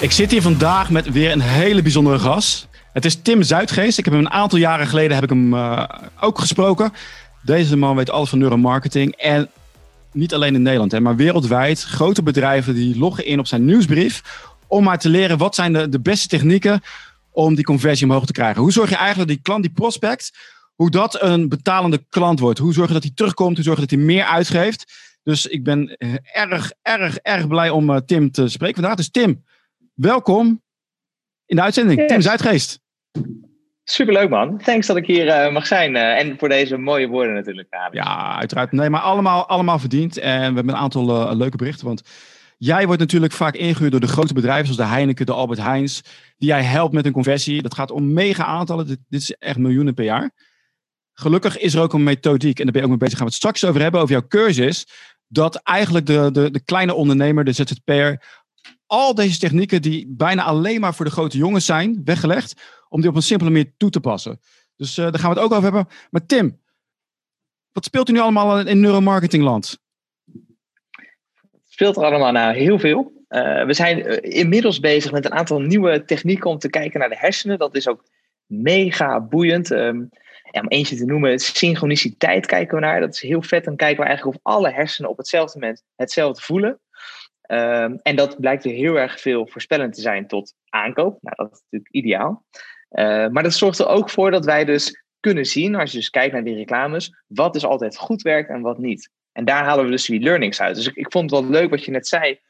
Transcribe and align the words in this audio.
Ik 0.00 0.10
zit 0.10 0.30
hier 0.30 0.42
vandaag 0.42 0.90
met 0.90 1.10
weer 1.10 1.32
een 1.32 1.40
hele 1.40 1.82
bijzondere 1.82 2.18
gast. 2.18 2.68
Het 2.92 3.04
is 3.04 3.14
Tim 3.22 3.42
Zuidgeest. 3.42 3.98
Ik 3.98 4.04
heb 4.04 4.14
hem 4.14 4.24
een 4.24 4.30
aantal 4.30 4.58
jaren 4.58 4.86
geleden 4.86 5.14
heb 5.14 5.24
ik 5.24 5.30
hem 5.30 5.54
uh, 5.54 5.84
ook 6.20 6.38
gesproken. 6.38 6.92
Deze 7.42 7.76
man 7.76 7.96
weet 7.96 8.10
alles 8.10 8.28
van 8.28 8.38
neuromarketing. 8.38 9.14
En 9.16 9.50
niet 10.12 10.34
alleen 10.34 10.54
in 10.54 10.62
Nederland, 10.62 10.92
hè, 10.92 11.00
maar 11.00 11.16
wereldwijd. 11.16 11.82
Grote 11.82 12.22
bedrijven 12.22 12.74
die 12.74 12.98
loggen 12.98 13.26
in 13.26 13.38
op 13.38 13.46
zijn 13.46 13.64
nieuwsbrief. 13.64 14.22
Om 14.66 14.84
maar 14.84 14.98
te 14.98 15.08
leren 15.08 15.38
wat 15.38 15.54
zijn 15.54 15.72
de, 15.72 15.88
de 15.88 16.00
beste 16.00 16.28
technieken 16.28 16.82
om 17.30 17.54
die 17.54 17.64
conversie 17.64 18.06
omhoog 18.06 18.26
te 18.26 18.32
krijgen. 18.32 18.62
Hoe 18.62 18.72
zorg 18.72 18.90
je 18.90 18.96
eigenlijk 18.96 19.28
dat 19.28 19.36
die 19.36 19.46
klant, 19.46 19.62
die 19.62 19.72
prospect, 19.72 20.32
hoe 20.74 20.90
dat 20.90 21.22
een 21.22 21.48
betalende 21.48 22.04
klant 22.08 22.40
wordt? 22.40 22.58
Hoe 22.58 22.72
zorg 22.72 22.86
je 22.88 22.94
dat 22.94 23.02
hij 23.02 23.12
terugkomt? 23.14 23.54
Hoe 23.54 23.64
zorg 23.64 23.76
je 23.76 23.86
dat 23.86 23.98
hij 23.98 24.06
meer 24.06 24.24
uitgeeft? 24.24 24.92
Dus 25.22 25.46
ik 25.46 25.64
ben 25.64 25.96
erg, 26.32 26.72
erg, 26.82 27.16
erg 27.16 27.48
blij 27.48 27.70
om 27.70 27.90
uh, 27.90 27.96
Tim 28.06 28.30
te 28.30 28.48
spreken 28.48 28.74
vandaag. 28.74 28.96
Dus 28.96 29.10
Tim, 29.10 29.44
welkom 29.94 30.62
in 31.46 31.56
de 31.56 31.62
uitzending. 31.62 31.98
Yes. 31.98 32.08
Tim 32.08 32.20
Zuidgeest. 32.20 32.80
Superleuk 33.84 34.28
man. 34.28 34.58
Thanks 34.58 34.86
dat 34.86 34.96
ik 34.96 35.06
hier 35.06 35.26
uh, 35.26 35.52
mag 35.52 35.66
zijn. 35.66 35.94
Uh, 35.94 36.18
en 36.18 36.38
voor 36.38 36.48
deze 36.48 36.76
mooie 36.76 37.08
woorden 37.08 37.34
natuurlijk. 37.34 37.88
Ja, 37.90 38.36
uiteraard. 38.36 38.72
Nee, 38.72 38.90
maar 38.90 39.00
allemaal, 39.00 39.48
allemaal 39.48 39.78
verdiend. 39.78 40.18
En 40.18 40.48
we 40.48 40.54
hebben 40.54 40.68
een 40.68 40.80
aantal 40.80 41.30
uh, 41.30 41.36
leuke 41.36 41.56
berichten. 41.56 41.86
Want 41.86 42.02
jij 42.58 42.86
wordt 42.86 43.00
natuurlijk 43.00 43.32
vaak 43.32 43.54
ingehuurd 43.54 43.90
door 43.90 44.00
de 44.00 44.06
grote 44.06 44.34
bedrijven 44.34 44.74
zoals 44.74 44.90
de 44.90 44.94
Heineken, 44.94 45.26
de 45.26 45.32
Albert 45.32 45.60
Heijns. 45.60 46.02
Die 46.36 46.48
jij 46.48 46.62
helpt 46.62 46.94
met 46.94 47.06
een 47.06 47.12
conversie. 47.12 47.62
Dat 47.62 47.74
gaat 47.74 47.90
om 47.90 48.12
mega 48.12 48.44
aantallen. 48.44 48.86
Dit, 48.86 48.98
dit 49.08 49.20
is 49.20 49.32
echt 49.32 49.58
miljoenen 49.58 49.94
per 49.94 50.04
jaar. 50.04 50.30
Gelukkig 51.12 51.58
is 51.58 51.74
er 51.74 51.80
ook 51.80 51.92
een 51.92 52.02
methodiek. 52.02 52.58
En 52.58 52.64
daar 52.64 52.72
ben 52.72 52.82
je 52.82 52.88
ook 52.88 52.98
mee 52.98 53.08
bezig. 53.08 53.18
Gaan 53.18 53.26
we 53.26 53.32
het 53.32 53.42
straks 53.42 53.64
over 53.64 53.80
hebben. 53.80 54.00
Over 54.00 54.14
jouw 54.14 54.26
cursus. 54.28 54.86
Dat 55.26 55.56
eigenlijk 55.56 56.06
de, 56.06 56.28
de, 56.32 56.50
de 56.50 56.64
kleine 56.64 56.94
ondernemer, 56.94 57.44
de 57.44 57.52
ZZP'er 57.52 58.42
al 58.94 59.14
deze 59.14 59.38
technieken 59.38 59.82
die 59.82 60.06
bijna 60.08 60.42
alleen 60.42 60.80
maar 60.80 60.94
voor 60.94 61.04
de 61.04 61.10
grote 61.10 61.38
jongens 61.38 61.66
zijn 61.66 62.00
weggelegd, 62.04 62.62
om 62.88 63.00
die 63.00 63.10
op 63.10 63.16
een 63.16 63.22
simpele 63.22 63.50
manier 63.50 63.72
toe 63.76 63.90
te 63.90 64.00
passen. 64.00 64.40
Dus 64.76 64.98
uh, 64.98 65.04
daar 65.04 65.18
gaan 65.18 65.30
we 65.30 65.36
het 65.36 65.44
ook 65.44 65.52
over 65.52 65.62
hebben. 65.62 65.86
Maar 66.10 66.26
Tim, 66.26 66.60
wat 67.72 67.84
speelt 67.84 68.08
u 68.08 68.12
nu 68.12 68.18
allemaal 68.18 68.66
in 68.66 68.80
neuromarketingland? 68.80 69.78
Speelt 71.68 71.96
er 71.96 72.04
allemaal 72.04 72.32
nou 72.32 72.54
heel 72.54 72.78
veel. 72.78 73.12
Uh, 73.28 73.64
we 73.64 73.74
zijn 73.74 73.98
uh, 73.98 74.18
inmiddels 74.20 74.80
bezig 74.80 75.12
met 75.12 75.24
een 75.24 75.32
aantal 75.32 75.60
nieuwe 75.60 76.04
technieken 76.04 76.50
om 76.50 76.58
te 76.58 76.70
kijken 76.70 77.00
naar 77.00 77.08
de 77.08 77.18
hersenen. 77.18 77.58
Dat 77.58 77.74
is 77.74 77.88
ook 77.88 78.04
mega 78.46 79.20
boeiend. 79.20 79.70
Um, 79.70 80.08
ja, 80.50 80.60
om 80.60 80.68
eentje 80.68 80.96
te 80.96 81.04
noemen, 81.04 81.38
synchroniciteit 81.38 82.46
kijken 82.46 82.74
we 82.74 82.80
naar. 82.80 83.00
Dat 83.00 83.14
is 83.14 83.20
heel 83.20 83.42
vet. 83.42 83.64
Dan 83.64 83.76
kijken 83.76 84.02
we 84.02 84.08
eigenlijk 84.08 84.36
of 84.36 84.52
alle 84.52 84.70
hersenen 84.70 85.10
op 85.10 85.16
hetzelfde 85.16 85.58
moment 85.58 85.82
hetzelfde 85.96 86.42
voelen. 86.42 86.80
Um, 87.46 88.00
en 88.02 88.16
dat 88.16 88.40
blijkt 88.40 88.64
er 88.64 88.70
heel 88.70 88.98
erg 88.98 89.20
veel 89.20 89.46
voorspellend 89.46 89.94
te 89.94 90.00
zijn 90.00 90.26
tot 90.26 90.54
aankoop. 90.68 91.18
Nou, 91.20 91.36
dat 91.36 91.52
is 91.52 91.60
natuurlijk 91.60 91.94
ideaal. 91.94 92.44
Uh, 92.90 93.28
maar 93.28 93.42
dat 93.42 93.54
zorgt 93.54 93.78
er 93.78 93.86
ook 93.86 94.10
voor 94.10 94.30
dat 94.30 94.44
wij 94.44 94.64
dus 94.64 95.04
kunnen 95.20 95.44
zien, 95.44 95.74
als 95.74 95.90
je 95.90 95.98
dus 95.98 96.10
kijkt 96.10 96.32
naar 96.32 96.44
die 96.44 96.56
reclames, 96.56 97.22
wat 97.26 97.52
dus 97.52 97.64
altijd 97.64 97.96
goed 97.96 98.22
werkt 98.22 98.48
en 98.48 98.60
wat 98.60 98.78
niet. 98.78 99.10
En 99.32 99.44
daar 99.44 99.64
halen 99.64 99.84
we 99.84 99.90
dus 99.90 100.06
die 100.06 100.20
learnings 100.20 100.60
uit. 100.60 100.76
Dus 100.76 100.86
ik, 100.86 100.94
ik 100.94 101.12
vond 101.12 101.30
het 101.30 101.40
wel 101.40 101.50
leuk 101.50 101.70
wat 101.70 101.84
je 101.84 101.90
net 101.90 102.06
zei. 102.06 102.40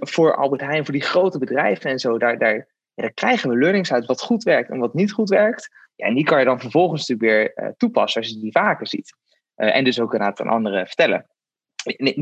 Voor 0.00 0.36
Albert 0.36 0.60
Heijn, 0.60 0.84
voor 0.84 0.94
die 0.94 1.02
grote 1.02 1.38
bedrijven 1.38 1.90
en 1.90 1.98
zo, 1.98 2.18
daar, 2.18 2.38
daar, 2.38 2.66
krijgen 3.14 3.50
we 3.50 3.56
learnings 3.56 3.92
uit 3.92 4.06
wat 4.06 4.20
goed 4.20 4.42
werkt 4.42 4.70
en 4.70 4.78
wat 4.78 4.94
niet 4.94 5.12
goed 5.12 5.28
werkt. 5.28 5.68
Ja, 5.94 6.06
en 6.06 6.14
die 6.14 6.24
kan 6.24 6.38
je 6.38 6.44
dan 6.44 6.60
vervolgens 6.60 7.08
natuurlijk 7.08 7.54
weer 7.56 7.66
uh, 7.66 7.72
toepassen 7.76 8.20
als 8.20 8.30
je 8.30 8.38
die 8.38 8.52
vaker 8.52 8.86
ziet. 8.86 9.16
Uh, 9.56 9.76
en 9.76 9.84
dus 9.84 10.00
ook 10.00 10.12
inderdaad 10.12 10.40
aan 10.40 10.48
anderen 10.48 10.86
vertellen 10.86 11.26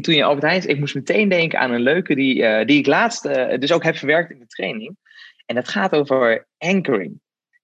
toen 0.01 0.15
je 0.15 0.25
Albert 0.25 0.69
ik 0.69 0.79
moest 0.79 0.95
meteen 0.95 1.29
denken 1.29 1.59
aan 1.59 1.71
een 1.71 1.81
leuke 1.81 2.15
die, 2.15 2.43
uh, 2.43 2.65
die 2.65 2.79
ik 2.79 2.87
laatst 2.87 3.25
uh, 3.25 3.59
dus 3.59 3.73
ook 3.73 3.85
heb 3.85 3.97
verwerkt 3.97 4.31
in 4.31 4.39
de 4.39 4.47
training. 4.47 4.97
En 5.47 5.55
dat 5.55 5.69
gaat 5.69 5.93
over 5.93 6.47
anchoring. 6.59 7.21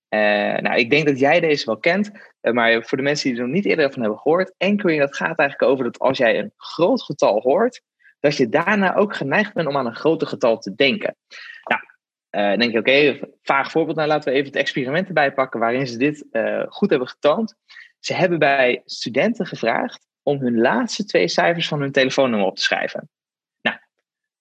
Uh, 0.08 0.20
nou, 0.56 0.78
ik 0.78 0.90
denk 0.90 1.06
dat 1.06 1.18
jij 1.18 1.40
deze 1.40 1.66
wel 1.66 1.78
kent, 1.78 2.10
maar 2.40 2.82
voor 2.82 2.98
de 2.98 3.04
mensen 3.04 3.30
die 3.30 3.38
er 3.38 3.46
nog 3.46 3.54
niet 3.54 3.66
eerder 3.66 3.92
van 3.92 4.00
hebben 4.02 4.18
gehoord, 4.18 4.54
anchoring 4.58 5.00
dat 5.00 5.16
gaat 5.16 5.38
eigenlijk 5.38 5.72
over 5.72 5.84
dat 5.84 5.98
als 5.98 6.18
jij 6.18 6.38
een 6.38 6.52
groot 6.56 7.02
getal 7.02 7.40
hoort, 7.40 7.82
dat 8.20 8.36
je 8.36 8.48
daarna 8.48 8.94
ook 8.94 9.16
geneigd 9.16 9.54
bent 9.54 9.68
om 9.68 9.76
aan 9.76 9.86
een 9.86 9.94
groter 9.94 10.26
getal 10.26 10.58
te 10.58 10.74
denken. 10.74 11.16
Nou, 11.64 11.82
dan 12.30 12.58
denk 12.58 12.72
je, 12.72 12.78
oké, 12.78 13.28
vaag 13.42 13.70
voorbeeld, 13.70 13.96
nou 13.96 14.08
laten 14.08 14.32
we 14.32 14.38
even 14.38 14.50
het 14.50 14.60
experiment 14.60 15.06
erbij 15.06 15.32
pakken 15.32 15.60
waarin 15.60 15.86
ze 15.86 15.98
dit 15.98 16.26
goed 16.68 16.90
hebben 16.90 17.08
getoond. 17.08 17.54
Ze 17.98 18.14
hebben 18.14 18.38
bij 18.38 18.82
studenten 18.84 19.46
gevraagd 19.46 20.08
om 20.22 20.40
hun 20.40 20.58
laatste 20.58 21.04
twee 21.04 21.28
cijfers 21.28 21.68
van 21.68 21.80
hun 21.80 21.92
telefoonnummer 21.92 22.48
op 22.48 22.56
te 22.56 22.62
schrijven. 22.62 23.08
Nou, 23.62 23.76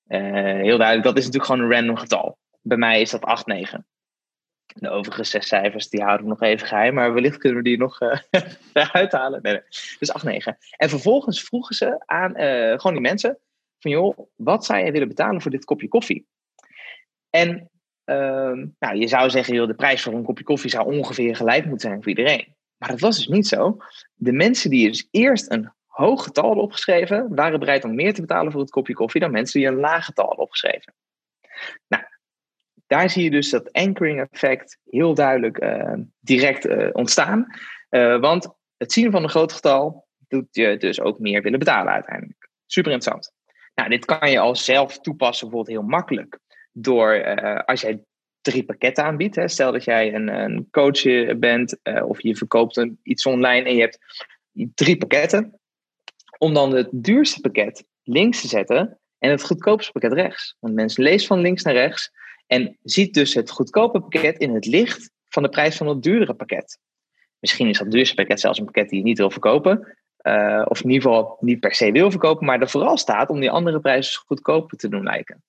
uh, 0.08 0.62
heel 0.62 0.78
duidelijk, 0.78 1.04
dat 1.04 1.18
is 1.18 1.26
natuurlijk 1.26 1.52
gewoon 1.52 1.62
een 1.62 1.76
random 1.76 1.98
getal. 1.98 2.38
Bij 2.62 2.78
mij 2.78 3.02
is 3.02 3.10
dat 3.10 3.24
8, 3.24 3.46
9. 3.46 3.88
De 4.66 4.90
overige 4.90 5.24
zes 5.24 5.48
cijfers, 5.48 5.90
die 5.90 6.04
houden 6.04 6.26
we 6.26 6.32
nog 6.32 6.42
even 6.42 6.68
geheim, 6.68 6.94
maar 6.94 7.14
wellicht 7.14 7.38
kunnen 7.38 7.58
we 7.58 7.64
die 7.64 7.78
nog 7.78 8.02
uh, 8.02 8.18
eruit 8.74 9.12
halen. 9.12 9.42
Nee. 9.42 9.62
Dus 10.00 10.12
8, 10.12 10.24
9. 10.24 10.58
En 10.78 10.90
vervolgens 10.90 11.44
vroegen 11.44 11.76
ze 11.76 12.04
aan 12.06 12.42
uh, 12.42 12.80
gewoon 12.80 12.94
die 12.94 13.02
mensen, 13.02 13.40
van 13.80 13.92
joh, 13.92 14.18
wat 14.36 14.66
zou 14.66 14.86
je 14.86 14.92
willen 14.92 15.08
betalen 15.08 15.42
voor 15.42 15.52
dit 15.52 15.66
kopje 15.66 15.88
koffie? 15.88 16.28
En 17.30 17.70
ehm, 18.04 18.68
nou, 18.80 18.96
je 18.96 19.08
zou 19.08 19.30
zeggen, 19.30 19.54
joh, 19.54 19.68
de 19.68 19.74
prijs 19.74 20.02
voor 20.02 20.14
een 20.14 20.24
kopje 20.24 20.44
koffie 20.44 20.70
zou 20.70 20.96
ongeveer 20.96 21.36
gelijk 21.36 21.66
moeten 21.66 21.90
zijn 21.90 22.04
voor 22.04 22.10
iedereen. 22.10 22.56
Maar 22.80 22.90
dat 22.90 23.00
was 23.00 23.18
dus 23.18 23.28
niet 23.28 23.48
zo. 23.48 23.78
De 24.16 24.32
mensen 24.32 24.70
die 24.70 24.88
dus 24.88 25.08
eerst 25.12 25.52
een 25.52 25.72
hoog 25.86 26.24
getal 26.24 26.46
hadden 26.46 26.64
opgeschreven, 26.64 27.36
waren 27.36 27.60
bereid 27.60 27.84
om 27.84 27.96
meer 27.96 28.14
te 28.14 28.22
betalen 28.22 28.52
voor 28.52 28.62
het 28.62 28.70
kopje 28.70 28.94
koffie 28.94 29.22
dan 29.22 29.32
mensen 29.32 29.60
die 29.60 29.70
een 29.70 29.80
laag 29.80 30.06
getal 30.06 30.26
hadden 30.26 30.44
opgeschreven. 30.44 30.94
Nou, 31.88 32.04
daar 32.88 33.10
zie 33.10 33.24
je 33.24 33.32
dus 33.32 33.50
dat 33.50 33.72
anchoring 33.72 34.28
effect 34.32 34.78
heel 34.84 35.14
duidelijk 35.14 35.64
uh, 35.64 35.94
direct 36.20 36.66
uh, 36.66 36.90
ontstaan. 36.92 37.46
Uh, 37.90 38.20
want 38.20 38.50
het 38.78 38.92
zien 38.92 39.12
van 39.12 39.24
een 39.24 39.30
groot 39.30 39.54
getal 39.54 40.08
doet 40.28 40.48
je 40.52 40.78
dus 40.78 41.02
ook 41.02 41.20
meer 41.20 41.42
willen 41.42 41.60
betalen 41.60 41.94
uiteindelijk. 41.94 42.50
Super 42.66 42.92
interessant. 42.92 43.34
Nou, 43.76 43.90
dit 43.90 44.06
kan 44.06 44.32
je 44.32 44.40
al 44.40 44.56
zelf 44.56 45.00
toepassen 45.00 45.48
bijvoorbeeld 45.48 45.78
heel 45.78 45.88
makkelijk. 45.88 46.40
Door 46.72 47.36
als 47.66 47.82
jij 47.82 48.04
drie 48.50 48.64
pakketten 48.64 49.04
aanbiedt. 49.04 49.42
Stel 49.46 49.72
dat 49.72 49.84
jij 49.84 50.14
een, 50.14 50.28
een 50.28 50.68
coach 50.72 51.02
bent 51.38 51.78
uh, 51.84 52.10
of 52.10 52.22
je 52.22 52.36
verkoopt 52.36 52.78
een, 52.78 53.00
iets 53.04 53.26
online 53.26 53.68
en 53.68 53.76
je 53.76 53.82
hebt 53.82 54.00
drie 54.74 54.98
pakketten. 54.98 55.60
Om 56.38 56.54
dan 56.54 56.76
het 56.76 56.90
duurste 56.92 57.42
pakket 57.42 57.86
links 58.04 58.42
te 58.42 58.48
zetten 58.48 59.00
en 59.18 59.30
het 59.30 59.44
goedkoopste 59.44 59.92
pakket 59.92 60.14
rechts. 60.14 60.56
Want 60.60 60.74
mensen 60.74 61.04
lezen 61.04 61.28
van 61.28 61.40
links 61.40 61.64
naar 61.64 61.74
rechts 61.74 62.12
en 62.48 62.78
ziet 62.84 63.14
dus 63.14 63.34
het 63.34 63.50
goedkope 63.50 64.00
pakket 64.00 64.38
in 64.38 64.54
het 64.54 64.66
licht 64.66 65.12
van 65.28 65.44
de 65.44 65.50
prijs 65.50 65.78
van 65.78 65.88
het 65.88 66.04
duurdere 66.04 66.34
pakket. 66.34 66.80
Misschien 67.40 67.68
is 67.68 67.78
dat 67.78 67.92
duurste 67.92 68.16
pakket 68.16 68.40
zelfs 68.40 68.60
een 68.60 68.66
pakket 68.66 68.90
die 68.90 68.98
je 68.98 69.06
niet 69.06 69.18
wil 69.18 69.32
verkopen. 69.32 69.98
Uh, 70.22 70.66
of 70.68 70.84
in 70.84 70.90
ieder 70.90 71.10
geval 71.10 71.38
niet 71.40 71.60
per 71.60 71.76
se 71.76 71.92
wil 71.92 72.12
verkopen, 72.12 72.46
maar 72.46 72.62
er 72.62 72.70
vooral 72.70 72.98
staat 72.98 73.30
om 73.30 73.40
die 73.40 73.52
andere 73.52 73.80
prijzen 73.80 74.22
goedkoper 74.26 74.78
te 74.78 74.90
doen 74.90 75.04
lijken. 75.04 75.44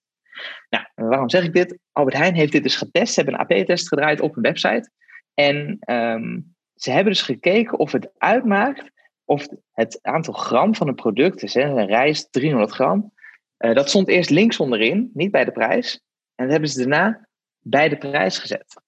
Nou, 0.69 0.85
waarom 0.95 1.29
zeg 1.29 1.45
ik 1.45 1.53
dit? 1.53 1.79
Albert 1.93 2.17
Heijn 2.17 2.35
heeft 2.35 2.53
dit 2.53 2.63
dus 2.63 2.77
getest. 2.77 3.15
Ze 3.15 3.21
hebben 3.21 3.41
een 3.41 3.59
AP-test 3.59 3.89
gedraaid 3.89 4.21
op 4.21 4.37
een 4.37 4.43
website. 4.43 4.91
En 5.35 5.79
um, 5.91 6.55
ze 6.75 6.91
hebben 6.91 7.13
dus 7.13 7.23
gekeken 7.23 7.79
of 7.79 7.93
het 7.93 8.11
uitmaakt 8.19 8.91
of 9.25 9.49
het 9.73 9.99
aantal 10.03 10.35
gram 10.35 10.75
van 10.75 10.89
een 10.89 10.95
product, 10.95 11.41
dus 11.41 11.55
een 11.55 11.87
rijst 11.87 12.33
300 12.33 12.73
gram, 12.73 13.13
uh, 13.59 13.75
dat 13.75 13.89
stond 13.89 14.09
eerst 14.09 14.31
links 14.31 14.61
onderin, 14.61 15.11
niet 15.15 15.31
bij 15.31 15.45
de 15.45 15.53
prijs. 15.53 15.95
En 16.35 16.45
dat 16.45 16.51
hebben 16.51 16.71
ze 16.71 16.79
daarna 16.79 17.29
bij 17.59 17.89
de 17.89 17.97
prijs 17.97 18.39
gezet. 18.39 18.83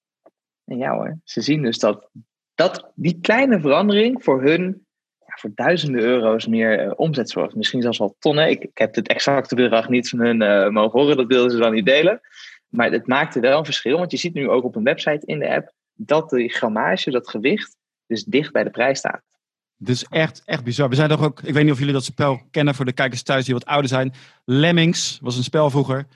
En 0.65 0.77
ja 0.77 0.95
hoor, 0.95 1.19
ze 1.23 1.41
zien 1.41 1.61
dus 1.61 1.79
dat, 1.79 2.09
dat 2.55 2.91
die 2.95 3.19
kleine 3.21 3.59
verandering 3.59 4.23
voor 4.23 4.43
hun 4.43 4.82
voor 5.39 5.51
duizenden 5.55 6.01
euro's 6.01 6.47
meer 6.47 6.85
uh, 6.85 6.91
omzet 6.95 7.29
zorgt. 7.29 7.55
Misschien 7.55 7.81
zelfs 7.81 7.97
wel 7.97 8.15
tonnen. 8.19 8.49
Ik, 8.49 8.63
ik 8.63 8.77
heb 8.77 8.95
het 8.95 9.07
exacte 9.07 9.55
bedrag 9.55 9.89
niet 9.89 10.09
van 10.09 10.19
hun 10.19 10.41
uh, 10.41 10.69
mogen 10.69 10.99
horen, 10.99 11.17
dat 11.17 11.27
wilden 11.27 11.51
ze 11.51 11.57
dan 11.57 11.73
niet 11.73 11.85
delen. 11.85 12.21
Maar 12.67 12.91
het 12.91 13.07
maakte 13.07 13.39
wel 13.39 13.57
een 13.57 13.65
verschil, 13.65 13.97
want 13.97 14.11
je 14.11 14.17
ziet 14.17 14.33
nu 14.33 14.49
ook 14.49 14.63
op 14.63 14.75
een 14.75 14.83
website 14.83 15.25
in 15.25 15.39
de 15.39 15.55
app 15.55 15.71
dat 15.93 16.29
de 16.29 16.47
grammage, 16.47 17.11
dat 17.11 17.29
gewicht, 17.29 17.75
dus 18.07 18.23
dicht 18.23 18.51
bij 18.51 18.63
de 18.63 18.69
prijs 18.69 18.97
staat. 18.97 19.21
Is 19.85 20.05
echt, 20.09 20.41
echt 20.45 20.63
bizar. 20.63 20.89
We 20.89 20.95
zijn 20.95 21.09
toch 21.09 21.23
ook, 21.23 21.41
ik 21.41 21.53
weet 21.53 21.63
niet 21.63 21.71
of 21.71 21.79
jullie 21.79 21.93
dat 21.93 22.03
spel 22.03 22.41
kennen 22.51 22.75
voor 22.75 22.85
de 22.85 22.93
kijkers 22.93 23.23
thuis 23.23 23.45
die 23.45 23.53
wat 23.53 23.65
ouder 23.65 23.89
zijn. 23.89 24.13
Lemmings 24.45 25.19
was 25.21 25.37
een 25.37 25.43
spel 25.43 25.69
vroeger. 25.69 26.07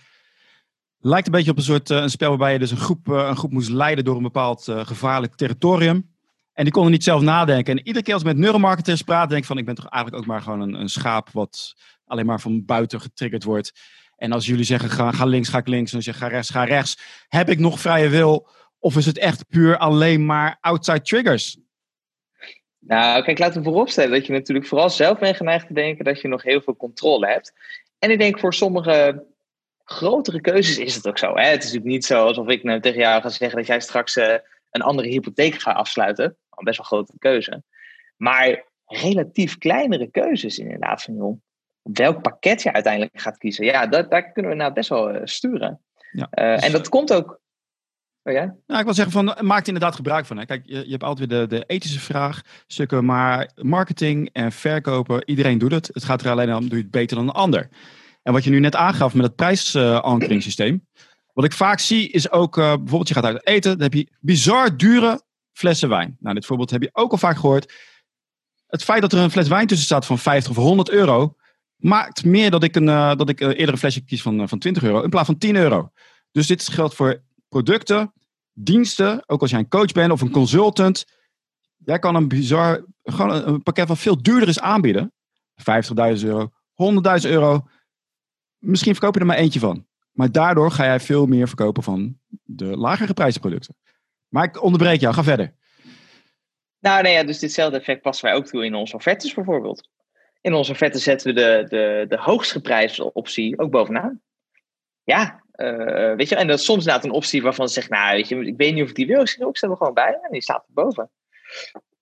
Lijkt 1.00 1.26
een 1.26 1.32
beetje 1.32 1.52
op 1.52 1.58
een 1.58 1.64
soort 1.64 1.90
uh, 1.90 1.98
een 1.98 2.10
spel 2.10 2.30
waarbij 2.30 2.54
je 2.54 2.60
dus 2.60 2.72
een 2.72 2.78
groep, 2.78 3.08
een 3.08 3.38
groep 3.38 3.52
moest 3.52 3.70
leiden 3.70 4.04
door 4.04 4.16
een 4.16 4.24
bepaald 4.24 4.64
gevaarlijk 4.64 5.36
territorium. 5.36 6.17
En 6.58 6.64
die 6.64 6.74
konden 6.74 6.92
niet 6.92 7.04
zelf 7.04 7.22
nadenken. 7.22 7.78
En 7.78 7.88
iedere 7.88 8.06
keer 8.06 8.14
als 8.14 8.22
ik 8.22 8.28
met 8.28 8.38
neuromarketers 8.38 9.02
praat, 9.02 9.30
denk 9.30 9.42
ik 9.42 9.48
van 9.48 9.58
ik 9.58 9.66
ben 9.66 9.76
toch 9.76 9.90
eigenlijk 9.90 10.24
ook 10.24 10.30
maar 10.30 10.42
gewoon 10.42 10.62
een, 10.62 10.74
een 10.74 10.90
schaap 10.90 11.30
wat 11.32 11.74
alleen 12.06 12.26
maar 12.26 12.42
van 12.42 12.66
buiten 12.66 13.02
getriggerd 13.02 13.44
wordt. 13.44 13.72
En 14.16 14.32
als 14.32 14.46
jullie 14.46 14.64
zeggen 14.64 14.90
ga, 14.90 15.12
ga 15.12 15.26
links, 15.26 15.50
ga 15.50 15.58
ik 15.58 15.68
links. 15.68 15.92
En 15.92 15.98
als 15.98 16.06
je 16.06 16.14
ga 16.14 16.28
rechts, 16.28 16.50
ga 16.50 16.64
rechts. 16.64 17.00
Heb 17.28 17.50
ik 17.50 17.60
nog 17.60 17.80
vrije 17.80 18.10
wil? 18.10 18.50
Of 18.80 18.96
is 18.96 19.06
het 19.06 19.18
echt 19.18 19.48
puur 19.48 19.78
alleen 19.78 20.26
maar 20.26 20.58
outside 20.62 21.02
triggers? 21.02 21.58
Nou, 22.80 23.24
kijk, 23.24 23.40
laten 23.40 23.58
we 23.62 23.68
vooropstellen 23.68 24.12
dat 24.12 24.26
je 24.26 24.34
natuurlijk 24.34 24.68
vooral 24.68 24.90
zelf 24.90 25.20
bent 25.20 25.36
geneigd 25.36 25.68
te 25.68 25.74
denken 25.74 26.06
dat 26.06 26.22
je 26.22 26.28
nog 26.28 26.44
heel 26.44 26.62
veel 26.62 26.76
controle 26.76 27.28
hebt. 27.28 27.54
En 28.00 28.12
ik 28.12 28.20
denk 28.20 28.40
voor 28.40 28.54
sommige 28.54 29.26
grotere 29.84 30.42
keuzes 30.42 30.78
is 30.78 30.96
het 30.96 31.08
ook 31.08 31.18
zo. 31.18 31.36
Hè? 31.36 31.44
Het 31.44 31.64
is 31.64 31.64
natuurlijk 31.64 31.92
niet 31.92 32.06
zo 32.06 32.26
alsof 32.26 32.48
ik 32.48 32.64
nou 32.64 32.80
tegen 32.80 33.00
jou 33.00 33.22
ga 33.22 33.30
zeggen 33.30 33.58
dat 33.58 33.68
jij 33.68 33.80
straks 33.80 34.18
een 34.70 34.82
andere 34.82 35.08
hypotheek 35.08 35.62
gaat 35.62 35.76
afsluiten. 35.76 36.38
Best 36.64 36.78
wel 36.78 36.86
grote 36.86 37.14
keuze. 37.18 37.64
Maar 38.18 38.66
relatief 38.86 39.58
kleinere 39.58 40.12
keuzes 40.12 40.58
inderdaad. 40.58 41.02
Van, 41.02 41.16
joh, 41.16 41.40
welk 41.82 42.22
pakket 42.22 42.62
je 42.62 42.74
uiteindelijk 42.74 43.22
gaat 43.22 43.38
kiezen. 43.38 43.66
Ja, 43.66 43.88
dat, 43.88 44.12
daar 44.12 44.32
kunnen 44.32 44.52
we 44.52 44.58
nou 44.58 44.74
best 44.74 44.90
wel 44.90 45.20
sturen. 45.24 45.82
Ja, 46.12 46.28
dus... 46.32 46.64
En 46.64 46.72
dat 46.72 46.90
komt 46.90 47.14
ook 47.14 47.42
Oh 48.28 48.34
ja? 48.34 48.56
Nou, 48.66 48.80
ik 48.80 48.86
wil 48.86 48.94
zeggen, 48.94 49.14
van, 49.14 49.46
maak 49.48 49.62
er 49.62 49.68
inderdaad 49.68 49.96
gebruik 49.96 50.26
van. 50.26 50.38
Hè. 50.38 50.46
Kijk, 50.46 50.62
je, 50.66 50.86
je 50.86 50.92
hebt 50.92 51.04
altijd 51.04 51.30
weer 51.30 51.40
de, 51.40 51.48
de 51.48 51.64
ethische 51.68 52.00
vraag, 52.00 52.42
stukken, 52.68 53.06
maar 53.06 53.52
marketing 53.56 54.30
en 54.34 54.52
verkopen, 54.52 55.30
iedereen 55.30 55.58
doet 55.58 55.72
het. 55.72 55.90
Het 55.94 56.04
gaat 56.04 56.22
er 56.22 56.32
alleen 56.32 56.56
om, 56.56 56.62
doe 56.62 56.78
je 56.78 56.84
het 56.84 56.92
beter 56.92 57.18
dan 57.18 57.28
een 57.28 57.34
ander. 57.34 57.70
En 58.24 58.34
wat 58.34 58.44
je 58.44 58.50
nu 58.50 58.60
net 58.60 58.76
aangaf 58.76 59.14
met 59.14 59.26
het 59.26 59.36
prijsankeringssysteem, 59.36 60.88
wat 61.38 61.46
ik 61.46 61.54
vaak 61.54 61.80
zie 61.80 62.10
is 62.10 62.32
ook, 62.32 62.58
uh, 62.58 62.64
bijvoorbeeld 62.64 63.08
je 63.08 63.14
gaat 63.14 63.24
uit 63.24 63.46
eten, 63.48 63.72
dan 63.72 63.82
heb 63.82 63.94
je 63.94 64.08
bizar 64.20 64.78
dure 64.78 65.22
flessen 65.52 65.90
wijn. 65.90 66.18
Nou, 66.20 66.36
dit 66.36 66.46
voorbeeld 66.46 66.70
heb 66.70 66.82
je 66.82 66.90
ook 66.92 67.12
al 67.12 67.18
vaak 67.18 67.36
gehoord. 67.36 67.74
Het 68.68 68.84
feit 68.84 69.02
dat 69.02 69.12
er 69.12 69.20
een 69.20 69.32
fles 69.32 69.48
wijn 69.48 69.68
tussen 69.68 69.86
staat 69.86 70.06
van 70.06 70.20
50 70.20 70.52
of 70.52 70.58
100 70.58 70.90
euro, 70.90 71.36
maakt 71.76 72.26
meer 72.26 72.52
dat 72.52 72.64
ik 72.64 72.76
een, 72.76 72.88
uh, 72.88 73.16
dat 73.16 73.30
ik, 73.30 73.42
uh, 73.42 73.48
eerder 73.48 73.70
een 73.70 73.78
flesje 73.78 74.04
kies 74.04 74.22
van, 74.22 74.50
van 74.50 74.60
20 74.60 74.84
euro 74.84 75.02
in 75.02 75.10
plaats 75.10 75.26
van 75.26 75.38
10 75.38 75.56
euro. 75.56 75.92
Dus 76.32 76.48
dit 76.48 76.68
geldt 76.68 76.96
voor 76.96 77.24
producten, 77.50 78.14
diensten, 78.54 79.24
ook 79.26 79.42
als 79.42 79.50
jij 79.50 79.60
een 79.60 79.70
coach 79.70 79.92
bent 79.92 80.12
of 80.12 80.22
een 80.22 80.32
consultant. 80.32 81.06
Jij 81.86 82.00
kan 82.00 82.16
een 82.16 82.28
bizar, 82.28 82.86
gewoon 83.04 83.48
een 83.48 83.64
pakket 83.64 83.88
wat 83.88 84.00
veel 84.00 84.22
duurder 84.22 84.50
is 84.50 84.60
aanbieden. 84.60 85.14
50.000 85.56 86.28
euro, 86.28 86.50
100.000 86.74 87.30
euro. 87.30 87.68
Misschien 88.58 88.94
verkoop 88.94 89.14
je 89.14 89.20
er 89.20 89.26
maar 89.26 89.38
eentje 89.38 89.60
van. 89.60 89.87
Maar 90.18 90.32
daardoor 90.32 90.72
ga 90.72 90.84
jij 90.84 91.00
veel 91.00 91.26
meer 91.26 91.48
verkopen 91.48 91.84
van 91.84 92.18
de 92.44 92.66
lagere 92.66 93.14
prijzen 93.14 93.42
producten. 93.42 93.76
Maar 94.28 94.44
ik 94.44 94.64
onderbreek 94.64 95.00
jou, 95.00 95.14
ga 95.14 95.24
verder. 95.24 95.54
Nou, 96.80 97.02
nee, 97.02 97.14
ja, 97.14 97.24
dus 97.24 97.40
ditzelfde 97.40 97.78
effect 97.78 98.02
passen 98.02 98.26
wij 98.26 98.36
ook 98.36 98.46
toe 98.46 98.66
in 98.66 98.76
onze 98.76 98.96
offertes 98.96 99.34
bijvoorbeeld. 99.34 99.90
In 100.42 100.54
onze 100.54 100.72
offertes 100.72 101.04
zetten 101.04 101.28
we 101.28 101.42
de, 101.42 101.66
de, 101.70 102.06
de 102.10 102.18
hoogst 102.18 102.52
geprijsde 102.52 103.14
optie 103.14 103.60
ook 103.60 103.72
bovenaan. 103.72 104.22
Ja, 105.04 105.44
uh, 105.56 106.16
weet 106.16 106.30
je, 106.30 106.36
en 106.36 106.48
dat 106.48 106.60
is 106.60 106.66
soms 106.66 106.80
inderdaad 106.80 107.06
een 107.06 107.12
optie 107.12 107.42
waarvan 107.42 107.68
ze 107.68 107.74
zeggen, 107.74 107.94
nou, 107.94 108.16
weet 108.16 108.28
je, 108.28 108.46
ik 108.46 108.58
weet 108.58 108.74
niet 108.74 108.84
of 108.84 108.90
ik 108.90 108.96
die 108.96 109.08
wil, 109.08 109.22
ik 109.22 109.28
zeg, 109.28 109.48
ik 109.48 109.58
stel 109.58 109.72
er 109.72 109.78
gewoon 109.78 109.94
bij 109.94 110.20
en 110.22 110.32
die 110.32 110.42
staat 110.42 110.66
erboven. 110.68 111.10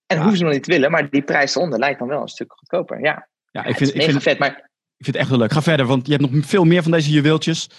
En 0.06 0.15
ja. 0.15 0.21
hoeven 0.21 0.38
ze 0.38 0.44
nog 0.44 0.53
niet 0.53 0.63
te 0.63 0.71
willen, 0.71 0.91
maar 0.91 1.09
die 1.09 1.21
prijs 1.21 1.56
eronder 1.56 1.79
lijkt 1.79 2.00
dan 2.00 2.07
wel 2.07 2.21
een 2.21 2.27
stuk 2.27 2.53
goedkoper. 2.53 3.00
Ja, 3.00 3.27
ja 3.51 3.65
ik 3.65 3.75
vind, 3.75 3.95
ik 3.95 4.01
vind, 4.01 4.23
vet, 4.23 4.39
maar... 4.39 4.50
ik 4.97 5.06
vind 5.06 5.07
het 5.07 5.15
echt 5.15 5.29
wel 5.29 5.38
leuk. 5.39 5.51
Ga 5.51 5.62
verder, 5.62 5.85
want 5.85 6.07
je 6.07 6.15
hebt 6.15 6.31
nog 6.31 6.45
veel 6.45 6.63
meer 6.63 6.83
van 6.83 6.91
deze 6.91 7.12
juweeltjes. 7.12 7.69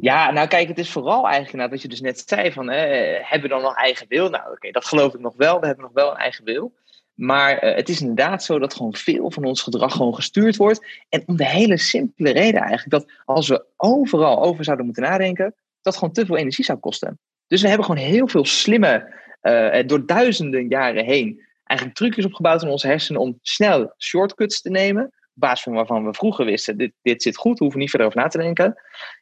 Ja, 0.00 0.30
nou 0.30 0.48
kijk, 0.48 0.68
het 0.68 0.78
is 0.78 0.90
vooral 0.90 1.24
eigenlijk 1.24 1.56
nou, 1.56 1.70
wat 1.70 1.82
je 1.82 1.88
dus 1.88 2.00
net 2.00 2.22
zei 2.26 2.52
van, 2.52 2.68
hebben 2.68 3.42
we 3.42 3.48
dan 3.48 3.62
nog 3.62 3.76
eigen 3.76 4.06
wil? 4.08 4.28
Nou 4.28 4.52
oké, 4.52 4.70
dat 4.70 4.84
geloof 4.84 5.14
ik 5.14 5.20
nog 5.20 5.34
wel. 5.36 5.60
We 5.60 5.66
hebben 5.66 5.84
nog 5.84 5.94
wel 5.94 6.10
een 6.10 6.16
eigen 6.16 6.44
wil. 6.44 6.72
Maar 7.18 7.64
uh, 7.64 7.74
het 7.74 7.88
is 7.88 8.00
inderdaad 8.00 8.44
zo 8.44 8.58
dat 8.58 8.74
gewoon 8.74 8.94
veel 8.94 9.30
van 9.30 9.44
ons 9.44 9.62
gedrag 9.62 9.92
gewoon 9.92 10.14
gestuurd 10.14 10.56
wordt. 10.56 10.86
En 11.08 11.22
om 11.26 11.36
de 11.36 11.46
hele 11.46 11.78
simpele 11.78 12.30
reden 12.30 12.60
eigenlijk 12.60 12.90
dat 12.90 13.12
als 13.24 13.48
we 13.48 13.64
overal 13.76 14.42
over 14.42 14.64
zouden 14.64 14.86
moeten 14.86 15.02
nadenken, 15.02 15.54
dat 15.82 15.96
gewoon 15.96 16.12
te 16.12 16.26
veel 16.26 16.36
energie 16.36 16.64
zou 16.64 16.78
kosten. 16.78 17.18
Dus 17.46 17.62
we 17.62 17.68
hebben 17.68 17.86
gewoon 17.86 18.04
heel 18.04 18.28
veel 18.28 18.44
slimme, 18.44 19.14
uh, 19.42 19.78
door 19.86 20.06
duizenden 20.06 20.68
jaren 20.68 21.04
heen, 21.04 21.46
eigenlijk 21.64 21.98
trucjes 21.98 22.24
opgebouwd 22.24 22.62
in 22.62 22.68
onze 22.68 22.86
hersenen 22.86 23.20
om 23.20 23.38
snel 23.42 23.94
shortcuts 23.98 24.60
te 24.60 24.70
nemen. 24.70 25.04
Op 25.04 25.12
basis 25.34 25.62
van 25.62 25.72
waarvan 25.72 26.04
we 26.04 26.14
vroeger 26.14 26.44
wisten, 26.44 26.76
dit, 26.76 26.92
dit 27.02 27.22
zit 27.22 27.36
goed, 27.36 27.58
we 27.58 27.64
hoeven 27.64 27.80
niet 27.80 27.90
verder 27.90 28.08
over 28.08 28.20
na 28.20 28.28
te 28.28 28.38
denken. 28.38 28.76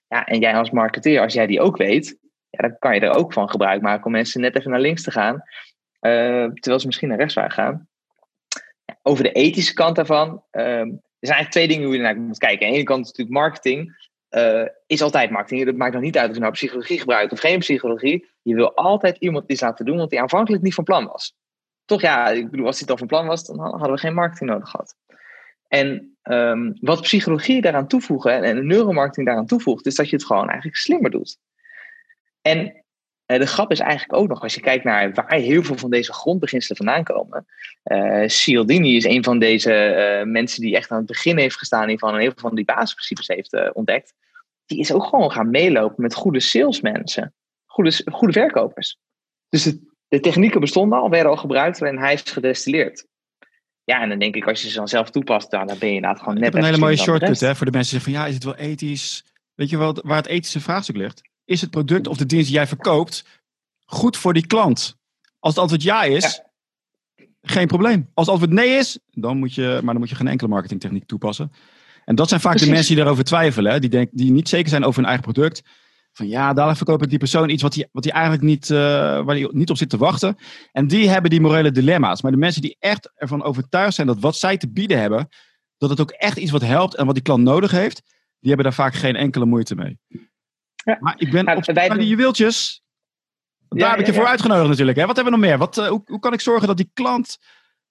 Ja, 0.08 0.24
en 0.24 0.38
jij 0.38 0.54
als 0.54 0.70
marketeer, 0.70 1.20
als 1.20 1.32
jij 1.32 1.46
die 1.46 1.60
ook 1.60 1.76
weet, 1.76 2.18
ja, 2.50 2.68
dan 2.68 2.78
kan 2.78 2.94
je 2.94 3.00
er 3.00 3.14
ook 3.14 3.32
van 3.32 3.50
gebruik 3.50 3.82
maken 3.82 4.06
om 4.06 4.12
mensen 4.12 4.40
net 4.40 4.56
even 4.56 4.70
naar 4.70 4.80
links 4.80 5.02
te 5.02 5.10
gaan. 5.10 5.34
Uh, 5.34 6.44
terwijl 6.52 6.80
ze 6.80 6.86
misschien 6.86 7.08
naar 7.08 7.18
rechts 7.18 7.34
waren 7.34 7.50
gaan. 7.50 7.88
Over 9.02 9.24
de 9.24 9.32
ethische 9.32 9.74
kant 9.74 9.96
daarvan. 9.96 10.28
Um, 10.28 11.02
er 11.18 11.26
zijn 11.26 11.38
eigenlijk 11.38 11.50
twee 11.50 11.68
dingen 11.68 11.84
hoe 11.84 11.96
je 11.96 12.02
naar 12.02 12.16
moet 12.16 12.38
kijken. 12.38 12.66
Aan 12.66 12.72
de 12.72 12.78
ene 12.78 12.86
kant 12.86 13.04
is 13.04 13.06
natuurlijk 13.06 13.36
marketing. 13.36 14.04
Uh, 14.30 14.66
is 14.86 15.02
altijd 15.02 15.30
marketing. 15.30 15.64
Dat 15.64 15.76
maakt 15.76 15.92
nog 15.92 16.02
niet 16.02 16.18
uit 16.18 16.28
of 16.28 16.34
je 16.34 16.40
nou 16.40 16.52
psychologie 16.52 16.98
gebruikt 16.98 17.32
of 17.32 17.40
geen 17.40 17.58
psychologie. 17.58 18.28
Je 18.42 18.54
wil 18.54 18.74
altijd 18.74 19.16
iemand 19.16 19.50
iets 19.50 19.60
laten 19.60 19.84
doen 19.84 19.96
wat 19.96 20.10
hij 20.10 20.20
aanvankelijk 20.20 20.62
niet 20.62 20.74
van 20.74 20.84
plan 20.84 21.06
was. 21.06 21.34
Toch 21.84 22.00
ja, 22.00 22.28
ik 22.28 22.50
bedoel, 22.50 22.66
als 22.66 22.78
hij 22.78 22.88
al 22.88 22.96
van 22.96 23.06
plan 23.06 23.26
was, 23.26 23.44
dan 23.44 23.58
hadden 23.58 23.90
we 23.90 23.98
geen 23.98 24.14
marketing 24.14 24.50
nodig 24.50 24.68
gehad. 24.68 24.96
En 25.68 26.16
um, 26.22 26.76
wat 26.80 27.00
psychologie 27.00 27.60
daaraan 27.60 27.88
toevoegen 27.88 28.42
en 28.42 28.56
de 28.56 28.62
neuromarketing 28.62 29.26
daaraan 29.26 29.46
toevoegt, 29.46 29.86
is 29.86 29.94
dat 29.94 30.08
je 30.08 30.16
het 30.16 30.24
gewoon 30.24 30.48
eigenlijk 30.48 30.76
slimmer 30.76 31.10
doet. 31.10 31.38
En 32.42 32.84
uh, 33.26 33.38
de 33.38 33.46
grap 33.46 33.70
is 33.70 33.80
eigenlijk 33.80 34.20
ook 34.20 34.28
nog, 34.28 34.42
als 34.42 34.54
je 34.54 34.60
kijkt 34.60 34.84
naar 34.84 35.12
waar 35.12 35.32
heel 35.32 35.62
veel 35.62 35.76
van 35.76 35.90
deze 35.90 36.12
grondbeginselen 36.12 36.76
vandaan 36.76 37.04
komen. 37.04 37.46
Uh, 37.84 38.28
Cialdini 38.28 38.96
is 38.96 39.04
een 39.04 39.24
van 39.24 39.38
deze 39.38 39.72
uh, 39.72 40.32
mensen 40.32 40.60
die 40.60 40.76
echt 40.76 40.90
aan 40.90 40.98
het 40.98 41.06
begin 41.06 41.38
heeft 41.38 41.56
gestaan 41.56 41.88
en 41.88 41.98
heel 41.98 41.98
veel 42.18 42.32
van 42.34 42.54
die 42.54 42.64
basisprincipes 42.64 43.26
heeft 43.26 43.74
ontdekt. 43.74 44.14
Die 44.66 44.78
is 44.78 44.92
ook 44.92 45.04
gewoon 45.04 45.30
gaan 45.30 45.50
meelopen 45.50 46.02
met 46.02 46.14
goede 46.14 46.40
salesmensen, 46.40 47.34
goede, 47.64 48.02
goede 48.12 48.32
verkopers. 48.32 48.98
Dus 49.48 49.62
de, 49.62 49.80
de 50.08 50.20
technieken 50.20 50.60
bestonden 50.60 50.98
al, 50.98 51.10
werden 51.10 51.30
al 51.30 51.36
gebruikt 51.36 51.82
en 51.82 51.98
hij 51.98 52.12
is 52.12 52.22
gedestilleerd. 52.22 53.06
Ja, 53.86 54.02
en 54.02 54.08
dan 54.08 54.18
denk 54.18 54.34
ik, 54.34 54.46
als 54.46 54.62
je 54.62 54.68
ze 54.68 54.76
dan 54.76 54.88
zelf 54.88 55.10
toepast, 55.10 55.50
dan, 55.50 55.66
ben 55.66 55.88
je 55.88 55.94
inderdaad 55.94 56.18
gewoon 56.18 56.38
net. 56.38 56.54
een 56.54 56.64
hele 56.64 56.78
mooie 56.78 56.96
shortcut 56.96 57.40
hè, 57.40 57.54
voor 57.54 57.66
de 57.66 57.72
mensen 57.72 57.96
die 57.96 58.00
zeggen 58.00 58.12
van 58.12 58.12
ja, 58.12 58.26
is 58.26 58.34
het 58.34 58.44
wel 58.44 58.56
ethisch? 58.56 59.24
Weet 59.54 59.70
je 59.70 59.78
wel 59.78 59.98
waar 60.02 60.16
het 60.16 60.26
ethische 60.26 60.60
vraagstuk 60.60 60.96
ligt? 60.96 61.22
is 61.46 61.60
het 61.60 61.70
product 61.70 62.06
of 62.06 62.16
de 62.16 62.26
dienst 62.26 62.46
die 62.46 62.54
jij 62.54 62.66
verkoopt 62.66 63.24
goed 63.84 64.16
voor 64.16 64.32
die 64.32 64.46
klant? 64.46 64.96
Als 65.38 65.54
het 65.54 65.62
antwoord 65.62 65.82
ja 65.82 66.02
is, 66.02 66.40
geen 67.42 67.66
probleem. 67.66 68.10
Als 68.14 68.26
het 68.26 68.34
antwoord 68.34 68.60
nee 68.60 68.76
is, 68.76 68.98
dan 69.10 69.38
moet 69.38 69.54
je, 69.54 69.78
maar 69.82 69.92
dan 69.92 69.98
moet 69.98 70.08
je 70.08 70.14
geen 70.14 70.28
enkele 70.28 70.50
marketingtechniek 70.50 71.06
toepassen. 71.06 71.52
En 72.04 72.14
dat 72.14 72.28
zijn 72.28 72.40
vaak 72.40 72.58
de 72.58 72.66
mensen 72.66 72.86
die 72.86 72.96
daarover 72.96 73.24
twijfelen, 73.24 73.72
hè? 73.72 73.80
Die, 73.80 73.90
denk, 73.90 74.10
die 74.12 74.32
niet 74.32 74.48
zeker 74.48 74.68
zijn 74.68 74.84
over 74.84 75.00
hun 75.00 75.10
eigen 75.10 75.32
product. 75.32 75.62
Van 76.16 76.28
ja, 76.28 76.52
dadelijk 76.52 76.76
verkoop 76.76 77.02
ik 77.02 77.08
die 77.08 77.18
persoon 77.18 77.48
iets 77.48 77.62
wat 77.62 77.74
hij 77.74 77.88
wat 77.92 78.06
eigenlijk 78.06 78.42
niet, 78.42 78.70
uh, 78.70 78.78
waar 78.78 79.34
hij 79.36 79.48
niet 79.52 79.70
op 79.70 79.76
zit 79.76 79.88
te 79.88 79.96
wachten. 79.96 80.36
En 80.72 80.86
die 80.86 81.08
hebben 81.08 81.30
die 81.30 81.40
morele 81.40 81.70
dilemma's. 81.70 82.22
Maar 82.22 82.30
de 82.32 82.36
mensen 82.36 82.62
die 82.62 82.76
echt 82.78 83.12
ervan 83.14 83.42
overtuigd 83.42 83.94
zijn 83.94 84.06
dat 84.06 84.20
wat 84.20 84.36
zij 84.36 84.56
te 84.56 84.68
bieden 84.68 85.00
hebben, 85.00 85.28
dat 85.78 85.90
het 85.90 86.00
ook 86.00 86.10
echt 86.10 86.36
iets 86.36 86.50
wat 86.50 86.62
helpt 86.62 86.94
en 86.94 87.06
wat 87.06 87.14
die 87.14 87.24
klant 87.24 87.42
nodig 87.42 87.70
heeft, 87.70 88.02
die 88.38 88.48
hebben 88.48 88.64
daar 88.64 88.74
vaak 88.74 88.94
geen 88.94 89.16
enkele 89.16 89.44
moeite 89.44 89.74
mee. 89.74 89.98
Ja. 90.84 90.96
Maar 91.00 91.14
ik 91.18 91.30
ben 91.30 91.44
nou, 91.44 91.58
op 91.58 91.98
die 91.98 92.06
juweeltjes. 92.06 92.82
Daar 93.68 93.90
heb 93.90 94.00
ik 94.00 94.06
je 94.06 94.14
voor 94.14 94.26
uitgenodigd 94.26 94.68
natuurlijk. 94.68 94.98
Hè? 94.98 95.06
Wat 95.06 95.16
hebben 95.16 95.34
we 95.34 95.40
nog 95.40 95.48
meer? 95.48 95.58
Wat, 95.58 95.78
uh, 95.78 95.86
hoe, 95.86 96.02
hoe, 96.04 96.20
kan 96.20 96.32
ik 96.32 96.40
zorgen 96.40 96.66
dat 96.66 96.76
die 96.76 96.90
klant, 96.94 97.38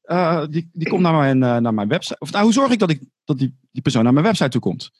uh, 0.03 0.45
die, 0.49 0.69
die 0.71 0.89
komt 0.89 1.01
naar 1.01 1.13
mijn, 1.13 1.41
uh, 1.41 1.57
naar 1.57 1.73
mijn 1.73 1.87
website. 1.87 2.19
Of 2.19 2.31
nou, 2.31 2.43
hoe 2.43 2.53
zorg 2.53 2.71
ik 2.71 2.79
dat, 2.79 2.89
ik 2.89 3.01
dat 3.23 3.37
die, 3.37 3.57
die 3.71 3.81
persoon 3.81 4.03
naar 4.03 4.13
mijn 4.13 4.25
website 4.25 4.49
toe 4.49 4.61
komt? 4.61 4.91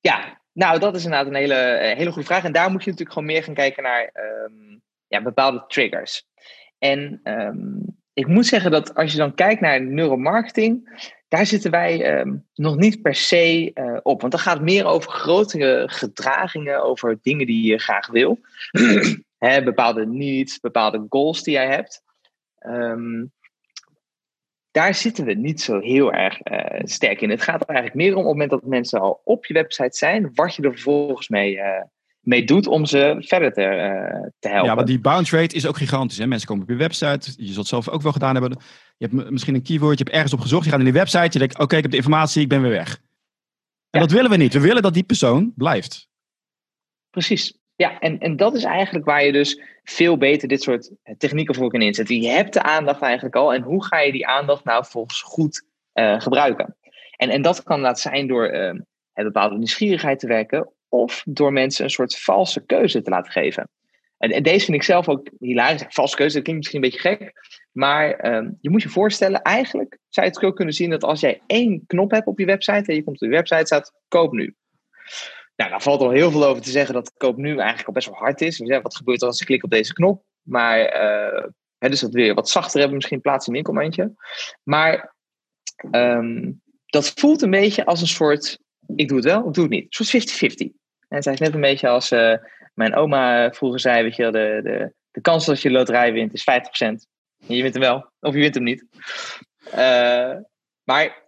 Ja, 0.00 0.37
nou 0.58 0.78
dat 0.78 0.94
is 0.94 1.04
inderdaad 1.04 1.26
een 1.26 1.34
hele, 1.34 1.94
hele 1.96 2.10
goede 2.10 2.26
vraag. 2.26 2.44
En 2.44 2.52
daar 2.52 2.70
moet 2.70 2.84
je 2.84 2.90
natuurlijk 2.90 3.18
gewoon 3.18 3.32
meer 3.32 3.42
gaan 3.42 3.54
kijken 3.54 3.82
naar 3.82 4.10
um, 4.14 4.82
ja, 5.06 5.22
bepaalde 5.22 5.64
triggers. 5.66 6.26
En 6.78 7.20
um, 7.24 7.96
ik 8.12 8.26
moet 8.26 8.46
zeggen 8.46 8.70
dat 8.70 8.94
als 8.94 9.12
je 9.12 9.18
dan 9.18 9.34
kijkt 9.34 9.60
naar 9.60 9.82
neuromarketing, 9.82 11.02
daar 11.28 11.46
zitten 11.46 11.70
wij 11.70 12.20
um, 12.20 12.46
nog 12.54 12.76
niet 12.76 13.02
per 13.02 13.14
se 13.14 13.70
uh, 13.74 13.98
op. 14.02 14.20
Want 14.20 14.32
dan 14.32 14.40
gaat 14.40 14.54
het 14.54 14.64
meer 14.64 14.84
over 14.84 15.10
grotere 15.10 15.88
gedragingen, 15.88 16.82
over 16.82 17.18
dingen 17.22 17.46
die 17.46 17.70
je 17.70 17.78
graag 17.78 18.06
wil. 18.06 18.38
Bepaalde 19.64 20.06
needs, 20.06 20.60
bepaalde 20.60 21.06
goals 21.08 21.42
die 21.42 21.54
jij 21.54 21.66
hebt. 21.66 22.02
Um, 22.66 23.32
daar 24.78 24.94
zitten 24.94 25.24
we 25.24 25.34
niet 25.34 25.60
zo 25.60 25.80
heel 25.80 26.12
erg 26.12 26.38
uh, 26.44 26.80
sterk 26.82 27.20
in. 27.20 27.30
Het 27.30 27.42
gaat 27.42 27.60
er 27.60 27.66
eigenlijk 27.74 27.96
meer 27.96 28.12
om 28.12 28.18
op 28.18 28.24
het 28.24 28.32
moment 28.32 28.50
dat 28.50 28.70
mensen 28.70 29.00
al 29.00 29.20
op 29.24 29.46
je 29.46 29.54
website 29.54 29.96
zijn, 29.96 30.30
wat 30.34 30.54
je 30.54 30.62
er 30.62 30.72
vervolgens 30.72 31.28
mee, 31.28 31.56
uh, 31.56 31.64
mee 32.20 32.44
doet 32.44 32.66
om 32.66 32.86
ze 32.86 33.16
verder 33.18 33.52
te, 33.52 33.60
uh, 33.60 34.28
te 34.38 34.48
helpen. 34.48 34.68
Ja, 34.68 34.74
maar 34.74 34.84
die 34.84 35.00
bounce 35.00 35.36
rate 35.36 35.54
is 35.54 35.66
ook 35.66 35.76
gigantisch. 35.76 36.18
Hè? 36.18 36.26
Mensen 36.26 36.48
komen 36.48 36.62
op 36.62 36.68
je 36.68 36.76
website, 36.76 37.34
je 37.36 37.52
zult 37.52 37.66
zelf 37.66 37.88
ook 37.88 38.02
wel 38.02 38.12
gedaan 38.12 38.34
hebben. 38.34 38.58
Je 38.96 39.08
hebt 39.08 39.30
misschien 39.30 39.54
een 39.54 39.62
keyword, 39.62 39.98
je 39.98 40.04
hebt 40.04 40.16
ergens 40.16 40.32
op 40.32 40.40
gezocht, 40.40 40.64
je 40.64 40.70
gaat 40.70 40.78
in 40.78 40.84
die 40.84 40.94
website, 40.94 41.28
je 41.32 41.38
denkt, 41.38 41.58
oké, 41.58 41.76
ik 41.76 41.82
heb 41.82 41.90
de 41.90 41.96
informatie, 41.96 42.42
ik 42.42 42.48
ben 42.48 42.62
weer 42.62 42.70
weg. 42.70 43.00
En 43.90 44.00
dat 44.00 44.10
willen 44.10 44.30
we 44.30 44.36
niet. 44.36 44.52
We 44.52 44.60
willen 44.60 44.82
dat 44.82 44.94
die 44.94 45.04
persoon 45.04 45.52
blijft. 45.56 46.08
Precies. 47.10 47.57
Ja, 47.78 47.98
en, 47.98 48.18
en 48.18 48.36
dat 48.36 48.54
is 48.54 48.64
eigenlijk 48.64 49.04
waar 49.04 49.24
je 49.24 49.32
dus 49.32 49.62
veel 49.84 50.16
beter 50.16 50.48
dit 50.48 50.62
soort 50.62 50.90
technieken 51.18 51.54
voor 51.54 51.70
kan 51.70 51.82
inzetten. 51.82 52.20
Je 52.20 52.28
hebt 52.28 52.52
de 52.52 52.62
aandacht 52.62 53.02
eigenlijk 53.02 53.34
al. 53.34 53.54
En 53.54 53.62
hoe 53.62 53.84
ga 53.84 53.98
je 53.98 54.12
die 54.12 54.26
aandacht 54.26 54.64
nou 54.64 54.84
volgens 54.86 55.22
goed 55.22 55.64
uh, 55.94 56.20
gebruiken? 56.20 56.76
En, 57.16 57.30
en 57.30 57.42
dat 57.42 57.62
kan 57.62 57.80
laten 57.80 58.02
zijn 58.02 58.26
door 58.26 58.50
uh, 58.50 58.64
een 58.64 59.24
bepaalde 59.24 59.56
nieuwsgierigheid 59.56 60.18
te 60.18 60.26
werken 60.26 60.72
of 60.88 61.22
door 61.26 61.52
mensen 61.52 61.84
een 61.84 61.90
soort 61.90 62.18
valse 62.18 62.66
keuze 62.66 63.02
te 63.02 63.10
laten 63.10 63.32
geven. 63.32 63.68
En, 64.18 64.30
en 64.30 64.42
deze 64.42 64.64
vind 64.64 64.76
ik 64.76 64.82
zelf 64.82 65.08
ook 65.08 65.28
hilarisch. 65.38 65.84
Valse 65.88 66.16
keuze, 66.16 66.34
dat 66.34 66.42
klinkt 66.42 66.62
misschien 66.62 66.84
een 66.84 66.90
beetje 66.90 67.08
gek. 67.08 67.32
Maar 67.72 68.34
um, 68.34 68.58
je 68.60 68.70
moet 68.70 68.82
je 68.82 68.88
voorstellen, 68.88 69.42
eigenlijk 69.42 69.98
zou 70.08 70.26
je 70.26 70.32
het 70.32 70.44
ook 70.44 70.56
kunnen 70.56 70.74
zien 70.74 70.90
dat 70.90 71.04
als 71.04 71.20
jij 71.20 71.40
één 71.46 71.84
knop 71.86 72.10
hebt 72.10 72.26
op 72.26 72.38
je 72.38 72.46
website 72.46 72.90
en 72.90 72.94
je 72.94 73.04
komt 73.04 73.22
op 73.22 73.28
je 73.28 73.34
website 73.34 73.66
staat, 73.66 73.92
koop 74.08 74.32
nu. 74.32 74.54
Nou, 75.58 75.70
daar 75.70 75.82
valt 75.82 76.00
al 76.00 76.10
heel 76.10 76.30
veel 76.30 76.46
over 76.46 76.62
te 76.62 76.70
zeggen 76.70 76.94
dat 76.94 77.12
koop 77.16 77.36
nu 77.36 77.56
eigenlijk 77.56 77.86
al 77.88 77.92
best 77.92 78.08
wel 78.08 78.18
hard 78.18 78.40
is. 78.40 78.56
Dus, 78.56 78.80
wat 78.82 78.96
gebeurt 78.96 79.20
er 79.20 79.26
als 79.26 79.40
ik 79.40 79.46
klik 79.46 79.64
op 79.64 79.70
deze 79.70 79.92
knop? 79.92 80.22
Maar 80.42 80.78
hè, 81.78 81.88
dus 81.88 82.00
dat 82.00 82.12
weer 82.12 82.34
wat 82.34 82.48
zachter 82.48 82.78
hebben, 82.78 82.96
misschien 82.96 83.20
plaats 83.20 83.46
in 83.46 83.54
een 83.54 83.62
winkelmandje. 83.62 84.14
Maar 84.62 85.14
ehm, 85.90 86.52
dat 86.86 87.12
voelt 87.14 87.42
een 87.42 87.50
beetje 87.50 87.84
als 87.84 88.00
een 88.00 88.06
soort, 88.06 88.58
ik 88.96 89.08
doe 89.08 89.16
het 89.16 89.26
wel, 89.26 89.46
ik 89.46 89.54
doe 89.54 89.64
het 89.64 89.72
niet. 89.72 89.98
Een 89.98 90.04
soort 90.04 90.52
50-50. 90.52 90.66
En 91.08 91.16
het 91.16 91.26
is 91.26 91.38
net 91.38 91.54
een 91.54 91.60
beetje 91.60 91.88
als 91.88 92.12
uh, 92.12 92.34
mijn 92.74 92.94
oma 92.94 93.52
vroeger 93.52 93.80
zei, 93.80 94.02
weet 94.02 94.16
je, 94.16 94.30
de, 94.30 94.60
de, 94.62 94.92
de 95.10 95.20
kans 95.20 95.46
dat 95.46 95.62
je 95.62 95.70
loterij 95.70 96.12
wint 96.12 96.32
is 96.32 96.42
50%. 96.42 96.44
En 97.46 97.54
je 97.56 97.62
wint 97.62 97.74
hem 97.74 97.82
wel, 97.82 98.10
of 98.20 98.34
je 98.34 98.40
wint 98.40 98.54
hem 98.54 98.64
niet. 98.64 98.84
Uh, 99.74 100.36
maar 100.84 101.26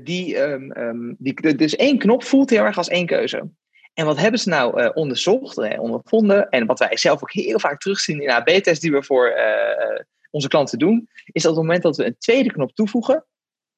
die, 0.00 0.38
um, 0.38 1.16
die, 1.18 1.54
dus 1.54 1.76
één 1.76 1.98
knop 1.98 2.24
voelt 2.24 2.50
heel 2.50 2.64
erg 2.64 2.76
als 2.76 2.88
één 2.88 3.06
keuze. 3.06 3.50
En 3.94 4.06
wat 4.06 4.18
hebben 4.18 4.40
ze 4.40 4.48
nou 4.48 4.82
uh, 4.82 4.90
onderzocht, 4.94 5.58
uh, 5.58 5.80
ondervonden, 5.80 6.48
en 6.48 6.66
wat 6.66 6.78
wij 6.78 6.96
zelf 6.96 7.22
ook 7.22 7.32
heel 7.32 7.58
vaak 7.58 7.80
terugzien 7.80 8.22
in 8.22 8.30
AB-tests 8.30 8.80
die 8.80 8.92
we 8.92 9.02
voor 9.02 9.28
uh, 9.28 10.00
onze 10.30 10.48
klanten 10.48 10.78
doen, 10.78 11.08
is 11.24 11.42
dat 11.42 11.50
op 11.50 11.56
het 11.56 11.66
moment 11.66 11.82
dat 11.82 11.96
we 11.96 12.04
een 12.04 12.18
tweede 12.18 12.52
knop 12.52 12.74
toevoegen, 12.74 13.26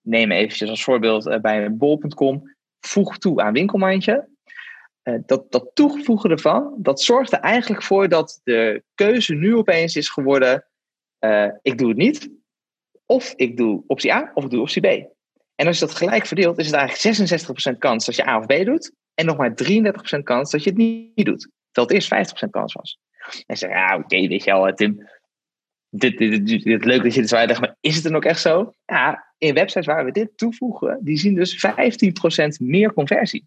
neem 0.01 0.31
eventjes 0.31 0.71
als 0.71 0.85
voorbeeld 0.85 1.41
bij 1.43 1.77
bol.com, 1.77 2.57
voeg 2.81 3.19
toe 3.19 3.43
aan 3.43 3.53
winkelmandje. 3.53 4.29
dat, 5.27 5.51
dat 5.53 5.71
toevoegen 5.75 6.31
ervan, 6.31 6.75
dat 6.79 7.01
zorgt 7.01 7.33
er 7.33 7.39
eigenlijk 7.39 7.83
voor 7.83 8.09
dat 8.09 8.41
de 8.45 8.83
keuze 8.95 9.35
nu 9.35 9.57
opeens 9.57 9.97
is 9.97 10.09
geworden, 10.09 10.67
ik 11.63 11.79
doe 11.79 11.89
het 11.89 11.97
niet, 11.97 12.31
of 13.07 13.33
ik 13.37 13.57
doe 13.57 13.85
optie 13.87 14.13
A, 14.13 14.31
of 14.35 14.45
ik 14.45 14.51
doe 14.51 14.61
optie 14.61 14.83
B. 14.83 15.13
En 15.55 15.67
als 15.67 15.79
je 15.79 15.87
dat 15.87 15.95
gelijk 15.95 16.27
verdeelt, 16.27 16.59
is 16.59 16.67
het 16.67 16.75
eigenlijk 16.75 17.75
66% 17.75 17.79
kans 17.79 18.05
dat 18.05 18.17
je 18.17 18.29
A 18.29 18.39
of 18.39 18.47
B 18.47 18.65
doet, 18.65 18.93
en 19.15 19.27
nog 19.27 19.37
maar 19.37 19.55
33% 20.19 20.23
kans 20.23 20.51
dat 20.51 20.65
je 20.65 20.71
het 20.71 20.79
niet 20.79 21.27
doet. 21.27 21.49
Terwijl 21.71 22.03
het 22.03 22.13
eerst 22.13 22.35
50% 22.47 22.51
kans 22.51 22.73
was. 22.73 22.99
En 23.47 23.57
ze 23.57 23.69
ja, 23.69 23.95
oké, 23.95 24.05
okay, 24.05 24.29
weet 24.29 24.45
je 24.45 24.51
wel, 24.51 24.75
Tim. 24.75 25.09
Dit, 25.89 26.19
dit, 26.19 26.47
dit, 26.47 26.63
dit, 26.63 26.85
leuk 26.85 27.03
dat 27.03 27.15
je 27.15 27.21
dit 27.21 27.29
zo 27.29 27.37
uitlegt, 27.37 27.61
maar 27.61 27.77
is 27.81 27.95
het 27.95 28.05
dan 28.05 28.17
ook 28.17 28.25
echt 28.25 28.41
zo? 28.41 28.73
Ja, 28.85 29.33
in 29.39 29.55
websites 29.55 29.87
waar 29.87 30.05
we 30.05 30.11
dit 30.11 30.31
toevoegen, 30.37 30.99
die 31.03 31.19
zien 31.19 31.35
dus 31.35 31.67
15% 31.67 31.69
meer 32.59 32.93
conversie. 32.93 33.47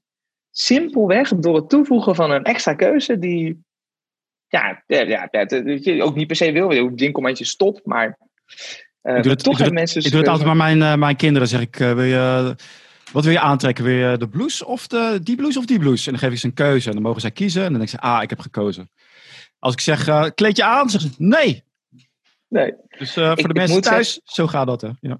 Simpelweg 0.51 1.29
door 1.29 1.55
het 1.55 1.69
toevoegen 1.69 2.15
van 2.15 2.31
een 2.31 2.43
extra 2.43 2.73
keuze 2.73 3.19
die, 3.19 3.65
ja, 4.47 4.83
ja, 4.87 5.01
ja 5.01 5.27
je 5.29 6.03
ook 6.03 6.15
niet 6.15 6.27
per 6.27 6.35
se 6.35 6.51
wil. 6.51 6.71
Je 6.71 6.91
winkelmandje 6.95 7.45
stop, 7.45 7.81
maar 7.83 8.17
uh, 9.03 9.15
ik 9.15 9.23
doe 9.23 9.31
het, 9.31 9.43
toch 9.43 9.59
ik 9.59 9.65
doe 9.65 9.73
mensen. 9.73 10.03
Ik 10.03 10.11
doe 10.11 10.19
het 10.19 10.29
altijd 10.29 10.47
maar 10.47 10.55
mijn, 10.55 10.77
uh, 10.77 10.95
mijn 10.95 11.15
kinderen, 11.15 11.47
zeg 11.47 11.61
ik. 11.61 11.79
Uh, 11.79 11.93
wil 11.93 12.03
je 12.03 12.55
wat 13.11 13.23
wil 13.23 13.33
je 13.33 13.39
aantrekken? 13.39 13.83
Wil 13.83 14.09
je 14.09 14.17
de 14.17 14.29
blouse 14.29 14.65
of 14.65 14.87
de, 14.87 15.19
die 15.23 15.35
blouse 15.35 15.59
of 15.59 15.65
die 15.65 15.79
blouse? 15.79 16.05
En 16.05 16.11
dan 16.11 16.21
geef 16.21 16.31
ik 16.31 16.37
ze 16.37 16.45
een 16.45 16.53
keuze 16.53 16.87
en 16.87 16.93
dan 16.93 17.03
mogen 17.03 17.21
zij 17.21 17.31
kiezen. 17.31 17.63
En 17.63 17.69
dan 17.69 17.77
denk 17.77 17.89
ze, 17.89 17.99
ah, 17.99 18.23
ik 18.23 18.29
heb 18.29 18.39
gekozen. 18.39 18.89
Als 19.59 19.73
ik 19.73 19.79
zeg, 19.79 20.07
uh, 20.07 20.25
kleed 20.35 20.57
je 20.57 20.63
aan, 20.63 20.89
zeggen 20.89 21.09
ze, 21.09 21.15
nee. 21.17 21.63
Nee. 22.47 22.73
Dus 22.97 23.17
uh, 23.17 23.31
voor 23.35 23.47
de 23.47 23.53
mensen 23.53 23.81
thuis, 23.81 24.13
zeggen, 24.13 24.33
zo 24.33 24.47
gaat 24.47 24.67
dat. 24.67 24.81
Hè? 24.81 24.89
Ja. 25.01 25.19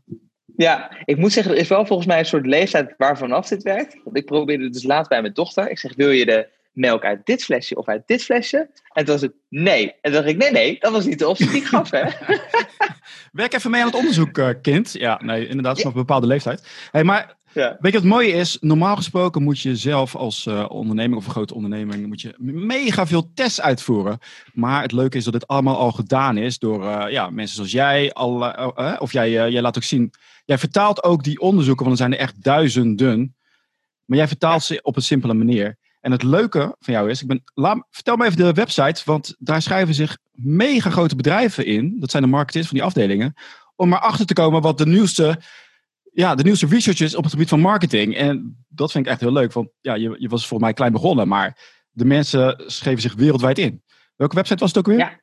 ja, 0.56 0.92
ik 1.06 1.18
moet 1.18 1.32
zeggen, 1.32 1.54
er 1.54 1.60
is 1.60 1.68
wel 1.68 1.86
volgens 1.86 2.08
mij 2.08 2.20
een 2.20 2.26
soort 2.26 2.46
leeftijd 2.46 2.94
waarvanaf 2.98 3.48
dit 3.48 3.64
werkt. 3.64 3.98
Want 4.04 4.18
ik 4.18 4.26
probeerde 4.26 4.64
het 4.64 4.74
dus 4.74 4.84
laat 4.84 5.08
bij 5.08 5.22
mijn 5.22 5.34
dochter. 5.34 5.70
Ik 5.70 5.80
zeg, 5.80 5.96
wil 5.96 6.10
je 6.10 6.26
de 6.26 6.48
melk 6.72 7.04
uit 7.04 7.26
dit 7.26 7.44
flesje 7.44 7.76
of 7.76 7.88
uit 7.88 8.04
dit 8.06 8.24
flesje? 8.24 8.70
En 8.94 9.06
toen 9.06 9.14
was 9.14 9.22
het 9.22 9.34
nee. 9.50 9.86
En 9.86 9.98
toen 10.02 10.12
dacht 10.12 10.28
ik, 10.28 10.38
nee, 10.38 10.52
nee, 10.52 10.78
dat 10.80 10.92
was 10.92 11.06
niet 11.06 11.20
de 11.20 11.28
optie 11.28 11.50
die 11.50 11.62
ik 11.62 11.68
gaf, 11.68 11.92
hè? 11.92 12.04
Werk 13.32 13.54
even 13.54 13.72
mee 13.72 13.82
aan 13.82 13.88
het 13.88 13.96
onderzoek, 13.96 14.38
uh, 14.38 14.50
kind. 14.62 14.92
Ja, 14.92 15.20
nee, 15.24 15.48
inderdaad, 15.48 15.78
nog 15.78 15.86
een 15.86 15.94
bepaalde 15.94 16.28
leeftijd. 16.28 16.68
Hey, 16.92 17.04
maar 17.04 17.37
ja. 17.54 17.78
Weet 17.80 17.92
je 17.92 17.92
wat 17.92 17.94
het 17.94 18.04
mooie 18.04 18.32
is? 18.32 18.58
Normaal 18.62 18.96
gesproken 18.96 19.44
moet 19.44 19.60
je 19.60 19.76
zelf 19.76 20.16
als 20.16 20.46
uh, 20.46 20.66
onderneming 20.68 21.16
of 21.16 21.26
een 21.26 21.32
grote 21.32 21.54
onderneming 21.54 22.08
moet 22.08 22.22
je 22.22 22.34
mega 22.38 23.08
veel 23.08 23.32
tests 23.34 23.62
uitvoeren. 23.62 24.20
Maar 24.54 24.82
het 24.82 24.92
leuke 24.92 25.18
is 25.18 25.24
dat 25.24 25.34
dit 25.34 25.48
allemaal 25.48 25.78
al 25.78 25.92
gedaan 25.92 26.38
is 26.38 26.60
door 26.60 26.84
uh, 26.84 27.06
ja, 27.10 27.30
mensen 27.30 27.56
zoals 27.56 27.72
jij. 27.72 28.16
Uh, 28.18 28.96
of 29.00 29.12
jij, 29.12 29.32
jij 29.32 29.62
laat 29.62 29.78
ook 29.78 29.84
zien. 29.84 30.14
Jij 30.46 30.58
vertaalt 30.58 31.04
ook 31.04 31.24
die 31.24 31.40
onderzoeken, 31.40 31.86
want 31.86 32.00
er 32.00 32.06
zijn 32.06 32.20
er 32.20 32.26
echt 32.26 32.44
duizenden. 32.44 33.36
Maar 34.06 34.18
jij 34.18 34.28
vertaalt 34.28 34.64
ze 34.64 34.80
op 34.82 34.96
een 34.96 35.02
simpele 35.02 35.34
manier. 35.34 35.78
En 36.02 36.12
het 36.12 36.24
leuke 36.24 36.76
van 36.80 36.94
jou 36.94 37.10
is, 37.10 37.22
ik 37.22 37.28
ben, 37.28 37.44
laat, 37.54 37.86
vertel 37.92 38.16
me 38.16 38.26
even 38.26 38.38
de 38.38 38.54
website, 38.54 39.02
want 39.06 39.36
daar 39.40 39.62
schrijven 39.62 39.94
zich 39.94 40.18
mega 40.32 40.90
grote 40.90 41.16
bedrijven 41.16 41.66
in. 41.66 41.96
Dat 42.00 42.12
zijn 42.12 42.24
de 42.24 42.30
marketeers 42.30 42.68
van 42.68 42.78
die 42.78 42.86
afdelingen. 42.86 43.34
Om 43.76 43.90
maar 43.90 44.00
achter 44.00 44.26
te 44.26 44.34
komen 44.34 44.62
wat 44.62 44.78
de 44.78 44.86
nieuwste 44.86 45.40
ja, 46.18 46.36
de 46.36 46.44
nieuwste 46.44 46.68
research 46.68 47.00
is 47.00 47.16
op 47.16 47.24
het 47.24 47.32
gebied 47.32 47.50
van 47.50 47.60
marketing. 47.60 48.16
En 48.16 48.66
dat 48.68 48.92
vind 48.92 49.06
ik 49.06 49.12
echt 49.12 49.22
heel 49.22 49.32
leuk. 49.32 49.54
Want 49.54 49.70
ja, 49.82 49.94
je, 49.94 50.16
je 50.20 50.28
was 50.28 50.48
voor 50.48 50.60
mij 50.60 50.74
klein 50.74 50.92
begonnen, 50.92 51.28
maar 51.28 51.58
de 51.90 52.06
mensen 52.06 52.64
schreven 52.66 53.02
zich 53.02 53.14
wereldwijd 53.16 53.58
in. 53.58 53.84
Welke 54.16 54.36
website 54.36 54.60
was 54.60 54.70
het 54.70 54.78
ook 54.78 54.86
weer? 54.86 54.98
Ja, 54.98 55.20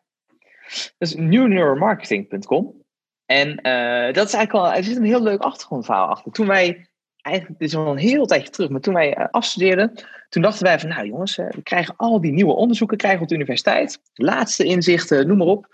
dat 0.98 1.08
is 1.08 1.14
newneuromarketing.com. 1.14 2.84
En 3.26 3.48
uh, 3.48 4.12
dat 4.12 4.26
is 4.26 4.34
eigenlijk 4.34 4.52
wel, 4.52 4.72
er 4.72 4.84
zit 4.84 4.96
een 4.96 5.04
heel 5.04 5.22
leuk 5.22 5.40
achtergrondverhaal 5.40 6.08
achter. 6.08 6.32
Toen 6.32 6.46
wij, 6.46 6.88
eigenlijk, 7.20 7.58
dit 7.58 7.68
is 7.68 7.76
al 7.76 7.90
een 7.90 7.96
heel 7.96 8.26
tijdje 8.26 8.50
terug, 8.50 8.70
maar 8.70 8.80
toen 8.80 8.94
wij 8.94 9.18
uh, 9.18 9.26
afstudeerden, 9.30 9.92
toen 10.28 10.42
dachten 10.42 10.64
wij 10.64 10.80
van, 10.80 10.88
nou 10.88 11.06
jongens, 11.06 11.38
uh, 11.38 11.50
we 11.50 11.62
krijgen 11.62 11.96
al 11.96 12.20
die 12.20 12.32
nieuwe 12.32 12.54
onderzoeken 12.54 12.96
krijgen 12.96 13.22
op 13.22 13.28
de 13.28 13.34
universiteit. 13.34 14.00
Laatste 14.12 14.64
inzichten, 14.64 15.26
noem 15.26 15.38
maar 15.38 15.46
op. 15.46 15.66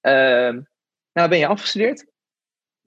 Ehm, 0.00 0.60
nou 1.12 1.28
ben 1.28 1.38
je 1.38 1.46
afgestudeerd 1.46 2.06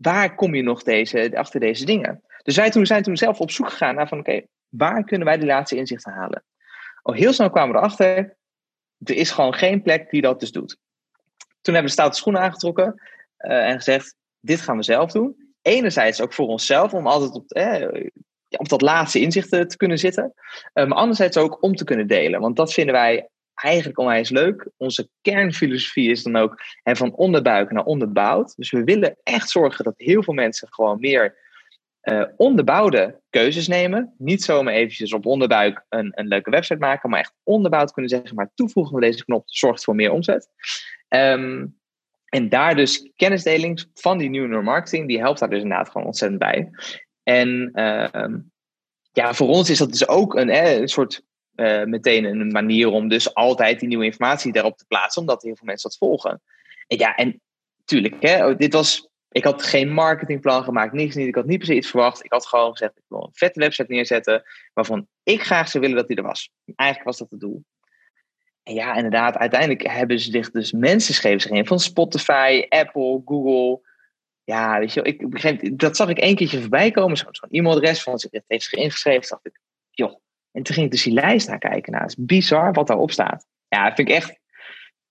waar 0.02 0.36
kom 0.36 0.56
je 0.56 0.62
nog 0.62 0.84
deze, 0.84 1.32
achter 1.38 1.60
deze 1.60 1.86
dingen? 1.86 2.24
Dus 2.44 2.56
wij 2.56 2.70
toen, 2.70 2.86
zijn 2.86 3.04
toen 3.04 3.18
zelf 3.18 3.40
op 3.40 3.52
zoek 3.52 3.70
gegaan 3.70 3.96
naar 3.96 4.08
van 4.08 4.20
oké, 4.20 4.42
waar 4.70 5.04
kunnen 5.04 5.28
wij 5.28 5.38
die 5.38 5.48
laatste 5.48 5.76
inzichten 5.76 6.12
halen? 6.12 6.44
Al 7.02 7.14
heel 7.14 7.34
snel 7.34 7.50
kwamen 7.50 7.72
we 7.72 7.78
erachter, 7.78 8.38
er 9.04 9.16
is 9.16 9.32
gewoon 9.32 9.54
geen 9.54 9.82
plek 9.82 10.10
die 10.10 10.22
dat 10.22 10.40
dus 10.40 10.52
doet. 10.52 10.78
Toen 11.62 11.74
hebben 11.74 11.84
we 11.84 11.98
stoute 11.98 12.18
schoenen 12.18 12.42
aangetrokken 12.42 13.02
uh, 13.38 13.68
en 13.70 13.76
gezegd, 13.76 14.16
dit 14.40 14.62
gaan 14.62 14.78
we 14.78 14.84
zelf 14.84 15.12
doen. 15.12 15.54
Enerzijds 15.62 16.22
ook 16.22 16.34
voor 16.34 16.48
onszelf, 16.48 16.94
om 16.94 17.08
altijd 17.08 17.32
op, 17.32 17.52
eh, 17.52 18.10
op 18.50 18.70
dat 18.70 18.82
laatste 18.82 19.20
inzicht 19.20 19.50
te 19.50 19.78
kunnen 19.78 19.98
zitten. 19.98 20.34
Maar 20.74 20.94
anderzijds 20.94 21.38
ook 21.38 21.64
om 21.64 21.76
te 21.76 21.84
kunnen 21.84 22.08
delen. 22.08 22.40
Want 22.40 22.56
dat 22.56 22.74
vinden 22.74 22.94
wij 22.94 23.30
eigenlijk 23.62 24.00
onwijs 24.00 24.30
leuk. 24.30 24.70
Onze 24.78 25.10
kernfilosofie 25.22 26.10
is 26.10 26.24
dan 26.24 26.36
ook 26.36 26.62
hè, 26.84 26.96
van 26.96 27.14
onderbuik 27.14 27.72
naar 27.72 27.84
onderbouwd. 27.84 28.56
Dus 28.56 28.72
we 28.72 28.84
willen 28.84 29.18
echt 29.24 29.50
zorgen 29.50 29.84
dat 29.84 29.94
heel 29.98 30.24
veel 30.24 30.34
mensen 30.34 30.68
gewoon 30.72 31.00
meer 31.00 31.36
uh, 32.04 32.24
onderbouwde 32.38 33.20
keuzes 33.30 33.68
nemen. 33.68 34.14
Niet 34.18 34.44
zomaar 34.44 34.74
eventjes 34.74 35.14
op 35.14 35.26
onderbuik 35.26 35.86
een, 35.90 36.12
een 36.16 36.28
leuke 36.28 36.50
website 36.50 36.80
maken, 36.80 37.10
maar 37.10 37.20
echt 37.20 37.34
onderbouwd 37.44 37.92
kunnen 37.92 38.12
zeggen, 38.12 38.36
maar 38.36 38.52
toevoegen 38.56 38.92
van 38.92 39.02
deze 39.02 39.26
knop 39.26 39.44
zorgt 39.46 39.84
voor 39.84 39.96
meer 39.96 40.12
omzet. 40.12 40.50
Um, 41.10 41.80
en 42.26 42.50
daar 42.50 42.76
dus 42.76 43.12
kennisdeling 43.16 43.86
van 43.94 44.18
die 44.18 44.30
nieuwe 44.30 44.62
marketing, 44.62 45.08
die 45.08 45.20
helpt 45.20 45.40
daar 45.40 45.50
dus 45.50 45.62
inderdaad 45.62 45.90
gewoon 45.90 46.08
ontzettend 46.08 46.40
bij. 46.40 46.70
En 47.24 47.72
uh, 47.74 48.26
ja, 49.12 49.34
voor 49.34 49.48
ons 49.48 49.70
is 49.70 49.78
dat 49.78 49.90
dus 49.90 50.08
ook 50.08 50.36
een, 50.36 50.56
een 50.56 50.88
soort 50.88 51.24
uh, 51.62 51.84
meteen 51.84 52.24
een 52.24 52.48
manier 52.48 52.88
om 52.88 53.08
dus 53.08 53.34
altijd 53.34 53.80
die 53.80 53.88
nieuwe 53.88 54.06
informatie 54.06 54.52
daarop 54.52 54.78
te 54.78 54.86
plaatsen, 54.88 55.22
omdat 55.22 55.42
heel 55.42 55.56
veel 55.56 55.66
mensen 55.66 55.90
dat 55.90 55.98
volgen. 55.98 56.42
En 56.88 56.98
ja, 56.98 57.16
en 57.16 57.42
tuurlijk, 57.86 58.16
hè, 58.20 58.48
oh, 58.48 58.58
dit 58.58 58.74
was, 58.74 59.10
ik 59.32 59.44
had 59.44 59.64
geen 59.64 59.94
marketingplan 59.94 60.64
gemaakt, 60.64 60.94
niks 60.94 61.16
niet. 61.16 61.28
Ik 61.28 61.36
had 61.36 61.46
niet 61.46 61.58
per 61.58 61.68
se 61.68 61.76
iets 61.76 61.90
verwacht. 61.90 62.24
Ik 62.24 62.32
had 62.32 62.48
gewoon 62.48 62.72
gezegd, 62.72 62.98
ik 62.98 63.04
wil 63.08 63.24
een 63.24 63.30
vette 63.34 63.60
website 63.60 63.94
neerzetten, 63.94 64.44
waarvan 64.74 65.08
ik 65.24 65.44
graag 65.44 65.70
zou 65.70 65.84
willen 65.84 65.98
dat 65.98 66.08
die 66.08 66.18
er 66.18 66.24
was. 66.24 66.50
Eigenlijk 66.76 67.10
was 67.10 67.18
dat 67.18 67.32
het 67.32 67.40
doel. 67.40 67.64
En 68.64 68.74
ja, 68.74 68.96
inderdaad, 68.96 69.38
uiteindelijk 69.38 69.88
hebben 69.88 70.20
ze 70.20 70.32
zich 70.32 70.52
dus 70.52 70.72
mensen 70.72 71.14
schreven 71.14 71.42
zich 71.42 71.52
in 71.52 71.66
van 71.66 71.80
Spotify, 71.80 72.66
Apple, 72.70 73.22
Google. 73.26 73.90
Ja, 74.44 74.80
weet 74.80 74.94
je, 74.94 75.02
ik 75.02 75.30
begreep, 75.30 75.80
dat 75.80 75.96
zag 75.96 76.10
ik 76.10 76.20
één 76.20 76.36
keertje 76.36 76.60
voorbij 76.60 76.92
komen. 76.92 77.18
Zo'n 77.18 77.50
e-mailadres 77.50 78.04
van 78.04 78.20
zich 78.20 78.32
heeft 78.48 78.64
zich 78.64 78.80
ingeschreven. 78.80 79.30
dacht 79.30 79.46
ik, 79.46 79.60
joh, 79.92 80.16
en 80.52 80.64
toen 80.64 80.76
ging 80.76 80.86
ik 80.86 80.92
dus 80.92 81.04
die 81.04 81.14
lijst 81.14 81.48
naar 81.48 81.58
kijken. 81.58 81.92
Nou, 81.92 82.04
het 82.04 82.18
is 82.18 82.26
bizar 82.26 82.74
wat 82.74 82.88
daarop 82.88 83.12
staat. 83.12 83.46
Ja, 83.68 83.86
dat 83.86 83.96
vind 83.96 84.10
ik 84.10 84.16
echt 84.16 84.40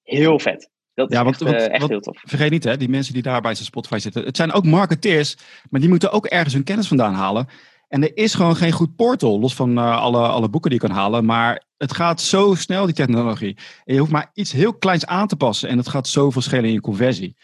heel 0.03 0.39
vet. 0.39 0.71
Dat 0.95 1.11
is 1.11 1.17
ja, 1.17 1.25
want, 1.25 1.43
echt, 1.43 1.53
uh, 1.53 1.75
echt 1.75 1.89
heel 1.89 2.01
tof. 2.01 2.21
Vergeet 2.25 2.51
niet, 2.51 2.65
hè, 2.65 2.77
die 2.77 2.89
mensen 2.89 3.15
die 3.15 3.23
daar 3.23 3.41
bij 3.41 3.55
zijn 3.55 3.67
Spotify 3.67 3.99
zitten. 3.99 4.25
Het 4.25 4.37
zijn 4.37 4.53
ook 4.53 4.65
marketeers, 4.65 5.37
maar 5.71 5.81
die 5.81 5.89
moeten 5.89 6.13
ook 6.13 6.27
ergens 6.27 6.55
hun 6.55 6.65
kennis 6.65 6.89
vandaan 6.89 7.15
halen. 7.15 7.49
En 7.89 8.03
er 8.03 8.17
is 8.17 8.35
gewoon 8.35 8.57
geen 8.57 8.73
goed 8.73 8.97
portal, 8.97 9.41
los 9.41 9.55
van 9.55 9.79
uh, 9.79 10.01
alle, 10.01 10.29
alle 10.29 10.49
boeken 10.49 10.71
die 10.71 10.81
je 10.81 10.87
kan 10.87 10.97
halen. 10.97 11.25
Maar 11.25 11.65
het 11.77 11.95
gaat 11.95 12.21
zo 12.21 12.55
snel, 12.55 12.85
die 12.85 12.95
technologie. 12.95 13.57
En 13.85 13.95
je 13.95 14.01
hoeft 14.01 14.13
maar 14.13 14.31
iets 14.35 14.53
heel 14.53 14.75
kleins 14.75 15.07
aan 15.07 15.27
te 15.27 15.37
passen. 15.37 15.69
En 15.69 15.77
het 15.77 15.89
gaat 15.89 16.09
zoveel 16.09 16.43
schelen 16.43 16.65
in 16.65 16.73
je 16.73 16.81
conversie. 16.81 17.37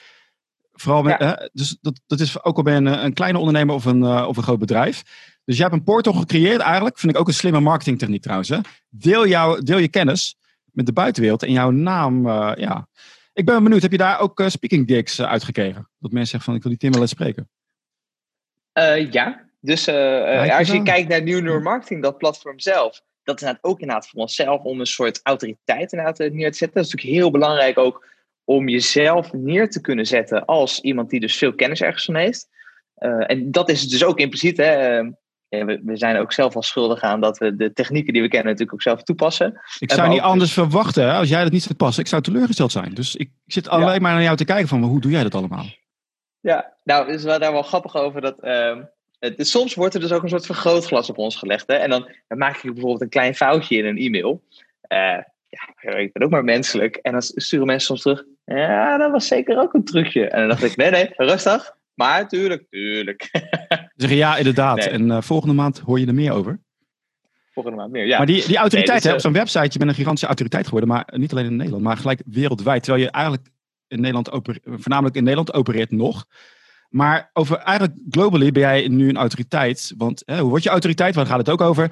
Vooral 0.72 1.02
met, 1.02 1.18
ja. 1.18 1.48
dus 1.52 1.78
dat, 1.80 2.00
dat 2.06 2.20
is 2.20 2.44
ook 2.44 2.56
al 2.56 2.62
bij 2.62 2.76
een, 2.76 3.04
een 3.04 3.12
kleine 3.12 3.38
ondernemer 3.38 3.74
of 3.74 3.84
een, 3.84 4.02
uh, 4.02 4.24
of 4.28 4.36
een 4.36 4.42
groot 4.42 4.58
bedrijf. 4.58 5.02
Dus 5.46 5.56
je 5.56 5.62
hebt 5.62 5.74
een 5.74 5.84
portal 5.84 6.12
gecreëerd 6.12 6.60
eigenlijk. 6.60 6.98
Vind 6.98 7.12
ik 7.12 7.18
ook 7.18 7.28
een 7.28 7.34
slimme 7.34 7.60
marketingtechniek 7.60 8.22
trouwens. 8.22 8.48
Hè? 8.48 8.58
Deel, 8.88 9.26
jou, 9.26 9.62
deel 9.62 9.78
je 9.78 9.88
kennis 9.88 10.36
met 10.72 10.86
de 10.86 10.92
buitenwereld 10.92 11.42
en 11.42 11.52
jouw 11.52 11.70
naam. 11.70 12.26
Uh, 12.26 12.52
ja. 12.56 12.88
Ik 13.32 13.44
ben 13.44 13.62
benieuwd, 13.62 13.82
heb 13.82 13.90
je 13.90 13.98
daar 13.98 14.20
ook 14.20 14.40
uh, 14.40 14.48
speaking 14.48 14.88
gigs 14.88 15.18
uh, 15.18 15.26
uitgekregen? 15.26 15.88
Dat 15.98 16.12
mensen 16.12 16.30
zeggen 16.30 16.44
van 16.44 16.54
ik 16.54 16.62
wil 16.62 16.70
die 16.70 16.80
Tim 16.80 16.92
wel 16.92 17.00
eens 17.00 17.10
spreken. 17.10 17.48
ja, 19.10 19.48
dus 19.60 19.88
als 19.88 20.68
je 20.68 20.82
kijkt 20.82 21.08
naar 21.08 21.22
New 21.22 21.42
Neuromarketing, 21.42 22.02
dat 22.02 22.18
platform 22.18 22.60
zelf. 22.60 23.02
dat 23.22 23.34
is 23.34 23.40
inderdaad 23.40 23.64
ook 23.64 23.80
inderdaad 23.80 24.08
voor 24.08 24.20
onszelf 24.20 24.62
om 24.62 24.80
een 24.80 24.86
soort 24.86 25.20
autoriteit 25.22 25.92
inderdaad 25.92 26.18
neer 26.18 26.50
te 26.50 26.56
zetten. 26.56 26.76
Dat 26.76 26.84
is 26.84 26.92
natuurlijk 26.92 27.18
heel 27.18 27.30
belangrijk 27.30 27.78
ook 27.78 28.06
om 28.44 28.68
jezelf 28.68 29.32
neer 29.32 29.70
te 29.70 29.80
kunnen 29.80 30.06
zetten 30.06 30.44
als 30.44 30.80
iemand 30.80 31.10
die 31.10 31.20
dus 31.20 31.36
veel 31.36 31.54
kennis 31.54 31.80
ergens 31.80 32.04
van 32.04 32.14
heeft. 32.14 32.48
en 33.26 33.50
dat 33.50 33.68
is 33.68 33.88
dus 33.88 34.04
ook 34.04 34.18
impliciet. 34.18 34.56
Hè, 34.56 35.02
we, 35.64 35.80
we, 35.84 35.96
zijn 35.96 36.16
ook 36.16 36.32
zelf 36.32 36.56
al 36.56 36.62
schuldig 36.62 37.00
aan 37.00 37.20
dat 37.20 37.38
we 37.38 37.56
de 37.56 37.72
technieken 37.72 38.12
die 38.12 38.22
we 38.22 38.28
kennen 38.28 38.46
natuurlijk 38.46 38.74
ook 38.74 38.82
zelf 38.82 39.02
toepassen. 39.02 39.60
Ik 39.78 39.92
zou 39.92 40.08
niet 40.08 40.20
anders 40.20 40.52
verwachten 40.52 41.12
als 41.12 41.28
jij 41.28 41.42
dat 41.42 41.52
niet 41.52 41.62
zou 41.62 41.74
passen. 41.74 42.02
Ik 42.02 42.08
zou 42.08 42.22
teleurgesteld 42.22 42.72
zijn. 42.72 42.94
Dus 42.94 43.16
ik, 43.16 43.30
zit 43.46 43.68
alleen 43.68 44.02
maar 44.02 44.12
naar 44.12 44.22
jou 44.22 44.36
te 44.36 44.44
kijken 44.44 44.68
van 44.68 44.82
hoe 44.82 45.00
doe 45.00 45.10
jij 45.10 45.22
dat 45.22 45.34
allemaal? 45.34 45.64
Ja, 46.40 46.72
nou 46.84 47.12
is 47.12 47.22
wel 47.22 47.38
daar 47.38 47.52
wel 47.52 47.62
grappig 47.62 47.96
over 47.96 48.20
dat... 48.20 48.36
Uh, 48.42 48.76
het, 49.18 49.48
soms 49.48 49.74
wordt 49.74 49.94
er 49.94 50.00
dus 50.00 50.12
ook 50.12 50.22
een 50.22 50.28
soort 50.28 50.46
vergrootglas 50.46 51.10
op 51.10 51.18
ons 51.18 51.36
gelegd. 51.36 51.66
Hè? 51.66 51.74
En 51.74 51.90
dan, 51.90 52.08
dan 52.28 52.38
maak 52.38 52.56
ik 52.56 52.62
bijvoorbeeld 52.62 53.00
een 53.00 53.08
klein 53.08 53.34
foutje 53.34 53.76
in 53.76 53.84
een 53.84 53.98
e-mail. 53.98 54.42
Uh, 54.88 55.18
ja, 55.48 55.94
ik 55.96 56.12
ben 56.12 56.22
ook 56.22 56.30
maar 56.30 56.44
menselijk. 56.44 56.96
En 56.96 57.12
dan 57.12 57.22
sturen 57.22 57.66
mensen 57.66 57.86
soms 57.86 58.02
terug. 58.02 58.24
Ja, 58.44 58.96
dat 58.96 59.10
was 59.10 59.26
zeker 59.26 59.58
ook 59.58 59.74
een 59.74 59.84
trucje. 59.84 60.28
En 60.28 60.38
dan 60.38 60.48
dacht 60.48 60.62
ik, 60.62 60.76
nee, 60.76 60.90
nee, 60.90 61.12
rustig. 61.16 61.76
Maar 61.94 62.28
tuurlijk, 62.28 62.66
tuurlijk. 62.70 63.30
Zeggen 63.96 64.18
ja, 64.18 64.36
inderdaad. 64.36 64.86
En 64.86 65.06
uh, 65.06 65.20
volgende 65.20 65.54
maand 65.54 65.78
hoor 65.78 66.00
je 66.00 66.06
er 66.06 66.14
meer 66.14 66.32
over. 66.32 66.60
Volgende 67.52 67.78
maand 67.78 67.92
meer, 67.92 68.06
ja. 68.06 68.16
Maar 68.16 68.26
die, 68.26 68.46
die 68.46 68.56
autoriteit, 68.56 69.02
nee, 69.02 69.12
dus, 69.12 69.24
op 69.24 69.32
zo'n 69.32 69.40
website, 69.40 69.68
je 69.70 69.78
bent 69.78 69.90
een 69.90 69.96
gigantische 69.96 70.26
autoriteit 70.26 70.64
geworden. 70.64 70.88
Maar 70.88 71.12
niet 71.16 71.32
alleen 71.32 71.44
in 71.44 71.56
Nederland, 71.56 71.82
maar 71.82 71.96
gelijk 71.96 72.22
wereldwijd. 72.26 72.82
Terwijl 72.82 73.04
je 73.04 73.10
eigenlijk 73.10 73.48
in 73.88 74.00
Nederland, 74.00 74.28
voornamelijk 74.62 75.16
in 75.16 75.22
Nederland 75.22 75.52
opereert 75.52 75.90
nog. 75.90 76.26
Maar 76.88 77.30
over 77.32 77.56
eigenlijk 77.56 77.98
globally 78.10 78.52
ben 78.52 78.62
jij 78.62 78.88
nu 78.88 79.08
een 79.08 79.16
autoriteit. 79.16 79.94
Want 79.96 80.22
hè, 80.24 80.40
hoe 80.40 80.50
word 80.50 80.62
je 80.62 80.68
autoriteit? 80.68 81.14
Waar 81.14 81.26
gaat 81.26 81.38
het 81.38 81.50
ook 81.50 81.60
over? 81.60 81.90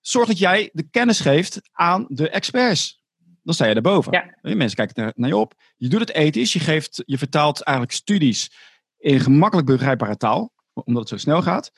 Zorg 0.00 0.26
dat 0.26 0.38
jij 0.38 0.70
de 0.72 0.88
kennis 0.90 1.20
geeft 1.20 1.60
aan 1.72 2.04
de 2.08 2.28
experts. 2.28 3.02
Dan 3.42 3.54
sta 3.54 3.66
je 3.66 3.74
erboven. 3.74 4.12
Ja. 4.12 4.54
Mensen 4.54 4.76
kijken 4.76 5.12
naar 5.16 5.28
je 5.28 5.36
op. 5.36 5.54
Je 5.76 5.88
doet 5.88 6.00
het 6.00 6.12
ethisch. 6.12 6.52
Je, 6.52 6.60
geeft, 6.60 7.02
je 7.06 7.18
vertaalt 7.18 7.62
eigenlijk 7.62 7.96
studies 7.96 8.52
in 8.98 9.20
gemakkelijk 9.20 9.66
begrijpbare 9.66 10.16
taal, 10.16 10.52
omdat 10.72 11.02
het 11.02 11.08
zo 11.08 11.16
snel 11.16 11.42
gaat. 11.42 11.72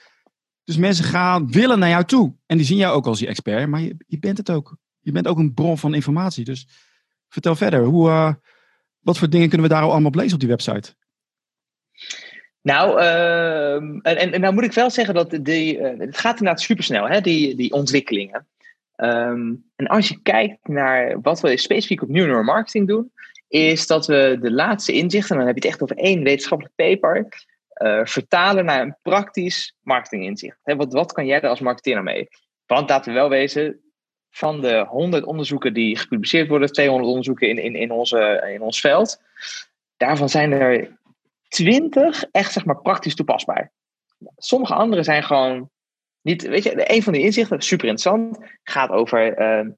Dus 0.65 0.77
mensen 0.77 1.05
gaan 1.05 1.51
willen 1.51 1.79
naar 1.79 1.89
jou 1.89 2.05
toe. 2.05 2.35
En 2.47 2.57
die 2.57 2.67
zien 2.67 2.77
jou 2.77 2.95
ook 2.95 3.07
als 3.07 3.19
je 3.19 3.27
expert, 3.27 3.69
maar 3.69 3.81
je, 3.81 3.97
je 4.07 4.19
bent 4.19 4.39
het 4.39 4.51
ook. 4.51 4.77
Je 5.01 5.13
bent 5.13 5.29
ook 5.29 5.39
een 5.39 5.55
bron 5.55 5.79
van 5.79 5.95
informatie. 5.95 6.45
Dus 6.45 6.69
vertel 7.29 7.55
verder. 7.55 7.85
Hoe, 7.85 8.09
uh, 8.09 8.33
wat 9.01 9.19
voor 9.19 9.31
dingen 9.31 9.49
kunnen 9.49 9.69
we 9.69 9.75
daar 9.75 9.83
allemaal 9.83 10.07
op 10.07 10.15
lezen 10.15 10.35
op 10.35 10.41
die 10.41 10.49
website? 10.49 10.95
Nou, 12.63 13.01
uh, 13.01 13.75
en, 13.75 14.33
en 14.33 14.41
nou 14.41 14.55
moet 14.55 14.65
ik 14.65 14.73
wel 14.73 14.91
zeggen 14.91 15.15
dat 15.15 15.39
die, 15.43 15.79
uh, 15.79 15.99
het 15.99 16.19
gaat 16.19 16.39
inderdaad 16.39 16.63
supersnel, 16.63 17.09
hè, 17.09 17.21
die, 17.21 17.55
die 17.55 17.73
ontwikkelingen. 17.73 18.47
Um, 18.97 19.65
en 19.77 19.87
als 19.87 20.09
je 20.09 20.23
kijkt 20.23 20.69
naar 20.69 21.21
wat 21.21 21.41
we 21.41 21.57
specifiek 21.57 22.03
op 22.03 22.09
New 22.09 22.45
Marketing 22.45 22.89
doen, 22.89 23.13
is 23.49 23.87
dat 23.87 24.07
we 24.07 24.39
de 24.41 24.53
laatste 24.53 24.93
inzichten, 24.93 25.31
en 25.31 25.37
dan 25.37 25.47
heb 25.47 25.57
je 25.57 25.69
het 25.69 25.71
echt 25.71 25.83
over 25.83 25.97
één 25.97 26.23
wetenschappelijk 26.23 26.75
paper, 26.75 27.29
uh, 27.79 28.01
vertalen 28.05 28.65
naar 28.65 28.81
een 28.81 28.97
praktisch 29.03 29.75
marketinginzicht. 29.81 30.59
He, 30.63 30.77
wat, 30.77 30.93
wat 30.93 31.13
kan 31.13 31.27
jij 31.27 31.41
er 31.41 31.49
als 31.49 31.61
marketeer 31.61 31.95
nou 31.95 32.05
mee? 32.05 32.29
Want 32.67 32.89
laten 32.89 33.13
we 33.13 33.19
wel 33.19 33.29
wezen, 33.29 33.81
van 34.31 34.61
de 34.61 34.85
100 34.89 35.25
onderzoeken 35.25 35.75
die 35.75 35.99
gepubliceerd 35.99 36.49
worden, 36.49 36.73
200 36.73 37.09
onderzoeken 37.09 37.49
in, 37.49 37.59
in, 37.59 37.75
in, 37.75 37.91
onze, 37.91 38.51
in 38.53 38.63
ons 38.63 38.81
veld, 38.81 39.23
daarvan 39.97 40.29
zijn 40.29 40.53
er 40.53 40.99
20 41.49 42.25
echt 42.31 42.53
zeg 42.53 42.65
maar 42.65 42.81
praktisch 42.81 43.15
toepasbaar. 43.15 43.73
Sommige 44.37 44.75
andere 44.75 45.03
zijn 45.03 45.23
gewoon 45.23 45.71
niet, 46.21 46.43
weet 46.43 46.63
je, 46.63 46.95
een 46.95 47.03
van 47.03 47.13
die 47.13 47.23
inzichten, 47.23 47.63
super 47.63 47.89
interessant, 47.89 48.39
gaat 48.63 48.91
over, 48.91 49.41
uh, 49.41 49.71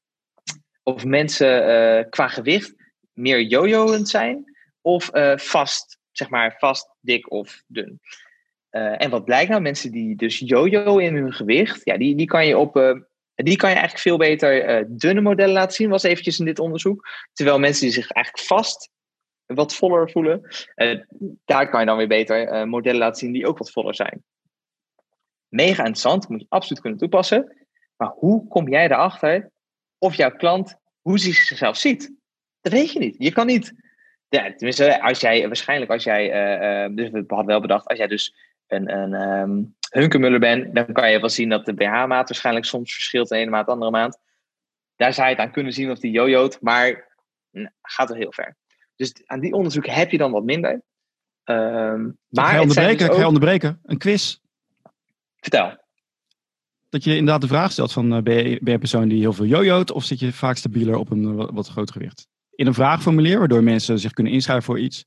of 0.82 1.04
mensen 1.04 1.68
uh, 1.68 2.04
qua 2.10 2.28
gewicht 2.28 2.74
meer 3.12 3.40
jojoend 3.40 4.08
zijn 4.08 4.56
of 4.80 5.14
uh, 5.14 5.36
vast, 5.36 5.95
zeg 6.16 6.30
maar 6.30 6.54
vast, 6.58 6.90
dik 7.00 7.30
of 7.30 7.62
dun. 7.66 8.00
Uh, 8.70 9.02
en 9.02 9.10
wat 9.10 9.24
blijkt 9.24 9.50
nou? 9.50 9.62
Mensen 9.62 9.90
die 9.90 10.16
dus 10.16 10.38
jojo 10.38 10.98
in 10.98 11.14
hun 11.14 11.32
gewicht, 11.32 11.80
ja, 11.84 11.96
die, 11.96 12.16
die 12.16 12.26
kan 12.26 12.46
je 12.46 12.58
op 12.58 12.76
uh, 12.76 13.00
die 13.34 13.56
kan 13.56 13.70
je 13.70 13.76
eigenlijk 13.76 13.98
veel 13.98 14.16
beter 14.16 14.86
dunne 14.98 15.20
modellen 15.20 15.54
laten 15.54 15.74
zien, 15.74 15.88
was 15.88 16.02
eventjes 16.02 16.38
in 16.38 16.44
dit 16.44 16.58
onderzoek. 16.58 17.08
Terwijl 17.32 17.58
mensen 17.58 17.82
die 17.82 17.92
zich 17.92 18.10
eigenlijk 18.10 18.46
vast 18.46 18.90
wat 19.46 19.74
voller 19.74 20.10
voelen, 20.10 20.40
daar 21.44 21.68
kan 21.70 21.80
je 21.80 21.86
dan 21.86 21.96
weer 21.96 22.08
beter 22.08 22.68
modellen 22.68 22.98
laten 22.98 23.18
zien 23.18 23.32
die 23.32 23.46
ook 23.46 23.58
wat 23.58 23.70
voller 23.70 23.94
zijn. 23.94 24.24
Mega 25.48 25.78
interessant, 25.78 26.28
moet 26.28 26.40
je 26.40 26.46
absoluut 26.48 26.80
kunnen 26.80 26.98
toepassen. 26.98 27.66
Maar 27.96 28.08
hoe 28.08 28.48
kom 28.48 28.68
jij 28.68 28.84
erachter 28.84 29.50
of 29.98 30.14
jouw 30.14 30.30
klant, 30.30 30.76
hoe 31.00 31.18
ze 31.18 31.32
zichzelf 31.32 31.76
ziet? 31.76 32.14
Dat 32.60 32.72
weet 32.72 32.92
je 32.92 32.98
niet. 32.98 33.14
Je 33.18 33.32
kan 33.32 33.46
niet. 33.46 33.72
Ja, 34.28 34.52
tenminste, 34.54 35.02
als 35.02 35.20
jij 35.20 35.46
waarschijnlijk 35.46 35.90
als 35.90 36.04
jij. 36.04 36.26
Uh, 36.88 36.96
dus 36.96 37.10
we 37.10 37.24
hadden 37.26 37.46
wel 37.46 37.60
bedacht, 37.60 37.86
als 37.86 37.98
jij 37.98 38.06
dus 38.06 38.34
een, 38.66 38.92
een 38.92 39.12
um, 39.12 39.76
hunkemuller 39.90 40.40
bent, 40.40 40.74
dan 40.74 40.92
kan 40.92 41.10
je 41.10 41.20
wel 41.20 41.28
zien 41.28 41.48
dat 41.48 41.64
de 41.64 41.74
BH-maat 41.74 42.28
waarschijnlijk 42.28 42.66
soms 42.66 42.94
verschilt 42.94 43.28
de 43.28 43.36
ene 43.36 43.50
maand, 43.50 43.66
de 43.66 43.72
andere 43.72 43.90
maand. 43.90 44.18
Daar 44.96 45.12
zou 45.12 45.28
je 45.28 45.34
het 45.34 45.42
aan 45.42 45.52
kunnen 45.52 45.72
zien 45.72 45.90
of 45.90 45.98
die 45.98 46.10
jojoot, 46.10 46.58
maar 46.60 47.16
nou, 47.50 47.68
gaat 47.82 48.08
wel 48.08 48.18
heel 48.18 48.32
ver. 48.32 48.56
Dus 48.96 49.22
aan 49.26 49.40
die 49.40 49.52
onderzoek 49.52 49.86
heb 49.86 50.10
je 50.10 50.18
dan 50.18 50.32
wat 50.32 50.44
minder. 50.44 50.82
Um, 51.44 52.18
maar 52.28 52.44
ga 52.44 52.54
je 52.54 52.60
onderbreken? 52.60 52.98
Dus 52.98 53.08
ook... 53.08 53.20
Ga 53.20 53.26
onderbreken? 53.26 53.80
Een 53.84 53.98
quiz? 53.98 54.38
Vertel. 55.40 55.84
Dat 56.88 57.04
je 57.04 57.10
inderdaad 57.10 57.40
de 57.40 57.46
vraag 57.46 57.72
stelt 57.72 57.92
van, 57.92 58.16
uh, 58.16 58.22
ben, 58.22 58.34
je, 58.34 58.42
ben 58.42 58.58
je 58.62 58.70
een 58.70 58.78
persoon 58.78 59.08
die 59.08 59.20
heel 59.20 59.32
veel 59.32 59.44
jojoot 59.44 59.90
of 59.90 60.04
zit 60.04 60.18
je 60.18 60.32
vaak 60.32 60.56
stabieler 60.56 60.96
op 60.96 61.10
een 61.10 61.34
wat, 61.34 61.50
wat 61.52 61.68
groter 61.68 61.94
gewicht? 61.94 62.28
In 62.56 62.66
een 62.66 62.74
vraagformulier, 62.74 63.38
waardoor 63.38 63.62
mensen 63.62 63.98
zich 63.98 64.12
kunnen 64.12 64.32
inschrijven 64.32 64.64
voor 64.64 64.78
iets. 64.78 65.04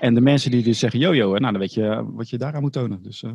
En 0.00 0.14
de 0.14 0.20
mensen 0.20 0.50
die 0.50 0.62
dus 0.62 0.78
zeggen 0.78 1.00
yo-yo, 1.00 1.28
nou 1.28 1.52
dan 1.52 1.58
weet 1.58 1.74
je 1.74 2.04
wat 2.06 2.30
je 2.30 2.38
daaraan 2.38 2.62
moet 2.62 2.72
tonen. 2.72 3.02
Dus, 3.02 3.22
uh... 3.22 3.32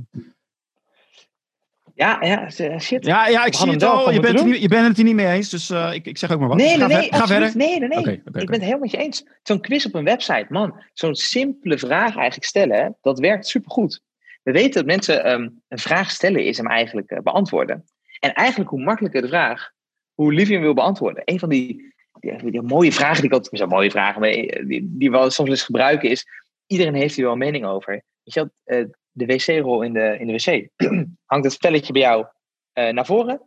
Ja, 1.93 2.17
ja, 2.21 2.49
shit. 2.79 3.05
Ja, 3.05 3.27
ja 3.27 3.45
ik 3.45 3.53
zie 3.53 3.71
het 3.71 3.83
al. 3.83 4.11
Je 4.11 4.19
bent, 4.19 4.43
niet, 4.43 4.61
je 4.61 4.67
bent 4.67 4.87
het 4.87 4.97
er 4.97 5.03
niet 5.03 5.15
mee 5.15 5.27
eens, 5.27 5.49
dus 5.49 5.69
uh, 5.69 5.93
ik, 5.93 6.05
ik 6.05 6.17
zeg 6.17 6.31
ook 6.31 6.39
maar 6.39 6.47
wat. 6.47 6.57
Nee, 6.57 6.77
nee, 6.77 6.89
ga, 6.89 6.99
nee, 6.99 7.13
ga 7.13 7.27
verder. 7.27 7.57
Nee, 7.57 7.79
nee, 7.79 7.87
nee. 7.87 7.99
Okay, 7.99 8.21
okay, 8.25 8.41
ik 8.41 8.47
ben 8.47 8.59
het 8.59 8.61
helemaal 8.61 8.79
met 8.79 8.91
je 8.91 8.97
eens. 8.97 9.25
Zo'n 9.43 9.59
quiz 9.61 9.85
op 9.85 9.93
een 9.93 10.03
website, 10.03 10.45
man. 10.49 10.83
Zo'n 10.93 11.15
simpele 11.15 11.77
vraag 11.77 12.15
eigenlijk 12.15 12.43
stellen, 12.43 12.97
dat 13.01 13.19
werkt 13.19 13.47
supergoed. 13.47 14.01
We 14.43 14.51
weten 14.51 14.73
dat 14.73 14.85
mensen 14.85 15.31
um, 15.31 15.61
een 15.67 15.79
vraag 15.79 16.11
stellen 16.11 16.45
is 16.45 16.57
hem 16.57 16.67
eigenlijk 16.67 17.11
uh, 17.11 17.19
beantwoorden. 17.19 17.83
En 18.19 18.33
eigenlijk 18.33 18.69
hoe 18.69 18.83
makkelijker 18.83 19.21
de 19.21 19.27
vraag, 19.27 19.71
hoe 20.13 20.33
liever 20.33 20.47
je 20.47 20.53
hem 20.53 20.63
wil 20.63 20.73
beantwoorden. 20.73 21.21
Een 21.25 21.39
van 21.39 21.49
die 21.49 21.93
die, 22.19 22.51
die, 22.51 22.61
mooie 22.61 22.91
vragen 22.91 23.15
die 23.15 23.25
ik 23.25 23.33
altijd, 23.33 23.57
zo 23.57 23.67
mooie 23.67 23.91
vragen, 23.91 24.21
maar 24.21 24.31
die, 24.31 24.81
die 24.97 25.11
we 25.11 25.29
soms 25.29 25.49
eens 25.49 25.63
gebruiken 25.63 26.09
is, 26.09 26.25
iedereen 26.67 26.93
heeft 26.93 27.15
hier 27.15 27.23
wel 27.23 27.33
een 27.33 27.39
mening 27.39 27.65
over. 27.65 28.03
Weet 28.23 28.33
je 28.33 28.51
uh, 28.65 28.85
de 29.11 29.25
wc-rol 29.25 29.81
in 29.81 29.93
de, 29.93 30.17
in 30.19 30.27
de 30.27 30.33
wc, 30.33 30.69
hangt 31.31 31.45
het 31.45 31.53
stelletje 31.53 31.93
bij 31.93 32.01
jou 32.01 32.25
uh, 32.73 32.89
naar 32.89 33.05
voren 33.05 33.41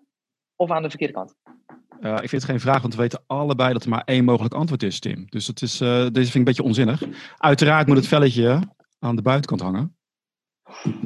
of 0.57 0.71
aan 0.71 0.83
de 0.83 0.89
verkeerde 0.89 1.15
kant? 1.15 1.35
Uh, 2.01 2.13
ik 2.13 2.29
vind 2.29 2.43
het 2.43 2.45
geen 2.45 2.61
vraag, 2.61 2.83
want 2.83 2.95
we 2.95 3.01
weten 3.01 3.23
allebei 3.27 3.73
dat 3.73 3.85
er 3.85 3.89
maar 3.89 4.03
één 4.05 4.25
mogelijk 4.25 4.55
antwoord 4.55 4.83
is, 4.83 5.01
Tim. 5.01 5.25
Dus 5.29 5.47
dat 5.47 5.63
is, 5.63 5.79
deze 5.79 6.11
vind 6.13 6.27
ik 6.27 6.35
een 6.35 6.45
beetje 6.45 6.63
onzinnig. 6.63 7.03
Uiteraard 7.37 7.87
moet 7.87 7.97
het 7.97 8.07
velletje 8.07 8.61
aan 8.99 9.17
de 9.17 9.23
buitenkant 9.23 9.61
hangen. 9.61 9.97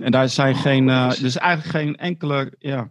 En 0.01 0.11
daar 0.11 0.29
zijn 0.29 0.55
geen, 0.55 0.89
er 0.89 1.25
is 1.25 1.37
eigenlijk 1.37 1.77
geen 1.77 1.97
enkele, 1.97 2.53
ja, 2.59 2.91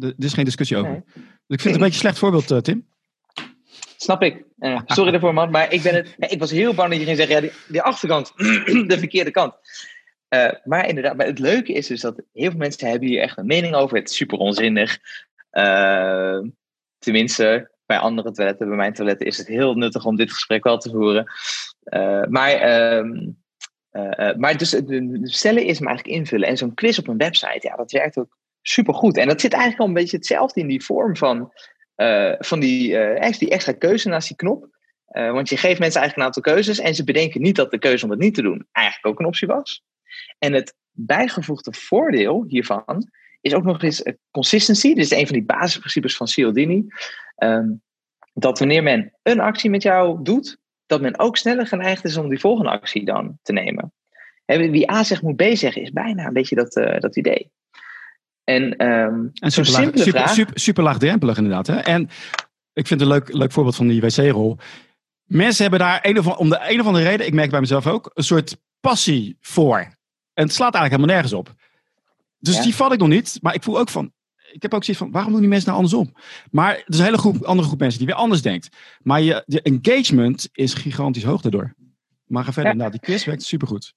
er 0.00 0.14
is 0.16 0.32
geen 0.32 0.44
discussie 0.44 0.76
over. 0.76 1.02
Dus 1.04 1.58
ik 1.58 1.60
vind 1.60 1.62
het 1.62 1.74
een 1.74 1.80
beetje 1.80 1.86
een 1.86 2.14
slecht 2.14 2.18
voorbeeld, 2.18 2.64
Tim. 2.64 2.89
Snap 4.02 4.22
ik. 4.22 4.44
Uh, 4.58 4.80
sorry 4.86 5.10
daarvoor, 5.10 5.34
man. 5.34 5.50
Maar 5.50 5.72
ik, 5.72 5.82
ben 5.82 5.94
het, 5.94 6.14
ik 6.18 6.38
was 6.38 6.50
heel 6.50 6.74
bang 6.74 6.90
dat 6.90 6.98
je 6.98 7.04
ging 7.04 7.16
zeggen: 7.16 7.44
ja, 7.44 7.52
die, 7.68 7.82
achterkant, 7.82 8.32
de 8.90 8.96
verkeerde 8.98 9.30
kant. 9.30 9.54
Uh, 10.28 10.50
maar 10.64 10.88
inderdaad, 10.88 11.16
maar 11.16 11.26
het 11.26 11.38
leuke 11.38 11.72
is 11.72 11.86
dus 11.86 12.00
dat 12.00 12.22
heel 12.32 12.50
veel 12.50 12.58
mensen 12.58 12.88
hebben 12.88 13.08
hier 13.08 13.20
echt 13.20 13.38
een 13.38 13.46
mening 13.46 13.74
over. 13.74 13.96
Het 13.96 14.10
is 14.10 14.16
super 14.16 14.38
onzinnig. 14.38 14.98
Uh, 15.52 16.38
tenminste, 16.98 17.70
bij 17.86 17.98
andere 17.98 18.30
toiletten, 18.30 18.68
bij 18.68 18.76
mijn 18.76 18.92
toiletten, 18.92 19.26
is 19.26 19.38
het 19.38 19.46
heel 19.46 19.74
nuttig 19.74 20.04
om 20.04 20.16
dit 20.16 20.32
gesprek 20.32 20.64
wel 20.64 20.78
te 20.78 20.90
voeren. 20.90 21.32
maar, 22.30 22.52
ehm, 22.52 23.30
maar 24.36 24.56
dus 24.56 24.82
stellen 25.22 25.64
is 25.64 25.78
hem 25.78 25.86
eigenlijk 25.88 26.18
invullen. 26.18 26.48
En 26.48 26.56
zo'n 26.56 26.74
quiz 26.74 26.98
op 26.98 27.08
een 27.08 27.16
website, 27.16 27.68
ja, 27.68 27.76
dat 27.76 27.92
werkt 27.92 28.18
ook 28.18 28.38
super 28.62 28.94
goed. 28.94 29.16
En 29.16 29.28
dat 29.28 29.40
zit 29.40 29.52
eigenlijk 29.52 29.82
al 29.82 29.88
een 29.88 30.00
beetje 30.00 30.16
hetzelfde 30.16 30.60
in 30.60 30.66
die 30.66 30.84
vorm 30.84 31.16
van 31.16 31.52
uh, 32.00 32.34
van 32.38 32.60
die, 32.60 32.90
uh, 32.90 33.30
die 33.30 33.50
extra 33.50 33.72
keuze 33.72 34.08
naast 34.08 34.28
die 34.28 34.36
knop. 34.36 34.68
Uh, 35.10 35.32
want 35.32 35.48
je 35.48 35.56
geeft 35.56 35.78
mensen 35.78 36.00
eigenlijk 36.00 36.16
een 36.16 36.22
aantal 36.22 36.54
keuzes 36.54 36.78
en 36.78 36.94
ze 36.94 37.04
bedenken 37.04 37.40
niet 37.40 37.56
dat 37.56 37.70
de 37.70 37.78
keuze 37.78 38.04
om 38.04 38.10
het 38.10 38.20
niet 38.20 38.34
te 38.34 38.42
doen 38.42 38.66
eigenlijk 38.72 39.06
ook 39.06 39.20
een 39.20 39.26
optie 39.26 39.48
was. 39.48 39.84
En 40.38 40.52
het 40.52 40.74
bijgevoegde 40.90 41.72
voordeel 41.72 42.44
hiervan 42.48 43.10
is 43.40 43.54
ook 43.54 43.64
nog 43.64 43.82
eens 43.82 44.02
consistency. 44.30 44.94
Dit 44.94 45.04
is 45.04 45.10
een 45.10 45.26
van 45.26 45.34
die 45.34 45.44
basisprincipes 45.44 46.16
van 46.16 46.28
Cialdini. 46.28 46.86
Um, 47.36 47.82
dat 48.32 48.58
wanneer 48.58 48.82
men 48.82 49.12
een 49.22 49.40
actie 49.40 49.70
met 49.70 49.82
jou 49.82 50.22
doet, 50.22 50.58
dat 50.86 51.00
men 51.00 51.18
ook 51.18 51.36
sneller 51.36 51.66
geneigd 51.66 52.04
is 52.04 52.16
om 52.16 52.28
die 52.28 52.40
volgende 52.40 52.70
actie 52.70 53.04
dan 53.04 53.38
te 53.42 53.52
nemen. 53.52 53.92
wie 54.44 54.90
A 54.90 55.04
zegt 55.04 55.22
moet 55.22 55.36
B 55.36 55.42
zeggen, 55.42 55.82
is 55.82 55.92
bijna 55.92 56.26
een 56.26 56.32
beetje 56.32 56.56
dat, 56.56 56.72
dat 57.00 57.16
idee. 57.16 57.50
En, 58.50 58.86
um, 58.86 59.30
en 59.34 59.50
super, 59.50 59.72
laag, 59.72 59.84
super, 59.84 60.10
vraag... 60.10 60.30
super, 60.30 60.60
super, 60.60 60.82
laagdrempelig 60.82 61.36
inderdaad. 61.36 61.66
Hè? 61.66 61.76
En 61.76 62.02
ik 62.72 62.86
vind 62.86 63.00
het 63.00 63.00
een 63.00 63.08
leuk, 63.08 63.32
leuk 63.32 63.52
voorbeeld 63.52 63.76
van 63.76 63.88
die 63.88 64.00
wc-rol. 64.00 64.56
Mensen 65.24 65.62
hebben 65.62 65.80
daar 65.80 65.98
een 66.02 66.18
of, 66.18 66.26
om 66.26 66.48
de 66.48 66.60
een 66.68 66.80
of 66.80 66.86
andere 66.86 67.04
reden, 67.04 67.26
ik 67.26 67.34
merk 67.34 67.50
bij 67.50 67.60
mezelf 67.60 67.86
ook, 67.86 68.10
een 68.14 68.24
soort 68.24 68.56
passie 68.80 69.36
voor. 69.40 69.78
En 70.34 70.44
het 70.44 70.52
slaat 70.52 70.74
eigenlijk 70.74 70.90
helemaal 70.90 71.14
nergens 71.14 71.32
op. 71.32 71.54
Dus 72.38 72.60
die 72.62 72.74
val 72.74 72.92
ik 72.92 72.98
nog 72.98 73.08
niet. 73.08 73.38
Maar 73.42 73.54
ik 73.54 73.62
voel 73.62 73.78
ook 73.78 73.88
van, 73.88 74.12
ik 74.52 74.62
heb 74.62 74.74
ook 74.74 74.84
zoiets 74.84 75.02
van, 75.02 75.12
waarom 75.12 75.32
doen 75.32 75.40
die 75.40 75.50
mensen 75.50 75.68
nou 75.68 75.82
andersom? 75.82 76.14
Maar 76.50 76.74
er 76.74 76.84
is 76.86 76.98
een 76.98 77.04
hele 77.04 77.18
groep, 77.18 77.42
andere 77.42 77.68
groep 77.68 77.80
mensen 77.80 77.98
die 77.98 78.06
weer 78.06 78.16
anders 78.16 78.42
denkt. 78.42 78.76
Maar 79.02 79.20
je, 79.20 79.42
je 79.46 79.62
engagement 79.62 80.48
is 80.52 80.74
gigantisch 80.74 81.24
hoog 81.24 81.40
daardoor. 81.40 81.74
Maar 82.24 82.44
ga 82.44 82.52
verder. 82.52 82.76
Nou, 82.76 82.90
die 82.90 83.00
quiz 83.00 83.24
werkt 83.24 83.42
supergoed. 83.42 83.94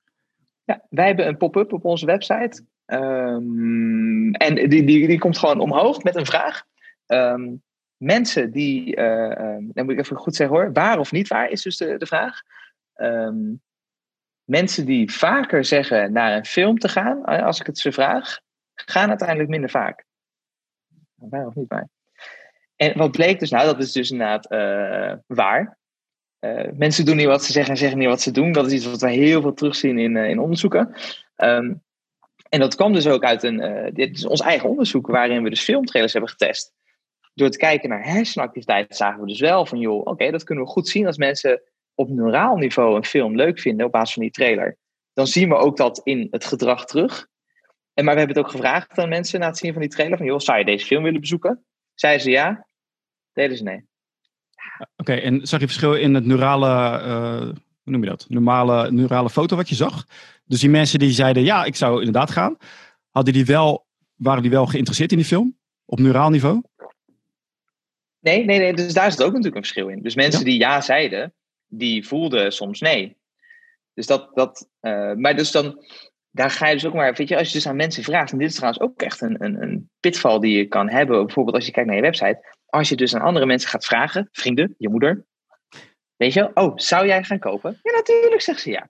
Ja, 0.64 0.86
wij 0.90 1.06
hebben 1.06 1.28
een 1.28 1.38
pop-up 1.38 1.74
op 1.74 1.86
onze 1.86 2.06
website. 2.06 2.64
Um, 2.86 4.34
en 4.34 4.56
die, 4.56 4.84
die, 4.84 5.08
die 5.08 5.20
komt 5.20 5.38
gewoon 5.38 5.60
omhoog 5.60 6.04
met 6.04 6.16
een 6.16 6.26
vraag. 6.26 6.64
Um, 7.08 7.64
mensen 7.98 8.52
die, 8.52 8.98
uh, 8.98 9.58
dan 9.60 9.86
moet 9.86 9.94
ik 9.94 10.00
even 10.00 10.18
goed 10.18 10.36
zeggen 10.36 10.58
hoor, 10.58 10.74
waar 10.74 11.00
of 11.00 11.12
niet 11.12 11.28
waar 11.28 11.50
is 11.50 11.62
dus 11.62 11.78
de, 11.78 11.98
de 11.98 12.06
vraag. 12.06 12.42
Mensen 14.44 14.86
die 14.86 15.12
vaker 15.12 15.66
zeggen 15.66 16.12
naar 16.12 16.36
een 16.36 16.46
film 16.46 16.78
te 16.78 16.90
gaan, 16.90 17.26
eh, 17.26 17.46
als 17.46 17.60
ik 17.60 17.66
het 17.66 17.78
ze 17.78 17.92
vraag, 17.92 18.40
gaan 18.74 19.10
uiteindelijk 19.10 19.50
minder 19.50 19.70
vaak. 19.70 20.06
Waar 21.16 21.48
of 21.48 21.56
niet 21.56 21.68
waar? 21.68 21.88
En 22.76 22.98
wat 22.98 23.12
bleek 23.12 23.40
dus 23.40 23.50
nou, 23.50 23.66
dat 23.66 23.80
is 23.80 23.92
dus 23.92 24.12
inderdaad 24.12 24.52
uh, 24.52 25.14
waar. 25.28 25.78
Uh, 26.40 26.72
mensen 26.74 27.06
doen 27.06 27.16
niet 27.16 27.26
wat 27.26 27.44
ze 27.44 27.52
zeggen 27.52 27.72
en 27.72 27.78
zeggen 27.78 27.98
niet 27.98 28.08
wat 28.08 28.22
ze 28.22 28.32
doen. 28.32 28.52
Dat 28.52 28.66
is 28.66 28.74
iets 28.74 28.86
wat 28.86 29.02
we 29.02 29.10
heel 29.10 29.42
veel 29.42 29.54
terugzien 29.54 29.98
in, 29.98 30.16
in 30.16 30.40
onderzoeken. 30.40 30.96
Um, 31.38 31.84
en 32.54 32.60
dat 32.60 32.76
kwam 32.76 32.94
dus 32.94 33.08
ook 33.08 33.24
uit 33.24 33.44
een, 33.44 33.90
dit 33.94 34.18
is 34.18 34.26
ons 34.26 34.42
eigen 34.42 34.70
onderzoek, 34.70 35.08
waarin 35.08 35.44
we 35.44 35.50
dus 35.50 35.64
filmtrailers 35.64 36.14
hebben 36.14 36.32
getest. 36.32 36.74
Door 37.34 37.50
te 37.50 37.58
kijken 37.58 37.90
naar 37.90 38.04
hersenactiviteit 38.06 38.96
zagen 38.96 39.22
we 39.22 39.28
dus 39.28 39.40
wel 39.40 39.66
van, 39.66 39.80
joh, 39.80 40.06
oké, 40.06 40.32
dat 40.32 40.44
kunnen 40.44 40.64
we 40.64 40.70
goed 40.70 40.88
zien 40.88 41.08
als 41.08 41.18
mensen 41.18 41.62
op 41.96 42.10
neuraal 42.10 42.56
niveau 42.56 42.96
een 42.96 43.06
film 43.06 43.36
leuk 43.36 43.60
vinden 43.60 43.86
op 43.86 43.92
basis 43.92 44.14
van 44.14 44.22
die 44.22 44.32
trailer. 44.32 44.78
Dan 45.14 45.28
zien 45.28 45.50
we 45.50 45.56
ook 45.56 45.78
dat 45.78 46.02
in 46.04 46.28
het 46.32 46.46
gedrag 46.46 46.86
terug. 46.86 47.28
En, 47.94 48.06
maar 48.06 48.14
we 48.14 48.20
hebben 48.20 48.38
het 48.38 48.46
ook 48.46 48.52
gevraagd 48.52 48.98
aan 48.98 49.10
mensen 49.10 49.40
na 49.40 49.48
het 49.48 49.58
zien 49.58 49.74
van 49.74 49.82
die 49.82 49.92
trailer: 49.92 50.18
van 50.18 50.26
joh, 50.26 50.40
zou 50.40 50.58
je 50.58 50.66
deze 50.66 50.86
film 50.86 51.04
willen 51.04 51.20
bezoeken? 51.20 51.66
Zeiden 51.94 52.24
ze 52.24 52.30
ja, 52.32 52.68
deden 53.34 53.58
ze 53.58 53.64
nee. 53.64 53.86
Oké, 54.98 55.14
en 55.14 55.48
zag 55.48 55.60
je 55.60 55.66
verschil 55.66 55.96
in 55.96 56.14
het 56.14 56.26
neurale, 56.26 57.02
uh, 57.02 57.40
hoe 57.84 57.92
noem 57.92 58.04
je 58.04 58.10
dat? 58.10 58.26
Normale, 58.30 58.92
neurale 58.92 59.30
foto 59.30 59.56
wat 59.56 59.70
je 59.70 59.76
zag? 59.76 60.06
Dus 60.44 60.60
die 60.60 60.70
mensen 60.70 61.00
die 61.00 61.12
zeiden 61.12 61.44
ja, 61.44 61.64
ik 61.64 61.76
zou 61.76 61.98
inderdaad 61.98 62.32
gaan, 62.32 62.58
hadden 63.10 63.34
die 63.34 63.46
wel, 63.46 63.88
waren 64.16 64.42
die 64.42 64.52
wel 64.52 64.66
geïnteresseerd 64.66 65.12
in 65.12 65.18
die 65.18 65.26
film? 65.28 65.58
Op 65.86 66.00
neuraal 66.00 66.30
niveau? 66.30 66.62
Nee, 68.20 68.46
nee, 68.46 68.60
nee, 68.60 68.74
dus 68.74 68.94
daar 68.94 69.12
zit 69.12 69.22
ook 69.22 69.28
natuurlijk 69.28 69.56
een 69.56 69.62
verschil 69.62 69.88
in. 69.88 70.02
Dus 70.02 70.16
mensen 70.16 70.46
die 70.46 70.60
ja 70.60 70.82
zeiden, 70.82 71.34
die 71.68 72.08
voelden 72.08 72.52
soms 72.52 72.80
nee. 72.80 73.18
Dus 73.94 74.08
dat, 74.08 74.30
dat 74.34 74.70
uh, 74.82 75.14
maar 75.14 75.36
dus 75.36 75.52
dan, 75.52 75.86
daar 76.32 76.50
ga 76.50 76.68
je 76.68 76.74
dus 76.74 76.86
ook 76.86 76.94
maar, 76.94 77.14
weet 77.14 77.28
je, 77.28 77.38
als 77.38 77.48
je 77.48 77.54
dus 77.54 77.68
aan 77.68 77.76
mensen 77.76 78.04
vraagt, 78.04 78.32
en 78.32 78.38
dit 78.38 78.50
is 78.50 78.56
trouwens 78.56 78.84
ook 78.84 79.02
echt 79.02 79.22
een, 79.22 79.44
een, 79.44 79.62
een 79.62 79.90
pitval 80.00 80.40
die 80.40 80.58
je 80.58 80.68
kan 80.68 80.90
hebben, 80.90 81.26
bijvoorbeeld 81.26 81.56
als 81.56 81.66
je 81.66 81.72
kijkt 81.72 81.88
naar 81.88 81.98
je 81.98 82.04
website, 82.04 82.56
als 82.66 82.90
je 82.90 82.96
dus 82.96 83.16
aan 83.16 83.22
andere 83.22 83.46
mensen 83.46 83.70
gaat 83.70 83.86
vragen, 83.86 84.30
vrienden, 84.32 84.76
je 84.78 84.90
moeder, 84.90 85.26
weet 86.16 86.34
je, 86.34 86.52
oh, 86.54 86.78
zou 86.78 87.08
jij 87.08 87.24
gaan 87.24 87.40
kopen? 87.40 87.80
Ja, 87.82 87.92
natuurlijk, 87.92 88.42
zegt 88.42 88.62
ze 88.62 88.72
ja. 88.72 88.90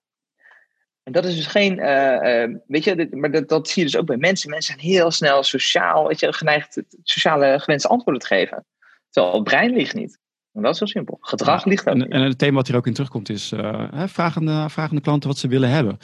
En 1.03 1.11
dat 1.11 1.25
is 1.25 1.35
dus 1.35 1.47
geen, 1.47 1.77
uh, 1.79 2.45
uh, 2.45 2.55
weet 2.67 2.83
je, 2.83 2.95
dit, 2.95 3.15
maar 3.15 3.31
dat, 3.31 3.49
dat 3.49 3.67
zie 3.67 3.83
je 3.83 3.89
dus 3.89 3.99
ook 3.99 4.05
bij 4.05 4.17
mensen. 4.17 4.49
Mensen 4.49 4.73
zijn 4.73 4.91
heel 4.93 5.11
snel 5.11 5.43
sociaal, 5.43 6.07
weet 6.07 6.19
je, 6.19 6.33
geneigd 6.33 6.81
sociale 7.03 7.59
gewenste 7.59 7.87
antwoorden 7.87 8.21
te 8.21 8.27
geven. 8.27 8.65
Terwijl 9.09 9.33
het 9.33 9.43
brein 9.43 9.73
ligt 9.73 9.95
niet. 9.95 10.19
En 10.53 10.61
dat 10.61 10.71
is 10.71 10.77
zo 10.77 10.85
simpel. 10.85 11.17
Gedrag 11.21 11.65
ligt 11.65 11.89
ook. 11.89 11.95
En, 11.95 12.09
en, 12.09 12.21
het 12.21 12.37
thema 12.37 12.55
wat 12.55 12.67
hier 12.67 12.75
ook 12.75 12.87
in 12.87 12.93
terugkomt 12.93 13.29
is, 13.29 13.51
uh, 13.51 14.03
vragen, 14.07 14.45
de, 14.45 14.65
vragen 14.69 14.95
de 14.95 15.01
klanten 15.01 15.29
wat 15.29 15.37
ze 15.37 15.47
willen 15.47 15.69
hebben. 15.69 15.97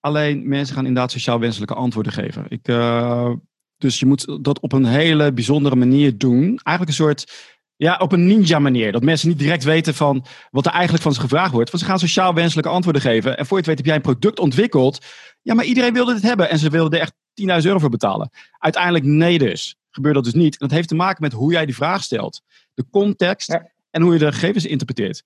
Alleen 0.00 0.48
mensen 0.48 0.74
gaan 0.74 0.86
inderdaad 0.86 1.10
sociaal 1.10 1.40
wenselijke 1.40 1.74
antwoorden 1.74 2.12
geven. 2.12 2.44
Ik, 2.48 2.64
dus 3.76 4.00
je 4.00 4.06
moet 4.06 4.44
dat 4.44 4.60
op 4.60 4.72
een 4.72 4.84
hele 4.84 5.32
bijzondere 5.32 5.76
manier 5.76 6.18
doen. 6.18 6.40
Eigenlijk 6.42 6.88
een 6.88 7.04
soort, 7.04 7.32
ja, 7.82 7.96
op 7.96 8.12
een 8.12 8.26
ninja 8.26 8.58
manier. 8.58 8.92
Dat 8.92 9.02
mensen 9.02 9.28
niet 9.28 9.38
direct 9.38 9.64
weten 9.64 9.94
van 9.94 10.24
wat 10.50 10.66
er 10.66 10.72
eigenlijk 10.72 11.02
van 11.02 11.12
ze 11.12 11.20
gevraagd 11.20 11.52
wordt. 11.52 11.70
Want 11.70 11.82
ze 11.82 11.88
gaan 11.88 11.98
sociaal 11.98 12.34
wenselijke 12.34 12.70
antwoorden 12.70 13.02
geven. 13.02 13.38
En 13.38 13.46
voor 13.46 13.56
je 13.56 13.56
het 13.56 13.66
weet 13.66 13.76
heb 13.76 13.86
jij 13.86 13.94
een 13.94 14.16
product 14.16 14.38
ontwikkeld. 14.38 15.04
Ja, 15.42 15.54
maar 15.54 15.64
iedereen 15.64 15.92
wilde 15.92 16.14
dit 16.14 16.22
hebben. 16.22 16.50
En 16.50 16.58
ze 16.58 16.70
wilden 16.70 16.98
er 16.98 17.04
echt 17.04 17.14
10.000 17.62 17.66
euro 17.66 17.78
voor 17.78 17.88
betalen. 17.90 18.30
Uiteindelijk 18.58 19.04
nee 19.04 19.38
dus. 19.38 19.76
Gebeurt 19.90 20.14
dat 20.14 20.24
dus 20.24 20.34
niet. 20.34 20.52
En 20.52 20.66
dat 20.68 20.76
heeft 20.76 20.88
te 20.88 20.94
maken 20.94 21.22
met 21.22 21.32
hoe 21.32 21.52
jij 21.52 21.66
die 21.66 21.74
vraag 21.74 22.02
stelt. 22.02 22.42
De 22.74 22.84
context 22.90 23.58
en 23.90 24.02
hoe 24.02 24.12
je 24.12 24.18
de 24.18 24.32
gegevens 24.32 24.66
interpreteert. 24.66 25.24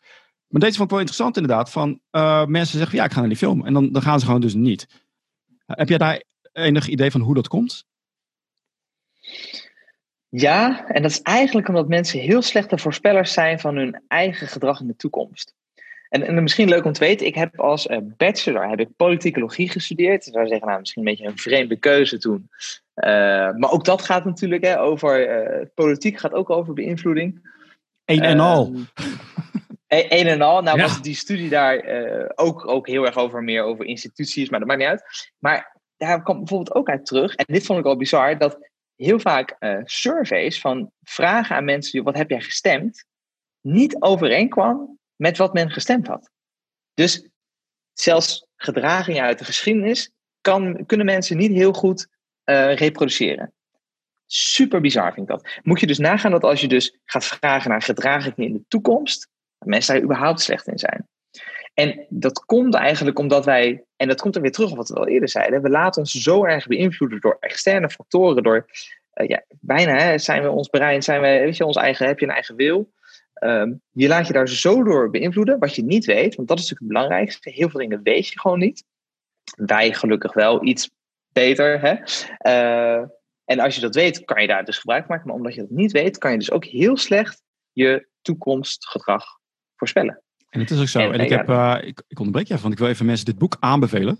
Maar 0.48 0.60
deze 0.60 0.76
vond 0.76 0.84
ik 0.84 0.90
wel 0.90 1.00
interessant 1.00 1.36
inderdaad. 1.36 1.70
Van 1.70 2.00
uh, 2.12 2.44
mensen 2.44 2.78
zeggen, 2.78 2.98
ja, 2.98 3.04
ik 3.04 3.12
ga 3.12 3.20
naar 3.20 3.28
die 3.28 3.38
film. 3.38 3.66
En 3.66 3.72
dan, 3.72 3.92
dan 3.92 4.02
gaan 4.02 4.20
ze 4.20 4.26
gewoon 4.26 4.40
dus 4.40 4.54
niet. 4.54 4.86
Heb 5.66 5.88
jij 5.88 5.98
daar 5.98 6.22
enig 6.52 6.88
idee 6.88 7.10
van 7.10 7.20
hoe 7.20 7.34
dat 7.34 7.48
komt? 7.48 7.84
Ja, 10.38 10.86
en 10.88 11.02
dat 11.02 11.10
is 11.10 11.22
eigenlijk 11.22 11.68
omdat 11.68 11.88
mensen 11.88 12.20
heel 12.20 12.42
slechte 12.42 12.78
voorspellers 12.78 13.32
zijn 13.32 13.60
van 13.60 13.76
hun 13.76 14.02
eigen 14.08 14.46
gedrag 14.46 14.80
in 14.80 14.86
de 14.86 14.96
toekomst. 14.96 15.54
En, 16.08 16.22
en 16.22 16.42
misschien 16.42 16.68
leuk 16.68 16.84
om 16.84 16.92
te 16.92 17.00
weten, 17.00 17.26
ik 17.26 17.34
heb 17.34 17.60
als 17.60 17.86
uh, 17.86 17.98
bachelor 18.02 18.68
heb 18.68 18.80
ik 18.80 18.96
politicologie 18.96 19.70
gestudeerd. 19.70 20.26
Ik 20.26 20.32
zou 20.32 20.46
zeggen, 20.46 20.66
nou, 20.66 20.80
misschien 20.80 21.02
een 21.02 21.08
beetje 21.08 21.26
een 21.26 21.38
vreemde 21.38 21.76
keuze 21.76 22.18
toen. 22.18 22.48
Uh, 22.94 23.08
maar 23.54 23.70
ook 23.70 23.84
dat 23.84 24.02
gaat 24.02 24.24
natuurlijk 24.24 24.64
hè, 24.64 24.80
over, 24.80 25.70
politiek 25.74 26.18
gaat 26.18 26.32
ook 26.32 26.50
over 26.50 26.74
beïnvloeding. 26.74 27.50
Een 28.04 28.22
en 28.22 28.40
al. 28.40 28.72
Ehm, 28.94 29.04
E-, 29.86 30.06
een 30.08 30.26
en 30.26 30.42
al. 30.42 30.62
Nou 30.62 30.80
was 30.80 31.02
die 31.02 31.14
studie 31.14 31.48
daar 31.48 31.84
ook, 32.34 32.68
ook 32.68 32.86
heel 32.86 33.06
erg 33.06 33.16
over 33.16 33.42
meer 33.42 33.62
over 33.62 33.84
instituties, 33.84 34.48
maar 34.48 34.58
dat 34.58 34.68
maakt 34.68 34.80
niet 34.80 34.88
uit. 34.88 35.32
Maar 35.38 35.80
daar 35.96 36.22
kwam 36.22 36.38
bijvoorbeeld 36.38 36.74
ook 36.74 36.88
uit 36.88 37.06
terug, 37.06 37.34
en 37.34 37.44
dit 37.48 37.66
vond 37.66 37.78
ik 37.78 37.84
al 37.84 37.96
bizar, 37.96 38.38
dat 38.38 38.58
heel 38.96 39.20
vaak 39.20 39.56
uh, 39.58 39.78
surveys 39.84 40.60
van 40.60 40.90
vragen 41.02 41.56
aan 41.56 41.64
mensen, 41.64 42.04
wat 42.04 42.16
heb 42.16 42.30
jij 42.30 42.40
gestemd, 42.40 43.04
niet 43.60 43.96
overeenkwam 44.00 44.98
met 45.16 45.36
wat 45.36 45.52
men 45.52 45.70
gestemd 45.70 46.06
had. 46.06 46.30
Dus 46.94 47.28
zelfs 47.92 48.46
gedragingen 48.56 49.22
uit 49.22 49.38
de 49.38 49.44
geschiedenis 49.44 50.10
kan, 50.40 50.86
kunnen 50.86 51.06
mensen 51.06 51.36
niet 51.36 51.52
heel 51.52 51.72
goed 51.72 52.06
uh, 52.44 52.74
reproduceren. 52.74 53.52
Super 54.26 54.80
bizar 54.80 55.12
vind 55.12 55.30
ik 55.30 55.36
dat. 55.36 55.60
Moet 55.62 55.80
je 55.80 55.86
dus 55.86 55.98
nagaan 55.98 56.30
dat 56.30 56.44
als 56.44 56.60
je 56.60 56.68
dus 56.68 56.98
gaat 57.04 57.24
vragen 57.24 57.70
naar 57.70 57.82
gedragingen 57.82 58.48
in 58.48 58.52
de 58.52 58.64
toekomst, 58.68 59.28
mensen 59.64 59.94
daar 59.94 60.02
überhaupt 60.02 60.40
slecht 60.40 60.66
in 60.66 60.78
zijn. 60.78 61.08
En 61.76 62.06
dat 62.08 62.44
komt 62.44 62.74
eigenlijk 62.74 63.18
omdat 63.18 63.44
wij, 63.44 63.84
en 63.96 64.08
dat 64.08 64.20
komt 64.20 64.36
er 64.36 64.42
weer 64.42 64.52
terug 64.52 64.70
op 64.70 64.76
wat 64.76 64.88
we 64.88 64.94
al 64.94 65.08
eerder 65.08 65.28
zeiden, 65.28 65.62
we 65.62 65.68
laten 65.68 66.00
ons 66.00 66.12
zo 66.12 66.44
erg 66.44 66.66
beïnvloeden 66.66 67.20
door 67.20 67.36
externe 67.40 67.90
factoren, 67.90 68.42
door 68.42 68.66
uh, 69.14 69.28
ja, 69.28 69.44
bijna 69.60 69.96
hè, 69.96 70.18
zijn 70.18 70.42
we 70.42 70.50
ons 70.50 70.68
brein, 70.68 71.02
zijn 71.02 71.20
we, 71.20 71.26
weet 71.26 71.56
je, 71.56 71.64
ons 71.64 71.76
eigen, 71.76 72.06
heb 72.06 72.18
je 72.18 72.26
een 72.26 72.32
eigen 72.32 72.56
wil. 72.56 72.92
Um, 73.42 73.80
je 73.92 74.08
laat 74.08 74.26
je 74.26 74.32
daar 74.32 74.48
zo 74.48 74.82
door 74.82 75.10
beïnvloeden, 75.10 75.58
wat 75.58 75.74
je 75.74 75.82
niet 75.82 76.04
weet, 76.04 76.34
want 76.34 76.48
dat 76.48 76.58
is 76.58 76.68
natuurlijk 76.68 76.92
het 76.92 77.04
belangrijkste. 77.04 77.50
Heel 77.50 77.70
veel 77.70 77.80
dingen 77.80 78.02
weet 78.02 78.28
je 78.28 78.40
gewoon 78.40 78.58
niet. 78.58 78.84
Wij 79.56 79.92
gelukkig 79.92 80.32
wel 80.32 80.64
iets 80.64 80.90
beter. 81.32 81.80
Hè? 81.80 81.94
Uh, 83.00 83.08
en 83.44 83.60
als 83.60 83.74
je 83.74 83.80
dat 83.80 83.94
weet, 83.94 84.24
kan 84.24 84.42
je 84.42 84.48
daar 84.48 84.64
dus 84.64 84.78
gebruik 84.78 85.08
maken. 85.08 85.26
Maar 85.26 85.36
omdat 85.36 85.54
je 85.54 85.60
dat 85.60 85.70
niet 85.70 85.92
weet, 85.92 86.18
kan 86.18 86.30
je 86.32 86.38
dus 86.38 86.50
ook 86.50 86.64
heel 86.64 86.96
slecht 86.96 87.42
je 87.72 88.08
toekomstgedrag 88.22 89.24
voorspellen. 89.76 90.22
En 90.50 90.60
het 90.60 90.70
is 90.70 90.80
ook 90.80 90.88
zo. 90.88 91.10
En, 91.10 91.20
ik, 91.20 91.28
heb, 91.28 91.48
uh, 91.48 91.76
ik, 91.80 92.02
ik 92.08 92.18
onderbreek 92.18 92.46
je 92.46 92.52
even, 92.52 92.62
want 92.62 92.74
ik 92.74 92.80
wil 92.80 92.88
even 92.88 93.06
mensen 93.06 93.24
dit 93.24 93.38
boek 93.38 93.56
aanbevelen. 93.60 94.18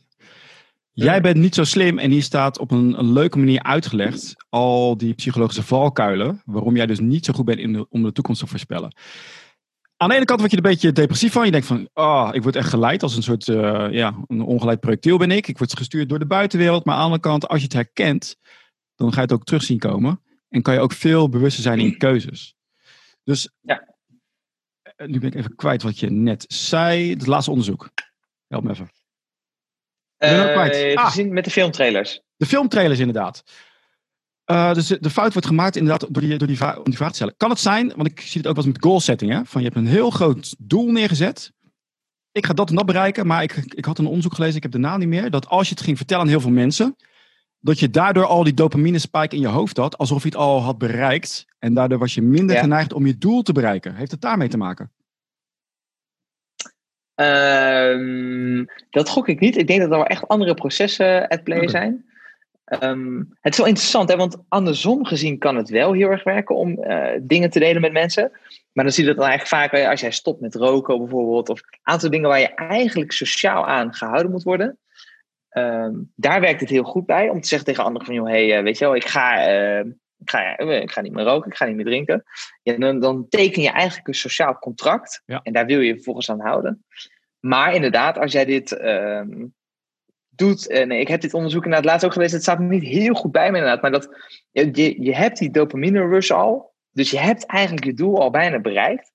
Jij 0.93 1.21
bent 1.21 1.37
niet 1.37 1.55
zo 1.55 1.65
slim 1.65 1.99
en 1.99 2.11
hier 2.11 2.23
staat 2.23 2.59
op 2.59 2.71
een, 2.71 2.99
een, 2.99 3.13
leuke 3.13 3.39
manier 3.39 3.63
uitgelegd 3.63 4.35
al 4.49 4.97
die 4.97 5.15
psychologische 5.15 5.63
valkuilen, 5.63 6.43
waarom 6.45 6.77
jij 6.77 6.87
dus 6.87 7.01
niet 7.01 7.25
zo 7.25 7.33
goed 7.33 7.45
bent 7.45 7.59
in 7.59 7.73
de, 7.73 7.87
om 7.89 8.03
de 8.03 8.13
toekomst 8.13 8.41
te 8.41 8.47
voorspellen. 8.47 8.95
Aan 9.97 10.09
de 10.09 10.15
ene 10.15 10.25
kant 10.25 10.41
word 10.41 10.53
je 10.53 10.57
er 10.57 10.65
een 10.65 10.71
beetje 10.71 10.93
depressief 10.93 11.33
van. 11.33 11.45
Je 11.45 11.51
denkt 11.51 11.67
van, 11.67 11.89
oh, 11.95 12.29
ik 12.33 12.43
word 12.43 12.57
echt 12.57 12.69
geleid 12.69 13.03
als 13.03 13.17
een 13.17 13.23
soort, 13.23 13.47
uh, 13.47 13.87
ja, 13.91 14.15
een 14.27 14.41
ongeleid 14.41 14.81
projectiel 14.81 15.19
ben 15.19 15.31
ik. 15.31 15.49
Ik 15.49 15.59
word 15.59 15.77
gestuurd 15.77 16.09
door 16.09 16.19
de 16.19 16.27
buitenwereld. 16.27 16.85
Maar 16.85 16.95
aan 16.95 17.01
de 17.01 17.05
andere 17.05 17.23
kant, 17.23 17.49
als 17.49 17.59
je 17.59 17.65
het 17.65 17.73
herkent, 17.73 18.37
dan 18.95 19.09
ga 19.09 19.17
je 19.17 19.23
het 19.23 19.33
ook 19.33 19.45
terug 19.45 19.63
zien 19.63 19.79
komen. 19.79 20.21
En 20.49 20.63
kan 20.63 20.75
je 20.75 20.81
ook 20.81 20.93
veel 20.93 21.29
bewuster 21.29 21.63
zijn 21.63 21.79
in 21.79 21.99
keuzes. 21.99 22.55
Dus 23.25 23.51
ja. 23.61 23.96
Eh, 24.97 25.07
nu 25.07 25.19
ben 25.19 25.29
ik 25.29 25.35
even 25.35 25.55
kwijt 25.55 25.83
wat 25.83 25.99
je 25.99 26.11
net 26.11 26.45
zei. 26.49 27.11
Het 27.11 27.27
laatste 27.27 27.51
onderzoek. 27.51 27.91
Help 28.47 28.65
me 28.65 28.71
even. 28.71 28.91
Uh, 30.19 30.95
ah. 30.95 31.17
met 31.17 31.45
de 31.45 31.51
filmtrailers. 31.51 32.21
De 32.37 32.47
filmtrailers, 32.47 32.99
inderdaad. 32.99 33.43
Uh, 34.51 34.73
dus 34.73 34.87
de, 34.87 35.11
fout 35.11 35.33
wordt 35.33 35.47
gemaakt 35.47 35.77
inderdaad 35.77 36.01
door 36.01 36.23
die, 36.23 36.39
door 36.39 36.49
die, 36.49 36.77
om 36.77 36.85
die 36.85 36.97
vraag 36.97 37.09
te 37.09 37.15
stellen. 37.15 37.37
Kan 37.37 37.51
het 37.51 37.61
zijn, 37.61 37.93
want 37.97 38.09
ik 38.09 38.21
zie 38.21 38.41
het 38.41 38.47
ook 38.47 38.57
wel 38.57 38.65
eens 38.65 38.75
met 38.75 38.85
goal 38.85 39.01
setting, 39.01 39.33
hè, 39.33 39.45
van 39.45 39.61
je 39.61 39.67
hebt 39.67 39.81
een 39.81 39.87
heel 39.87 40.11
groot 40.11 40.55
doel 40.59 40.91
neergezet. 40.91 41.53
Ik 42.33 42.47
ga 42.47 42.53
dat 42.53 42.69
en 42.69 42.77
dat 42.77 42.87
bereiken, 42.87 43.27
maar 43.27 43.43
ik, 43.43 43.55
ik 43.55 43.85
had 43.85 43.99
een 43.99 44.07
onderzoek 44.07 44.35
gelezen, 44.35 44.57
ik 44.57 44.63
heb 44.63 44.73
de 44.73 44.79
naam 44.79 44.99
niet 44.99 45.09
meer, 45.09 45.31
dat 45.31 45.49
als 45.49 45.69
je 45.69 45.75
het 45.75 45.85
ging 45.85 45.97
vertellen 45.97 46.23
aan 46.23 46.29
heel 46.29 46.41
veel 46.41 46.51
mensen, 46.51 46.97
dat 47.61 47.79
je 47.79 47.91
daardoor 47.91 48.27
al 48.27 48.45
die 48.45 48.55
dopamine 48.55 48.99
spike 48.99 49.35
in 49.35 49.41
je 49.41 49.49
hoofd 49.49 49.77
had, 49.77 49.99
alsof 49.99 50.23
je 50.23 50.29
het 50.29 50.37
al 50.37 50.61
had 50.61 50.79
bereikt. 50.79 51.47
En 51.59 51.75
daardoor 51.75 51.99
was 51.99 52.15
je 52.15 52.23
minder 52.23 52.57
geneigd 52.57 52.93
om 52.93 53.07
je 53.07 53.19
doel 53.19 53.43
te 53.43 53.53
bereiken. 53.53 53.95
Heeft 53.95 54.11
het 54.11 54.21
daarmee 54.21 54.49
te 54.49 54.57
maken? 54.57 54.91
Um, 57.21 58.67
dat 58.91 59.09
gok 59.09 59.29
ik 59.29 59.41
niet. 59.41 59.57
Ik 59.57 59.67
denk 59.67 59.81
dat 59.81 59.91
er 59.91 59.97
wel 59.97 60.07
echt 60.07 60.29
andere 60.29 60.55
processen 60.55 61.29
at 61.29 61.45
play 61.45 61.69
zijn. 61.69 62.05
Um, 62.83 63.37
het 63.41 63.53
is 63.53 63.59
wel 63.59 63.67
interessant, 63.67 64.09
hè? 64.09 64.17
want 64.17 64.37
andersom 64.49 65.05
gezien 65.05 65.39
kan 65.39 65.57
het 65.57 65.69
wel 65.69 65.93
heel 65.93 66.11
erg 66.11 66.25
werken 66.25 66.57
om 66.57 66.85
uh, 66.85 67.09
dingen 67.23 67.51
te 67.51 67.59
delen 67.59 67.81
met 67.81 67.93
mensen. 67.93 68.31
Maar 68.73 68.85
dan 68.85 68.93
zie 68.93 69.03
je 69.03 69.09
dat 69.09 69.19
dan 69.19 69.29
eigenlijk 69.29 69.71
vaak 69.73 69.91
als 69.91 70.01
jij 70.01 70.11
stopt 70.11 70.41
met 70.41 70.55
roken 70.55 70.99
bijvoorbeeld, 70.99 71.49
of 71.49 71.59
een 71.59 71.79
aantal 71.83 72.11
dingen 72.11 72.29
waar 72.29 72.41
je 72.41 72.55
eigenlijk 72.55 73.13
sociaal 73.13 73.67
aan 73.67 73.95
gehouden 73.95 74.31
moet 74.31 74.43
worden. 74.43 74.79
Um, 75.59 76.13
daar 76.15 76.41
werkt 76.41 76.61
het 76.61 76.71
heel 76.71 76.83
goed 76.83 77.07
bij 77.07 77.29
om 77.29 77.41
te 77.41 77.49
zeggen 77.49 77.69
tegen 77.69 77.85
anderen 77.85 78.07
van, 78.07 78.15
joh, 78.15 78.27
hey, 78.27 78.59
uh, 78.59 78.63
weet 78.63 78.79
je 78.79 78.85
wel, 78.85 78.97
ik 78.97 79.07
ga, 79.07 79.49
uh, 79.49 79.79
ik, 80.19 80.31
ga, 80.31 80.59
ik 80.59 80.91
ga 80.91 81.01
niet 81.01 81.13
meer 81.13 81.25
roken, 81.25 81.51
ik 81.51 81.57
ga 81.57 81.65
niet 81.65 81.77
meer 81.77 81.85
drinken. 81.85 82.25
Ja, 82.63 82.77
dan, 82.77 83.01
dan 83.01 83.29
teken 83.29 83.63
je 83.63 83.71
eigenlijk 83.71 84.09
een 84.09 84.15
sociaal 84.15 84.59
contract 84.59 85.23
ja. 85.27 85.41
en 85.43 85.53
daar 85.53 85.67
wil 85.67 85.81
je 85.81 85.95
vervolgens 85.95 86.31
aan 86.31 86.41
houden. 86.41 86.85
Maar 87.41 87.75
inderdaad, 87.75 88.19
als 88.19 88.33
jij 88.33 88.45
dit 88.45 88.83
um, 88.83 89.55
doet. 90.37 90.69
En 90.69 90.91
ik 90.91 91.09
heb 91.09 91.21
dit 91.21 91.35
onderzoek 91.35 91.65
inderdaad 91.65 91.91
laatst 91.91 92.07
ook 92.07 92.13
gelezen. 92.13 92.35
Het 92.35 92.43
staat 92.43 92.59
niet 92.59 92.83
heel 92.83 93.15
goed 93.15 93.33
bij 93.33 93.51
me 93.51 93.57
inderdaad. 93.57 93.83
Maar 93.83 93.91
dat, 93.91 94.09
je, 94.51 95.03
je 95.03 95.15
hebt 95.15 95.39
die 95.39 95.51
dopamine 95.51 96.09
rush 96.09 96.31
al. 96.31 96.75
Dus 96.91 97.11
je 97.11 97.19
hebt 97.19 97.47
eigenlijk 97.47 97.87
je 97.87 97.95
doel 97.95 98.21
al 98.21 98.31
bijna 98.31 98.59
bereikt. 98.59 99.13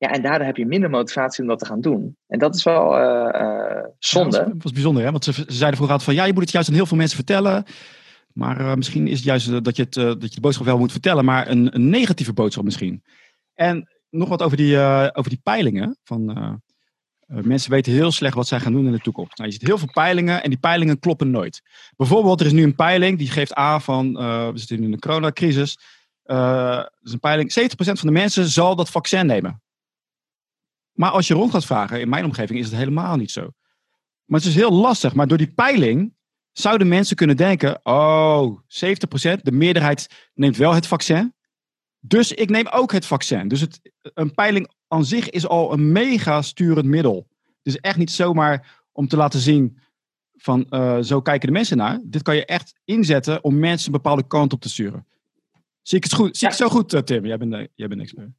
Ja, 0.00 0.10
en 0.10 0.22
daardoor 0.22 0.46
heb 0.46 0.56
je 0.56 0.66
minder 0.66 0.90
motivatie 0.90 1.42
om 1.42 1.48
dat 1.48 1.58
te 1.58 1.66
gaan 1.66 1.80
doen. 1.80 2.16
En 2.26 2.38
dat 2.38 2.54
is 2.54 2.62
wel 2.62 2.98
uh, 2.98 3.40
uh, 3.40 3.84
zonde. 3.98 4.36
Ja, 4.36 4.52
was 4.58 4.72
bijzonder, 4.72 5.04
hè? 5.04 5.10
Want 5.10 5.24
ze, 5.24 5.32
ze 5.32 5.44
zeiden 5.46 5.76
vroeger 5.76 5.90
altijd 5.90 6.02
van... 6.02 6.14
ja, 6.14 6.24
je 6.24 6.32
moet 6.32 6.42
het 6.42 6.52
juist 6.52 6.68
aan 6.68 6.74
heel 6.74 6.86
veel 6.86 6.96
mensen 6.96 7.16
vertellen. 7.16 7.64
Maar 8.32 8.60
uh, 8.60 8.74
misschien 8.74 9.08
is 9.08 9.16
het 9.16 9.24
juist 9.24 9.64
dat 9.64 9.76
je, 9.76 9.82
het, 9.82 9.94
dat 9.94 10.28
je 10.28 10.34
de 10.34 10.40
boodschap 10.40 10.66
wel 10.66 10.78
moet 10.78 10.92
vertellen... 10.92 11.24
maar 11.24 11.48
een, 11.48 11.74
een 11.74 11.88
negatieve 11.88 12.32
boodschap 12.32 12.64
misschien. 12.64 13.02
En 13.54 13.88
nog 14.10 14.28
wat 14.28 14.42
over 14.42 14.56
die, 14.56 14.78
over 15.12 15.30
die 15.30 15.40
peilingen 15.42 15.98
van 16.04 16.60
mensen 17.26 17.70
weten 17.70 17.92
heel 17.92 18.12
slecht 18.12 18.34
wat 18.34 18.48
zij 18.48 18.60
gaan 18.60 18.72
doen 18.72 18.86
in 18.86 18.92
de 18.92 19.00
toekomst. 19.00 19.36
Nou, 19.36 19.48
je 19.48 19.54
ziet 19.54 19.66
heel 19.66 19.78
veel 19.78 19.90
peilingen 19.92 20.42
en 20.42 20.50
die 20.50 20.58
peilingen 20.58 20.98
kloppen 20.98 21.30
nooit. 21.30 21.60
Bijvoorbeeld, 21.96 22.40
er 22.40 22.46
is 22.46 22.52
nu 22.52 22.62
een 22.62 22.74
peiling 22.74 23.18
die 23.18 23.30
geeft 23.30 23.54
aan 23.54 23.82
van, 23.82 24.12
we 24.52 24.58
zitten 24.58 24.82
in 24.82 24.92
een 24.92 24.98
coronacrisis. 24.98 25.78
Er 26.22 26.92
is 27.02 27.12
een 27.12 27.20
peiling, 27.20 27.50
70% 27.60 27.74
van 27.76 27.96
de 28.00 28.10
mensen 28.10 28.48
zal 28.48 28.76
dat 28.76 28.90
vaccin 28.90 29.26
nemen. 29.26 29.62
Maar 31.00 31.10
als 31.10 31.26
je 31.26 31.34
rond 31.34 31.50
gaat 31.50 31.64
vragen, 31.64 32.00
in 32.00 32.08
mijn 32.08 32.24
omgeving 32.24 32.58
is 32.58 32.66
het 32.66 32.74
helemaal 32.74 33.16
niet 33.16 33.30
zo. 33.30 33.52
Maar 34.24 34.40
het 34.40 34.48
is 34.48 34.54
heel 34.54 34.72
lastig. 34.72 35.14
Maar 35.14 35.26
door 35.26 35.38
die 35.38 35.52
peiling 35.52 36.14
zouden 36.52 36.88
mensen 36.88 37.16
kunnen 37.16 37.36
denken, 37.36 37.80
oh, 37.82 38.58
70%, 38.58 38.62
de 39.42 39.52
meerderheid 39.52 40.30
neemt 40.34 40.56
wel 40.56 40.74
het 40.74 40.86
vaccin. 40.86 41.34
Dus 42.00 42.32
ik 42.32 42.50
neem 42.50 42.66
ook 42.66 42.92
het 42.92 43.06
vaccin. 43.06 43.48
Dus 43.48 43.60
het, 43.60 43.80
een 44.02 44.34
peiling 44.34 44.70
aan 44.88 45.04
zich 45.04 45.30
is 45.30 45.46
al 45.48 45.72
een 45.72 45.92
mega 45.92 46.42
sturend 46.42 46.86
middel. 46.86 47.28
Het 47.42 47.74
is 47.74 47.76
echt 47.76 47.98
niet 47.98 48.10
zomaar 48.10 48.82
om 48.92 49.08
te 49.08 49.16
laten 49.16 49.40
zien 49.40 49.78
van 50.36 50.66
uh, 50.70 50.98
zo 50.98 51.20
kijken 51.20 51.46
de 51.48 51.54
mensen 51.54 51.76
naar. 51.76 52.00
Dit 52.04 52.22
kan 52.22 52.36
je 52.36 52.44
echt 52.44 52.74
inzetten 52.84 53.44
om 53.44 53.58
mensen 53.58 53.86
een 53.86 54.00
bepaalde 54.02 54.26
kant 54.26 54.52
op 54.52 54.60
te 54.60 54.68
sturen. 54.68 55.06
Zie 55.82 55.96
ik 55.96 56.04
het, 56.04 56.14
goed? 56.14 56.36
Zie 56.36 56.48
ik 56.48 56.54
het 56.54 56.62
zo 56.62 56.76
goed, 56.76 56.94
uh, 56.94 57.00
Tim? 57.00 57.26
Jij 57.26 57.38
bent, 57.38 57.52
uh, 57.52 57.64
jij 57.74 57.88
bent 57.88 58.00
expert. 58.00 58.30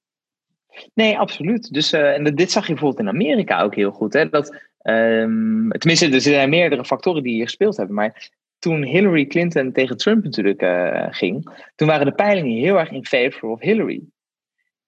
Nee, 0.93 1.17
absoluut. 1.17 1.73
Dus, 1.73 1.93
en 1.93 2.23
dit 2.23 2.51
zag 2.51 2.67
je 2.67 2.73
bijvoorbeeld 2.73 3.01
in 3.01 3.13
Amerika 3.13 3.61
ook 3.61 3.75
heel 3.75 3.91
goed. 3.91 4.13
Hè? 4.13 4.29
Dat, 4.29 4.47
um, 4.83 5.69
tenminste, 5.69 6.09
er 6.09 6.21
zijn 6.21 6.49
meerdere 6.49 6.85
factoren 6.85 7.23
die 7.23 7.33
hier 7.33 7.45
gespeeld 7.45 7.77
hebben. 7.77 7.95
Maar 7.95 8.29
toen 8.59 8.83
Hillary 8.83 9.25
Clinton 9.25 9.71
tegen 9.71 9.97
Trump 9.97 10.23
natuurlijk 10.23 10.63
ging, 11.15 11.65
toen 11.75 11.87
waren 11.87 12.05
de 12.05 12.13
peilingen 12.13 12.61
heel 12.61 12.79
erg 12.79 12.91
in 12.91 13.05
favor 13.05 13.49
of 13.49 13.61
Hillary. 13.61 14.01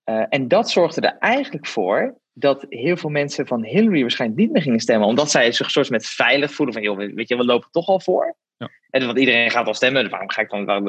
Uh, 0.10 0.26
en 0.30 0.48
dat 0.48 0.70
zorgde 0.70 1.02
er 1.02 1.18
eigenlijk 1.20 1.68
voor 1.68 2.18
dat 2.34 2.66
heel 2.70 2.98
veel 2.98 3.10
mensen 3.10 3.48
van 3.48 3.64
Hillary 3.64 4.02
waarschijnlijk 4.02 4.42
niet 4.42 4.52
meer 4.52 4.62
gingen 4.62 4.80
stemmen. 4.80 5.08
Omdat 5.08 5.32
zij 5.32 5.52
zich 5.52 5.72
soort 5.72 5.90
met 5.90 6.06
veilig 6.06 6.54
voelen 6.54 6.74
van, 6.74 6.84
joh, 6.84 6.98
weet 6.98 7.28
je, 7.28 7.38
we 7.38 7.46
lopen 7.46 7.72
toch 7.72 7.88
al 7.88 8.00
voor. 8.00 8.36
Ja. 8.58 8.70
En 8.90 9.06
want 9.06 9.20
iedereen 9.20 9.52
gaat 9.52 9.68
al 9.68 9.74
stemmen, 9.74 10.02
dus 10.02 10.12
waarom 10.12 10.30
ga 10.30 10.42
ik 10.42 10.50
dan... 10.50 10.80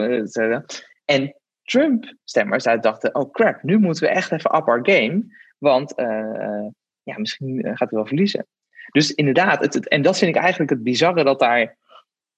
En 1.05 1.35
Trump-stemmers 1.65 2.65
dachten, 2.65 3.15
oh 3.15 3.33
crap, 3.33 3.63
nu 3.63 3.79
moeten 3.79 4.03
we 4.03 4.09
echt 4.09 4.33
even 4.33 4.57
up 4.57 4.69
our 4.69 4.91
game. 4.91 5.25
Want 5.59 5.99
uh, 5.99 6.67
ja, 7.03 7.19
misschien 7.19 7.61
gaat 7.63 7.91
hij 7.91 7.99
wel 7.99 8.07
verliezen. 8.07 8.47
Dus 8.91 9.15
inderdaad, 9.15 9.61
het, 9.61 9.89
en 9.89 10.03
dat 10.03 10.19
vind 10.19 10.37
ik 10.37 10.43
eigenlijk 10.43 10.71
het 10.71 10.83
bizarre 10.83 11.25
dat 11.25 11.39
daar 11.39 11.77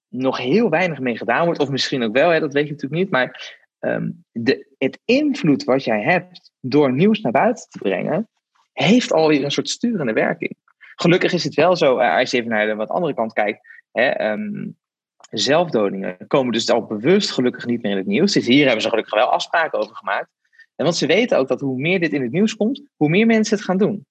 nog 0.09 0.39
heel 0.39 0.71
weinig 0.71 1.01
mee 1.01 1.17
gedaan 1.17 1.45
wordt. 1.45 1.61
Of 1.61 1.71
misschien 1.71 2.03
ook 2.03 2.13
wel, 2.13 2.31
hè, 2.31 2.41
dat 2.41 2.53
weet 2.53 2.67
je 2.67 2.73
natuurlijk 2.73 3.03
niet. 3.03 3.11
Maar 3.11 3.57
um, 3.81 4.25
de, 4.33 4.75
het 4.79 4.99
invloed 5.05 5.65
wat 5.65 5.85
jij 5.85 6.03
hebt 6.03 6.53
door 6.61 6.93
nieuws 6.93 7.21
naar 7.21 7.33
buiten 7.33 7.69
te 7.69 7.79
brengen, 7.79 8.29
heeft 8.73 9.13
alweer 9.13 9.45
een 9.45 9.51
soort 9.51 9.69
sturende 9.69 10.13
werking. 10.13 10.57
Gelukkig 10.95 11.33
is 11.33 11.45
het 11.45 11.55
wel 11.55 11.77
zo, 11.77 11.99
als 11.99 12.31
je 12.31 12.37
even 12.37 12.51
naar 12.51 12.67
de 12.67 12.75
wat 12.75 12.89
andere 12.89 13.15
kant 13.15 13.33
kijkt, 13.33 13.69
hè, 13.93 14.31
um, 14.31 14.77
zelfdodingen 15.31 16.17
komen 16.27 16.53
dus 16.53 16.71
al 16.71 16.87
bewust 16.87 17.31
gelukkig 17.31 17.67
niet 17.67 17.83
meer 17.83 17.91
in 17.91 17.99
het 17.99 18.07
nieuws. 18.07 18.33
Dus 18.33 18.47
hier 18.47 18.65
hebben 18.65 18.83
ze 18.83 18.89
gelukkig 18.89 19.15
wel 19.15 19.31
afspraken 19.31 19.79
over 19.79 19.97
gemaakt. 19.97 20.29
En 20.77 20.85
want 20.85 20.97
ze 20.97 21.07
weten 21.07 21.39
ook 21.39 21.49
dat 21.49 21.61
hoe 21.61 21.81
meer 21.81 22.01
dit 22.01 22.13
in 22.13 22.23
het 22.23 22.33
nieuws 22.33 22.57
komt, 22.57 22.83
hoe 22.97 23.09
meer 23.09 23.27
mensen 23.27 23.57
het 23.57 23.65
gaan 23.65 23.79
doen. 23.79 24.07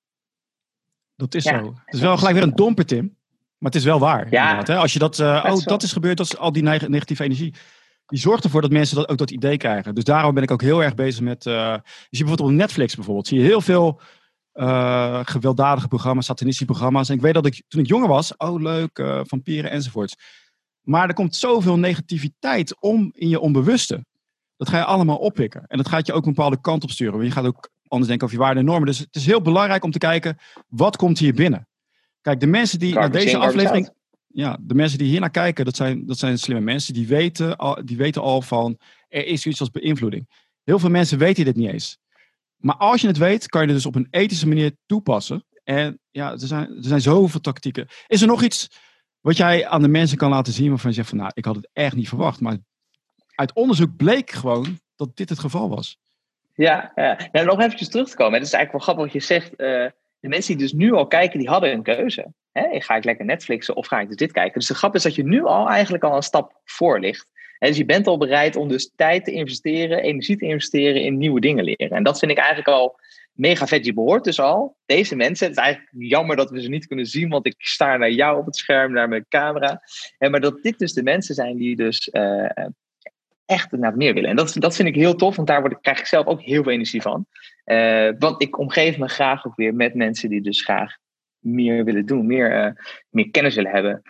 Dat 1.15 1.35
is 1.35 1.43
ja, 1.43 1.59
zo. 1.59 1.73
Het 1.85 1.93
is 1.93 2.01
wel 2.01 2.17
gelijk 2.17 2.35
weer 2.35 2.43
een 2.43 2.55
domper, 2.55 2.85
Tim. 2.85 3.17
Maar 3.57 3.71
het 3.71 3.75
is 3.75 3.83
wel 3.83 3.99
waar. 3.99 4.27
Ja, 4.29 4.61
hè? 4.63 4.75
Als 4.75 4.93
je 4.93 4.99
dat, 4.99 5.19
uh, 5.19 5.45
oh, 5.47 5.63
dat 5.63 5.83
is 5.83 5.93
gebeurd, 5.93 6.17
dat 6.17 6.25
is 6.25 6.37
al 6.37 6.51
die 6.51 6.63
negatieve 6.63 7.23
energie 7.23 7.53
die 8.05 8.19
zorgt 8.19 8.43
ervoor 8.43 8.61
dat 8.61 8.71
mensen 8.71 8.95
dat, 8.95 9.09
ook 9.09 9.17
dat 9.17 9.31
idee 9.31 9.57
krijgen. 9.57 9.95
Dus 9.95 10.03
daarom 10.03 10.33
ben 10.33 10.43
ik 10.43 10.51
ook 10.51 10.61
heel 10.61 10.83
erg 10.83 10.95
bezig 10.95 11.21
met. 11.21 11.45
Uh, 11.45 11.53
je 11.53 11.81
ziet 12.09 12.25
bijvoorbeeld 12.25 12.49
op 12.49 12.55
Netflix 12.55 12.95
bijvoorbeeld, 12.95 13.27
zie 13.27 13.39
je 13.39 13.45
heel 13.45 13.61
veel 13.61 14.01
uh, 14.53 15.19
gewelddadige 15.23 15.87
programma's, 15.87 16.25
satanistische 16.25 16.71
programma's. 16.71 17.09
En 17.09 17.15
ik 17.15 17.21
weet 17.21 17.33
dat 17.33 17.45
ik 17.45 17.63
toen 17.67 17.81
ik 17.81 17.87
jonger 17.87 18.07
was, 18.07 18.37
oh 18.37 18.61
leuk, 18.61 19.23
vampieren 19.23 19.71
enzovoorts. 19.71 20.15
Maar 20.85 21.07
er 21.07 21.13
komt 21.13 21.35
zoveel 21.35 21.77
negativiteit 21.77 22.81
om 22.81 23.09
in 23.13 23.29
je 23.29 23.39
onbewuste. 23.39 24.05
Dat 24.57 24.69
ga 24.69 24.77
je 24.77 24.85
allemaal 24.85 25.17
oppikken. 25.17 25.65
En 25.67 25.77
dat 25.77 25.87
gaat 25.87 26.07
je 26.07 26.13
ook 26.13 26.25
een 26.25 26.33
bepaalde 26.33 26.61
kant 26.61 26.83
op 26.83 26.91
sturen. 26.91 27.13
Want 27.13 27.25
je 27.25 27.31
gaat 27.31 27.45
ook 27.45 27.69
anders 27.87 28.07
denken 28.07 28.27
over 28.27 28.39
je 28.39 28.43
waarden 28.43 28.63
en 28.63 28.69
normen. 28.69 28.87
Dus 28.87 28.99
het 28.99 29.15
is 29.15 29.25
heel 29.25 29.41
belangrijk 29.41 29.83
om 29.83 29.91
te 29.91 29.97
kijken, 29.97 30.37
wat 30.67 30.97
komt 30.97 31.19
hier 31.19 31.33
binnen? 31.33 31.67
Kijk, 32.21 32.39
de 32.39 32.47
mensen 32.47 32.79
die 32.79 32.93
naar 32.93 33.11
deze 33.11 33.37
aflevering 33.37 33.89
ja, 34.35 34.57
de 34.61 34.73
mensen 34.73 34.97
die 34.97 35.07
hier 35.07 35.19
naar 35.19 35.29
kijken, 35.29 35.65
dat 35.65 35.75
zijn, 35.75 36.05
dat 36.05 36.17
zijn 36.17 36.39
slimme 36.39 36.63
mensen. 36.63 36.93
Die 36.93 37.07
weten, 37.07 37.57
al, 37.57 37.85
die 37.85 37.97
weten 37.97 38.21
al 38.21 38.41
van, 38.41 38.77
er 39.07 39.25
is 39.25 39.45
iets 39.45 39.59
als 39.59 39.71
beïnvloeding. 39.71 40.29
Heel 40.63 40.79
veel 40.79 40.89
mensen 40.89 41.17
weten 41.17 41.45
dit 41.45 41.55
niet 41.55 41.71
eens. 41.71 41.97
Maar 42.55 42.75
als 42.75 43.01
je 43.01 43.07
het 43.07 43.17
weet, 43.17 43.49
kan 43.49 43.61
je 43.61 43.67
het 43.67 43.75
dus 43.75 43.85
op 43.85 43.95
een 43.95 44.07
ethische 44.09 44.47
manier 44.47 44.75
toepassen. 44.85 45.45
En 45.63 45.99
ja, 46.11 46.31
er 46.31 46.39
zijn, 46.39 46.67
er 46.67 46.83
zijn 46.83 47.01
zoveel 47.01 47.39
tactieken. 47.39 47.87
Is 48.07 48.21
er 48.21 48.27
nog 48.27 48.43
iets 48.43 48.67
wat 49.25 49.37
jij 49.37 49.67
aan 49.67 49.81
de 49.81 49.87
mensen 49.87 50.17
kan 50.17 50.29
laten 50.29 50.53
zien 50.53 50.69
waarvan 50.69 50.89
je 50.89 50.95
zegt 50.95 51.09
van, 51.09 51.17
nou, 51.17 51.31
ik 51.33 51.45
had 51.45 51.55
het 51.55 51.69
echt 51.73 51.95
niet 51.95 52.07
verwacht. 52.07 52.39
Maar 52.39 52.57
uit 53.35 53.53
onderzoek 53.53 53.95
bleek 53.95 54.31
gewoon 54.31 54.79
dat 54.95 55.17
dit 55.17 55.29
het 55.29 55.39
geval 55.39 55.69
was. 55.69 55.97
Ja, 56.53 56.91
ja. 56.95 57.43
Nog 57.43 57.61
eventjes 57.61 57.89
terug 57.89 58.09
te 58.09 58.15
komen. 58.15 58.33
Het 58.33 58.47
is 58.47 58.53
eigenlijk 58.53 58.71
wel 58.71 58.95
grappig 58.95 59.03
wat 59.03 59.21
je 59.21 59.33
zegt. 59.33 59.51
Uh, 59.51 59.57
de 60.19 60.27
mensen 60.27 60.57
die 60.57 60.63
dus 60.63 60.73
nu 60.73 60.93
al 60.93 61.07
kijken, 61.07 61.39
die 61.39 61.49
hadden 61.49 61.71
een 61.71 61.83
keuze. 61.83 62.33
Hè, 62.51 62.81
ga 62.81 62.95
ik 62.95 63.03
lekker 63.03 63.25
Netflixen 63.25 63.75
of 63.75 63.87
ga 63.87 63.99
ik 63.99 64.07
dus 64.07 64.17
dit 64.17 64.31
kijken? 64.31 64.59
Dus 64.59 64.67
de 64.67 64.75
grap 64.75 64.95
is 64.95 65.03
dat 65.03 65.15
je 65.15 65.23
nu 65.23 65.43
al 65.43 65.69
eigenlijk 65.69 66.03
al 66.03 66.15
een 66.15 66.23
stap 66.23 66.61
voor 66.63 66.99
ligt. 66.99 67.27
dus 67.59 67.77
je 67.77 67.85
bent 67.85 68.07
al 68.07 68.17
bereid 68.17 68.55
om 68.55 68.67
dus 68.67 68.91
tijd 68.95 69.25
te 69.25 69.31
investeren, 69.31 70.03
energie 70.03 70.37
te 70.37 70.45
investeren 70.45 71.01
in 71.01 71.17
nieuwe 71.17 71.39
dingen 71.39 71.63
leren. 71.63 71.97
En 71.97 72.03
dat 72.03 72.19
vind 72.19 72.31
ik 72.31 72.37
eigenlijk 72.37 72.67
al 72.67 72.99
mega 73.35 73.67
vet. 73.67 73.85
Je 73.85 73.93
behoort 73.93 74.23
dus 74.23 74.39
al 74.39 74.77
deze 74.85 75.15
mensen. 75.15 75.47
Het 75.47 75.57
is 75.57 75.63
eigenlijk 75.63 75.93
jammer 75.97 76.35
dat 76.35 76.49
we 76.49 76.61
ze 76.61 76.69
niet 76.69 76.87
kunnen 76.87 77.05
zien, 77.05 77.29
want 77.29 77.45
ik 77.45 77.55
sta 77.57 77.97
naar 77.97 78.11
jou 78.11 78.39
op 78.39 78.45
het 78.45 78.55
scherm, 78.55 78.91
naar 78.91 79.09
mijn 79.09 79.25
camera. 79.29 79.81
maar 80.17 80.39
dat 80.39 80.61
dit 80.61 80.79
dus 80.79 80.93
de 80.93 81.03
mensen 81.03 81.35
zijn 81.35 81.57
die 81.57 81.75
dus 81.75 82.09
uh, 82.11 82.49
echt 83.45 83.71
naar 83.71 83.97
meer 83.97 84.13
willen. 84.13 84.29
En 84.29 84.35
dat, 84.35 84.55
dat 84.59 84.75
vind 84.75 84.87
ik 84.87 84.95
heel 84.95 85.15
tof, 85.15 85.35
want 85.35 85.47
daar 85.47 85.61
word 85.61 85.73
ik, 85.73 85.81
krijg 85.81 85.99
ik 85.99 86.05
zelf 86.05 86.25
ook 86.25 86.41
heel 86.41 86.63
veel 86.63 86.71
energie 86.71 87.01
van. 87.01 87.25
Uh, 87.65 88.11
want 88.19 88.41
ik 88.41 88.59
omgeef 88.59 88.97
me 88.97 89.07
graag 89.07 89.45
ook 89.45 89.55
weer 89.55 89.73
met 89.73 89.93
mensen 89.93 90.29
die 90.29 90.41
dus 90.41 90.63
graag 90.63 90.97
meer 91.39 91.83
willen 91.83 92.05
doen, 92.05 92.25
meer, 92.25 92.75
meer 93.09 93.29
kennis 93.29 93.55
willen 93.55 93.71
hebben. 93.71 94.01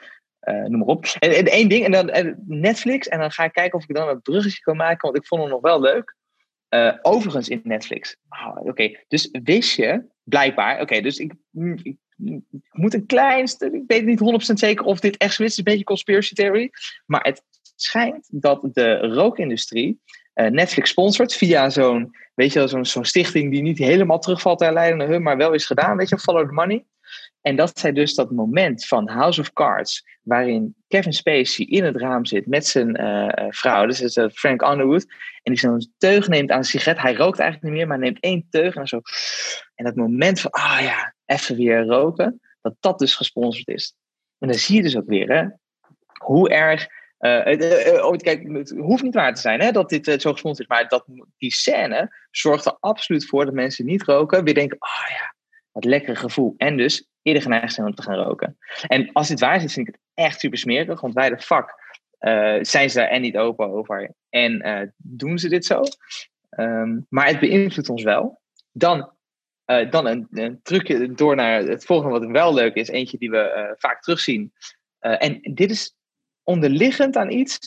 Noem 0.45 0.79
maar 0.79 0.87
op. 0.87 1.05
En, 1.19 1.35
en 1.35 1.45
één 1.45 1.69
ding, 1.69 1.85
en 1.85 1.91
dan 1.91 2.35
Netflix, 2.45 3.07
en 3.07 3.19
dan 3.19 3.31
ga 3.31 3.43
ik 3.43 3.53
kijken 3.53 3.77
of 3.77 3.89
ik 3.89 3.95
dan 3.95 4.09
een 4.09 4.21
bruggetje 4.21 4.61
kan 4.61 4.75
maken, 4.75 5.07
want 5.11 5.17
ik 5.17 5.27
vond 5.27 5.41
hem 5.41 5.49
nog 5.49 5.61
wel 5.61 5.81
leuk. 5.81 6.15
Overigens 7.01 7.47
in 7.47 7.61
Netflix. 7.63 8.17
Oh, 8.29 8.57
oké, 8.67 8.91
dus 9.07 9.29
wist 9.43 9.75
je, 9.75 10.05
blijkbaar, 10.23 10.81
oké, 10.81 11.01
dus 11.01 11.17
ik, 11.17 11.33
ik, 11.53 11.95
ik, 12.17 12.41
moet 12.71 12.93
een 12.93 13.05
klein 13.05 13.47
stuk, 13.47 13.73
ik 13.73 13.83
weet 13.87 14.05
niet 14.05 14.49
100% 14.51 14.53
zeker 14.53 14.85
of 14.85 14.99
dit 14.99 15.17
echt 15.17 15.35
zo 15.35 15.43
is, 15.43 15.57
een 15.57 15.63
beetje 15.63 15.83
conspiracy 15.83 16.33
theory, 16.33 16.71
maar 17.05 17.21
het 17.23 17.43
schijnt 17.75 18.27
dat 18.31 18.69
de 18.73 18.97
rookindustrie 18.97 19.99
uh, 20.35 20.47
Netflix 20.47 20.89
sponsort 20.89 21.33
via 21.33 21.69
zo'n, 21.69 22.15
weet 22.33 22.53
je 22.53 22.67
zo'n 22.67 22.85
zo'n 22.85 23.05
stichting 23.05 23.51
die 23.51 23.61
niet 23.61 23.77
helemaal 23.77 24.19
terugvalt 24.19 24.59
naar 24.59 25.07
hun, 25.07 25.21
maar 25.21 25.37
wel 25.37 25.53
is 25.53 25.65
gedaan, 25.65 25.97
weet 25.97 26.09
je, 26.09 26.17
follow 26.17 26.47
the 26.47 26.53
money. 26.53 26.85
En 27.45 27.55
dat 27.55 27.79
zij 27.79 27.91
dus 27.91 28.15
dat 28.15 28.31
moment 28.31 28.85
van 28.85 29.09
House 29.09 29.41
of 29.41 29.53
Cards, 29.53 30.05
waarin 30.21 30.75
Kevin 30.87 31.13
Spacey 31.13 31.65
in 31.65 31.83
het 31.83 31.95
raam 31.95 32.25
zit 32.25 32.47
met 32.47 32.67
zijn 32.67 33.01
uh, 33.01 33.47
vrouw, 33.49 33.85
dus 33.85 34.01
is, 34.01 34.17
uh, 34.17 34.29
Frank 34.29 34.61
Underwood, 34.61 35.05
en 35.43 35.53
die 35.53 35.59
zo'n 35.59 35.93
teug 35.97 36.27
neemt 36.27 36.51
aan 36.51 36.57
een 36.57 36.63
sigaret. 36.63 37.01
Hij 37.01 37.15
rookt 37.15 37.39
eigenlijk 37.39 37.69
niet 37.69 37.79
meer, 37.79 37.87
maar 37.87 37.99
neemt 37.99 38.19
één 38.19 38.47
teug 38.49 38.75
en 38.75 38.87
zo. 38.87 39.01
En 39.75 39.85
dat 39.85 39.95
moment 39.95 40.39
van, 40.39 40.51
ah 40.51 40.79
ja, 40.81 41.13
even 41.25 41.55
weer 41.55 41.85
roken, 41.85 42.41
dat 42.61 42.75
dat 42.79 42.99
dus 42.99 43.15
gesponsord 43.15 43.67
is. 43.67 43.95
En 44.39 44.47
dan 44.47 44.57
zie 44.57 44.75
je 44.75 44.81
dus 44.81 44.97
ook 44.97 45.07
weer 45.07 45.29
hè, 45.29 45.47
hoe 46.17 46.49
erg. 46.49 46.87
Uh, 47.19 47.43
kijk, 48.17 48.47
het 48.47 48.69
hoeft 48.77 49.03
niet 49.03 49.13
waar 49.13 49.33
te 49.33 49.41
zijn 49.41 49.61
hè, 49.61 49.71
dat 49.71 49.89
dit 49.89 50.21
zo 50.21 50.31
gesponsord 50.31 50.69
is, 50.69 50.75
maar 50.75 50.87
dat, 50.87 51.05
die 51.37 51.53
scène 51.53 52.15
zorgt 52.31 52.65
er 52.65 52.77
absoluut 52.79 53.25
voor 53.25 53.45
dat 53.45 53.53
mensen 53.53 53.85
niet 53.85 54.03
roken, 54.03 54.43
weer 54.43 54.53
denken: 54.53 54.77
ah 54.79 55.09
ja, 55.09 55.35
wat 55.71 55.83
lekker 55.83 56.17
gevoel. 56.17 56.53
En 56.57 56.77
dus 56.77 57.07
eerder 57.25 57.43
geneigd 57.43 57.73
zijn 57.73 57.87
om 57.87 57.95
te 57.95 58.01
gaan 58.01 58.15
roken. 58.15 58.57
En 58.87 59.09
als 59.13 59.27
dit 59.27 59.39
waar 59.39 59.63
is, 59.63 59.73
vind 59.73 59.87
ik 59.87 59.93
het 59.93 60.03
echt 60.13 60.39
super 60.39 60.57
smerig, 60.57 61.01
want 61.01 61.13
bij 61.13 61.29
de 61.29 61.39
vak 61.39 61.83
zijn 62.61 62.89
ze 62.89 62.97
daar 62.97 63.07
en 63.07 63.21
niet 63.21 63.37
open 63.37 63.71
over 63.71 64.11
en 64.29 64.93
doen 64.97 65.39
ze 65.39 65.49
dit 65.49 65.65
zo. 65.65 65.83
Um, 66.49 67.05
maar 67.09 67.27
het 67.27 67.39
beïnvloedt 67.39 67.89
ons 67.89 68.03
wel. 68.03 68.41
Dan 68.71 69.11
uh, 69.65 69.91
dan 69.91 70.07
een, 70.07 70.27
een, 70.31 70.59
trucje 70.63 71.13
door 71.13 71.35
naar 71.35 71.61
het 71.61 71.85
volgende, 71.85 72.19
wat 72.19 72.31
wel 72.31 72.53
leuk 72.53 72.75
is. 72.75 72.87
Eentje 72.87 73.17
die 73.17 73.29
we 73.29 73.53
uh, 73.55 73.71
vaak 73.77 74.01
terugzien. 74.01 74.53
En 74.99 75.39
dit 75.41 75.71
is 75.71 75.95
onderliggend 76.43 77.15
aan 77.15 77.31
iets. 77.31 77.59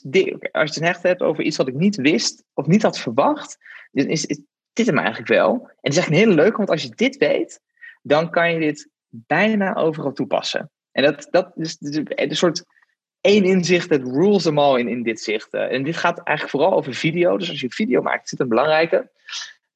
Als 0.52 0.74
je 0.74 0.80
het 0.80 0.88
echt 0.88 1.02
hebt 1.02 1.22
over 1.22 1.44
iets 1.44 1.56
wat 1.56 1.68
ik 1.68 1.74
niet 1.74 1.96
wist 1.96 2.44
of 2.54 2.66
niet 2.66 2.82
had 2.82 2.98
verwacht, 2.98 3.58
is, 3.92 4.04
is, 4.04 4.24
is 4.24 4.40
dit 4.72 4.86
hem 4.86 4.98
eigenlijk 4.98 5.28
wel. 5.28 5.52
En 5.54 5.70
het 5.80 5.92
is 5.92 5.98
echt 5.98 6.08
een 6.08 6.14
hele 6.14 6.34
leuke, 6.34 6.56
want 6.56 6.70
als 6.70 6.82
je 6.82 6.94
dit 6.94 7.16
weet, 7.16 7.60
dan 8.02 8.30
kan 8.30 8.52
je 8.52 8.58
dit 8.58 8.88
bijna 9.08 9.74
overal 9.74 10.12
toepassen. 10.12 10.70
En 10.92 11.02
dat, 11.02 11.28
dat 11.30 11.52
is 11.54 11.76
een 11.80 12.36
soort 12.36 12.64
één 13.20 13.44
inzicht, 13.44 13.88
dat 13.88 14.02
rules 14.02 14.42
them 14.42 14.58
all 14.58 14.78
in, 14.78 14.88
in 14.88 15.02
dit 15.02 15.20
zicht. 15.20 15.52
en 15.52 15.82
dit 15.82 15.96
gaat 15.96 16.18
eigenlijk 16.18 16.56
vooral 16.56 16.78
over 16.78 16.94
video. 16.94 17.36
Dus 17.36 17.50
als 17.50 17.60
je 17.60 17.70
video 17.70 18.02
maakt, 18.02 18.28
zit 18.28 18.40
een 18.40 18.48
belangrijke. 18.48 19.10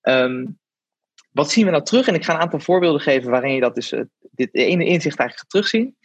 Um, 0.03 0.61
wat 1.31 1.51
zien 1.51 1.65
we 1.65 1.71
nou 1.71 1.85
terug? 1.85 2.07
En 2.07 2.15
ik 2.15 2.25
ga 2.25 2.35
een 2.35 2.41
aantal 2.41 2.61
voorbeelden 2.61 3.01
geven 3.01 3.31
waarin 3.31 3.55
je 3.55 3.61
dat 3.61 3.75
dus, 3.75 3.93
uh, 3.93 4.01
dit 4.21 4.55
ene 4.55 4.85
inzicht 4.85 5.19
eigenlijk 5.19 5.39
gaat 5.39 5.51
terugzien. 5.51 5.97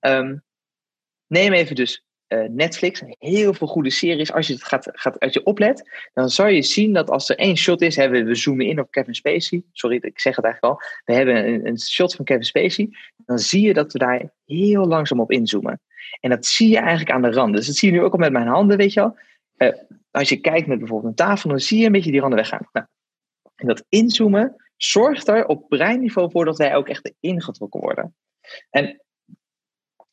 Um, 0.00 0.42
neem 1.26 1.52
even 1.52 1.76
dus 1.76 2.04
Netflix, 2.50 3.02
heel 3.18 3.54
veel 3.54 3.66
goede 3.66 3.90
series. 3.90 4.32
Als 4.32 4.46
je 4.46 4.52
het 4.52 4.64
gaat, 4.64 4.88
gaat 4.92 5.18
uit 5.18 5.32
je 5.32 5.44
oplet, 5.44 6.08
dan 6.14 6.30
zal 6.30 6.46
je 6.46 6.62
zien 6.62 6.92
dat 6.92 7.10
als 7.10 7.28
er 7.28 7.36
één 7.36 7.56
shot 7.56 7.82
is, 7.82 7.96
hebben 7.96 8.24
we 8.24 8.34
zoomen 8.34 8.66
in 8.66 8.80
op 8.80 8.90
Kevin 8.90 9.14
Spacey. 9.14 9.62
Sorry, 9.72 9.96
ik 10.00 10.20
zeg 10.20 10.36
het 10.36 10.44
eigenlijk 10.44 10.74
al. 10.74 10.82
We 11.04 11.12
hebben 11.12 11.66
een, 11.66 11.78
shot 11.78 12.14
van 12.14 12.24
Kevin 12.24 12.44
Spacey. 12.44 12.88
Dan 13.16 13.38
zie 13.38 13.66
je 13.66 13.72
dat 13.72 13.92
we 13.92 13.98
daar 13.98 14.32
heel 14.44 14.86
langzaam 14.86 15.20
op 15.20 15.30
inzoomen. 15.30 15.80
En 16.20 16.30
dat 16.30 16.46
zie 16.46 16.68
je 16.68 16.78
eigenlijk 16.78 17.10
aan 17.10 17.22
de 17.22 17.30
randen. 17.30 17.56
Dus 17.56 17.66
dat 17.66 17.76
zie 17.76 17.92
je 17.92 17.98
nu 17.98 18.04
ook 18.04 18.12
al 18.12 18.18
met 18.18 18.32
mijn 18.32 18.46
handen, 18.46 18.76
weet 18.76 18.92
je 18.92 19.00
wel. 19.00 19.16
Uh, 19.56 19.78
als 20.10 20.28
je 20.28 20.36
kijkt 20.36 20.66
met 20.66 20.78
bijvoorbeeld 20.78 21.10
een 21.10 21.26
tafel, 21.26 21.50
dan 21.50 21.60
zie 21.60 21.78
je 21.78 21.86
een 21.86 21.92
beetje 21.92 22.10
die 22.10 22.20
randen 22.20 22.38
weggaan. 22.38 22.68
Nou, 22.72 22.86
en 23.54 23.66
dat 23.66 23.84
inzoomen, 23.88 24.56
zorgt 24.76 25.28
er 25.28 25.46
op 25.46 25.68
breinniveau 25.68 26.30
voor 26.30 26.44
dat 26.44 26.56
wij 26.56 26.76
ook 26.76 26.88
echt 26.88 27.12
ingetrokken 27.20 27.80
worden. 27.80 28.14
En 28.70 29.02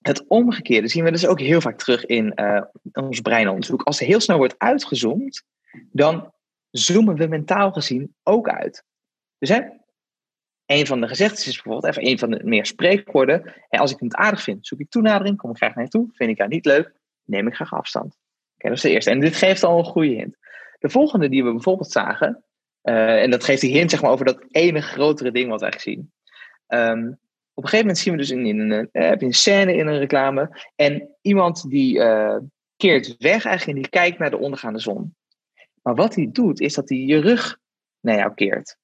het 0.07 0.27
omgekeerde 0.27 0.87
zien 0.87 1.03
we 1.03 1.11
dus 1.11 1.27
ook 1.27 1.39
heel 1.39 1.61
vaak 1.61 1.77
terug 1.77 2.05
in 2.05 2.31
uh, 2.35 2.61
ons 2.93 3.19
breinonderzoek. 3.19 3.83
Als 3.83 3.99
er 3.99 4.05
heel 4.05 4.19
snel 4.19 4.37
wordt 4.37 4.55
uitgezoomd, 4.57 5.43
dan 5.91 6.33
zoomen 6.71 7.15
we 7.15 7.27
mentaal 7.27 7.71
gezien 7.71 8.15
ook 8.23 8.49
uit. 8.49 8.83
Dus 9.37 9.49
hè, 9.49 9.61
een 10.65 10.85
van 10.85 11.01
de 11.01 11.07
gezegdes 11.07 11.47
is 11.47 11.61
bijvoorbeeld, 11.61 11.85
even 11.85 12.07
een 12.07 12.19
van 12.19 12.31
de 12.31 12.43
meer 12.43 12.65
spreekwoorden. 12.65 13.53
En 13.69 13.79
als 13.79 13.91
ik 13.91 13.99
het 13.99 14.15
aardig 14.15 14.41
vind, 14.41 14.67
zoek 14.67 14.79
ik 14.79 14.89
toenadering, 14.89 15.37
kom 15.37 15.49
ik 15.49 15.57
graag 15.57 15.75
naar 15.75 15.83
je 15.83 15.89
toe. 15.89 16.09
Vind 16.13 16.29
ik 16.29 16.37
dat 16.37 16.49
niet 16.49 16.65
leuk, 16.65 16.93
neem 17.23 17.47
ik 17.47 17.55
graag 17.55 17.73
afstand. 17.73 18.17
Oké, 18.55 18.67
dat 18.67 18.77
is 18.77 18.81
de 18.81 18.89
eerste. 18.89 19.11
En 19.11 19.19
dit 19.19 19.35
geeft 19.35 19.63
al 19.63 19.77
een 19.77 19.85
goede 19.85 20.13
hint. 20.15 20.37
De 20.79 20.89
volgende 20.89 21.29
die 21.29 21.43
we 21.43 21.51
bijvoorbeeld 21.51 21.91
zagen, 21.91 22.43
uh, 22.83 23.21
en 23.21 23.31
dat 23.31 23.43
geeft 23.43 23.61
die 23.61 23.77
hint 23.77 23.91
zeg 23.91 24.01
maar, 24.01 24.11
over 24.11 24.25
dat 24.25 24.45
ene 24.49 24.81
grotere 24.81 25.31
ding 25.31 25.49
wat 25.49 25.61
eigenlijk 25.61 25.97
zien. 25.97 26.11
Um, 26.67 27.19
op 27.57 27.63
een 27.63 27.69
gegeven 27.69 27.85
moment 27.85 27.97
zien 27.97 28.13
we 28.13 28.19
dus 28.19 28.29
in, 28.29 28.45
in, 28.45 28.59
een, 28.59 28.89
uh, 28.91 29.11
een 29.17 29.33
scène 29.33 29.75
in 29.75 29.87
een 29.87 29.97
reclame. 29.97 30.61
En 30.75 31.15
iemand 31.21 31.69
die 31.69 31.95
uh, 31.97 32.37
keert 32.75 33.15
weg 33.17 33.45
eigenlijk 33.45 33.77
en 33.77 33.83
die 33.83 33.89
kijkt 33.89 34.19
naar 34.19 34.29
de 34.29 34.37
ondergaande 34.37 34.79
zon. 34.79 35.15
Maar 35.81 35.95
wat 35.95 36.15
hij 36.15 36.29
doet, 36.31 36.59
is 36.59 36.73
dat 36.73 36.89
hij 36.89 36.97
je 36.97 37.19
rug 37.19 37.57
naar 37.99 38.17
jou 38.17 38.33
keert. 38.33 38.77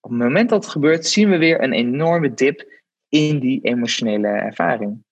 Op 0.00 0.10
het 0.10 0.20
moment 0.20 0.48
dat 0.48 0.62
het 0.62 0.72
gebeurt, 0.72 1.06
zien 1.06 1.30
we 1.30 1.36
weer 1.36 1.62
een 1.62 1.72
enorme 1.72 2.34
dip 2.34 2.82
in 3.08 3.38
die 3.38 3.60
emotionele 3.60 4.28
ervaring. 4.28 5.04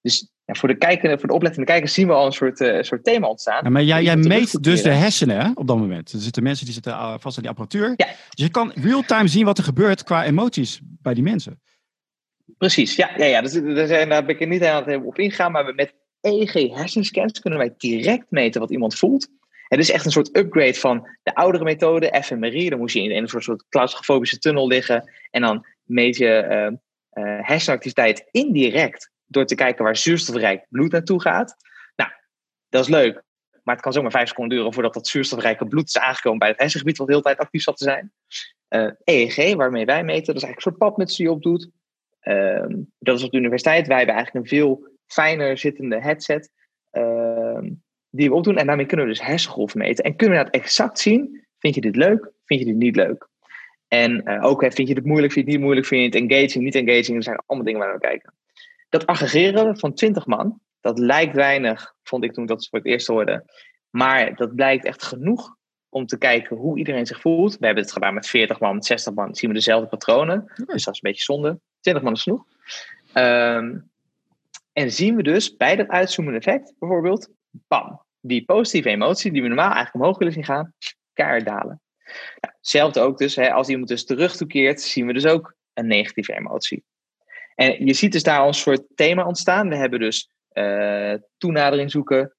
Dus 0.00 0.30
ja, 0.44 0.54
voor, 0.54 0.68
de 0.68 0.74
kijker, 0.74 1.18
voor 1.18 1.28
de 1.28 1.34
oplettende 1.34 1.66
kijkers 1.66 1.94
zien 1.94 2.06
we 2.06 2.12
al 2.12 2.26
een 2.26 2.32
soort, 2.32 2.60
uh, 2.60 2.82
soort 2.82 3.04
thema 3.04 3.28
ontstaan. 3.28 3.60
Ja, 3.64 3.70
maar 3.70 3.82
jij, 3.82 4.02
jij 4.02 4.16
meet 4.16 4.62
dus 4.62 4.82
de 4.82 4.92
hersenen 4.92 5.40
hè, 5.40 5.50
op 5.54 5.66
dat 5.66 5.78
moment. 5.78 6.12
Er 6.12 6.18
zitten 6.18 6.42
mensen 6.42 6.64
die 6.64 6.74
zitten 6.74 7.20
vast 7.20 7.36
aan 7.36 7.42
die 7.42 7.48
apparatuur. 7.48 7.92
Ja. 7.96 8.06
Dus 8.06 8.44
je 8.44 8.50
kan 8.50 8.72
real-time 8.74 9.28
zien 9.28 9.44
wat 9.44 9.58
er 9.58 9.64
gebeurt 9.64 10.02
qua 10.02 10.24
emoties 10.24 10.80
bij 10.84 11.14
die 11.14 11.22
mensen. 11.22 11.60
Precies, 12.62 12.96
ja. 12.96 13.10
ja, 13.16 13.24
ja. 13.24 13.40
Dus, 13.40 13.52
daar, 13.52 13.86
zijn, 13.86 14.08
daar 14.08 14.24
ben 14.24 14.34
ik 14.34 14.40
er 14.40 14.46
niet 14.46 14.60
helemaal 14.60 15.06
op 15.06 15.18
ingegaan. 15.18 15.52
Maar 15.52 15.74
met 15.74 15.94
EEG 16.20 16.52
hersenscans 16.52 17.40
kunnen 17.40 17.58
wij 17.58 17.74
direct 17.76 18.26
meten 18.28 18.60
wat 18.60 18.70
iemand 18.70 18.94
voelt. 18.94 19.28
Het 19.68 19.80
is 19.80 19.90
echt 19.90 20.04
een 20.04 20.10
soort 20.10 20.36
upgrade 20.36 20.74
van 20.74 21.08
de 21.22 21.34
oudere 21.34 21.64
methode, 21.64 22.22
fMRI. 22.22 22.68
Dan 22.68 22.78
moest 22.78 22.94
je 22.94 23.02
in 23.02 23.22
een 23.22 23.42
soort 23.42 23.68
claustrofobische 23.68 24.38
tunnel 24.38 24.66
liggen. 24.66 25.10
En 25.30 25.40
dan 25.40 25.66
meet 25.82 26.16
je 26.16 26.46
uh, 27.12 27.38
hersenactiviteit 27.46 28.28
indirect 28.30 29.10
door 29.26 29.46
te 29.46 29.54
kijken 29.54 29.84
waar 29.84 29.96
zuurstofrijk 29.96 30.66
bloed 30.68 30.92
naartoe 30.92 31.20
gaat. 31.20 31.56
Nou, 31.96 32.10
dat 32.68 32.82
is 32.82 32.88
leuk. 32.88 33.22
Maar 33.62 33.74
het 33.74 33.84
kan 33.84 33.92
zomaar 33.92 34.10
vijf 34.10 34.28
seconden 34.28 34.56
duren 34.56 34.72
voordat 34.72 34.94
dat 34.94 35.06
zuurstofrijke 35.06 35.66
bloed 35.66 35.88
is 35.88 35.98
aangekomen 35.98 36.38
bij 36.38 36.48
het 36.48 36.58
hersengebied 36.58 36.96
wat 36.96 37.06
de 37.06 37.12
hele 37.12 37.24
tijd 37.24 37.38
actief 37.38 37.62
zat 37.62 37.76
te 37.76 37.84
zijn. 37.84 38.12
Eh, 38.68 38.90
EEG, 39.04 39.54
waarmee 39.54 39.84
wij 39.84 40.04
meten, 40.04 40.26
dat 40.26 40.36
is 40.36 40.42
eigenlijk 40.42 40.56
een 40.56 40.72
soort 40.72 40.78
papmuts 40.78 41.16
die 41.16 41.26
je 41.26 41.32
opdoet. 41.32 41.70
Uh, 42.22 42.66
dat 42.98 43.18
is 43.18 43.24
op 43.24 43.30
de 43.30 43.38
universiteit. 43.38 43.86
Wij 43.86 43.96
hebben 43.96 44.14
eigenlijk 44.14 44.44
een 44.44 44.56
veel 44.58 44.88
fijner 45.06 45.58
zittende 45.58 46.00
headset 46.00 46.50
uh, 46.92 47.58
die 48.10 48.28
we 48.28 48.34
opdoen. 48.34 48.56
En 48.56 48.66
daarmee 48.66 48.86
kunnen 48.86 49.06
we 49.06 49.12
dus 49.12 49.22
hersengolven 49.22 49.78
meten. 49.78 50.04
En 50.04 50.16
kunnen 50.16 50.38
we 50.38 50.44
dat 50.44 50.54
exact 50.54 50.98
zien. 50.98 51.46
Vind 51.58 51.74
je 51.74 51.80
dit 51.80 51.96
leuk? 51.96 52.30
Vind 52.44 52.60
je 52.60 52.66
dit 52.66 52.76
niet 52.76 52.96
leuk? 52.96 53.28
En 53.88 54.22
uh, 54.24 54.44
ook, 54.44 54.72
vind 54.72 54.88
je 54.88 54.94
dit 54.94 55.04
moeilijk? 55.04 55.32
Vind 55.32 55.46
je 55.46 55.50
het 55.50 55.60
niet 55.60 55.66
moeilijk? 55.66 55.86
Vind 55.86 56.14
je 56.14 56.18
het 56.18 56.30
engaging? 56.30 56.64
Niet 56.64 56.74
engaging? 56.74 57.16
Er 57.16 57.22
zijn 57.22 57.42
allemaal 57.46 57.66
dingen 57.66 57.80
waar 57.80 57.94
we 57.94 58.00
kijken. 58.00 58.34
Dat 58.88 59.06
aggregeren 59.06 59.78
van 59.78 59.94
20 59.94 60.26
man, 60.26 60.60
dat 60.80 60.98
lijkt 60.98 61.34
weinig, 61.34 61.94
vond 62.02 62.24
ik 62.24 62.32
toen 62.32 62.42
ik 62.42 62.48
dat 62.48 62.68
voor 62.68 62.78
het 62.78 62.88
eerst 62.88 63.06
hoorde. 63.06 63.44
Maar 63.90 64.34
dat 64.34 64.54
blijkt 64.54 64.84
echt 64.84 65.02
genoeg 65.02 65.56
om 65.88 66.06
te 66.06 66.18
kijken 66.18 66.56
hoe 66.56 66.78
iedereen 66.78 67.06
zich 67.06 67.20
voelt. 67.20 67.58
We 67.58 67.66
hebben 67.66 67.84
het 67.84 67.92
gedaan 67.92 68.14
met 68.14 68.26
40 68.26 68.60
man, 68.60 68.74
met 68.74 68.84
60 68.84 69.14
man, 69.14 69.34
zien 69.34 69.50
we 69.50 69.56
dezelfde 69.56 69.88
patronen. 69.88 70.52
Dus 70.54 70.84
dat 70.84 70.94
is 70.94 71.00
een 71.02 71.10
beetje 71.10 71.22
zonde. 71.22 71.60
20 71.82 72.02
man 72.02 72.12
is 72.12 72.22
genoeg. 72.22 72.44
En 74.72 74.92
zien 74.92 75.16
we 75.16 75.22
dus 75.22 75.56
bij 75.56 75.76
dat 75.76 75.88
uitzoomende 75.88 76.38
effect 76.38 76.74
bijvoorbeeld, 76.78 77.28
bam, 77.50 78.02
die 78.20 78.44
positieve 78.44 78.88
emotie 78.88 79.32
die 79.32 79.42
we 79.42 79.48
normaal 79.48 79.72
eigenlijk 79.72 79.94
omhoog 79.94 80.18
willen 80.18 80.32
zien 80.32 80.44
gaan, 80.44 80.74
keihard 81.12 81.44
dalen. 81.44 81.80
Nou, 82.40 82.54
hetzelfde 82.56 83.00
ook 83.00 83.18
dus, 83.18 83.36
hè, 83.36 83.52
als 83.52 83.68
iemand 83.68 83.88
dus 83.88 84.04
terug 84.04 84.36
toekeert, 84.36 84.80
zien 84.80 85.06
we 85.06 85.12
dus 85.12 85.26
ook 85.26 85.54
een 85.74 85.86
negatieve 85.86 86.34
emotie. 86.34 86.84
En 87.54 87.86
je 87.86 87.94
ziet 87.94 88.12
dus 88.12 88.22
daar 88.22 88.46
een 88.46 88.54
soort 88.54 88.82
thema 88.94 89.26
ontstaan. 89.26 89.68
We 89.68 89.76
hebben 89.76 90.00
dus 90.00 90.30
uh, 90.52 91.14
toenadering 91.38 91.90
zoeken. 91.90 92.34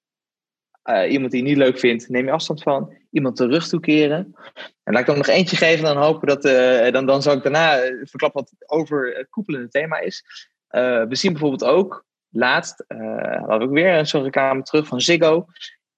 Uh, 0.83 1.11
iemand 1.11 1.31
die 1.31 1.43
je 1.43 1.49
niet 1.49 1.57
leuk 1.57 1.79
vindt, 1.79 2.09
neem 2.09 2.25
je 2.25 2.31
afstand 2.31 2.63
van. 2.63 2.93
Iemand 3.11 3.35
terug 3.35 3.67
toekeren. 3.67 4.35
En 4.83 4.93
laat 4.93 5.01
ik 5.01 5.07
dan 5.07 5.17
nog 5.17 5.27
eentje 5.27 5.55
geven, 5.55 5.83
dan 5.83 5.97
hopen 5.97 6.27
dat. 6.27 6.45
Uh, 6.45 6.91
dan, 6.91 7.05
dan 7.05 7.21
zal 7.21 7.33
ik 7.33 7.43
daarna 7.43 7.77
verklappen 8.03 8.41
wat 8.41 8.49
het 8.49 8.69
overkoepelende 8.69 9.69
thema 9.69 9.99
is. 9.99 10.23
we 10.67 11.07
zien 11.09 11.31
bijvoorbeeld 11.31 11.63
ook, 11.63 12.05
laatst, 12.29 12.83
we 12.87 13.45
ook 13.47 13.71
weer 13.71 14.05
zo'n 14.05 14.23
reclame 14.23 14.61
terug 14.61 14.87
van 14.87 15.01
Ziggo. 15.01 15.45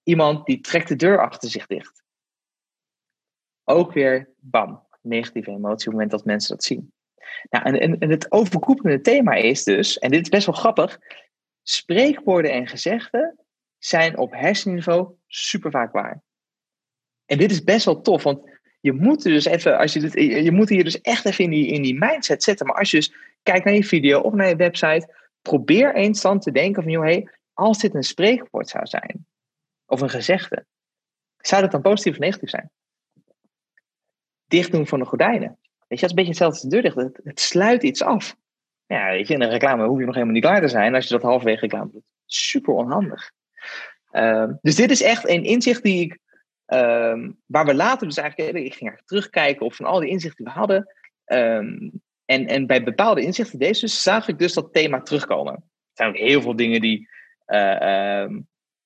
Iemand 0.04 0.46
die 0.46 0.62
trekt 0.62 0.88
de 0.88 0.96
deur 0.96 1.22
achter 1.22 1.50
zich 1.50 1.66
dicht. 1.66 2.04
Ook 3.64 3.94
weer, 3.94 4.30
bam, 4.40 4.88
negatieve 5.02 5.50
emotie 5.50 5.72
op 5.74 5.80
het 5.80 5.92
moment 5.92 6.12
dat 6.12 6.26
mensen 6.26 6.56
dat 6.56 6.64
zien. 6.64 6.94
Nou, 7.50 7.66
en, 7.66 8.00
en, 8.00 8.10
het 8.10 8.32
overkoepelende 8.32 9.02
thema 9.02 9.34
is 9.34 9.64
dus, 9.64 10.00
en 10.00 10.12
dit 10.12 10.22
is 10.22 10.30
best 10.30 10.46
wel 10.46 10.56
grappig, 10.56 11.00
spreekwoorden 11.64 12.52
en 12.52 12.68
gezegden 12.68 13.45
zijn 13.86 14.18
op 14.18 14.32
hersenniveau 14.32 15.16
super 15.28 15.72
vaak 15.72 15.92
waar. 15.92 16.24
En 17.26 17.38
dit 17.38 17.52
is 17.52 17.64
best 17.64 17.86
wel 17.86 18.02
tof, 18.02 18.24
want 18.24 18.50
je 18.80 18.94
moet 18.94 19.24
dus 19.24 19.46
even, 19.46 19.78
als 19.78 19.94
je, 19.94 20.00
dit, 20.00 20.14
je 20.44 20.52
moet 20.52 20.70
hier 20.70 20.84
dus 20.84 21.02
echt 21.02 21.26
even 21.26 21.44
in 21.44 21.50
die, 21.50 21.68
in 21.68 21.82
die 21.82 21.98
mindset 22.00 22.44
zetten. 22.44 22.66
Maar 22.66 22.76
als 22.76 22.92
je 22.92 22.98
dus 22.98 23.14
kijkt 23.44 23.66
naar 23.66 23.74
je 23.74 23.84
video 23.84 24.20
of 24.20 24.34
naar 24.34 24.48
je 24.48 24.56
website, 24.56 25.14
probeer 25.42 25.96
eens 25.96 26.22
dan 26.22 26.40
te 26.40 26.52
denken 26.52 26.84
van, 26.84 26.92
joh, 26.92 27.04
hey, 27.04 27.30
als 27.54 27.78
dit 27.80 27.96
een 27.96 28.04
spreekwoord 28.04 28.70
zou 28.70 28.86
zijn, 28.86 29.28
of 29.86 30.02
een 30.02 30.10
gezegde, 30.10 30.66
zou 31.38 31.62
dat 31.62 31.72
dan 31.72 31.82
positief 31.82 32.14
of 32.14 32.20
negatief 32.20 32.50
zijn? 32.50 32.72
Dicht 34.46 34.72
doen 34.72 34.88
van 34.88 35.00
de 35.00 35.06
gordijnen. 35.06 35.60
Weet 35.88 36.00
je, 36.00 36.08
dat 36.08 36.10
is 36.10 36.10
een 36.10 36.16
beetje 36.16 36.32
hetzelfde 36.32 36.60
als 36.60 36.70
de 36.70 36.70
deur 36.70 36.82
dicht. 36.82 36.96
Het, 36.96 37.20
het 37.24 37.40
sluit 37.40 37.84
iets 37.84 38.02
af. 38.02 38.36
Ja, 38.86 39.10
weet 39.10 39.28
je, 39.28 39.34
in 39.34 39.42
een 39.42 39.50
reclame 39.50 39.88
hoef 39.88 40.00
je 40.00 40.06
nog 40.06 40.14
helemaal 40.14 40.36
niet 40.36 40.44
klaar 40.44 40.62
te 40.62 40.68
zijn. 40.68 40.96
Als 40.96 41.08
je 41.08 41.14
dat 41.14 41.22
halverwege 41.22 41.60
reclame 41.60 41.92
doet, 41.92 42.04
super 42.26 42.74
onhandig. 42.74 43.32
Ehm, 44.16 44.54
dus 44.62 44.76
dit 44.76 44.92
is 44.92 45.02
echt 45.02 45.30
een 45.30 45.44
inzicht 45.44 45.84
die 45.84 46.02
ik, 46.02 46.20
ehm, 46.66 47.32
waar 47.46 47.66
we 47.66 47.76
later 47.76 48.08
dus 48.08 48.18
eigenlijk, 48.18 48.50
ik 48.50 48.56
ging 48.56 48.66
eigenlijk 48.66 49.08
terugkijken 49.08 49.66
op 49.66 49.74
van 49.74 49.86
al 49.86 50.00
die 50.00 50.10
inzichten 50.10 50.44
die 50.44 50.54
we 50.54 50.60
hadden. 50.60 50.94
Ehm, 51.26 51.90
en, 52.26 52.48
en 52.48 52.68
bij 52.68 52.84
bepaalde 52.84 53.22
inzichten 53.22 53.60
deze 53.60 53.80
dus, 53.80 54.04
zag 54.04 54.28
ik 54.28 54.40
dus 54.40 54.54
dat 54.54 54.74
thema 54.74 55.02
terugkomen. 55.02 55.54
Er 55.54 55.62
zijn 55.94 56.10
ook 56.10 56.18
heel 56.18 56.42
veel 56.42 56.56
dingen 56.56 56.82
die 56.82 57.10
uh, 57.48 58.28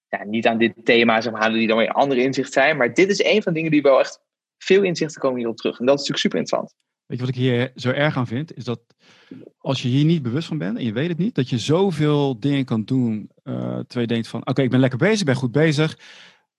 ja, 0.07 0.23
niet 0.25 0.47
aan 0.47 0.57
dit 0.57 0.73
thema 0.83 1.21
zeg 1.21 1.33
maar, 1.33 1.51
die 1.51 1.67
dan 1.67 1.77
weer 1.77 1.91
andere 1.91 2.21
inzichten 2.21 2.53
zijn. 2.53 2.77
Maar 2.77 2.93
dit 2.93 3.09
is 3.09 3.23
een 3.23 3.43
van 3.43 3.53
de 3.53 3.57
dingen 3.57 3.71
die 3.71 3.81
wel 3.81 3.99
echt 3.99 4.21
veel 4.57 4.83
inzichten 4.83 5.21
komen 5.21 5.37
hierop 5.37 5.57
terug. 5.57 5.79
En 5.79 5.85
dat 5.85 5.99
is 5.99 6.07
natuurlijk 6.07 6.19
super 6.19 6.39
interessant. 6.39 6.75
Weet 7.09 7.19
je 7.19 7.25
wat 7.25 7.35
ik 7.35 7.41
hier 7.41 7.71
zo 7.75 7.89
erg 7.89 8.17
aan 8.17 8.27
vind? 8.27 8.57
Is 8.57 8.63
dat 8.63 8.79
als 9.57 9.81
je 9.81 9.87
hier 9.87 10.05
niet 10.05 10.21
bewust 10.21 10.47
van 10.47 10.57
bent 10.57 10.77
en 10.77 10.83
je 10.83 10.93
weet 10.93 11.09
het 11.09 11.17
niet, 11.17 11.35
dat 11.35 11.49
je 11.49 11.57
zoveel 11.57 12.39
dingen 12.39 12.65
kan 12.65 12.83
doen. 12.83 13.31
Uh, 13.43 13.53
terwijl 13.55 13.99
je 13.99 14.07
denkt 14.07 14.27
van, 14.27 14.47
oké, 14.47 14.61
ik 14.61 14.69
ben 14.69 14.79
lekker 14.79 14.99
bezig, 14.99 15.19
ik 15.19 15.25
ben 15.25 15.35
goed 15.35 15.51
bezig. 15.51 15.97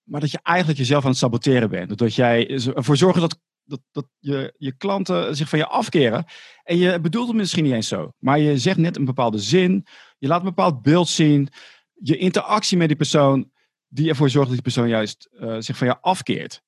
Maar 0.02 0.20
dat 0.20 0.30
je 0.30 0.38
eigenlijk 0.42 0.78
jezelf 0.78 1.04
aan 1.04 1.10
het 1.10 1.18
saboteren 1.18 1.70
bent. 1.70 1.98
Dat 1.98 2.14
jij 2.14 2.48
ervoor 2.48 2.96
zorgt 2.96 3.20
dat, 3.20 3.38
dat, 3.64 3.80
dat 3.92 4.06
je, 4.18 4.54
je 4.58 4.72
klanten 4.72 5.36
zich 5.36 5.48
van 5.48 5.58
je 5.58 5.66
afkeren. 5.66 6.24
En 6.62 6.78
je 6.78 7.00
bedoelt 7.00 7.28
het 7.28 7.36
misschien 7.36 7.64
niet 7.64 7.72
eens 7.72 7.88
zo. 7.88 8.12
Maar 8.18 8.38
je 8.38 8.58
zegt 8.58 8.78
net 8.78 8.96
een 8.96 9.04
bepaalde 9.04 9.38
zin. 9.38 9.86
Je 10.18 10.28
laat 10.28 10.38
een 10.38 10.54
bepaald 10.54 10.82
beeld 10.82 11.08
zien. 11.08 11.48
Je 11.94 12.16
interactie 12.16 12.76
met 12.76 12.88
die 12.88 12.96
persoon, 12.96 13.50
die 13.88 14.08
ervoor 14.08 14.30
zorgt 14.30 14.46
dat 14.46 14.62
die 14.62 14.72
persoon 14.72 14.88
juist 14.88 15.28
uh, 15.32 15.56
zich 15.58 15.76
van 15.76 15.86
je 15.86 16.00
afkeert. 16.00 16.62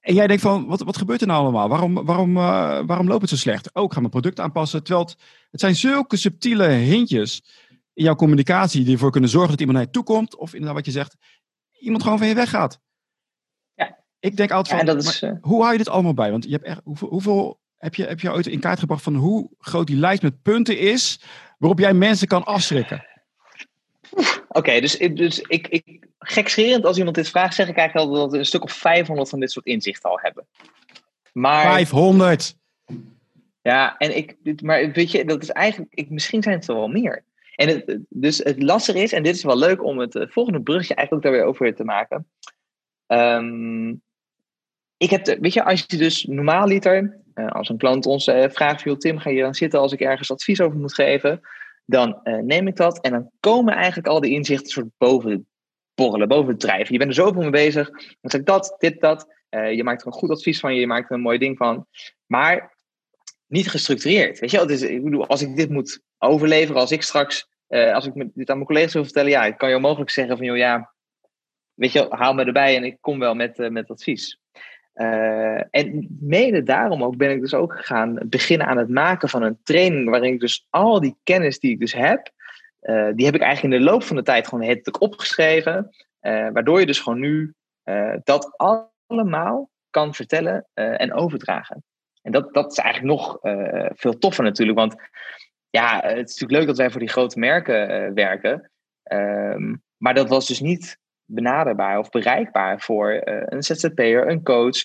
En 0.00 0.14
jij 0.14 0.26
denkt 0.26 0.42
van, 0.42 0.66
wat, 0.66 0.80
wat 0.80 0.96
gebeurt 0.96 1.20
er 1.20 1.26
nou 1.26 1.42
allemaal? 1.42 1.68
Waarom, 1.68 1.94
waarom, 1.94 2.36
uh, 2.36 2.42
waarom 2.86 3.08
loopt 3.08 3.20
het 3.20 3.30
zo 3.30 3.36
slecht? 3.36 3.74
Ook 3.74 3.84
oh, 3.84 3.92
ga 3.92 3.98
mijn 3.98 4.10
product 4.10 4.40
aanpassen. 4.40 4.82
Terwijl 4.82 5.06
het, 5.06 5.16
het 5.50 5.60
zijn 5.60 5.76
zulke 5.76 6.16
subtiele 6.16 6.68
hintjes 6.68 7.42
in 7.92 8.04
jouw 8.04 8.14
communicatie 8.14 8.84
die 8.84 8.92
ervoor 8.92 9.10
kunnen 9.10 9.30
zorgen 9.30 9.50
dat 9.50 9.60
iemand 9.60 9.78
naar 9.78 9.86
je 9.86 9.92
toe 9.92 10.04
komt. 10.04 10.36
Of 10.36 10.52
inderdaad 10.52 10.76
wat 10.76 10.86
je 10.86 10.92
zegt, 10.92 11.16
iemand 11.78 12.02
gewoon 12.02 12.18
van 12.18 12.26
je 12.26 12.34
weggaat. 12.34 12.80
Ja. 13.74 13.98
Ik 14.18 14.36
denk 14.36 14.50
altijd 14.50 14.86
van, 14.86 14.96
is, 14.96 15.22
uh... 15.22 15.32
hoe 15.40 15.60
hou 15.60 15.72
je 15.72 15.78
dit 15.78 15.88
allemaal 15.88 16.14
bij? 16.14 16.30
Want 16.30 16.44
je 16.44 16.50
hebt 16.50 16.64
echt, 16.64 16.80
hoeveel, 16.84 17.08
hoeveel 17.08 17.60
heb, 17.76 17.94
je, 17.94 18.04
heb 18.04 18.20
je 18.20 18.32
ooit 18.32 18.46
in 18.46 18.60
kaart 18.60 18.78
gebracht 18.78 19.02
van 19.02 19.14
hoe 19.14 19.50
groot 19.58 19.86
die 19.86 19.96
lijst 19.96 20.22
met 20.22 20.42
punten 20.42 20.78
is 20.78 21.20
waarop 21.58 21.78
jij 21.78 21.94
mensen 21.94 22.28
kan 22.28 22.44
afschrikken? 22.44 23.04
Oké, 24.48 24.80
dus, 24.80 24.96
dus 24.96 25.40
ik, 25.40 25.68
ik, 25.68 26.06
gekscherend 26.18 26.84
als 26.84 26.98
iemand 26.98 27.16
dit 27.16 27.28
vraagt, 27.28 27.54
zeg 27.54 27.68
ik 27.68 27.76
eigenlijk 27.76 28.08
al 28.08 28.14
dat 28.14 28.30
we 28.30 28.38
een 28.38 28.44
stuk 28.44 28.62
of 28.62 28.72
500 28.72 29.28
van 29.28 29.40
dit 29.40 29.50
soort 29.50 29.66
inzichten 29.66 30.10
al 30.10 30.18
hebben. 30.20 30.46
Maar, 31.32 31.62
500! 31.62 32.56
Ja, 33.62 33.96
en 33.96 34.16
ik, 34.16 34.36
maar 34.62 34.92
weet 34.92 35.10
je, 35.10 35.24
dat 35.24 35.42
is 35.42 35.50
eigenlijk, 35.50 35.94
ik, 35.94 36.10
misschien 36.10 36.42
zijn 36.42 36.54
het 36.54 36.68
er 36.68 36.74
wel 36.74 36.88
meer. 36.88 37.24
En 37.56 37.68
het, 37.68 37.98
dus 38.08 38.38
het 38.38 38.62
lastige 38.62 38.98
is, 38.98 39.12
en 39.12 39.22
dit 39.22 39.34
is 39.34 39.42
wel 39.42 39.58
leuk 39.58 39.84
om 39.84 39.98
het 39.98 40.14
eh, 40.14 40.26
volgende 40.28 40.62
brugje 40.62 40.94
eigenlijk 40.94 41.26
daar 41.26 41.36
weer 41.36 41.46
over 41.46 41.74
te 41.74 41.84
maken. 41.84 42.26
Um, 43.06 44.02
ik 44.96 45.10
heb, 45.10 45.36
weet 45.40 45.52
je, 45.52 45.64
als 45.64 45.84
je 45.86 45.96
dus 45.96 46.24
normaal 46.24 46.66
liter, 46.66 47.20
uh, 47.34 47.46
als 47.50 47.68
een 47.68 47.76
klant 47.76 48.06
ons 48.06 48.26
uh, 48.26 48.44
vraagt, 48.48 49.00
Tim, 49.00 49.18
ga 49.18 49.30
je 49.30 49.42
dan 49.42 49.54
zitten 49.54 49.80
als 49.80 49.92
ik 49.92 50.00
ergens 50.00 50.30
advies 50.30 50.60
over 50.60 50.78
moet 50.78 50.94
geven? 50.94 51.40
Dan 51.84 52.20
neem 52.22 52.66
ik 52.66 52.76
dat 52.76 53.00
en 53.00 53.10
dan 53.10 53.30
komen 53.40 53.74
eigenlijk 53.74 54.06
al 54.06 54.20
die 54.20 54.32
inzichten 54.32 54.70
soort 54.70 54.88
boven 54.98 55.48
borrelen, 55.94 56.28
boven 56.28 56.50
het 56.50 56.60
drijven. 56.60 56.92
Je 56.92 56.98
bent 56.98 57.10
er 57.10 57.16
zoveel 57.16 57.40
mee 57.40 57.50
bezig. 57.50 57.90
Dan 57.90 58.30
zeg 58.30 58.40
ik 58.40 58.46
dat, 58.46 58.74
dit, 58.78 59.00
dat. 59.00 59.26
je 59.50 59.84
maakt 59.84 60.00
er 60.00 60.06
een 60.06 60.12
goed 60.12 60.30
advies 60.30 60.60
van 60.60 60.74
je, 60.74 60.86
maakt 60.86 61.10
er 61.10 61.16
een 61.16 61.22
mooi 61.22 61.38
ding 61.38 61.56
van. 61.56 61.86
Maar 62.26 62.76
niet 63.50 63.70
gestructureerd. 63.70 64.38
Weet 64.38 64.50
je 64.50 64.90
ik 64.92 65.04
bedoel, 65.04 65.26
als 65.26 65.42
ik 65.42 65.56
dit 65.56 65.70
moet 65.70 66.00
overleveren, 66.18 66.80
als 66.80 66.92
ik 66.92 67.02
straks, 67.02 67.48
uh, 67.68 67.94
als 67.94 68.06
ik 68.06 68.12
dit 68.14 68.50
aan 68.50 68.56
mijn 68.56 68.66
collega's 68.66 68.92
wil 68.92 69.04
vertellen, 69.04 69.30
ja, 69.30 69.44
ik 69.44 69.56
kan 69.56 69.70
je 69.70 69.78
mogelijk 69.78 70.10
zeggen 70.10 70.36
van, 70.36 70.46
joh, 70.46 70.56
ja, 70.56 70.94
weet 71.74 71.92
je, 71.92 72.06
haal 72.08 72.34
me 72.34 72.44
erbij 72.44 72.76
en 72.76 72.84
ik 72.84 72.96
kom 73.00 73.18
wel 73.18 73.34
met, 73.34 73.70
met 73.70 73.90
advies. 73.90 74.39
Uh, 75.00 75.62
en 75.70 76.16
mede 76.20 76.62
daarom 76.62 77.04
ook 77.04 77.16
ben 77.16 77.30
ik 77.30 77.40
dus 77.40 77.54
ook 77.54 77.84
gaan 77.84 78.18
beginnen 78.26 78.66
aan 78.66 78.76
het 78.76 78.88
maken 78.88 79.28
van 79.28 79.42
een 79.42 79.58
training 79.62 80.10
waarin 80.10 80.32
ik 80.32 80.40
dus 80.40 80.66
al 80.70 81.00
die 81.00 81.16
kennis 81.22 81.58
die 81.58 81.70
ik 81.70 81.80
dus 81.80 81.92
heb, 81.92 82.30
die 83.14 83.26
heb 83.26 83.34
ik 83.34 83.40
eigenlijk 83.40 83.62
in 83.62 83.80
de 83.80 83.90
loop 83.90 84.02
van 84.02 84.16
de 84.16 84.22
tijd 84.22 84.48
gewoon 84.48 84.68
het 84.68 84.98
opgeschreven, 84.98 85.90
waardoor 86.20 86.80
je 86.80 86.86
dus 86.86 86.98
gewoon 87.00 87.18
nu 87.18 87.54
dat 88.24 88.54
allemaal 88.56 89.70
kan 89.90 90.14
vertellen 90.14 90.66
en 90.74 91.12
overdragen. 91.12 91.84
En 92.22 92.32
dat, 92.32 92.54
dat 92.54 92.70
is 92.70 92.78
eigenlijk 92.78 93.16
nog 93.16 93.38
veel 93.94 94.18
toffer 94.18 94.44
natuurlijk. 94.44 94.78
Want 94.78 94.94
ja, 95.70 96.00
het 96.02 96.28
is 96.28 96.38
natuurlijk 96.38 96.58
leuk 96.58 96.66
dat 96.66 96.76
wij 96.76 96.90
voor 96.90 97.00
die 97.00 97.08
grote 97.08 97.38
merken 97.38 98.14
werken. 98.14 98.70
Um, 99.12 99.82
maar 99.96 100.14
dat 100.14 100.28
was 100.28 100.46
dus 100.46 100.60
niet 100.60 100.98
benaderbaar 101.30 101.98
of 101.98 102.10
bereikbaar 102.10 102.80
voor 102.80 103.12
uh, 103.12 103.42
een 103.44 103.62
ZZP'er, 103.62 104.28
een 104.28 104.42
coach, 104.42 104.76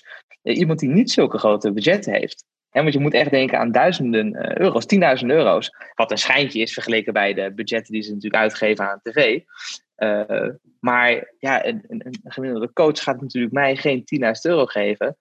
iemand 0.42 0.78
die 0.78 0.88
niet 0.88 1.10
zulke 1.10 1.38
grote 1.38 1.72
budgetten 1.72 2.12
heeft. 2.12 2.44
En 2.70 2.82
want 2.82 2.94
je 2.94 3.00
moet 3.00 3.14
echt 3.14 3.30
denken 3.30 3.58
aan 3.58 3.72
duizenden 3.72 4.60
euro's, 4.60 4.86
tienduizenden 4.86 5.36
euro's. 5.36 5.70
Wat 5.94 6.10
een 6.10 6.18
schijntje 6.18 6.60
is 6.60 6.72
vergeleken 6.72 7.12
bij 7.12 7.34
de 7.34 7.52
budgetten 7.54 7.92
die 7.92 8.02
ze 8.02 8.12
natuurlijk 8.12 8.42
uitgeven 8.42 8.90
aan 8.90 9.00
tv. 9.02 9.40
maar 10.80 11.32
ja, 11.38 11.66
een, 11.66 11.84
een, 11.88 12.06
een, 12.06 12.20
gemiddelde 12.24 12.72
coach 12.72 13.02
gaat 13.02 13.20
natuurlijk 13.20 13.52
mij 13.52 13.76
geen 13.76 14.04
10.000 14.22 14.30
euro 14.42 14.66
geven 14.66 15.16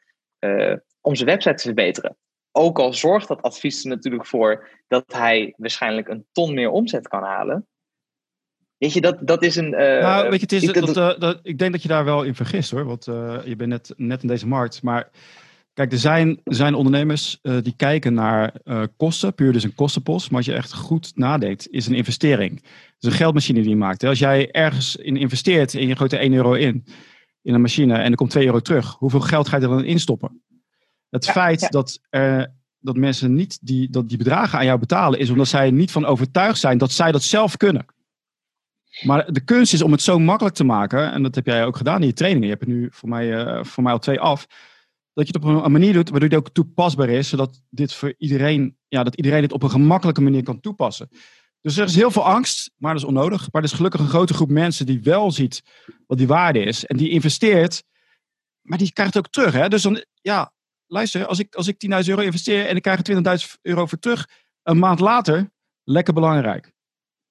om 1.02 1.16
zijn 1.16 1.30
website 1.30 1.56
te 1.56 1.64
verbeteren. 1.64 2.18
Ook 2.52 2.80
al 2.80 2.94
zorgt 2.94 3.28
dat 3.28 3.42
advies 3.42 3.84
er 3.84 3.90
natuurlijk 3.90 4.26
voor 4.26 4.70
dat 4.88 5.14
hij 5.14 5.54
waarschijnlijk 5.58 6.08
een 6.08 6.26
ton 6.32 6.54
meer 6.54 6.70
omzet 6.70 7.08
kan 7.08 7.24
halen. 7.24 7.68
Weet 8.78 8.94
je, 8.94 9.02
dat, 9.02 9.18
dat 9.22 9.44
is 9.44 9.56
een. 9.56 9.72
Uh, 9.72 9.80
nou, 9.80 10.30
weet 10.30 10.34
je, 10.34 10.40
het 10.40 10.52
is, 10.52 10.64
ik, 10.64 10.74
dat, 10.74 10.94
dat, 10.94 11.22
dat, 11.22 11.40
ik 11.44 11.58
denk 11.58 11.72
dat 11.72 11.82
je 11.82 11.88
daar 11.88 12.06
wel 12.06 12.24
in 12.24 12.36
vergist 12.36 12.72
hoor. 12.72 12.86
Want 12.86 13.08
uh, 13.08 13.38
je 13.46 13.56
bent 13.56 13.70
net, 13.70 13.94
net 13.98 14.22
in 14.22 14.28
deze 14.28 14.48
markt. 14.48 14.82
Maar 14.82 15.10
kijk, 15.74 15.92
er 15.92 15.98
zijn, 15.98 16.40
er 16.44 16.56
zijn 16.56 16.74
ondernemers 16.74 17.40
uh, 17.42 17.58
die 17.62 17.74
kijken 17.76 18.14
naar 18.14 18.54
kosten, 18.98 19.34
puur 19.34 19.54
dus 19.54 19.64
een 19.64 19.76
kostenpost. 19.76 20.30
Maar 20.30 20.38
als 20.38 20.46
je 20.46 20.54
echt 20.54 20.74
goed 20.74 21.12
nadenkt, 21.16 21.70
is 21.70 21.88
een 21.88 21.96
investering. 21.96 22.56
Het 22.62 22.96
is 23.00 23.10
een 23.10 23.16
geldmachine 23.16 23.60
die 23.60 23.70
je 23.70 23.76
maakt. 23.76 24.04
Als 24.04 24.20
jij 24.20 24.52
ergens 24.52 24.96
in 24.96 25.18
investeert 25.18 25.76
en 25.76 25.88
je 25.88 25.96
gooit 25.96 26.14
er 26.14 26.20
1 26.20 26.34
euro 26.34 26.54
in, 26.54 26.86
in 27.42 27.54
een 27.54 27.62
machine 27.62 27.94
en 27.94 28.12
er 28.12 28.18
komt 28.18 28.30
2 28.30 28.46
euro 28.46 28.60
terug, 28.60 28.96
hoeveel 28.96 29.20
geld 29.20 29.48
ga 29.48 29.58
je 29.58 29.64
er 29.64 29.70
dan 29.70 29.84
instoppen? 29.84 30.42
Het 31.10 31.30
feit 31.30 31.72
Dat, 31.72 32.00
dat 32.80 32.98
mensen 32.98 33.34
niet 33.34 33.60
die, 33.62 33.90
dat 33.90 34.10
die 34.10 34.18
bedragen 34.18 34.60
aan 34.60 34.66
jou 34.66 34.80
betalen, 34.80 35.20
is 35.20 35.30
omdat 35.30 35.48
zij 35.48 35.72
niet 35.72 35.92
van 35.92 36.06
overtuigd 36.06 36.60
zijn 36.60 36.78
dat 36.78 36.92
zij 36.92 37.12
dat 37.12 37.24
zelf 37.24 37.58
kunnen. 37.58 37.86
Maar 39.02 39.34
de 39.34 39.44
kunst 39.44 39.74
is 39.74 39.82
om 39.82 39.92
het 39.92 40.02
zo 40.02 40.20
makkelijk 40.20 40.56
te 40.56 40.64
maken, 40.64 41.12
en 41.12 41.24
dat 41.24 41.36
heb 41.36 41.46
jij 41.46 41.66
ook 41.66 41.78
gedaan 41.78 42.02
in 42.02 42.08
je 42.08 42.14
trainingen. 42.14 42.48
Je 42.48 42.54
hebt 42.54 42.66
er 42.66 42.74
nu 42.74 42.88
voor 42.92 43.10
mij, 43.10 43.46
uh, 43.46 43.64
voor 43.64 43.84
mij 43.84 43.94
al 43.94 44.00
twee 44.00 44.20
af. 44.20 44.46
Dat 45.14 45.28
je 45.28 45.34
het 45.34 45.44
op 45.44 45.64
een 45.64 45.72
manier 45.72 45.94
doet 45.94 46.10
waardoor 46.10 46.30
het 46.30 46.38
ook 46.38 46.50
toepasbaar 46.50 47.10
is, 47.10 47.30
zodat 47.30 47.62
dit 47.70 47.94
voor 47.94 48.14
iedereen, 48.18 48.78
ja, 48.88 49.04
dat 49.04 49.16
iedereen 49.16 49.42
het 49.42 49.52
op 49.52 49.64
een 49.64 49.70
gemakkelijke 49.70 50.22
manier 50.22 50.44
kan 50.44 50.60
toepassen. 50.60 51.10
Dus 51.62 51.78
er 51.78 51.86
is 51.86 51.96
heel 51.96 52.12
veel 52.12 52.26
angst, 52.26 52.72
maar 52.78 52.94
dat 52.94 53.02
is 53.02 53.08
onnodig. 53.08 53.52
Maar 53.52 53.62
er 53.62 53.68
is 53.68 53.76
gelukkig 53.76 54.00
een 54.00 54.08
grote 54.08 54.34
groep 54.34 54.50
mensen 54.50 54.86
die 54.86 55.02
wel 55.02 55.32
ziet 55.32 55.64
wat 56.08 56.18
die 56.18 56.28
waarde 56.28 56.60
is. 56.60 56.86
En 56.86 56.98
die 56.98 57.10
investeert, 57.10 57.84
maar 58.62 58.78
die 58.78 58.94
krijgt 58.94 59.14
het 59.14 59.26
ook 59.26 59.32
terug. 59.32 59.54
Hè? 59.54 59.68
Dus 59.68 59.82
dan, 59.82 60.06
ja, 60.22 60.54
luister, 60.88 61.26
als 61.26 61.40
ik, 61.40 61.56
als 61.56 61.68
ik 61.68 62.04
10.000 62.04 62.10
euro 62.10 62.22
investeer 62.22 62.66
en 62.66 62.76
ik 62.76 62.82
krijg 62.82 63.08
er 63.08 63.40
20.000 63.40 63.62
euro 63.62 63.86
voor 63.86 64.00
terug, 64.00 64.30
een 64.64 64.80
maand 64.80 65.00
later, 65.00 65.52
lekker 65.84 66.14
belangrijk. 66.14 66.74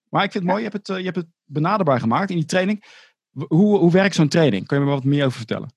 Maar 0.09 0.25
ik 0.25 0.33
vind 0.33 0.45
het 0.45 0.53
mooi, 0.53 0.65
je 0.65 0.71
hebt 0.71 0.87
het, 0.87 0.97
eh, 0.97 0.99
je 0.99 1.11
hebt 1.11 1.17
het 1.17 1.29
benaderbaar 1.45 2.01
gemaakt 2.01 2.30
in 2.30 2.36
die 2.36 2.45
training. 2.45 2.84
Hoe, 3.30 3.78
hoe 3.78 3.92
werkt 3.92 4.14
zo'n 4.14 4.28
training? 4.28 4.66
Kun 4.66 4.78
je 4.78 4.84
me 4.84 4.90
wat 4.90 5.05
meer 5.05 5.24
over 5.24 5.36
vertellen? 5.36 5.72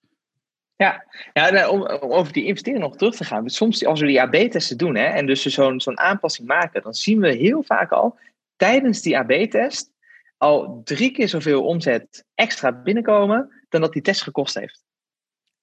Ja, 0.75 1.05
ja 1.33 1.69
om, 1.69 1.85
over 1.85 2.33
die 2.33 2.45
investering 2.45 2.83
nog 2.83 2.95
terug 2.95 3.15
te 3.15 3.23
gaan. 3.23 3.49
Soms 3.49 3.85
als 3.85 3.99
we 3.99 4.07
die 4.07 4.21
AB-testen 4.21 4.77
doen 4.77 4.95
hè, 4.95 5.05
en 5.05 5.25
dus 5.25 5.45
zo'n 5.45 5.79
zo'n 5.81 5.99
aanpassing 5.99 6.47
maken, 6.47 6.81
dan 6.81 6.93
zien 6.93 7.19
we 7.19 7.31
heel 7.31 7.63
vaak 7.63 7.91
al 7.91 8.19
tijdens 8.55 9.01
die 9.01 9.17
AB-test 9.17 9.91
al 10.37 10.81
drie 10.83 11.11
keer 11.11 11.29
zoveel 11.29 11.63
omzet 11.63 12.25
extra 12.35 12.71
binnenkomen 12.71 13.65
dan 13.69 13.81
dat 13.81 13.93
die 13.93 14.01
test 14.01 14.21
gekost 14.21 14.55
heeft. 14.59 14.85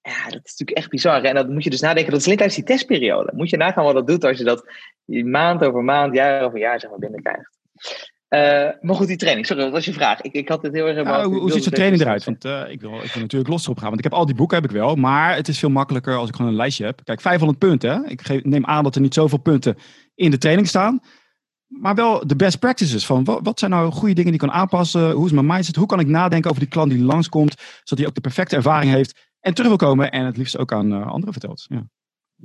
Ja, 0.01 0.23
dat 0.23 0.41
is 0.43 0.51
natuurlijk 0.51 0.77
echt 0.77 0.89
bizar. 0.89 1.23
En 1.23 1.35
dan 1.35 1.53
moet 1.53 1.63
je 1.63 1.69
dus 1.69 1.81
nadenken, 1.81 2.11
dat 2.11 2.19
is 2.19 2.25
alleen 2.25 2.37
tijdens 2.37 2.59
die 2.59 2.67
testperiode. 2.67 3.31
Moet 3.35 3.49
je 3.49 3.57
nagaan 3.57 3.83
wat 3.83 3.93
dat 3.93 4.07
doet 4.07 4.23
als 4.23 4.37
je 4.37 4.43
dat 4.43 4.71
maand 5.05 5.63
over 5.63 5.83
maand, 5.83 6.15
jaar 6.15 6.43
over 6.43 6.59
jaar 6.59 6.79
zeg 6.79 6.89
maar, 6.89 6.99
binnenkrijgt. 6.99 7.57
Uh, 8.29 8.39
maar 8.81 8.95
goed, 8.95 9.07
die 9.07 9.17
training. 9.17 9.45
Sorry, 9.45 9.63
dat 9.63 9.71
was 9.71 9.85
je 9.85 9.93
vraag. 9.93 10.21
Ik, 10.21 10.33
ik 10.33 10.49
had 10.49 10.61
het 10.61 10.73
heel 10.73 10.87
erg... 10.87 11.03
Nou, 11.03 11.25
hoe, 11.25 11.39
hoe 11.39 11.51
ziet 11.51 11.63
zo'n 11.63 11.73
training 11.73 12.01
eruit? 12.01 12.23
Want 12.23 12.45
uh, 12.45 12.63
ik, 12.69 12.81
wil, 12.81 12.93
ik 12.93 13.11
wil 13.11 13.21
natuurlijk 13.21 13.51
los 13.51 13.63
erop 13.63 13.77
gaan. 13.77 13.87
Want 13.87 13.97
ik 13.97 14.03
heb 14.03 14.13
al 14.13 14.25
die 14.25 14.35
boeken 14.35 14.57
heb 14.57 14.65
ik 14.65 14.75
wel. 14.75 14.95
Maar 14.95 15.35
het 15.35 15.47
is 15.47 15.59
veel 15.59 15.69
makkelijker 15.69 16.15
als 16.15 16.29
ik 16.29 16.35
gewoon 16.35 16.51
een 16.51 16.57
lijstje 16.57 16.85
heb. 16.85 17.01
Kijk, 17.03 17.21
500 17.21 17.59
punten. 17.59 17.89
Hè? 17.89 18.09
Ik 18.09 18.21
geef, 18.21 18.43
neem 18.43 18.65
aan 18.65 18.83
dat 18.83 18.95
er 18.95 19.01
niet 19.01 19.13
zoveel 19.13 19.37
punten 19.37 19.77
in 20.15 20.31
de 20.31 20.37
training 20.37 20.67
staan. 20.67 20.99
Maar 21.67 21.95
wel 21.95 22.27
de 22.27 22.35
best 22.35 22.59
practices. 22.59 23.05
Van 23.05 23.23
wat, 23.23 23.39
wat 23.43 23.59
zijn 23.59 23.71
nou 23.71 23.91
goede 23.91 24.13
dingen 24.13 24.31
die 24.31 24.41
ik 24.41 24.47
kan 24.47 24.57
aanpassen? 24.57 25.11
Hoe 25.11 25.25
is 25.25 25.31
mijn 25.31 25.45
mindset? 25.45 25.75
Hoe 25.75 25.87
kan 25.87 25.99
ik 25.99 26.07
nadenken 26.07 26.49
over 26.49 26.61
die 26.61 26.71
klant 26.71 26.91
die 26.91 27.03
langskomt? 27.03 27.55
Zodat 27.83 27.97
hij 27.97 28.07
ook 28.07 28.15
de 28.15 28.21
perfecte 28.21 28.55
ervaring 28.55 28.91
heeft 28.91 29.29
en 29.39 29.53
terug 29.53 29.69
wil 29.69 29.89
komen 29.89 30.11
en 30.11 30.25
het 30.25 30.37
liefst 30.37 30.57
ook 30.57 30.71
aan 30.71 30.91
uh, 30.91 31.07
anderen 31.07 31.31
vertelt. 31.31 31.65
Ja. 31.67 31.87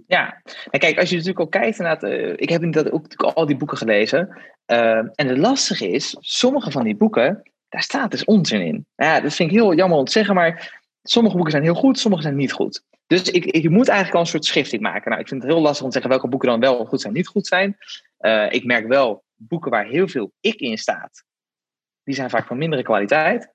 Ja, 0.06 0.42
en 0.70 0.80
kijk, 0.80 0.98
als 0.98 1.08
je 1.08 1.16
natuurlijk 1.16 1.40
ook 1.40 1.50
kijkt 1.50 2.02
uh, 2.02 2.32
ik 2.36 2.48
heb 2.48 2.62
inderdaad 2.62 2.92
ook 2.92 3.14
al 3.16 3.46
die 3.46 3.56
boeken 3.56 3.76
gelezen. 3.76 4.28
Uh, 4.72 4.96
en 4.96 5.28
het 5.28 5.38
lastige 5.38 5.88
is, 5.88 6.16
sommige 6.20 6.70
van 6.70 6.84
die 6.84 6.96
boeken, 6.96 7.42
daar 7.68 7.82
staat 7.82 8.10
dus 8.10 8.24
onzin 8.24 8.60
in. 8.60 8.86
Ja, 8.96 9.20
dat 9.20 9.34
vind 9.34 9.50
ik 9.50 9.56
heel 9.56 9.74
jammer 9.74 9.98
om 9.98 10.04
te 10.04 10.12
zeggen, 10.12 10.34
maar 10.34 10.80
sommige 11.02 11.34
boeken 11.34 11.52
zijn 11.52 11.64
heel 11.64 11.74
goed, 11.74 11.98
sommige 11.98 12.22
zijn 12.22 12.36
niet 12.36 12.52
goed. 12.52 12.82
Dus 13.06 13.22
ik, 13.22 13.44
ik 13.44 13.70
moet 13.70 13.88
eigenlijk 13.88 14.16
al 14.16 14.20
een 14.20 14.30
soort 14.30 14.44
schifting 14.44 14.82
maken. 14.82 15.10
Nou, 15.10 15.22
ik 15.22 15.28
vind 15.28 15.42
het 15.42 15.52
heel 15.52 15.60
lastig 15.60 15.82
om 15.82 15.86
te 15.86 15.92
zeggen 15.92 16.10
welke 16.10 16.28
boeken 16.28 16.48
dan 16.48 16.60
wel 16.60 16.84
goed 16.84 17.00
zijn, 17.00 17.12
niet 17.12 17.26
goed 17.26 17.46
zijn. 17.46 17.76
Uh, 18.20 18.52
ik 18.52 18.64
merk 18.64 18.86
wel, 18.86 19.24
boeken 19.34 19.70
waar 19.70 19.86
heel 19.86 20.08
veel 20.08 20.32
ik 20.40 20.54
in 20.54 20.78
staat, 20.78 21.24
die 22.04 22.14
zijn 22.14 22.30
vaak 22.30 22.46
van 22.46 22.58
mindere 22.58 22.82
kwaliteit. 22.82 23.52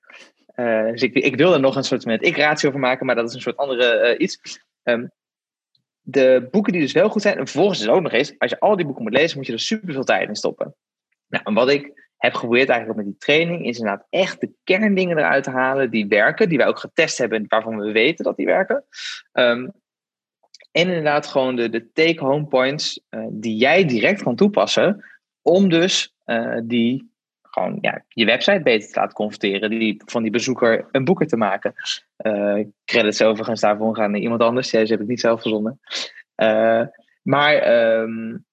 Uh, 0.54 0.90
dus 0.90 1.02
ik, 1.02 1.14
ik 1.14 1.36
wil 1.36 1.52
er 1.52 1.60
nog 1.60 1.76
een 1.76 1.84
soort 1.84 2.04
met 2.04 2.26
ik-ratio 2.26 2.70
van 2.70 2.80
maken, 2.80 3.06
maar 3.06 3.14
dat 3.14 3.28
is 3.28 3.34
een 3.34 3.40
soort 3.40 3.56
andere 3.56 4.14
uh, 4.14 4.20
iets. 4.20 4.60
De 6.00 6.48
boeken 6.50 6.72
die 6.72 6.82
dus 6.82 6.92
wel 6.92 7.08
goed 7.08 7.22
zijn, 7.22 7.38
en 7.38 7.46
vervolgens 7.46 7.78
is 7.78 7.84
het 7.84 7.94
ook 7.94 8.02
nog 8.02 8.12
eens, 8.12 8.38
als 8.38 8.50
je 8.50 8.60
al 8.60 8.76
die 8.76 8.84
boeken 8.84 9.02
moet 9.02 9.12
lezen, 9.12 9.36
moet 9.36 9.46
je 9.46 9.52
er 9.52 9.60
super 9.60 9.92
veel 9.92 10.04
tijd 10.04 10.28
in 10.28 10.36
stoppen. 10.36 10.74
Nou, 11.28 11.44
en 11.44 11.54
wat 11.54 11.70
ik 11.70 12.06
heb 12.16 12.34
geprobeerd 12.34 12.68
eigenlijk 12.68 12.98
met 12.98 13.08
die 13.08 13.18
training, 13.18 13.66
is 13.66 13.78
inderdaad 13.78 14.06
echt 14.10 14.40
de 14.40 14.52
kerndingen 14.64 15.18
eruit 15.18 15.44
te 15.44 15.50
halen 15.50 15.90
die 15.90 16.06
werken, 16.06 16.48
die 16.48 16.58
wij 16.58 16.66
ook 16.66 16.78
getest 16.78 17.18
hebben, 17.18 17.44
waarvan 17.48 17.78
we 17.78 17.92
weten 17.92 18.24
dat 18.24 18.36
die 18.36 18.46
werken. 18.46 18.84
Um, 19.32 19.72
en 20.72 20.88
inderdaad 20.88 21.26
gewoon 21.26 21.56
de, 21.56 21.68
de 21.68 21.92
take-home 21.92 22.46
points 22.46 23.00
uh, 23.10 23.26
die 23.30 23.56
jij 23.56 23.84
direct 23.84 24.22
kan 24.22 24.36
toepassen, 24.36 25.04
om 25.42 25.68
dus 25.68 26.14
uh, 26.26 26.58
die 26.64 27.10
gewoon 27.42 27.78
ja, 27.80 28.04
je 28.08 28.24
website 28.24 28.62
beter 28.62 28.88
te 28.88 29.00
laten 29.00 29.14
converteren, 29.14 29.70
die, 29.70 30.02
van 30.06 30.22
die 30.22 30.32
bezoeker 30.32 30.88
een 30.90 31.04
boeker 31.04 31.26
te 31.26 31.36
maken. 31.36 31.74
Uh, 32.18 32.64
credits 32.84 33.22
overigens 33.22 33.60
daarvoor 33.60 33.96
gaan 33.96 34.10
naar 34.10 34.20
iemand 34.20 34.40
anders, 34.40 34.70
deze 34.70 34.92
heb 34.92 35.00
ik 35.00 35.08
niet 35.08 35.20
zelf 35.20 35.40
verzonnen. 35.40 35.80
maar 37.22 37.82
um, 37.98 38.44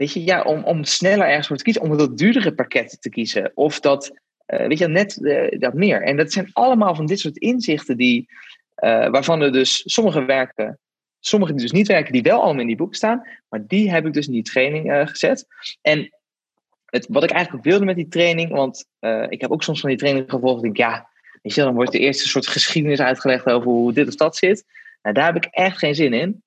Weet 0.00 0.12
je, 0.12 0.24
ja, 0.24 0.42
om, 0.42 0.64
om 0.64 0.84
sneller 0.84 1.26
ergens 1.26 1.46
voor 1.46 1.56
te 1.56 1.62
kiezen, 1.62 1.82
om 1.82 1.96
dat 1.96 2.18
duurdere 2.18 2.54
pakket 2.54 2.96
te 3.00 3.08
kiezen. 3.08 3.52
Of 3.54 3.80
dat, 3.80 4.10
uh, 4.46 4.66
weet 4.66 4.78
je, 4.78 4.88
net 4.88 5.16
uh, 5.16 5.58
dat 5.58 5.74
meer. 5.74 6.02
En 6.02 6.16
dat 6.16 6.32
zijn 6.32 6.50
allemaal 6.52 6.94
van 6.94 7.06
dit 7.06 7.18
soort 7.18 7.36
inzichten 7.36 7.96
die, 7.96 8.28
uh, 8.84 9.08
waarvan 9.08 9.40
er 9.40 9.52
dus 9.52 9.82
sommige 9.84 10.24
werken, 10.24 10.78
sommige 11.18 11.52
die 11.52 11.60
dus 11.60 11.72
niet 11.72 11.86
werken, 11.86 12.12
die 12.12 12.22
wel 12.22 12.42
allemaal 12.42 12.60
in 12.60 12.66
die 12.66 12.76
boek 12.76 12.94
staan. 12.94 13.26
Maar 13.48 13.66
die 13.66 13.90
heb 13.90 14.06
ik 14.06 14.12
dus 14.12 14.26
in 14.26 14.32
die 14.32 14.42
training 14.42 15.08
gezet. 15.08 15.46
En 15.80 16.12
het, 16.86 17.06
wat 17.08 17.24
ik 17.24 17.30
eigenlijk 17.30 17.64
wilde 17.64 17.84
met 17.84 17.96
die 17.96 18.08
training, 18.08 18.50
want 18.50 18.86
ik 19.28 19.40
heb 19.40 19.50
ook 19.50 19.62
soms 19.62 19.80
van 19.80 19.88
die 19.88 19.98
training 19.98 20.30
gevolgd, 20.30 20.62
denk 20.62 20.76
ja, 20.76 21.08
dan 21.42 21.74
wordt 21.74 21.92
de 21.92 21.98
eerste 21.98 22.28
soort 22.28 22.46
geschiedenis 22.46 23.00
uitgelegd 23.00 23.46
over 23.46 23.70
hoe 23.70 23.92
dit 23.92 24.08
of 24.08 24.14
dat 24.14 24.36
zit. 24.36 24.64
Nou, 25.02 25.14
daar 25.14 25.26
heb 25.32 25.44
ik 25.44 25.48
echt 25.50 25.78
geen 25.78 25.94
zin 25.94 26.12
in. 26.12 26.42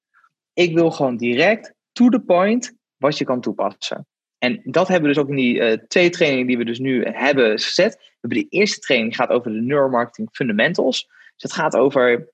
Ik 0.53 0.73
wil 0.73 0.91
gewoon 0.91 1.17
direct, 1.17 1.73
to 1.91 2.09
the 2.09 2.19
point, 2.19 2.73
wat 3.03 3.17
je 3.17 3.25
kan 3.25 3.41
toepassen. 3.41 4.07
En 4.37 4.61
dat 4.63 4.87
hebben 4.87 5.09
we 5.09 5.15
dus 5.15 5.23
ook 5.23 5.29
in 5.29 5.35
die 5.35 5.55
uh, 5.55 5.77
twee 5.87 6.09
trainingen 6.09 6.47
die 6.47 6.57
we 6.57 6.65
dus 6.65 6.79
nu 6.79 7.05
hebben 7.05 7.59
gezet. 7.59 7.95
We 7.95 8.17
hebben 8.19 8.39
de 8.39 8.57
eerste 8.57 8.79
training 8.79 9.15
gaat 9.15 9.29
over 9.29 9.51
de 9.51 9.61
neuromarketing 9.61 10.29
fundamentals. 10.31 11.07
Dus 11.07 11.51
het 11.51 11.53
gaat 11.53 11.75
over 11.75 12.29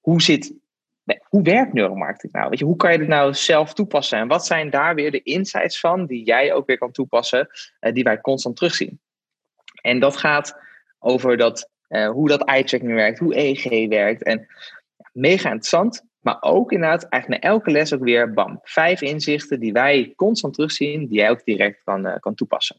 hoe 0.00 0.22
zit, 0.22 0.54
hoe 1.22 1.42
werkt 1.42 1.72
neuromarketing 1.72 2.32
nou? 2.32 2.48
Weet 2.48 2.58
je, 2.58 2.64
hoe 2.64 2.76
kan 2.76 2.92
je 2.92 2.98
het 2.98 3.08
nou 3.08 3.34
zelf 3.34 3.74
toepassen? 3.74 4.18
En 4.18 4.28
wat 4.28 4.46
zijn 4.46 4.70
daar 4.70 4.94
weer 4.94 5.10
de 5.10 5.22
insights 5.22 5.80
van 5.80 6.06
die 6.06 6.24
jij 6.24 6.52
ook 6.52 6.66
weer 6.66 6.78
kan 6.78 6.92
toepassen, 6.92 7.48
uh, 7.80 7.92
die 7.92 8.04
wij 8.04 8.20
constant 8.20 8.56
terugzien? 8.56 9.00
En 9.80 10.00
dat 10.00 10.16
gaat 10.16 10.60
over 10.98 11.36
dat, 11.36 11.70
uh, 11.88 12.10
hoe 12.10 12.28
dat 12.28 12.44
eye-tracking 12.44 12.94
werkt, 12.94 13.18
hoe 13.18 13.36
EEG 13.36 13.88
werkt. 13.88 14.22
En 14.22 14.46
mega 15.12 15.48
interessant. 15.48 16.06
Maar 16.20 16.36
ook 16.40 16.72
inderdaad, 16.72 17.04
eigenlijk 17.04 17.42
na 17.42 17.50
elke 17.50 17.70
les 17.70 17.94
ook 17.94 18.02
weer, 18.02 18.32
bam, 18.32 18.58
vijf 18.62 19.00
inzichten 19.00 19.60
die 19.60 19.72
wij 19.72 20.12
constant 20.16 20.54
terugzien, 20.54 21.06
die 21.06 21.18
jij 21.18 21.30
ook 21.30 21.44
direct 21.44 21.82
kan, 21.84 22.06
uh, 22.06 22.16
kan 22.20 22.34
toepassen. 22.34 22.76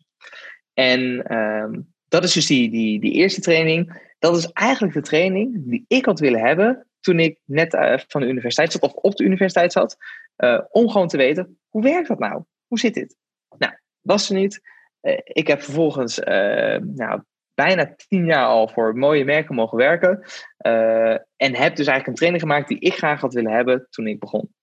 En 0.73 1.35
um, 1.37 1.93
dat 2.07 2.23
is 2.23 2.33
dus 2.33 2.45
die, 2.45 2.69
die, 2.69 2.99
die 2.99 3.11
eerste 3.11 3.41
training. 3.41 4.11
Dat 4.19 4.37
is 4.37 4.51
eigenlijk 4.51 4.93
de 4.93 5.01
training 5.01 5.69
die 5.69 5.85
ik 5.87 6.05
had 6.05 6.19
willen 6.19 6.41
hebben 6.41 6.87
toen 6.99 7.19
ik 7.19 7.39
net 7.45 7.73
uh, 7.73 7.97
van 8.07 8.21
de 8.21 8.27
universiteit 8.27 8.71
zat, 8.71 8.81
of 8.81 8.93
op 8.93 9.15
de 9.15 9.23
universiteit 9.23 9.71
zat, 9.71 9.97
uh, 10.37 10.61
om 10.71 10.89
gewoon 10.89 11.07
te 11.07 11.17
weten, 11.17 11.59
hoe 11.69 11.83
werkt 11.83 12.07
dat 12.07 12.19
nou? 12.19 12.43
Hoe 12.67 12.79
zit 12.79 12.93
dit? 12.93 13.15
Nou, 13.57 13.73
was 14.01 14.29
er 14.29 14.35
niet. 14.35 14.61
ik 15.23 15.47
heb 15.47 15.61
vervolgens 15.61 16.19
nou, 16.79 17.21
bijna 17.66 17.95
tien 17.95 18.26
jaar 18.26 18.45
al 18.45 18.68
voor 18.68 18.97
mooie 18.97 19.26
merken 19.26 19.55
mogen 19.55 19.78
werken. 19.78 20.24
Uh, 20.66 21.12
en 21.36 21.55
heb 21.55 21.76
dus 21.76 21.88
eigenlijk 21.88 22.07
een 22.07 22.14
training 22.14 22.41
gemaakt 22.41 22.68
die 22.68 22.80
ik 22.80 22.93
graag 22.93 23.22
had 23.22 23.34
willen 23.34 23.51
hebben 23.51 23.88
toen 23.89 24.07
ik 24.07 24.20
begon. 24.20 24.53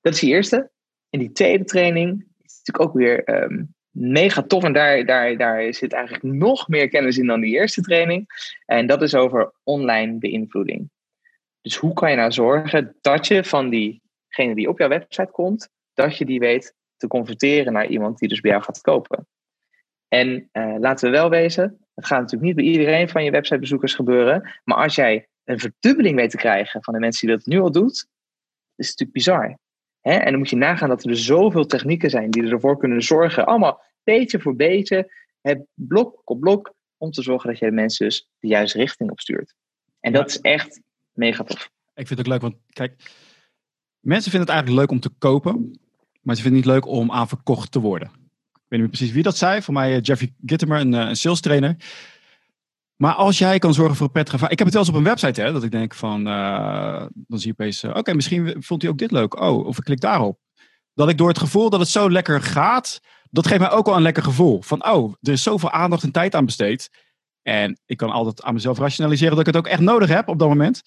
Dat 0.00 0.14
is 0.14 0.20
die 0.20 0.30
eerste. 0.30 0.70
En 1.10 1.18
die 1.18 1.32
tweede 1.32 1.64
training 1.64 2.26
is 2.42 2.56
natuurlijk 2.56 2.88
ook 2.88 2.94
weer 2.94 3.42
um, 3.42 3.74
mega 3.90 4.42
tof. 4.42 4.64
En 4.64 4.72
daar, 4.72 5.06
daar, 5.06 5.36
daar 5.36 5.74
zit 5.74 5.92
eigenlijk 5.92 6.24
nog 6.24 6.68
meer 6.68 6.88
kennis 6.88 7.18
in 7.18 7.26
dan 7.26 7.40
die 7.40 7.54
eerste 7.54 7.80
training. 7.80 8.26
En 8.66 8.86
dat 8.86 9.02
is 9.02 9.14
over 9.14 9.52
online 9.62 10.18
beïnvloeding. 10.18 10.90
Dus 11.60 11.76
hoe 11.76 11.92
kan 11.92 12.10
je 12.10 12.16
nou 12.16 12.32
zorgen 12.32 12.96
dat 13.00 13.26
je 13.26 13.44
van 13.44 13.70
diegene 13.70 14.54
die 14.54 14.68
op 14.68 14.78
jouw 14.78 14.88
website 14.88 15.30
komt, 15.30 15.68
dat 15.94 16.18
je 16.18 16.24
die 16.24 16.38
weet 16.38 16.74
te 16.96 17.06
converteren 17.06 17.72
naar 17.72 17.86
iemand 17.86 18.18
die 18.18 18.28
dus 18.28 18.40
bij 18.40 18.50
jou 18.50 18.62
gaat 18.62 18.80
kopen. 18.80 19.26
En 20.08 20.48
uh, 20.52 20.76
laten 20.78 21.10
we 21.10 21.16
wel 21.16 21.30
wezen, 21.30 21.85
het 21.96 22.06
gaat 22.06 22.20
natuurlijk 22.20 22.46
niet 22.46 22.54
bij 22.54 22.64
iedereen 22.64 23.08
van 23.08 23.24
je 23.24 23.30
websitebezoekers 23.30 23.94
gebeuren. 23.94 24.54
Maar 24.64 24.76
als 24.76 24.94
jij 24.94 25.28
een 25.44 25.58
verdubbeling 25.58 26.16
weet 26.16 26.30
te 26.30 26.36
krijgen 26.36 26.84
van 26.84 26.94
de 26.94 27.00
mensen 27.00 27.26
die 27.26 27.36
dat 27.36 27.46
nu 27.46 27.60
al 27.60 27.72
doet, 27.72 27.92
is 28.76 28.88
het 28.88 28.98
natuurlijk 28.98 29.12
bizar. 29.12 29.58
Hè? 30.00 30.12
En 30.12 30.30
dan 30.30 30.38
moet 30.38 30.50
je 30.50 30.56
nagaan 30.56 30.88
dat 30.88 31.02
er 31.02 31.08
dus 31.08 31.24
zoveel 31.24 31.66
technieken 31.66 32.10
zijn 32.10 32.30
die 32.30 32.50
ervoor 32.50 32.78
kunnen 32.78 33.02
zorgen, 33.02 33.46
allemaal 33.46 33.82
beetje 34.04 34.40
voor 34.40 34.56
beetje, 34.56 35.12
blok 35.74 36.22
op 36.24 36.40
blok, 36.40 36.74
om 36.96 37.10
te 37.10 37.22
zorgen 37.22 37.50
dat 37.50 37.58
je 37.58 37.66
de 37.66 37.72
mensen 37.72 38.06
dus 38.06 38.28
de 38.38 38.48
juiste 38.48 38.78
richting 38.78 39.10
opstuurt. 39.10 39.54
En 40.00 40.12
dat 40.12 40.28
is 40.28 40.40
echt 40.40 40.80
mega 41.12 41.44
tof. 41.44 41.70
Ik 41.94 42.06
vind 42.06 42.08
het 42.08 42.18
ook 42.18 42.26
leuk, 42.26 42.40
want 42.40 42.56
kijk, 42.68 43.10
mensen 44.00 44.30
vinden 44.30 44.48
het 44.48 44.56
eigenlijk 44.56 44.78
leuk 44.78 44.90
om 44.90 45.00
te 45.00 45.18
kopen, 45.18 45.80
maar 46.20 46.36
ze 46.36 46.42
vinden 46.42 46.60
het 46.60 46.68
niet 46.68 46.74
leuk 46.74 46.86
om 46.86 47.12
aan 47.12 47.28
verkocht 47.28 47.72
te 47.72 47.80
worden. 47.80 48.10
Ik 48.66 48.72
weet 48.72 48.80
niet 48.80 48.90
precies 48.90 49.12
wie 49.12 49.22
dat 49.22 49.36
zei. 49.36 49.62
Voor 49.62 49.74
mij 49.74 49.96
uh, 49.96 50.00
Jeffrey 50.02 50.34
Gittimer, 50.46 50.80
een, 50.80 50.92
uh, 50.92 51.00
een 51.00 51.16
sales 51.16 51.40
trainer. 51.40 51.76
Maar 52.96 53.14
als 53.14 53.38
jij 53.38 53.58
kan 53.58 53.74
zorgen 53.74 53.96
voor 53.96 54.10
een. 54.12 54.20
Ik 54.22 54.58
heb 54.58 54.58
het 54.58 54.72
wel 54.72 54.78
eens 54.78 54.88
op 54.88 54.94
een 54.94 55.02
website, 55.02 55.40
hè, 55.40 55.52
dat 55.52 55.62
ik 55.62 55.70
denk 55.70 55.94
van. 55.94 56.28
Uh, 56.28 57.06
dan 57.12 57.38
zie 57.38 57.46
je 57.46 57.52
opeens. 57.52 57.84
Oké, 57.84 58.14
misschien 58.14 58.62
vond 58.62 58.82
hij 58.82 58.90
ook 58.90 58.98
dit 58.98 59.10
leuk. 59.10 59.40
Oh, 59.40 59.66
of 59.66 59.78
ik 59.78 59.84
klik 59.84 60.00
daarop. 60.00 60.38
Dat 60.94 61.08
ik 61.08 61.18
door 61.18 61.28
het 61.28 61.38
gevoel 61.38 61.70
dat 61.70 61.80
het 61.80 61.88
zo 61.88 62.10
lekker 62.10 62.42
gaat. 62.42 63.00
Dat 63.30 63.46
geeft 63.46 63.60
mij 63.60 63.70
ook 63.70 63.86
wel 63.86 63.96
een 63.96 64.02
lekker 64.02 64.22
gevoel. 64.22 64.62
Van, 64.62 64.86
oh, 64.86 65.14
er 65.20 65.32
is 65.32 65.42
zoveel 65.42 65.70
aandacht 65.70 66.02
en 66.02 66.10
tijd 66.10 66.34
aan 66.34 66.44
besteed. 66.44 66.90
En 67.42 67.80
ik 67.86 67.96
kan 67.96 68.10
altijd 68.10 68.42
aan 68.42 68.54
mezelf 68.54 68.78
rationaliseren 68.78 69.36
dat 69.36 69.46
ik 69.46 69.54
het 69.54 69.56
ook 69.56 69.72
echt 69.72 69.80
nodig 69.80 70.08
heb 70.08 70.28
op 70.28 70.38
dat 70.38 70.48
moment. 70.48 70.82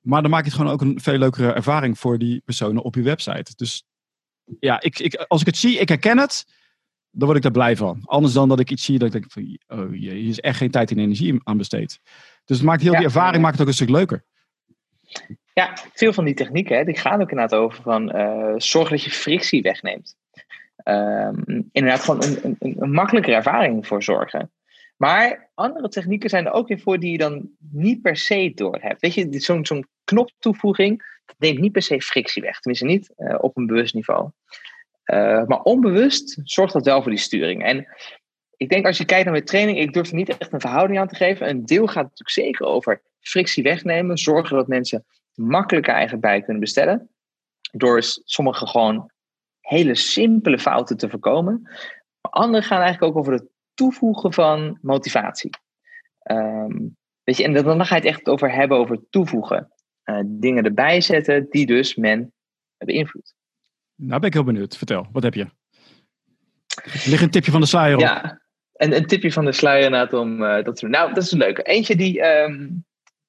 Maar 0.00 0.22
dan 0.22 0.30
maak 0.30 0.44
je 0.44 0.48
het 0.50 0.56
gewoon 0.56 0.72
ook 0.72 0.80
een 0.80 1.00
veel 1.00 1.18
leukere 1.18 1.52
ervaring 1.52 1.98
voor 1.98 2.18
die 2.18 2.40
personen 2.44 2.82
op 2.82 2.94
je 2.94 3.02
website. 3.02 3.52
Dus 3.56 3.84
ja, 4.60 4.80
ik, 4.80 4.98
ik, 4.98 5.14
als 5.14 5.40
ik 5.40 5.46
het 5.46 5.56
zie, 5.56 5.78
ik 5.78 5.88
herken 5.88 6.18
het 6.18 6.46
dan 7.12 7.24
word 7.24 7.36
ik 7.36 7.42
daar 7.42 7.52
blij 7.52 7.76
van. 7.76 8.02
Anders 8.04 8.34
dan 8.34 8.48
dat 8.48 8.60
ik 8.60 8.70
iets 8.70 8.84
zie 8.84 8.98
dat 8.98 9.14
ik 9.14 9.20
denk 9.20 9.32
van, 9.32 9.58
oh 9.78 9.94
jee, 9.94 10.14
hier 10.14 10.28
is 10.28 10.40
echt 10.40 10.56
geen 10.56 10.70
tijd 10.70 10.90
en 10.90 10.98
energie 10.98 11.40
aan 11.44 11.56
besteed. 11.56 12.00
Dus 12.44 12.56
het 12.56 12.66
maakt 12.66 12.82
heel 12.82 12.92
die 12.92 13.04
ervaring 13.04 13.42
maakt 13.42 13.52
het 13.52 13.62
ook 13.62 13.68
een 13.68 13.74
stuk 13.74 13.88
leuker. 13.88 14.24
Ja, 15.54 15.76
veel 15.92 16.12
van 16.12 16.24
die 16.24 16.34
technieken, 16.34 16.76
hè, 16.76 16.84
die 16.84 16.96
gaan 16.96 17.20
ook 17.20 17.30
inderdaad 17.30 17.58
over 17.58 17.82
van 17.82 18.16
uh, 18.16 18.54
zorg 18.56 18.88
dat 18.88 19.02
je 19.02 19.10
frictie 19.10 19.62
wegneemt. 19.62 20.16
Um, 20.84 21.68
inderdaad 21.72 22.00
gewoon 22.00 22.22
een, 22.22 22.56
een, 22.58 22.76
een, 22.80 22.90
makkelijkere 22.90 23.36
ervaring 23.36 23.86
voor 23.86 24.02
zorgen. 24.02 24.52
Maar 24.96 25.50
andere 25.54 25.88
technieken 25.88 26.30
zijn 26.30 26.46
er 26.46 26.52
ook 26.52 26.68
weer 26.68 26.80
voor 26.80 26.98
die 26.98 27.12
je 27.12 27.18
dan 27.18 27.50
niet 27.58 28.02
per 28.02 28.16
se 28.16 28.52
door 28.54 28.78
hebt. 28.80 29.00
Weet 29.00 29.14
je, 29.14 29.40
zo'n 29.40 29.66
zo'n 29.66 29.86
knoptoevoeging 30.04 31.20
neemt 31.38 31.58
niet 31.58 31.72
per 31.72 31.82
se 31.82 32.00
frictie 32.00 32.42
weg. 32.42 32.58
Tenminste 32.58 32.86
niet 32.86 33.12
uh, 33.16 33.34
op 33.40 33.56
een 33.56 33.66
bewust 33.66 33.94
niveau. 33.94 34.30
Uh, 35.06 35.44
maar 35.44 35.62
onbewust 35.62 36.40
zorgt 36.44 36.72
dat 36.72 36.84
wel 36.84 37.02
voor 37.02 37.10
die 37.10 37.20
sturing. 37.20 37.64
En 37.64 37.86
ik 38.56 38.68
denk 38.68 38.86
als 38.86 38.98
je 38.98 39.04
kijkt 39.04 39.24
naar 39.24 39.32
mijn 39.32 39.44
training, 39.44 39.78
ik 39.78 39.92
durf 39.92 40.08
er 40.08 40.14
niet 40.14 40.36
echt 40.36 40.52
een 40.52 40.60
verhouding 40.60 40.98
aan 40.98 41.08
te 41.08 41.14
geven. 41.14 41.48
Een 41.48 41.66
deel 41.66 41.86
gaat 41.86 42.02
natuurlijk 42.02 42.30
zeker 42.30 42.66
over 42.66 43.02
frictie 43.20 43.62
wegnemen. 43.62 44.18
Zorgen 44.18 44.56
dat 44.56 44.66
mensen 44.68 45.04
makkelijker 45.34 45.92
eigenlijk 45.92 46.22
bij 46.22 46.42
kunnen 46.42 46.60
bestellen. 46.60 47.10
Door 47.72 48.02
sommige 48.24 48.66
gewoon 48.66 49.10
hele 49.60 49.94
simpele 49.94 50.58
fouten 50.58 50.96
te 50.96 51.08
voorkomen. 51.08 51.60
Maar 52.20 52.32
andere 52.32 52.62
gaan 52.62 52.80
eigenlijk 52.80 53.12
ook 53.12 53.18
over 53.18 53.32
het 53.32 53.48
toevoegen 53.74 54.32
van 54.32 54.78
motivatie. 54.82 55.50
Um, 56.30 56.96
weet 57.24 57.36
je, 57.36 57.44
en 57.44 57.52
dan 57.52 57.86
ga 57.86 57.94
je 57.94 58.00
het 58.00 58.10
echt 58.10 58.28
over 58.28 58.52
hebben 58.52 58.78
over 58.78 59.04
toevoegen. 59.10 59.72
Uh, 60.04 60.20
dingen 60.24 60.64
erbij 60.64 61.00
zetten 61.00 61.46
die 61.50 61.66
dus 61.66 61.94
men 61.94 62.32
beïnvloedt. 62.76 63.34
Nou 64.04 64.20
ben 64.20 64.28
ik 64.28 64.34
heel 64.34 64.44
benieuwd. 64.44 64.76
Vertel, 64.76 65.06
wat 65.12 65.22
heb 65.22 65.34
je? 65.34 65.46
Ligt 67.04 67.22
een 67.22 67.30
tipje 67.30 67.50
van 67.50 67.60
de 67.60 67.66
sluier 67.66 67.94
op. 67.94 68.00
Ja, 68.00 68.40
een, 68.72 68.96
een 68.96 69.06
tipje 69.06 69.32
van 69.32 69.44
de 69.44 69.52
sluier 69.52 69.84
inderdaad 69.84 70.12
om 70.12 70.42
uh, 70.42 70.64
dat 70.64 70.76
te 70.76 70.80
doen. 70.80 70.90
Nou, 70.90 71.14
dat 71.14 71.22
is 71.22 71.32
een 71.32 71.38
leuke. 71.38 71.62
Eentje 71.62 71.96
die, 71.96 72.22
um, 72.24 72.84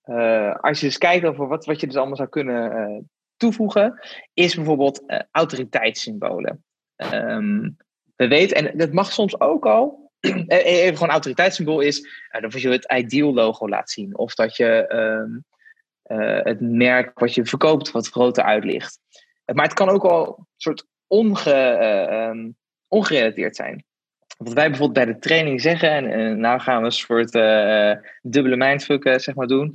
uh, 0.05 0.55
als 0.55 0.79
je 0.79 0.85
eens 0.85 0.97
kijkt 0.97 1.25
over 1.25 1.47
wat, 1.47 1.65
wat 1.65 1.79
je 1.79 1.87
dus 1.87 1.95
allemaal 1.95 2.15
zou 2.15 2.29
kunnen 2.29 2.71
uh, 2.71 2.99
toevoegen, 3.37 3.99
is 4.33 4.55
bijvoorbeeld 4.55 5.03
autoriteitssymbolen. 5.31 6.63
Um, 7.13 7.77
we 8.15 8.27
weten, 8.27 8.57
en 8.57 8.77
dat 8.77 8.93
mag 8.93 9.11
soms 9.11 9.39
ook 9.39 9.65
al, 9.65 10.11
even 10.47 10.97
gewoon 10.97 11.11
autoriteitssymbool 11.11 11.79
is, 11.79 12.07
dat 12.41 12.61
je 12.61 12.69
het 12.69 12.91
ideal 12.91 13.33
logo 13.33 13.69
laat 13.69 13.89
zien. 13.89 14.17
Of 14.17 14.33
dat 14.35 14.55
je 14.55 14.87
ehm, 14.87 15.31
het 16.43 16.61
merk 16.61 17.19
wat 17.19 17.33
je 17.33 17.45
verkoopt 17.45 17.91
wat 17.91 18.07
groter 18.07 18.43
uitlicht. 18.43 18.99
Maar 19.45 19.65
het 19.65 19.73
kan 19.73 19.89
ook 19.89 20.03
al 20.03 20.37
een 20.37 20.45
soort 20.57 20.87
onge, 21.07 21.79
um, 22.31 22.55
ongerelateerd 22.87 23.55
zijn. 23.55 23.85
Wat 24.37 24.53
wij 24.53 24.69
bijvoorbeeld 24.69 25.05
bij 25.05 25.13
de 25.13 25.19
training 25.19 25.61
zeggen, 25.61 25.89
en, 25.89 26.11
en 26.11 26.39
nou 26.39 26.59
gaan 26.59 26.79
we 26.79 26.85
een 26.85 26.91
soort 26.91 27.35
uh, 27.35 27.93
dubbele 28.21 28.55
mindfuck 28.55 29.03
zeg 29.21 29.35
maar 29.35 29.47
doen. 29.47 29.73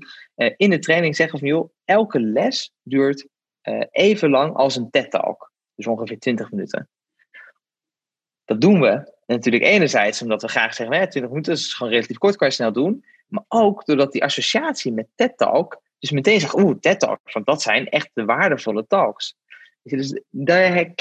In 0.56 0.70
de 0.70 0.78
training 0.78 1.16
zeggen 1.16 1.38
van 1.38 1.48
joh, 1.48 1.70
elke 1.84 2.20
les 2.20 2.72
duurt 2.82 3.26
even 3.90 4.30
lang 4.30 4.54
als 4.54 4.76
een 4.76 4.90
TED-talk. 4.90 5.52
Dus 5.74 5.86
ongeveer 5.86 6.18
20 6.18 6.50
minuten. 6.50 6.88
Dat 8.44 8.60
doen 8.60 8.80
we 8.80 9.12
natuurlijk 9.26 9.64
enerzijds 9.64 10.22
omdat 10.22 10.42
we 10.42 10.48
graag 10.48 10.74
zeggen, 10.74 10.96
hè, 10.96 11.08
20 11.08 11.30
minuten 11.30 11.52
is 11.52 11.74
gewoon 11.74 11.92
relatief 11.92 12.18
kort, 12.18 12.36
kan 12.36 12.48
je 12.48 12.54
snel 12.54 12.72
doen. 12.72 13.04
Maar 13.26 13.44
ook 13.48 13.84
doordat 13.84 14.12
die 14.12 14.24
associatie 14.24 14.92
met 14.92 15.06
TED-talk, 15.14 15.82
dus 15.98 16.10
meteen 16.10 16.40
zegt, 16.40 16.58
oeh, 16.58 16.78
TED-talks, 16.80 17.32
want 17.32 17.46
dat 17.46 17.62
zijn 17.62 17.88
echt 17.88 18.10
de 18.12 18.24
waardevolle 18.24 18.86
talks. 18.86 19.36
Dus 19.82 20.20
daar 20.30 20.92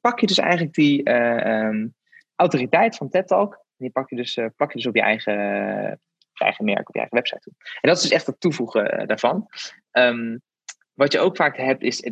pak 0.00 0.20
je 0.20 0.26
dus 0.26 0.38
eigenlijk 0.38 0.74
die 0.74 1.10
um, 1.10 1.94
autoriteit 2.36 2.96
van 2.96 3.08
TED 3.08 3.26
Talk. 3.26 3.64
Die 3.76 3.90
pak 3.90 4.10
je 4.10 4.16
dus, 4.16 4.36
uh, 4.36 4.46
plak 4.56 4.72
je 4.72 4.76
dus 4.76 4.86
op 4.86 4.94
je 4.94 5.02
eigen, 5.02 5.36
eigen 6.32 6.64
merk, 6.64 6.88
op 6.88 6.94
je 6.94 7.00
eigen 7.00 7.16
website 7.16 7.40
toe. 7.40 7.52
En 7.58 7.88
dat 7.88 7.96
is 7.96 8.02
dus 8.02 8.12
echt 8.12 8.26
het 8.26 8.40
toevoegen 8.40 9.00
uh, 9.00 9.06
daarvan. 9.06 9.48
Um, 9.92 10.42
wat 10.92 11.12
je 11.12 11.18
ook 11.18 11.36
vaak 11.36 11.56
hebt 11.56 11.82
is. 11.82 12.10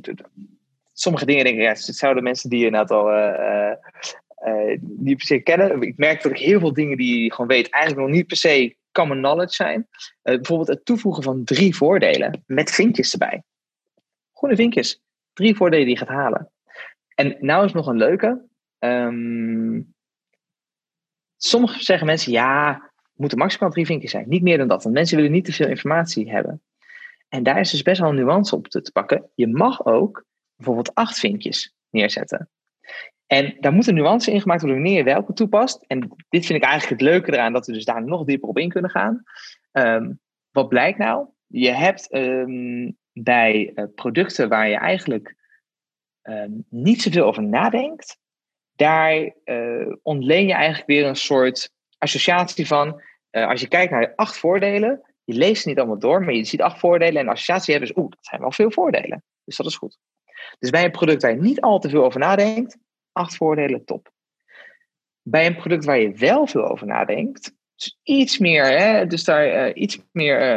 Sommige 0.93 1.27
dingen 1.27 1.45
denk 1.45 1.57
ik, 1.57 1.63
ja, 1.63 1.69
het 1.69 1.81
zouden 1.81 2.23
mensen 2.23 2.51
die 2.51 2.71
net 2.71 2.91
al 2.91 3.05
niet 4.81 5.17
per 5.17 5.27
se 5.27 5.39
kennen. 5.39 5.83
Ik 5.83 5.97
merk 5.97 6.23
dat 6.23 6.33
ik 6.33 6.39
heel 6.39 6.61
veel 6.61 6.73
dingen 6.73 6.97
die 6.97 7.23
je 7.23 7.33
gewoon 7.33 7.51
weet, 7.51 7.71
eigenlijk 7.71 8.07
nog 8.07 8.17
niet 8.17 8.27
per 8.27 8.37
se 8.37 8.77
common 8.93 9.19
knowledge 9.19 9.55
zijn. 9.55 9.89
bijvoorbeeld 10.23 10.69
het 10.69 10.85
toevoegen 10.85 11.23
van 11.23 11.45
drie 11.45 11.77
voordelen 11.77 12.43
met 12.47 12.71
vinkjes 12.71 13.13
erbij. 13.13 13.43
Groene 14.33 14.57
vinkjes. 14.57 15.01
Drie 15.37 15.57
voordelen 15.57 15.85
die 15.87 15.95
je 15.95 16.01
gaat 16.01 16.17
halen. 16.17 16.51
En 17.15 17.37
nou 17.41 17.65
is 17.65 17.73
nog 17.73 17.87
een 17.87 17.97
leuke. 17.97 18.45
Um, 18.79 19.95
zeggen 21.37 22.07
mensen, 22.07 22.33
ja, 22.33 22.91
moeten 23.15 23.39
maximaal 23.39 23.71
drie 23.71 23.87
vinkjes 23.87 24.11
zijn. 24.11 24.29
Niet 24.29 24.43
meer 24.43 24.59
dan 24.59 24.69
dat, 24.69 24.83
want 24.83 24.95
mensen 24.95 25.17
willen 25.17 25.33
niet 25.33 25.45
te 25.45 25.53
veel 25.53 25.69
informatie 25.69 26.31
hebben. 26.31 26.63
En 27.29 27.43
daar 27.43 27.61
is 27.61 27.71
dus 27.71 27.83
best 27.83 28.01
wel 28.01 28.09
een 28.09 28.15
nuance 28.15 28.57
op 28.57 28.69
te, 28.69 28.91
pakken. 28.93 29.31
Je 29.35 29.47
mag 29.47 29.85
ook 29.87 30.25
bijvoorbeeld 30.57 30.95
acht 30.95 31.19
vinkjes 31.19 31.75
neerzetten. 31.91 32.51
En 33.27 33.57
daar 33.61 33.73
moet 33.73 33.87
een 33.87 33.95
nuance 33.95 34.31
in 34.31 34.41
gemaakt 34.41 34.61
worden 34.61 34.81
wanneer 34.81 34.99
je 34.99 35.05
welke 35.05 35.33
toepast. 35.33 35.85
En 35.87 36.01
dit 36.29 36.47
vind 36.47 36.63
ik 36.63 36.69
eigenlijk 36.69 37.01
het 37.01 37.11
leuke 37.11 37.33
eraan, 37.33 37.53
dat 37.53 37.67
we 37.67 37.73
dus 37.73 37.85
daar 37.85 38.05
nog 38.05 38.25
dieper 38.25 38.49
op 38.49 38.59
in 38.59 38.69
kunnen 38.69 38.91
gaan. 38.91 39.23
Um, 39.73 40.21
wat 40.51 40.69
blijkt 40.69 40.99
nou? 40.99 41.27
Je 41.47 41.71
hebt 41.71 42.15
um, 42.15 42.97
bij 43.19 43.73
uh, 43.75 43.85
producten 43.95 44.49
waar 44.49 44.69
je 44.69 44.77
eigenlijk 44.77 45.35
um, 46.23 46.65
niet 46.69 47.03
zoveel 47.03 47.25
over 47.25 47.43
nadenkt, 47.43 48.19
daar 48.73 49.35
uh, 49.45 49.95
ontleen 50.03 50.47
je 50.47 50.53
eigenlijk 50.53 50.87
weer 50.87 51.07
een 51.07 51.17
soort 51.17 51.71
associatie 51.99 52.67
van, 52.67 53.03
uh, 53.31 53.49
als 53.49 53.61
je 53.61 53.69
kijkt 53.69 53.93
naar 53.93 54.13
acht 54.15 54.39
voordelen, 54.39 55.15
je 55.25 55.35
leest 55.35 55.63
ze 55.63 55.69
niet 55.69 55.79
allemaal 55.79 55.99
door, 55.99 56.25
maar 56.25 56.35
je 56.35 56.45
ziet 56.45 56.63
acht 56.63 56.79
voordelen 56.79 57.21
en 57.21 57.25
de 57.25 57.33
associatie 57.33 57.75
hebben 57.75 57.95
dus, 57.95 58.03
oeh, 58.03 58.11
dat 58.11 58.25
zijn 58.25 58.41
wel 58.41 58.53
veel 58.53 58.71
voordelen. 58.71 59.25
Dus 59.45 59.57
dat 59.57 59.67
is 59.67 59.77
goed. 59.77 59.99
Dus 60.59 60.71
bij 60.71 60.85
een 60.85 60.91
product 60.91 61.23
waar 61.23 61.31
je 61.31 61.41
niet 61.41 61.61
al 61.61 61.79
te 61.79 61.89
veel 61.89 62.05
over 62.05 62.21
nadenkt, 62.21 62.79
acht 63.13 63.37
voordelen, 63.37 63.85
top. 63.85 64.11
Bij 65.23 65.47
een 65.47 65.57
product 65.57 65.85
waar 65.85 65.99
je 65.99 66.13
wel 66.13 66.47
veel 66.47 66.69
over 66.69 66.87
nadenkt, 66.87 67.55
iets 68.03 68.39
meer, 68.39 68.79
hè, 68.79 69.07
dus 69.07 69.25
daar 69.25 69.73
iets 69.73 69.99
meer 70.13 70.57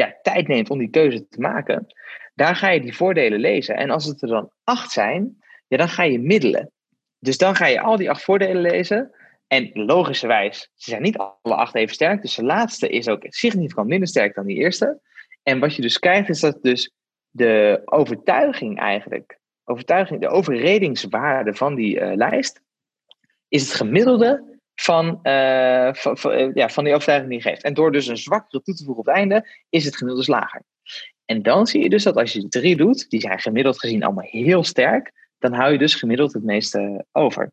ja, 0.00 0.18
tijd 0.22 0.48
neemt 0.48 0.70
om 0.70 0.78
die 0.78 0.90
keuze 0.90 1.28
te 1.28 1.40
maken, 1.40 1.86
daar 2.34 2.56
ga 2.56 2.68
je 2.68 2.80
die 2.80 2.96
voordelen 2.96 3.40
lezen. 3.40 3.76
En 3.76 3.90
als 3.90 4.04
het 4.04 4.22
er 4.22 4.28
dan 4.28 4.50
acht 4.64 4.90
zijn, 4.90 5.42
ja, 5.68 5.76
dan 5.76 5.88
ga 5.88 6.02
je 6.02 6.18
middelen. 6.18 6.70
Dus 7.18 7.38
dan 7.38 7.54
ga 7.54 7.66
je 7.66 7.80
al 7.80 7.96
die 7.96 8.10
acht 8.10 8.22
voordelen 8.22 8.62
lezen. 8.62 9.10
En 9.46 9.70
logischerwijs, 9.72 10.70
ze 10.74 10.90
zijn 10.90 11.02
niet 11.02 11.18
alle 11.18 11.54
acht 11.54 11.74
even 11.74 11.94
sterk. 11.94 12.22
Dus 12.22 12.34
de 12.34 12.44
laatste 12.44 12.88
is 12.88 13.08
ook 13.08 13.22
significant 13.28 13.88
minder 13.88 14.08
sterk 14.08 14.34
dan 14.34 14.46
die 14.46 14.56
eerste. 14.56 15.00
En 15.42 15.58
wat 15.58 15.74
je 15.74 15.82
dus 15.82 15.98
krijgt, 15.98 16.28
is 16.28 16.40
dat 16.40 16.62
dus 16.62 16.92
de 17.30 17.82
overtuiging 17.84 18.78
eigenlijk, 18.78 19.38
overtuiging, 19.64 20.20
de 20.20 20.28
overredingswaarde 20.28 21.54
van 21.54 21.74
die 21.74 22.00
uh, 22.00 22.14
lijst, 22.14 22.60
is 23.48 23.62
het 23.62 23.72
gemiddelde 23.72 24.49
van, 24.80 25.18
uh, 25.22 25.92
van, 25.92 26.18
van, 26.18 26.50
ja, 26.54 26.68
van 26.68 26.84
die 26.84 26.92
overtuiging 26.92 27.30
die 27.30 27.42
je 27.42 27.48
geeft. 27.48 27.62
En 27.62 27.74
door 27.74 27.92
dus 27.92 28.06
een 28.06 28.16
zwakkere 28.16 28.62
toe 28.62 28.74
te 28.74 28.84
voegen 28.84 29.02
op 29.02 29.06
het 29.06 29.16
einde, 29.16 29.48
is 29.68 29.84
het 29.84 29.96
gemiddelde 29.96 30.26
dus 30.26 30.34
lager. 30.34 30.62
En 31.24 31.42
dan 31.42 31.66
zie 31.66 31.82
je 31.82 31.88
dus 31.88 32.02
dat 32.02 32.16
als 32.16 32.32
je 32.32 32.48
drie 32.48 32.76
doet, 32.76 33.10
die 33.10 33.20
zijn 33.20 33.38
gemiddeld 33.38 33.78
gezien 33.78 34.04
allemaal 34.04 34.26
heel 34.28 34.64
sterk, 34.64 35.12
dan 35.38 35.52
hou 35.52 35.72
je 35.72 35.78
dus 35.78 35.94
gemiddeld 35.94 36.32
het 36.32 36.42
meeste 36.42 37.04
over. 37.12 37.52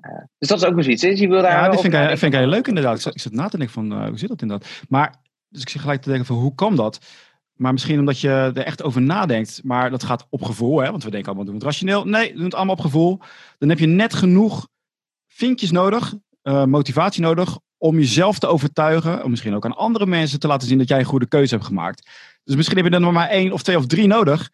Uh, 0.00 0.24
dus 0.38 0.48
dat 0.48 0.62
is 0.62 0.64
ook 0.64 0.74
nog 0.74 0.86
iets. 0.86 1.02
Dus 1.02 1.20
je 1.20 1.28
wil 1.28 1.42
daar 1.42 1.50
ja, 1.50 1.68
dat 1.68 1.80
vind 1.80 1.94
ik, 1.94 2.18
vind 2.18 2.32
ik 2.32 2.38
heel 2.38 2.48
leuk 2.48 2.66
inderdaad. 2.66 3.06
Ik 3.06 3.20
zit 3.20 3.32
na 3.32 3.48
te 3.48 3.56
denken 3.56 3.74
van, 3.74 3.92
uh, 3.92 4.08
hoe 4.08 4.18
zit 4.18 4.28
dat 4.28 4.42
inderdaad? 4.42 4.68
Maar, 4.88 5.14
dus 5.48 5.62
ik 5.62 5.68
zit 5.68 5.80
gelijk 5.80 6.02
te 6.02 6.08
denken 6.08 6.26
van, 6.26 6.36
hoe 6.36 6.54
kan 6.54 6.76
dat? 6.76 6.98
Maar 7.52 7.72
misschien 7.72 7.98
omdat 7.98 8.20
je 8.20 8.28
er 8.28 8.64
echt 8.64 8.82
over 8.82 9.02
nadenkt. 9.02 9.60
Maar 9.64 9.90
dat 9.90 10.02
gaat 10.02 10.26
op 10.30 10.42
gevoel, 10.42 10.78
hè? 10.78 10.90
want 10.90 11.04
we 11.04 11.10
denken 11.10 11.28
allemaal, 11.28 11.44
doen 11.44 11.58
we 11.58 11.64
het 11.64 11.70
rationeel? 11.70 12.04
Nee, 12.04 12.28
we 12.28 12.34
doen 12.34 12.44
het 12.44 12.54
allemaal 12.54 12.74
op 12.74 12.80
gevoel. 12.80 13.18
Dan 13.58 13.68
heb 13.68 13.78
je 13.78 13.86
net 13.86 14.14
genoeg 14.14 14.68
vinkjes 15.26 15.70
nodig, 15.70 16.14
uh, 16.48 16.64
motivatie 16.64 17.22
nodig, 17.22 17.58
om 17.78 17.98
jezelf 17.98 18.38
te 18.38 18.46
overtuigen. 18.46 19.24
Om 19.24 19.30
misschien 19.30 19.54
ook 19.54 19.64
aan 19.64 19.76
andere 19.76 20.06
mensen 20.06 20.40
te 20.40 20.46
laten 20.46 20.68
zien 20.68 20.78
dat 20.78 20.88
jij 20.88 20.98
een 20.98 21.04
goede 21.04 21.28
keuze 21.28 21.54
hebt 21.54 21.66
gemaakt. 21.66 22.08
Dus 22.44 22.56
misschien 22.56 22.76
heb 22.76 22.86
je 22.86 22.92
er 22.92 23.00
nog 23.00 23.12
maar 23.12 23.28
één 23.28 23.52
of 23.52 23.62
twee 23.62 23.76
of 23.76 23.86
drie 23.86 24.06
nodig. 24.06 24.50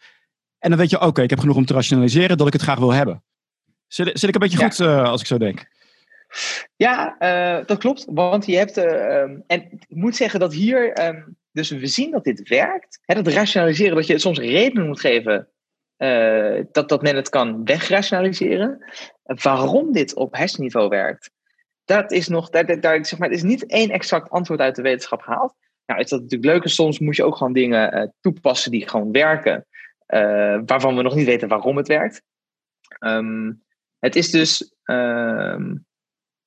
En 0.58 0.70
dan 0.70 0.78
weet 0.78 0.90
je, 0.90 1.00
oké, 1.00 1.22
ik 1.22 1.30
heb 1.30 1.38
genoeg 1.38 1.56
om 1.56 1.64
te 1.64 1.74
rationaliseren 1.74 2.36
dat 2.36 2.46
ik 2.46 2.52
het 2.52 2.62
graag 2.62 2.78
wil 2.78 2.92
hebben. 2.92 3.22
Zit, 3.86 4.18
zit 4.18 4.28
ik 4.28 4.34
een 4.34 4.40
beetje 4.40 4.62
goed 4.62 4.78
uh, 4.78 5.02
als 5.02 5.20
ik 5.20 5.26
zo 5.26 5.38
denk? 5.38 5.66
Ja, 6.76 7.16
uh, 7.18 7.66
dat 7.66 7.78
klopt. 7.78 8.04
Want 8.08 8.46
je 8.46 8.56
hebt. 8.56 8.76
Um, 8.76 9.44
en 9.46 9.72
ik 9.72 9.84
moet 9.88 10.16
zeggen 10.16 10.40
dat 10.40 10.52
hier. 10.52 11.06
Um, 11.06 11.36
dus 11.52 11.70
we 11.70 11.86
zien 11.86 12.10
dat 12.10 12.24
dit 12.24 12.48
werkt. 12.48 13.00
Hè, 13.04 13.22
dat 13.22 13.32
rationaliseren, 13.32 13.94
dat 13.94 14.06
je 14.06 14.18
soms 14.18 14.38
redenen 14.38 14.86
moet 14.86 15.00
geven. 15.00 15.48
dat, 16.72 16.88
dat 16.88 17.02
men 17.02 17.16
het 17.16 17.28
kan 17.28 17.64
wegrationaliseren. 17.64 18.84
waarom 19.24 19.92
dit 19.92 20.14
op 20.14 20.36
hersenniveau 20.36 20.88
werkt. 20.88 21.30
Dat 21.84 22.12
is 22.12 22.28
nog. 22.28 22.50
Daar, 22.50 23.04
zeg 23.06 23.18
maar, 23.18 23.28
er 23.28 23.34
is 23.34 23.42
niet 23.42 23.66
één 23.66 23.90
exact 23.90 24.30
antwoord 24.30 24.60
uit 24.60 24.76
de 24.76 24.82
wetenschap 24.82 25.20
gehaald. 25.20 25.54
Nou, 25.86 26.00
is 26.00 26.08
dat 26.08 26.20
natuurlijk 26.20 26.52
leuk. 26.52 26.68
soms 26.68 26.98
moet 26.98 27.16
je 27.16 27.24
ook 27.24 27.36
gewoon 27.36 27.52
dingen 27.52 28.14
toepassen 28.20 28.70
die 28.70 28.88
gewoon 28.88 29.12
werken. 29.12 29.66
Uh, 30.08 30.60
waarvan 30.66 30.96
we 30.96 31.02
nog 31.02 31.14
niet 31.14 31.26
weten 31.26 31.48
waarom 31.48 31.76
het 31.76 31.88
werkt. 31.88 32.22
Um, 33.00 33.62
het 33.98 34.16
is 34.16 34.30
dus 34.30 34.74
um, 34.84 35.86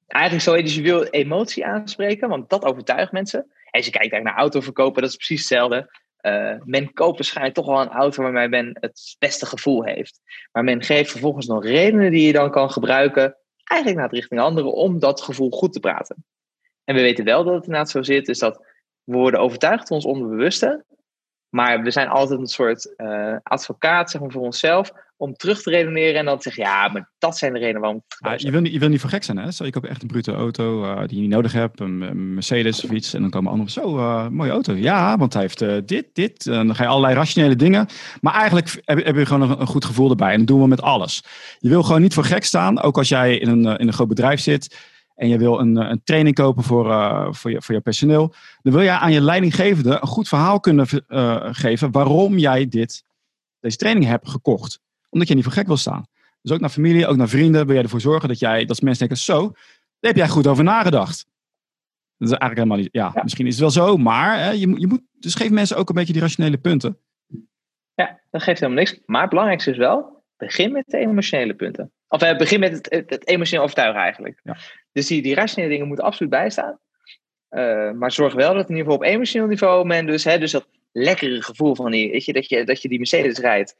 eigenlijk 0.08 0.44
zo, 0.44 0.62
dus 0.62 0.76
je 0.76 0.82
wil 0.82 1.04
emotie 1.04 1.66
aanspreken, 1.66 2.30
want 2.30 2.50
dat 2.50 2.64
overtuigt 2.64 3.12
mensen. 3.12 3.40
En 3.40 3.72
als 3.72 3.86
je 3.86 3.92
kijkt 3.92 4.24
naar 4.24 4.36
autoverkopen, 4.36 5.02
dat 5.02 5.12
is 5.12 5.16
precies 5.16 5.40
hetzelfde. 5.40 6.06
Uh, 6.22 6.54
men 6.64 6.94
koopt 6.94 7.18
waarschijnlijk 7.18 7.56
toch 7.56 7.66
wel 7.66 7.82
een 7.82 7.90
auto 7.90 8.24
waarmee 8.24 8.48
men 8.48 8.78
het 8.80 9.16
beste 9.20 9.46
gevoel 9.46 9.84
heeft. 9.84 10.20
Maar 10.52 10.64
men 10.64 10.84
geeft 10.84 11.12
vervolgens 11.12 11.48
nog 11.48 11.64
redenen 11.64 12.12
die 12.12 12.26
je 12.26 12.34
dan 12.34 12.52
kan 12.52 12.72
gebruiken, 12.72 13.38
eigenlijk 13.68 14.02
naar 14.02 14.10
het 14.10 14.20
richting 14.20 14.42
anderen, 14.42 14.74
om 14.74 15.00
dat 15.00 15.22
gevoel 15.22 15.52
goed 15.52 15.74
te 15.74 15.80
praten. 15.80 16.26
En 16.84 16.96
we 16.96 17.02
weten 17.02 17.26
wel 17.26 17.44
dat 17.44 17.54
het 17.54 17.64
inderdaad 17.64 17.90
zo 17.90 18.02
zit, 18.02 18.28
is 18.28 18.40
dat 18.40 18.58
we 19.04 19.18
worden 19.18 19.40
overtuigd 19.40 19.88
van 19.88 19.96
ons 19.96 20.06
onderbewuste. 20.06 20.86
Maar 21.50 21.82
we 21.82 21.92
zijn 21.92 22.08
altijd 22.08 22.40
een 22.40 22.48
soort 22.48 22.94
uh, 22.98 23.38
advocaat 23.44 24.12
zeg 24.12 24.22
maar, 24.22 24.32
voor 24.32 24.42
onszelf 24.42 24.92
om 25.18 25.34
terug 25.34 25.62
te 25.62 25.70
redeneren 25.70 26.20
en 26.20 26.26
dan 26.26 26.38
te 26.38 26.44
zeggen, 26.44 26.64
ja, 26.64 26.88
maar 26.88 27.10
dat 27.18 27.38
zijn 27.38 27.54
de 27.54 27.60
redenen 27.60 27.82
waarom. 27.82 28.04
Je, 28.38 28.52
wil 28.52 28.62
niet, 28.62 28.74
je 28.74 28.80
wil 28.80 28.90
niet 28.90 29.00
voor 29.00 29.10
gek 29.10 29.24
zijn, 29.24 29.38
hè? 29.38 29.52
Zo, 29.52 29.64
ik 29.64 29.74
heb 29.74 29.84
echt 29.84 30.02
een 30.02 30.08
brute 30.08 30.32
auto 30.32 30.84
uh, 30.84 31.00
die 31.08 31.16
je 31.16 31.22
niet 31.22 31.30
nodig 31.30 31.52
hebt, 31.52 31.80
een, 31.80 32.34
Mercedes 32.34 32.84
of 32.84 32.90
iets. 32.90 33.14
En 33.14 33.22
dan 33.22 33.30
komen 33.30 33.52
anderen 33.52 33.72
zo, 33.72 33.98
uh, 33.98 34.28
mooie 34.28 34.52
auto. 34.52 34.74
Ja, 34.74 35.18
want 35.18 35.34
hij 35.34 35.42
heeft 35.42 35.62
uh, 35.62 35.78
dit, 35.86 36.06
dit. 36.14 36.48
En 36.48 36.66
dan 36.66 36.76
ga 36.76 36.84
je 36.84 36.90
allerlei 36.90 37.16
rationele 37.16 37.56
dingen. 37.56 37.88
Maar 38.22 38.34
eigenlijk 38.34 38.82
heb, 38.86 39.06
heb 39.06 39.16
je 39.16 39.26
gewoon 39.26 39.52
een, 39.52 39.62
een, 39.62 39.68
goed 39.68 39.86
gevoel 39.86 40.10
erbij. 40.10 40.32
En 40.32 40.38
dat 40.38 40.48
doen 40.48 40.62
we 40.62 40.68
met 40.68 40.82
alles. 40.82 41.24
Je 41.60 41.70
wil 41.70 41.84
gewoon 41.84 42.02
niet 42.02 42.14
voor 42.14 42.24
gek 42.24 42.44
staan, 42.44 42.82
ook 42.82 42.98
als 42.98 43.10
jij 43.10 43.38
in 43.38 43.50
een, 43.50 43.78
in 43.78 43.88
een 43.88 43.94
groot 43.94 44.08
bedrijf 44.08 44.40
zit 44.40 44.96
en 45.18 45.28
je 45.28 45.38
wil 45.38 45.60
een, 45.60 45.76
een 45.76 46.04
training 46.04 46.36
kopen 46.36 46.64
voor, 46.64 46.88
uh, 46.88 47.28
voor, 47.32 47.52
je, 47.52 47.62
voor 47.62 47.76
je 47.76 47.82
personeel, 47.82 48.34
dan 48.62 48.74
wil 48.74 48.84
jij 48.84 48.96
aan 48.96 49.12
je 49.12 49.22
leidinggevende 49.22 49.98
een 50.02 50.08
goed 50.08 50.28
verhaal 50.28 50.60
kunnen 50.60 50.88
uh, 51.08 51.48
geven 51.52 51.92
waarom 51.92 52.38
jij 52.38 52.68
dit, 52.68 53.04
deze 53.60 53.78
training 53.78 54.06
hebt 54.06 54.30
gekocht. 54.30 54.80
Omdat 55.10 55.28
je 55.28 55.36
niet 55.36 55.44
voor 55.44 55.54
gek 55.54 55.68
wil 55.68 55.78
staan. 55.78 56.06
Dus 56.42 56.52
ook 56.52 56.60
naar 56.60 56.70
familie, 56.70 57.08
ook 57.08 57.16
naar 57.16 57.30
vrienden 57.30 57.66
wil 57.66 57.76
jij 57.76 57.84
ervoor 57.84 58.02
zorgen 58.02 58.28
dat, 58.28 58.40
jij, 58.40 58.66
dat 58.66 58.82
mensen 58.82 59.08
denken, 59.08 59.24
zo, 59.24 59.42
daar 60.00 60.12
heb 60.12 60.16
jij 60.16 60.28
goed 60.28 60.48
over 60.48 60.64
nagedacht. 60.64 61.26
Dat 62.18 62.30
is 62.30 62.38
eigenlijk 62.38 62.60
helemaal 62.60 62.78
niet, 62.78 62.90
ja, 62.92 63.12
ja. 63.14 63.24
misschien 63.24 63.48
is 63.48 63.52
het 63.52 63.62
wel 63.62 63.86
zo, 63.86 63.98
maar 63.98 64.40
hè, 64.40 64.50
je, 64.50 64.80
je 64.80 64.88
moet, 64.88 65.02
dus 65.12 65.36
geef 65.36 65.50
mensen 65.50 65.78
ook 65.78 65.90
een 65.90 65.96
beetje 65.96 66.14
die 66.14 66.22
rationele 66.22 66.58
punten. 66.58 66.98
Ja, 67.94 68.20
dat 68.32 68.42
geeft 68.44 68.60
helemaal 68.60 68.84
niks. 68.84 69.00
Maar 69.06 69.22
het 69.22 69.30
belangrijkste 69.30 69.72
is 69.72 69.78
wel, 69.78 70.24
begin 70.38 70.72
met 70.72 70.84
de 70.88 70.98
emotionele 70.98 71.54
punten. 71.54 71.92
Of 72.08 72.22
we 72.22 72.36
beginnen 72.36 72.72
met 72.72 72.90
het, 72.90 73.10
het, 73.10 73.28
emotioneel 73.28 73.64
overtuigen 73.64 74.02
eigenlijk. 74.02 74.40
Ja. 74.44 74.58
Dus 74.92 75.08
die, 75.08 75.22
die 75.22 75.36
rationele 75.36 75.72
dingen 75.72 75.88
moeten 75.88 76.06
absoluut 76.06 76.32
bijstaan. 76.32 76.80
Uh, 77.50 77.92
maar 77.92 78.12
zorg 78.12 78.34
wel 78.34 78.54
dat 78.54 78.70
in 78.70 78.76
ieder 78.76 78.84
geval 78.84 78.96
op 78.96 79.04
emotioneel 79.04 79.48
niveau 79.48 79.86
men 79.86 80.06
dus, 80.06 80.24
hè, 80.24 80.38
dus 80.38 80.52
dat 80.52 80.68
lekkere 80.92 81.42
gevoel 81.42 81.76
van 81.76 81.92
die, 81.92 82.12
weet 82.12 82.26
je, 82.26 82.34
dat 82.34 82.50
je, 82.50 82.64
dat 82.64 82.82
je 82.82 82.90
die 82.90 82.98
Mercedes 82.98 83.38
rijdt 83.38 83.76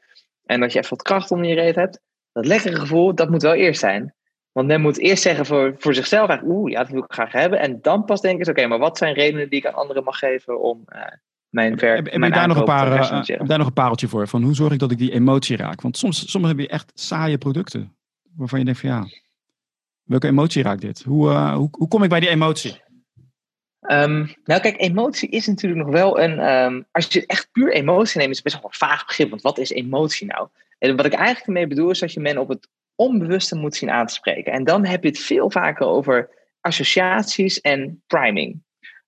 en 0.48 0.60
dat 0.60 0.72
je 0.72 0.78
even 0.78 0.90
wat 0.90 1.02
kracht 1.02 1.30
onder 1.30 1.46
je 1.46 1.54
reet 1.54 1.74
hebt. 1.74 2.00
Dat 2.32 2.46
lekkere 2.46 2.76
gevoel, 2.76 3.14
dat 3.14 3.30
moet 3.30 3.42
wel 3.42 3.54
eerst 3.54 3.80
zijn. 3.80 4.14
Want 4.52 4.66
men 4.66 4.80
moet 4.80 4.98
eerst 4.98 5.22
zeggen 5.22 5.46
voor, 5.46 5.74
voor 5.78 5.94
zichzelf, 5.94 6.40
oeh, 6.44 6.70
ja, 6.70 6.78
dat 6.78 6.88
wil 6.88 7.02
ik 7.02 7.12
graag 7.12 7.32
hebben. 7.32 7.58
En 7.58 7.78
dan 7.82 8.04
pas 8.04 8.20
denken 8.20 8.44
ze, 8.44 8.50
oké, 8.50 8.66
maar 8.66 8.78
wat 8.78 8.98
zijn 8.98 9.14
redenen 9.14 9.48
die 9.48 9.58
ik 9.58 9.66
aan 9.66 9.74
anderen 9.74 10.04
mag 10.04 10.18
geven 10.18 10.60
om 10.60 10.84
uh, 10.86 11.02
mijn 11.48 11.76
werk, 11.76 11.96
heb, 11.96 12.12
heb 12.12 12.22
je 12.22 12.30
daar 12.30 12.48
nog 12.48 12.56
een 12.56 12.64
paar, 12.64 12.92
uh, 12.92 13.22
heb 13.24 13.46
daar 13.46 13.58
nog 13.58 13.66
een 13.66 13.72
pareltje 13.72 14.08
voor? 14.08 14.28
Van 14.28 14.42
hoe 14.42 14.54
zorg 14.54 14.72
ik 14.72 14.78
dat 14.78 14.90
ik 14.90 14.98
die 14.98 15.12
emotie 15.12 15.56
raak? 15.56 15.80
Want 15.80 15.96
soms, 15.96 16.30
soms 16.30 16.46
heb 16.46 16.58
je 16.58 16.68
echt 16.68 16.90
saaie 16.94 17.38
producten. 17.38 17.96
Waarvan 18.36 18.58
je 18.58 18.64
denkt 18.64 18.80
van 18.80 18.90
ja, 18.90 19.06
welke 20.02 20.26
emotie 20.26 20.62
raakt 20.62 20.80
dit? 20.80 21.02
Hoe, 21.02 21.30
uh, 21.30 21.54
hoe, 21.54 21.68
hoe 21.70 21.88
kom 21.88 22.02
ik 22.02 22.08
bij 22.08 22.20
die 22.20 22.28
emotie? 22.28 22.82
Um, 23.92 24.34
nou 24.44 24.60
kijk, 24.60 24.80
emotie 24.80 25.28
is 25.28 25.46
natuurlijk 25.46 25.82
nog 25.84 25.92
wel 25.92 26.20
een... 26.20 26.38
Um, 26.52 26.86
als 26.90 27.06
je 27.06 27.26
echt 27.26 27.48
puur 27.52 27.72
emotie 27.72 28.18
neemt, 28.18 28.30
is 28.30 28.36
het 28.36 28.44
best 28.44 28.56
wel 28.56 28.70
een 28.70 28.88
vaag 28.88 29.06
begrip. 29.06 29.30
Want 29.30 29.42
wat 29.42 29.58
is 29.58 29.70
emotie 29.70 30.26
nou? 30.26 30.48
En 30.78 30.96
wat 30.96 31.06
ik 31.06 31.12
eigenlijk 31.12 31.46
ermee 31.46 31.66
bedoel, 31.66 31.90
is 31.90 31.98
dat 31.98 32.12
je 32.12 32.20
men 32.20 32.38
op 32.38 32.48
het 32.48 32.68
onbewuste 32.94 33.56
moet 33.56 33.76
zien 33.76 33.90
aan 33.90 34.06
te 34.06 34.14
spreken. 34.14 34.52
En 34.52 34.64
dan 34.64 34.84
heb 34.84 35.02
je 35.02 35.08
het 35.08 35.18
veel 35.18 35.50
vaker 35.50 35.86
over 35.86 36.30
associaties 36.60 37.60
en 37.60 38.02
priming. 38.06 38.62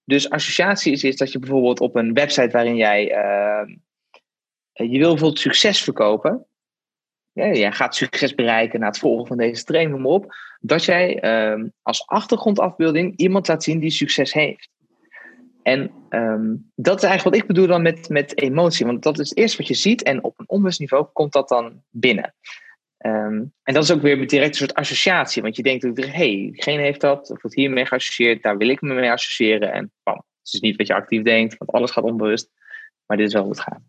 Dus 0.04 0.30
associaties 0.30 1.04
is 1.04 1.16
dat 1.16 1.32
je 1.32 1.38
bijvoorbeeld 1.38 1.80
op 1.80 1.96
een 1.96 2.12
website 2.12 2.50
waarin 2.50 2.76
jij... 2.76 3.10
Uh, 3.10 3.74
je 4.72 4.98
wil 4.98 5.08
bijvoorbeeld 5.10 5.38
succes 5.38 5.82
verkopen. 5.82 6.46
Jij 7.32 7.72
gaat 7.72 7.94
succes 7.94 8.34
bereiken 8.34 8.80
na 8.80 8.86
het 8.86 8.98
volgen 8.98 9.26
van 9.26 9.36
deze 9.36 9.64
training, 9.64 9.94
noem 9.94 10.02
maar 10.02 10.12
op. 10.12 10.34
Dat 10.60 10.84
jij 10.84 11.24
uh, 11.24 11.64
als 11.82 12.06
achtergrondafbeelding 12.06 13.16
iemand 13.16 13.48
laat 13.48 13.62
zien 13.62 13.78
die 13.78 13.90
succes 13.90 14.32
heeft. 14.32 14.68
En 15.62 15.90
um, 16.10 16.70
dat 16.74 16.96
is 16.96 17.08
eigenlijk 17.08 17.34
wat 17.34 17.42
ik 17.42 17.46
bedoel 17.46 17.66
dan 17.66 17.82
met, 17.82 18.08
met 18.08 18.38
emotie. 18.38 18.86
Want 18.86 19.02
dat 19.02 19.18
is 19.18 19.28
het 19.28 19.38
eerste 19.38 19.56
wat 19.56 19.66
je 19.66 19.74
ziet 19.74 20.02
en 20.02 20.24
op 20.24 20.38
een 20.38 20.48
onbewust 20.48 20.80
niveau 20.80 21.06
komt 21.12 21.32
dat 21.32 21.48
dan 21.48 21.82
binnen. 21.90 22.34
Um, 22.98 23.52
en 23.62 23.74
dat 23.74 23.82
is 23.82 23.92
ook 23.92 24.02
weer 24.02 24.26
direct 24.26 24.48
een 24.48 24.54
soort 24.54 24.74
associatie. 24.74 25.42
Want 25.42 25.56
je 25.56 25.62
denkt 25.62 25.82
hé, 25.82 26.06
hey, 26.06 26.48
diegene 26.52 26.82
heeft 26.82 27.00
dat, 27.00 27.30
of 27.30 27.42
wordt 27.42 27.56
hiermee 27.56 27.86
geassocieerd, 27.86 28.42
daar 28.42 28.56
wil 28.56 28.68
ik 28.68 28.80
me 28.80 28.94
mee 28.94 29.10
associëren. 29.10 29.72
En 29.72 29.92
bam, 30.02 30.16
het 30.16 30.54
is 30.54 30.60
niet 30.60 30.76
wat 30.76 30.86
je 30.86 30.94
actief 30.94 31.22
denkt, 31.22 31.56
want 31.58 31.72
alles 31.72 31.90
gaat 31.90 32.04
onbewust. 32.04 32.50
Maar 33.06 33.16
dit 33.16 33.26
is 33.26 33.32
wel 33.32 33.42
hoe 33.42 33.52
het 33.52 33.60
gaat. 33.60 33.80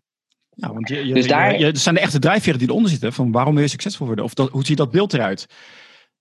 Ja, 0.54 0.72
want 0.72 0.88
je, 0.88 1.06
je, 1.06 1.14
dus 1.14 1.26
daar, 1.26 1.58
je, 1.58 1.66
er 1.66 1.76
zijn 1.76 1.94
de 1.94 2.00
echte 2.00 2.18
drijfveren 2.18 2.58
die 2.58 2.68
eronder 2.68 2.90
zitten. 2.90 3.12
Van 3.12 3.32
waarom 3.32 3.54
wil 3.54 3.62
je 3.62 3.68
succesvol 3.68 4.06
worden? 4.06 4.24
Of 4.24 4.34
dat, 4.34 4.50
hoe 4.50 4.64
ziet 4.64 4.76
dat 4.76 4.90
beeld 4.90 5.14
eruit? 5.14 5.46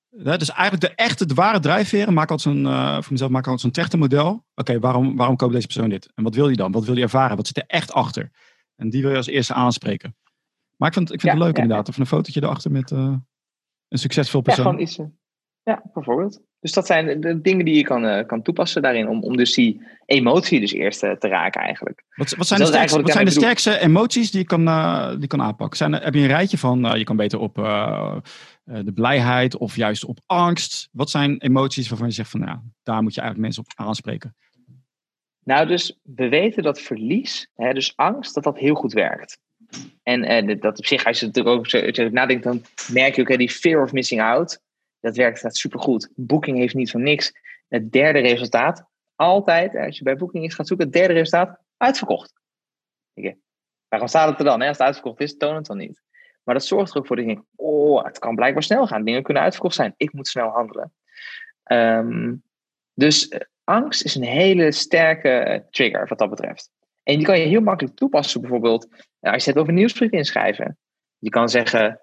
Ja, 0.09 0.37
dus 0.37 0.49
eigenlijk 0.49 0.81
de 0.81 1.03
echte, 1.03 1.25
de 1.25 1.33
ware 1.33 1.59
drijfveren. 1.59 2.13
Maak 2.13 2.31
altijd 2.31 2.55
zo'n, 2.55 2.65
uh, 2.65 2.93
voor 3.01 3.11
mezelf 3.11 3.31
maak 3.31 3.43
altijd 3.43 3.61
zo'n 3.61 3.71
trechtermodel. 3.71 4.29
Oké, 4.29 4.45
okay, 4.55 4.79
waarom, 4.79 5.15
waarom 5.15 5.35
koopt 5.35 5.53
deze 5.53 5.67
persoon 5.67 5.89
dit? 5.89 6.11
En 6.15 6.23
wat 6.23 6.35
wil 6.35 6.45
hij 6.45 6.55
dan? 6.55 6.71
Wat 6.71 6.85
wil 6.85 6.93
hij 6.93 7.03
ervaren? 7.03 7.37
Wat 7.37 7.47
zit 7.47 7.57
er 7.57 7.63
echt 7.67 7.93
achter? 7.93 8.31
En 8.75 8.89
die 8.89 9.01
wil 9.01 9.11
je 9.11 9.17
als 9.17 9.27
eerste 9.27 9.53
aanspreken. 9.53 10.15
Maar 10.77 10.87
ik 10.87 10.93
vind, 10.93 11.13
ik 11.13 11.19
vind 11.19 11.33
ja, 11.33 11.37
het 11.37 11.47
leuk 11.47 11.55
ja, 11.55 11.61
inderdaad. 11.61 11.89
Of 11.89 11.97
een 11.97 12.05
fotootje 12.05 12.43
erachter 12.43 12.71
met 12.71 12.91
uh, 12.91 12.99
een 13.87 13.99
succesvol 13.99 14.41
persoon. 14.41 14.65
Ja, 14.65 14.71
gewoon 14.71 14.85
iets. 14.85 14.99
Ja, 15.63 15.81
bijvoorbeeld. 15.93 16.41
Dus 16.61 16.73
dat 16.73 16.85
zijn 16.85 17.21
de 17.21 17.41
dingen 17.41 17.65
die 17.65 17.75
je 17.75 17.83
kan, 17.83 18.05
uh, 18.05 18.25
kan 18.25 18.41
toepassen 18.41 18.81
daarin. 18.81 19.07
Om, 19.07 19.23
om 19.23 19.37
dus 19.37 19.53
die 19.53 19.81
emotie 20.05 20.59
dus 20.59 20.71
eerst 20.71 21.03
uh, 21.03 21.11
te 21.11 21.27
raken 21.27 21.61
eigenlijk. 21.61 22.03
Wat, 22.15 22.35
wat 22.35 22.47
zijn, 22.47 22.59
dus 22.59 22.69
de, 22.69 22.75
sterkste, 22.75 23.01
wat 23.01 23.11
zijn 23.11 23.25
de 23.25 23.31
sterkste 23.31 23.79
emoties 23.79 24.31
die 24.31 24.39
je 24.39 24.45
kan, 24.45 24.67
uh, 24.67 25.15
die 25.17 25.27
kan 25.27 25.41
aanpakken? 25.41 25.77
Zijn 25.77 25.93
heb 25.93 26.13
je 26.13 26.19
een 26.19 26.27
rijtje 26.27 26.57
van, 26.57 26.97
je 26.97 27.03
kan 27.03 27.15
beter 27.15 27.39
op 27.39 27.55
de 28.63 28.91
blijheid 28.93 29.57
of 29.57 29.75
juist 29.75 30.05
op 30.05 30.19
angst. 30.25 30.89
Wat 30.91 31.09
zijn 31.09 31.37
emoties 31.37 31.89
waarvan 31.89 32.07
je 32.07 32.13
zegt 32.13 32.29
van, 32.29 32.39
nou, 32.39 32.57
daar 32.83 33.03
moet 33.03 33.13
je 33.13 33.21
eigenlijk 33.21 33.53
mensen 33.53 33.63
op 33.63 33.85
aanspreken? 33.85 34.35
Nou, 35.43 35.67
dus 35.67 35.99
we 36.03 36.29
weten 36.29 36.63
dat 36.63 36.81
verlies, 36.81 37.49
hè, 37.55 37.73
dus 37.73 37.93
angst, 37.95 38.33
dat 38.33 38.43
dat 38.43 38.57
heel 38.57 38.75
goed 38.75 38.93
werkt. 38.93 39.39
En 40.03 40.59
dat 40.59 40.77
op 40.77 40.85
zich, 40.85 41.05
als 41.05 41.19
je 41.19 41.43
over 41.45 42.11
nadenkt, 42.11 42.43
dan 42.43 42.61
merk 42.91 43.15
je 43.15 43.21
ook, 43.21 43.29
hè, 43.29 43.37
die 43.37 43.49
fear 43.49 43.83
of 43.83 43.91
missing 43.91 44.21
out 44.21 44.59
dat 45.01 45.15
werkt 45.15 45.41
dat 45.41 45.57
supergoed. 45.57 46.09
Booking 46.15 46.57
heeft 46.57 46.73
niet 46.73 46.91
van 46.91 47.03
niks. 47.03 47.31
Het 47.67 47.91
derde 47.91 48.19
resultaat, 48.19 48.85
altijd, 49.15 49.75
als 49.75 49.97
je 49.97 50.03
bij 50.03 50.15
Booking 50.15 50.43
iets 50.43 50.55
gaat 50.55 50.67
zoeken, 50.67 50.85
het 50.85 50.95
derde 50.95 51.13
resultaat, 51.13 51.59
uitverkocht. 51.77 52.33
waarom 53.87 54.09
staat 54.09 54.29
het 54.29 54.39
er 54.39 54.45
dan? 54.45 54.61
Hè? 54.61 54.67
Als 54.67 54.77
het 54.77 54.85
uitverkocht 54.85 55.19
is, 55.19 55.37
toon 55.37 55.55
het 55.55 55.65
dan 55.65 55.77
niet. 55.77 56.01
Maar 56.43 56.55
dat 56.55 56.65
zorgt 56.65 56.91
er 56.91 56.97
ook 56.97 57.07
voor 57.07 57.15
dat 57.15 57.25
je 57.25 57.33
denkt, 57.33 57.47
oh, 57.55 58.03
het 58.03 58.19
kan 58.19 58.35
blijkbaar 58.35 58.63
snel 58.63 58.87
gaan. 58.87 59.03
Dingen 59.03 59.23
kunnen 59.23 59.43
uitverkocht 59.43 59.75
zijn. 59.75 59.93
Ik 59.97 60.13
moet 60.13 60.27
snel 60.27 60.49
handelen. 60.49 60.93
Um, 61.71 62.43
dus 62.93 63.29
uh, 63.29 63.39
angst 63.63 64.03
is 64.03 64.15
een 64.15 64.23
hele 64.23 64.71
sterke 64.71 65.45
uh, 65.47 65.69
trigger 65.69 66.07
wat 66.07 66.17
dat 66.17 66.29
betreft. 66.29 66.69
En 67.03 67.15
die 67.15 67.25
kan 67.25 67.39
je 67.39 67.45
heel 67.45 67.61
makkelijk 67.61 67.95
toepassen, 67.95 68.41
bijvoorbeeld 68.41 68.87
uh, 69.21 69.33
als 69.33 69.43
je 69.43 69.51
het 69.51 69.59
over 69.59 69.73
nieuwsbrief 69.73 70.11
inschrijven. 70.11 70.77
Je 71.17 71.29
kan 71.29 71.49
zeggen, 71.49 72.01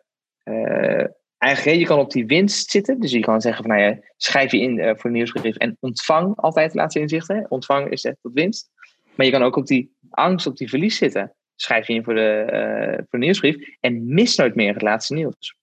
eigenlijk, 1.39 1.79
je 1.79 1.87
kan 1.87 1.99
op 1.99 2.11
die 2.11 2.27
winst 2.27 2.71
zitten. 2.71 3.01
Dus 3.01 3.11
je 3.11 3.21
kan 3.21 3.41
zeggen 3.41 3.65
van, 3.65 3.77
nou 3.77 3.89
ja, 3.89 3.99
schrijf 4.17 4.53
je 4.53 4.61
in 4.61 4.79
uh, 4.79 4.93
voor 4.97 5.11
nieuwsbrief 5.11 5.57
en 5.57 5.77
ontvang 5.81 6.37
altijd 6.37 6.73
de 6.73 6.79
laatste 6.79 7.01
inzichten. 7.01 7.47
Ontvang 7.49 7.91
is 7.91 8.05
echt 8.05 8.17
tot 8.23 8.33
winst. 8.33 8.71
Maar 9.15 9.27
je 9.27 9.33
kan 9.33 9.43
ook 9.43 9.57
op 9.57 9.67
die 9.67 9.97
angst, 10.11 10.47
op 10.47 10.57
die 10.57 10.69
verlies 10.69 10.97
zitten. 10.97 11.35
Schrijf 11.55 11.87
je 11.87 11.95
in 11.95 12.05
voor 12.05 12.15
de, 12.15 12.47
uh, 12.53 12.95
voor 12.95 13.19
de 13.19 13.25
nieuwsbrief 13.25 13.77
en 13.81 14.15
mis 14.15 14.37
nooit 14.37 14.55
meer 14.55 14.73
het 14.73 14.83
laatste 14.83 15.15
nieuws. 15.15 15.57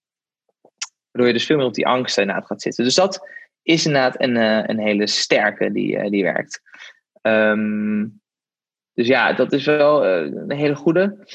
Waardoor 1.11 1.27
je 1.27 1.37
dus 1.37 1.45
veel 1.45 1.57
meer 1.57 1.65
op 1.65 1.73
die 1.73 1.87
angst 1.87 2.17
inderdaad 2.17 2.45
gaat 2.45 2.61
zitten. 2.61 2.83
Dus 2.83 2.95
dat 2.95 3.29
is 3.61 3.85
inderdaad 3.85 4.21
een, 4.21 4.35
uh, 4.35 4.63
een 4.65 4.79
hele 4.79 5.07
sterke 5.07 5.71
die, 5.71 6.09
die 6.09 6.23
werkt. 6.23 6.61
Um, 7.21 8.21
dus 8.93 9.07
ja, 9.07 9.33
dat 9.33 9.53
is 9.53 9.65
wel 9.65 10.05
een 10.05 10.51
hele 10.51 10.75
goede. 10.75 11.27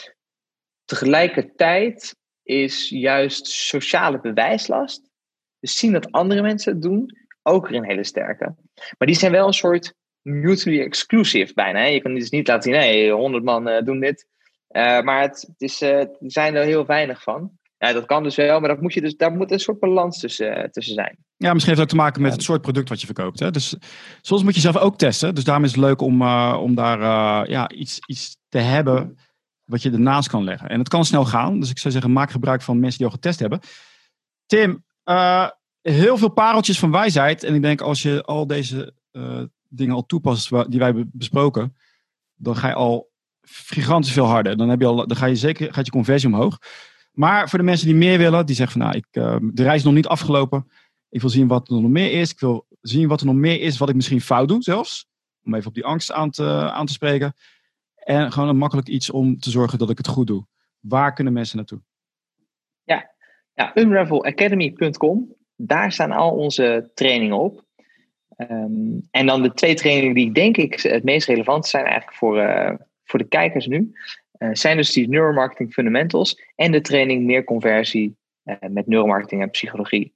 Tegelijkertijd 0.85 2.17
is 2.51 2.89
juist 2.89 3.47
sociale 3.47 4.21
bewijslast. 4.21 5.11
Dus 5.61 5.79
zien 5.79 5.93
dat 5.93 6.13
andere 6.13 6.43
mensen 6.43 6.73
het 6.73 6.83
doen, 6.83 7.17
ook 7.43 7.69
weer 7.69 7.79
een 7.79 7.89
hele 7.89 8.05
sterke. 8.05 8.55
Maar 8.99 9.09
die 9.09 9.17
zijn 9.17 9.33
wel 9.33 9.47
een 9.47 9.53
soort 9.53 9.95
mutually 10.23 10.81
exclusive 10.81 11.55
bijna. 11.55 11.79
Hè? 11.79 11.87
Je 11.87 12.03
kan 12.03 12.15
dus 12.15 12.31
niet 12.31 12.49
laten 12.49 12.63
zien, 12.63 12.81
nee, 12.81 13.13
honderd 13.13 13.45
man 13.45 13.69
uh, 13.69 13.83
doen 13.83 14.01
dit. 14.01 14.27
Uh, 14.71 15.01
maar 15.01 15.21
het, 15.21 15.45
het 15.47 15.61
is, 15.61 15.83
uh, 15.83 15.99
er 15.99 16.17
zijn 16.19 16.55
er 16.55 16.65
heel 16.65 16.87
weinig 16.87 17.23
van. 17.23 17.51
Ja, 17.79 17.93
dat 17.93 18.07
kan 18.07 18.23
dus 18.23 18.37
wel, 18.37 18.61
maar 18.61 18.69
dat 18.69 18.81
moet 18.81 18.95
je 18.95 19.01
dus, 19.01 19.17
daar 19.17 19.33
moet 19.33 19.51
een 19.51 19.59
soort 19.59 19.79
balans 19.79 20.21
tussen, 20.21 20.71
tussen 20.71 20.95
zijn. 20.95 21.17
Ja, 21.37 21.53
misschien 21.53 21.75
heeft 21.75 21.81
het 21.81 21.81
ook 21.81 21.89
te 21.99 22.05
maken 22.05 22.23
met 22.23 22.33
het 22.33 22.43
soort 22.43 22.63
product 22.63 22.89
wat 22.89 23.01
je 23.01 23.07
verkoopt. 23.07 23.41
Hè? 23.41 23.51
Dus 23.51 23.77
soms 24.21 24.43
moet 24.43 24.55
je 24.55 24.61
zelf 24.61 24.77
ook 24.77 24.99
testen. 24.99 25.35
Dus 25.35 25.45
daarom 25.45 25.65
is 25.65 25.71
het 25.71 25.81
leuk 25.81 26.01
om, 26.01 26.23
om 26.53 26.75
daar 26.75 27.01
ja, 27.51 27.71
iets, 27.71 27.99
iets 28.07 28.37
te 28.49 28.59
hebben 28.59 29.19
wat 29.71 29.83
je 29.83 29.91
ernaast 29.91 30.29
kan 30.29 30.45
leggen. 30.45 30.69
En 30.69 30.79
het 30.79 30.89
kan 30.89 31.05
snel 31.05 31.25
gaan. 31.25 31.61
Dus 31.61 31.71
ik 31.71 31.79
zou 31.79 31.93
zeggen, 31.93 32.13
maak 32.13 32.31
gebruik 32.31 32.63
van 32.63 32.81
mensen 32.81 32.99
die 32.99 33.07
al 33.07 33.13
getest 33.13 33.39
hebben. 33.39 33.61
Tim, 34.47 34.85
uh, 35.05 35.49
heel 35.83 36.19
veel 36.19 36.29
pareltjes 36.29 36.79
van 36.79 36.91
wijsheid. 36.91 37.45
En 37.45 37.55
ik 37.55 37.63
denk 37.63 37.81
als 37.81 38.03
je 38.03 38.23
al 38.23 38.47
deze 38.47 38.95
uh, 39.13 39.43
dingen 39.69 39.95
al 39.95 40.07
toepast 40.07 40.49
die 40.49 40.79
wij 40.79 40.87
hebben 40.87 41.11
besproken, 41.13 41.77
dan 42.35 42.57
ga 42.57 42.69
je 42.69 42.75
al 42.75 43.11
gigantisch 43.41 44.13
veel 44.13 44.27
harder. 44.27 44.57
Dan, 44.57 44.69
heb 44.69 44.81
je 44.81 44.87
al, 44.87 45.07
dan 45.07 45.17
ga 45.17 45.27
je 45.27 45.37
zeker, 45.37 45.75
gaat 45.75 45.87
je 45.87 45.93
conversie 45.93 46.29
omhoog. 46.29 46.59
Maar 47.13 47.49
voor 47.49 47.59
de 47.59 47.65
mensen 47.65 47.87
die 47.87 47.97
meer 47.97 48.19
willen, 48.19 48.47
die 48.47 48.57
zeggen 48.57 48.81
van 48.81 48.87
nou, 48.87 48.97
ik, 48.97 49.07
uh, 49.13 49.51
de 49.53 49.63
reis 49.63 49.79
is 49.79 49.85
nog 49.85 49.95
niet 49.95 50.07
afgelopen. 50.07 50.71
Ik 51.09 51.21
wil 51.21 51.31
zien 51.31 51.47
wat 51.47 51.69
er 51.69 51.81
nog 51.81 51.91
meer 51.91 52.13
is. 52.13 52.31
Ik 52.31 52.41
wil 52.41 52.67
zien 52.81 53.09
wat 53.09 53.21
er 53.21 53.27
nog 53.27 53.35
meer 53.35 53.61
is, 53.61 53.79
wat 53.79 53.89
ik 53.89 53.95
misschien 53.95 54.21
fout 54.21 54.49
doe 54.49 54.63
zelfs. 54.63 55.07
Om 55.45 55.55
even 55.55 55.69
op 55.69 55.75
die 55.75 55.85
angst 55.85 56.13
aan 56.13 56.31
te, 56.31 56.71
aan 56.73 56.87
te 56.87 56.93
spreken. 56.93 57.35
En 58.11 58.33
gewoon 58.33 58.49
een 58.49 58.57
makkelijk 58.57 58.89
iets 58.89 59.11
om 59.11 59.39
te 59.39 59.51
zorgen 59.51 59.79
dat 59.79 59.91
ik 59.91 59.99
het 59.99 60.07
goed 60.07 60.27
doe. 60.27 60.47
Waar 60.81 61.13
kunnen 61.13 61.33
mensen 61.33 61.57
naartoe? 61.57 61.81
Ja, 62.83 63.11
ja 63.55 63.71
unravelacademy.com. 63.75 65.37
Daar 65.57 65.93
staan 65.93 66.13
al 66.13 66.31
onze 66.31 66.91
trainingen 66.95 67.39
op. 67.39 67.65
Um, 68.37 69.09
en 69.11 69.27
dan 69.27 69.43
de 69.43 69.53
twee 69.53 69.75
trainingen 69.75 70.15
die 70.15 70.33
denk 70.33 70.57
ik 70.57 70.81
het 70.81 71.05
meest 71.05 71.29
relevant 71.29 71.67
zijn 71.67 71.85
eigenlijk 71.85 72.17
voor, 72.17 72.37
uh, 72.37 72.73
voor 73.05 73.19
de 73.19 73.29
kijkers 73.29 73.67
nu. 73.67 73.93
Uh, 74.39 74.49
zijn 74.53 74.77
dus 74.77 74.93
die 74.93 75.09
neuromarketing 75.09 75.73
fundamentals 75.73 76.43
en 76.55 76.73
de 76.73 76.81
training 76.81 77.25
meer 77.25 77.45
conversie 77.45 78.17
uh, 78.45 78.57
met 78.71 78.87
neuromarketing 78.87 79.43
en 79.43 79.51
psychologie. 79.51 80.15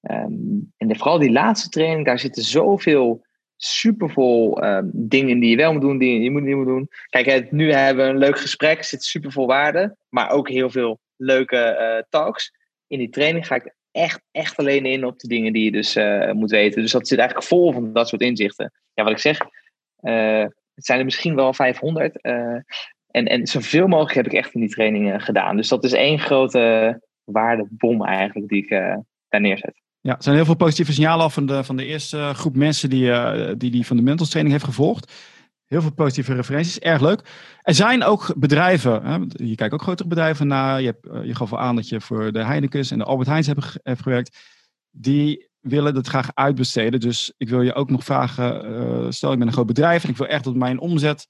Um, 0.00 0.72
en 0.76 0.96
vooral 0.96 1.18
die 1.18 1.32
laatste 1.32 1.68
training, 1.68 2.06
daar 2.06 2.18
zitten 2.18 2.42
zoveel 2.42 3.25
supervol 3.56 4.64
um, 4.64 4.90
dingen 4.92 5.38
die 5.38 5.50
je 5.50 5.56
wel 5.56 5.72
moet 5.72 5.80
doen, 5.80 5.98
die 5.98 6.20
je 6.20 6.30
moet 6.30 6.42
niet 6.42 6.56
moet 6.56 6.66
doen. 6.66 6.88
Kijk, 7.08 7.26
het, 7.26 7.52
nu 7.52 7.72
hebben 7.72 8.04
we 8.04 8.10
een 8.10 8.18
leuk 8.18 8.38
gesprek, 8.38 8.84
zit 8.84 9.04
supervol 9.04 9.46
waarde, 9.46 9.96
maar 10.08 10.30
ook 10.30 10.48
heel 10.48 10.70
veel 10.70 10.98
leuke 11.16 11.76
uh, 11.80 12.02
talks. 12.10 12.52
In 12.86 12.98
die 12.98 13.08
training 13.08 13.46
ga 13.46 13.54
ik 13.54 13.74
echt, 13.90 14.22
echt 14.30 14.56
alleen 14.56 14.86
in 14.86 15.04
op 15.04 15.18
de 15.18 15.28
dingen 15.28 15.52
die 15.52 15.64
je 15.64 15.72
dus 15.72 15.96
uh, 15.96 16.32
moet 16.32 16.50
weten. 16.50 16.82
Dus 16.82 16.92
dat 16.92 17.08
zit 17.08 17.18
eigenlijk 17.18 17.48
vol 17.48 17.72
van 17.72 17.92
dat 17.92 18.08
soort 18.08 18.22
inzichten. 18.22 18.72
Ja, 18.94 19.02
wat 19.02 19.12
ik 19.12 19.18
zeg, 19.18 19.40
uh, 20.00 20.44
het 20.74 20.84
zijn 20.84 20.98
er 20.98 21.04
misschien 21.04 21.34
wel 21.34 21.52
500. 21.52 22.20
en, 22.20 22.64
en 23.10 23.46
zoveel 23.46 23.86
mogelijk 23.86 24.14
heb 24.14 24.26
ik 24.26 24.32
echt 24.32 24.54
in 24.54 24.60
die 24.60 24.70
trainingen 24.70 25.20
gedaan. 25.20 25.56
Dus 25.56 25.68
dat 25.68 25.84
is 25.84 25.92
één 25.92 26.18
grote 26.18 27.00
waardebom 27.24 28.04
eigenlijk 28.04 28.48
die 28.48 28.62
ik 28.62 28.68
daar 29.28 29.40
neerzet. 29.40 29.85
Ja, 30.06 30.16
er 30.16 30.22
zijn 30.22 30.36
heel 30.36 30.44
veel 30.44 30.54
positieve 30.54 30.92
signalen 30.92 31.24
af 31.24 31.32
van 31.32 31.46
de, 31.46 31.64
van 31.64 31.76
de 31.76 31.84
eerste 31.84 32.30
groep 32.34 32.56
mensen 32.56 32.90
die, 32.90 33.04
uh, 33.04 33.52
die 33.56 33.70
die 33.70 33.84
fundamentals 33.84 34.28
training 34.28 34.54
heeft 34.54 34.68
gevolgd. 34.68 35.12
Heel 35.64 35.80
veel 35.80 35.92
positieve 35.92 36.34
referenties, 36.34 36.78
erg 36.78 37.00
leuk. 37.00 37.20
Er 37.62 37.74
zijn 37.74 38.04
ook 38.04 38.34
bedrijven, 38.36 39.04
hè, 39.04 39.18
je 39.46 39.54
kijkt 39.54 39.74
ook 39.74 39.82
grotere 39.82 40.08
bedrijven 40.08 40.46
naar. 40.46 40.80
Je, 40.80 40.86
hebt, 40.86 41.26
je 41.26 41.34
gaf 41.34 41.52
al 41.52 41.58
aan 41.58 41.76
dat 41.76 41.88
je 41.88 42.00
voor 42.00 42.32
de 42.32 42.44
Heineken's 42.44 42.90
en 42.90 42.98
de 42.98 43.04
Albert 43.04 43.28
Heijns 43.28 43.46
hebt, 43.46 43.78
hebt 43.82 44.02
gewerkt. 44.02 44.36
Die 44.90 45.48
willen 45.60 45.94
dat 45.94 46.06
graag 46.06 46.30
uitbesteden. 46.34 47.00
Dus 47.00 47.32
ik 47.36 47.48
wil 47.48 47.62
je 47.62 47.74
ook 47.74 47.90
nog 47.90 48.04
vragen, 48.04 49.14
stel 49.14 49.32
ik 49.32 49.38
ben 49.38 49.46
een 49.46 49.52
groot 49.52 49.66
bedrijf 49.66 50.04
en 50.04 50.10
ik 50.10 50.16
wil 50.16 50.26
echt 50.26 50.44
dat 50.44 50.54
mijn 50.54 50.78
omzet 50.78 51.26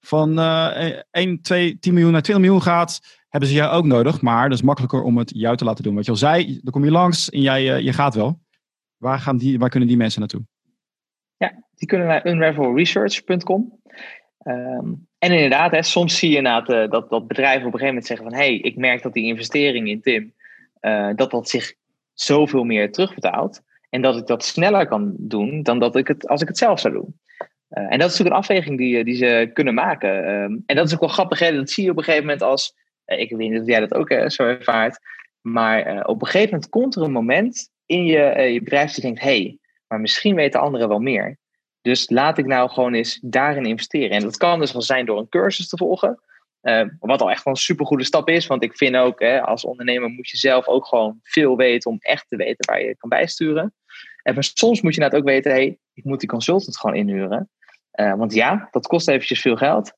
van 0.00 0.38
uh, 0.38 0.92
1, 1.10 1.40
2, 1.42 1.78
10 1.78 1.92
miljoen 1.92 2.12
naar 2.12 2.22
20 2.22 2.44
miljoen 2.44 2.62
gaat, 2.62 3.00
hebben 3.30 3.48
ze 3.48 3.54
jou 3.54 3.72
ook 3.72 3.84
nodig. 3.84 4.20
Maar 4.20 4.48
dat 4.48 4.58
is 4.58 4.64
makkelijker 4.64 5.02
om 5.02 5.18
het 5.18 5.32
jou 5.34 5.56
te 5.56 5.64
laten 5.64 5.84
doen. 5.84 5.94
Wat 5.94 6.04
je 6.04 6.10
al 6.10 6.16
zei, 6.16 6.60
dan 6.62 6.72
kom 6.72 6.84
je 6.84 6.90
langs 6.90 7.30
en 7.30 7.40
jij 7.40 7.62
uh, 7.62 7.80
je 7.80 7.92
gaat 7.92 8.14
wel. 8.14 8.40
Waar, 8.96 9.18
gaan 9.18 9.36
die, 9.36 9.58
waar 9.58 9.68
kunnen 9.68 9.88
die 9.88 9.96
mensen 9.96 10.20
naartoe? 10.20 10.42
Ja, 11.36 11.64
die 11.74 11.88
kunnen 11.88 12.06
naar 12.06 12.26
unravelresearch.com. 12.26 13.80
Um, 14.44 15.08
en 15.18 15.32
inderdaad, 15.32 15.70
hè, 15.70 15.82
soms 15.82 16.18
zie 16.18 16.30
je 16.30 16.36
inderdaad 16.36 16.70
uh, 16.70 16.90
dat, 16.90 17.10
dat 17.10 17.26
bedrijven 17.26 17.66
op 17.66 17.72
een 17.72 17.78
gegeven 17.78 17.86
moment 17.86 18.06
zeggen 18.06 18.26
van... 18.26 18.34
hé, 18.34 18.44
hey, 18.44 18.56
ik 18.56 18.76
merk 18.76 19.02
dat 19.02 19.12
die 19.12 19.24
investering 19.24 19.88
in 19.88 20.00
Tim, 20.00 20.34
uh, 20.80 21.10
dat 21.14 21.30
dat 21.30 21.48
zich 21.48 21.74
zoveel 22.12 22.64
meer 22.64 22.92
terugbetaalt. 22.92 23.62
En 23.90 24.02
dat 24.02 24.16
ik 24.16 24.26
dat 24.26 24.44
sneller 24.44 24.86
kan 24.86 25.14
doen 25.18 25.62
dan 25.62 25.78
dat 25.78 25.96
ik 25.96 26.08
het, 26.08 26.28
als 26.28 26.42
ik 26.42 26.48
het 26.48 26.58
zelf 26.58 26.80
zou 26.80 26.94
doen. 26.94 27.18
En 27.68 27.98
dat 27.98 28.10
is 28.10 28.18
natuurlijk 28.18 28.30
een 28.30 28.42
afweging 28.42 28.78
die, 28.78 29.04
die 29.04 29.14
ze 29.14 29.50
kunnen 29.52 29.74
maken. 29.74 30.28
Um, 30.28 30.62
en 30.66 30.76
dat 30.76 30.86
is 30.86 30.94
ook 30.94 31.00
wel 31.00 31.08
grappig, 31.08 31.38
hè? 31.38 31.54
dat 31.54 31.70
zie 31.70 31.84
je 31.84 31.90
op 31.90 31.96
een 31.96 32.04
gegeven 32.04 32.24
moment 32.24 32.42
als... 32.42 32.78
ik 33.18 33.30
weet 33.30 33.50
niet 33.50 33.60
of 33.60 33.66
jij 33.66 33.80
dat 33.80 33.94
ook 33.94 34.30
zo 34.30 34.42
ervaart. 34.46 34.98
Maar 35.40 36.04
op 36.06 36.20
een 36.20 36.26
gegeven 36.26 36.50
moment 36.52 36.70
komt 36.70 36.96
er 36.96 37.02
een 37.02 37.12
moment 37.12 37.70
in 37.86 38.04
je, 38.04 38.40
je 38.52 38.62
bedrijf 38.62 38.94
je 38.94 39.00
denkt... 39.00 39.20
hey, 39.20 39.58
maar 39.86 40.00
misschien 40.00 40.34
weten 40.34 40.60
anderen 40.60 40.88
wel 40.88 40.98
meer. 40.98 41.38
Dus 41.82 42.10
laat 42.10 42.38
ik 42.38 42.46
nou 42.46 42.70
gewoon 42.70 42.94
eens 42.94 43.18
daarin 43.22 43.64
investeren. 43.64 44.10
En 44.10 44.22
dat 44.22 44.36
kan 44.36 44.60
dus 44.60 44.72
wel 44.72 44.82
zijn 44.82 45.06
door 45.06 45.18
een 45.18 45.28
cursus 45.28 45.68
te 45.68 45.76
volgen. 45.76 46.20
Wat 46.98 47.20
al 47.20 47.30
echt 47.30 47.44
wel 47.44 47.54
een 47.54 47.60
supergoede 47.60 48.04
stap 48.04 48.28
is. 48.28 48.46
Want 48.46 48.62
ik 48.62 48.76
vind 48.76 48.96
ook, 48.96 49.20
hè, 49.20 49.42
als 49.42 49.64
ondernemer 49.64 50.08
moet 50.08 50.28
je 50.28 50.36
zelf 50.36 50.68
ook 50.68 50.86
gewoon 50.86 51.18
veel 51.22 51.56
weten 51.56 51.90
om 51.90 51.96
echt 51.98 52.28
te 52.28 52.36
weten 52.36 52.66
waar 52.66 52.82
je 52.82 52.96
kan 52.96 53.08
bijsturen. 53.08 53.74
En 54.22 54.42
soms 54.42 54.80
moet 54.80 54.94
je 54.94 55.00
net 55.00 55.14
ook 55.14 55.24
weten, 55.24 55.50
hey, 55.50 55.78
ik 55.94 56.04
moet 56.04 56.20
die 56.20 56.28
consultant 56.28 56.78
gewoon 56.78 56.96
inhuren. 56.96 57.50
Want 57.90 58.34
ja, 58.34 58.68
dat 58.70 58.86
kost 58.86 59.08
eventjes 59.08 59.40
veel 59.40 59.56
geld. 59.56 59.92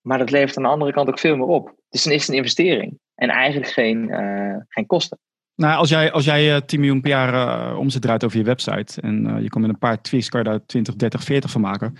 Maar 0.00 0.18
dat 0.18 0.30
levert 0.30 0.56
aan 0.56 0.62
de 0.62 0.68
andere 0.68 0.92
kant 0.92 1.08
ook 1.08 1.18
veel 1.18 1.36
meer 1.36 1.46
op. 1.46 1.74
Dus 1.90 2.02
dan 2.02 2.12
is 2.12 2.28
een 2.28 2.34
investering. 2.34 2.98
En 3.14 3.28
eigenlijk 3.28 3.72
geen, 3.72 4.08
uh, 4.08 4.56
geen 4.68 4.86
kosten. 4.86 5.18
Nou, 5.54 5.76
als 5.76 5.88
jij, 5.88 6.12
als 6.12 6.24
jij 6.24 6.54
uh, 6.54 6.60
10 6.60 6.80
miljoen 6.80 7.00
per 7.00 7.10
jaar 7.10 7.34
uh, 7.72 7.78
omzet 7.78 8.02
draait 8.02 8.24
over 8.24 8.38
je 8.38 8.44
website 8.44 9.00
en 9.00 9.42
je 9.42 9.48
komt 9.48 9.64
met 9.64 9.74
een 9.74 9.78
paar 9.78 10.02
tweaks, 10.02 10.28
kan 10.28 10.42
je 10.42 10.48
daar 10.48 10.66
20, 10.66 10.94
30, 10.94 11.24
40 11.24 11.50
van 11.50 11.60
maken. 11.60 11.96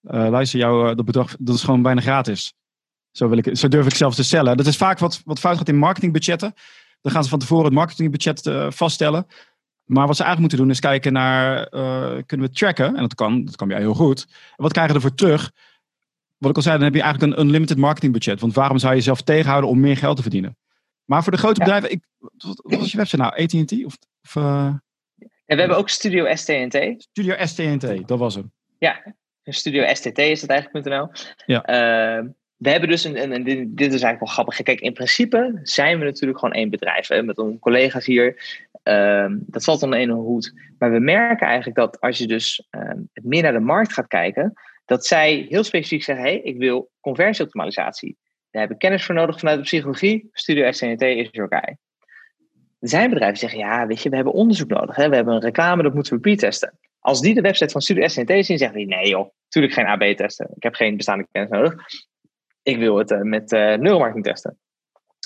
luister, 0.00 0.58
jou, 0.58 0.94
dat 0.94 1.04
bedrag 1.04 1.36
dat 1.38 1.54
is 1.54 1.62
gewoon 1.62 1.82
bijna 1.82 2.00
gratis. 2.00 2.54
Zo, 3.10 3.28
wil 3.28 3.38
ik, 3.38 3.56
zo 3.56 3.68
durf 3.68 3.86
ik 3.86 3.94
zelfs 3.94 4.16
te 4.16 4.24
stellen. 4.24 4.56
Dat 4.56 4.66
is 4.66 4.76
vaak 4.76 4.98
wat, 4.98 5.22
wat 5.24 5.38
fout 5.38 5.58
gaat 5.58 5.68
in 5.68 5.76
marketingbudgetten. 5.76 6.54
Dan 7.00 7.12
gaan 7.12 7.24
ze 7.24 7.30
van 7.30 7.38
tevoren 7.38 7.64
het 7.64 7.74
marketingbudget 7.74 8.50
vaststellen. 8.68 9.26
Maar 9.84 10.06
wat 10.06 10.16
ze 10.16 10.22
eigenlijk 10.22 10.40
moeten 10.40 10.58
doen 10.58 10.70
is 10.70 10.80
kijken 10.80 11.12
naar, 11.12 11.68
kunnen 12.26 12.46
we 12.46 12.52
tracken? 12.52 12.86
En 12.86 13.00
dat 13.00 13.14
kan, 13.14 13.44
dat 13.44 13.56
kan 13.56 13.68
jij 13.68 13.78
heel 13.78 13.94
goed. 13.94 14.26
wat 14.56 14.72
krijgen 14.72 14.94
we 14.94 15.00
ervoor 15.00 15.16
terug? 15.16 15.52
Wat 16.38 16.50
ik 16.50 16.56
al 16.56 16.62
zei, 16.62 16.76
dan 16.76 16.84
heb 16.84 16.94
je 16.94 17.02
eigenlijk 17.02 17.32
een 17.32 17.44
unlimited 17.44 17.76
marketingbudget. 17.76 18.40
Want 18.40 18.54
waarom 18.54 18.78
zou 18.78 18.92
je 18.92 18.98
jezelf 18.98 19.22
tegenhouden 19.22 19.70
om 19.70 19.80
meer 19.80 19.96
geld 19.96 20.16
te 20.16 20.22
verdienen? 20.22 20.56
Maar 21.04 21.22
voor 21.22 21.32
de 21.32 21.38
grote 21.38 21.60
ja. 21.60 21.64
bedrijven, 21.64 21.90
ik, 21.90 22.04
wat, 22.18 22.60
wat 22.62 22.78
was 22.78 22.90
je 22.90 22.96
website 22.96 23.22
nou? 23.22 23.42
AT&T? 23.42 23.84
Of, 23.84 23.96
of 24.22 24.34
uh... 24.34 24.74
En 25.46 25.54
we 25.54 25.62
hebben 25.62 25.76
ook 25.76 25.88
Studio 25.88 26.34
STNT. 26.34 26.94
Studio 26.98 27.34
STNT, 27.46 28.08
dat 28.08 28.18
was 28.18 28.34
hem. 28.34 28.52
Ja, 28.78 29.14
Studio 29.42 29.94
STT 29.94 30.18
is 30.18 30.40
het 30.40 30.50
eigenlijk.nl. 30.50 31.08
Ja. 31.46 32.18
Uh, 32.18 32.28
we 32.56 32.70
hebben 32.70 32.88
dus 32.88 33.04
een, 33.04 33.16
en 33.16 33.44
dit, 33.44 33.76
dit, 33.76 33.92
is 33.92 34.02
eigenlijk 34.02 34.20
wel 34.20 34.28
grappig. 34.28 34.62
Kijk, 34.62 34.80
in 34.80 34.92
principe 34.92 35.60
zijn 35.62 35.98
we 35.98 36.04
natuurlijk 36.04 36.38
gewoon 36.38 36.54
één 36.54 36.70
bedrijf. 36.70 37.08
Hè, 37.08 37.22
met 37.22 37.38
onze 37.38 37.58
collega's 37.58 38.06
hier. 38.06 38.58
Uh, 38.84 39.26
dat 39.30 39.64
valt 39.64 39.82
onder 39.82 39.98
één 39.98 40.10
hoed. 40.10 40.54
Maar 40.78 40.92
we 40.92 40.98
merken 40.98 41.46
eigenlijk 41.46 41.76
dat 41.76 42.00
als 42.00 42.18
je 42.18 42.26
dus 42.26 42.66
ehm, 42.70 43.00
meer 43.12 43.42
naar 43.42 43.52
de 43.52 43.60
markt 43.60 43.92
gaat 43.92 44.06
kijken, 44.06 44.52
dat 44.86 45.06
zij 45.06 45.46
heel 45.48 45.64
specifiek 45.64 46.02
zeggen: 46.02 46.24
hey, 46.24 46.40
ik 46.40 46.56
wil 46.56 46.90
conversieoptimalisatie. 47.00 48.16
Daar 48.50 48.62
heb 48.62 48.70
ik 48.70 48.78
kennis 48.78 49.04
voor 49.04 49.14
nodig 49.14 49.38
vanuit 49.38 49.58
de 49.58 49.64
psychologie. 49.64 50.28
Studio 50.32 50.72
SCNT 50.72 51.02
is 51.02 51.28
your 51.30 51.78
zijn 52.80 53.10
bedrijven 53.10 53.38
zeggen, 53.38 53.58
ja, 53.58 53.86
weet 53.86 54.02
je, 54.02 54.08
we 54.08 54.14
hebben 54.14 54.34
onderzoek 54.34 54.68
nodig. 54.68 54.96
Hè? 54.96 55.08
We 55.08 55.14
hebben 55.14 55.34
een 55.34 55.40
reclame, 55.40 55.82
dat 55.82 55.94
moeten 55.94 56.14
we 56.14 56.20
pre-testen. 56.20 56.78
Als 56.98 57.20
die 57.20 57.34
de 57.34 57.40
website 57.40 57.72
van 57.72 57.80
Studio 57.80 58.08
SCNT 58.08 58.46
zien, 58.46 58.58
zeggen 58.58 58.76
die, 58.76 58.86
nee 58.86 59.08
joh, 59.08 59.30
natuurlijk 59.44 59.72
geen 59.72 59.86
AB 59.86 60.16
testen. 60.16 60.50
Ik 60.54 60.62
heb 60.62 60.74
geen 60.74 60.96
bestaande 60.96 61.26
kennis 61.32 61.50
nodig. 61.50 61.74
Ik 62.62 62.78
wil 62.78 62.96
het 62.96 63.10
uh, 63.10 63.20
met 63.20 63.52
uh, 63.52 63.60
neuromarketing 63.60 64.24
testen. 64.24 64.58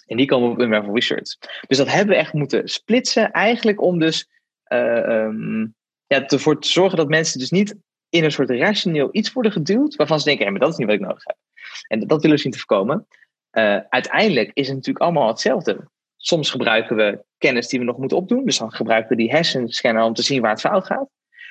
En 0.07 0.17
die 0.17 0.27
komen 0.27 0.51
op 0.51 0.61
Unravel 0.61 0.95
Research. 0.95 1.37
Dus 1.67 1.79
dat 1.79 1.93
hebben 1.93 2.15
we 2.15 2.21
echt 2.21 2.33
moeten 2.33 2.69
splitsen, 2.69 3.31
eigenlijk 3.31 3.83
om 3.83 3.99
dus 3.99 4.29
uh, 4.73 5.09
um, 5.09 5.75
ja, 6.07 6.27
ervoor 6.27 6.61
te 6.61 6.69
zorgen 6.69 6.97
dat 6.97 7.09
mensen 7.09 7.39
dus 7.39 7.51
niet 7.51 7.77
in 8.11 8.25
een 8.25 8.33
soort 8.33 8.51
rationeel 8.51 9.09
iets 9.13 9.33
worden 9.33 9.53
geduwd, 9.53 9.97
waarvan 9.97 10.19
ze 10.19 10.25
denken, 10.25 10.43
hey, 10.43 10.53
maar 10.53 10.61
dat 10.61 10.71
is 10.71 10.77
niet 10.77 10.87
wat 10.87 10.97
ik 10.97 11.03
nodig 11.03 11.25
heb. 11.25 11.37
En 11.87 12.07
dat 12.07 12.21
willen 12.21 12.37
we 12.37 12.43
zien 12.43 12.53
te 12.53 12.59
voorkomen. 12.59 13.07
Uh, 13.53 13.79
uiteindelijk 13.89 14.51
is 14.55 14.67
het 14.67 14.77
natuurlijk 14.77 15.05
allemaal 15.05 15.29
hetzelfde. 15.29 15.89
Soms 16.17 16.51
gebruiken 16.51 16.97
we 16.97 17.25
kennis 17.39 17.69
die 17.69 17.79
we 17.79 17.85
nog 17.85 17.99
moeten 17.99 18.17
opdoen. 18.17 18.45
Dus 18.45 18.59
dan 18.59 18.73
gebruiken 18.73 19.11
we 19.11 19.23
die 19.23 19.31
hersenscanner 19.31 20.03
om 20.03 20.15
te 20.15 20.23
zien 20.23 20.41
waar 20.41 20.51
het 20.51 20.61
fout 20.61 20.87
gaat. 20.87 21.09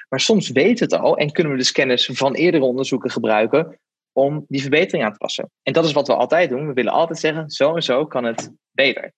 Maar 0.09 0.19
soms 0.19 0.49
weten 0.49 0.87
we 0.87 0.95
het 0.95 1.03
al 1.03 1.17
en 1.17 1.31
kunnen 1.31 1.51
we 1.51 1.57
dus 1.57 1.71
kennis 1.71 2.05
van 2.05 2.33
eerdere 2.33 2.63
onderzoeken 2.63 3.11
gebruiken 3.11 3.79
om 4.11 4.45
die 4.47 4.61
verbetering 4.61 5.05
aan 5.05 5.11
te 5.11 5.17
passen. 5.17 5.51
En 5.63 5.73
dat 5.73 5.85
is 5.85 5.91
wat 5.91 6.07
we 6.07 6.15
altijd 6.15 6.49
doen. 6.49 6.67
We 6.67 6.73
willen 6.73 6.93
altijd 6.93 7.19
zeggen, 7.19 7.49
zo 7.49 7.75
en 7.75 7.83
zo 7.83 8.05
kan 8.05 8.23
het 8.23 8.51
beter. 8.71 9.13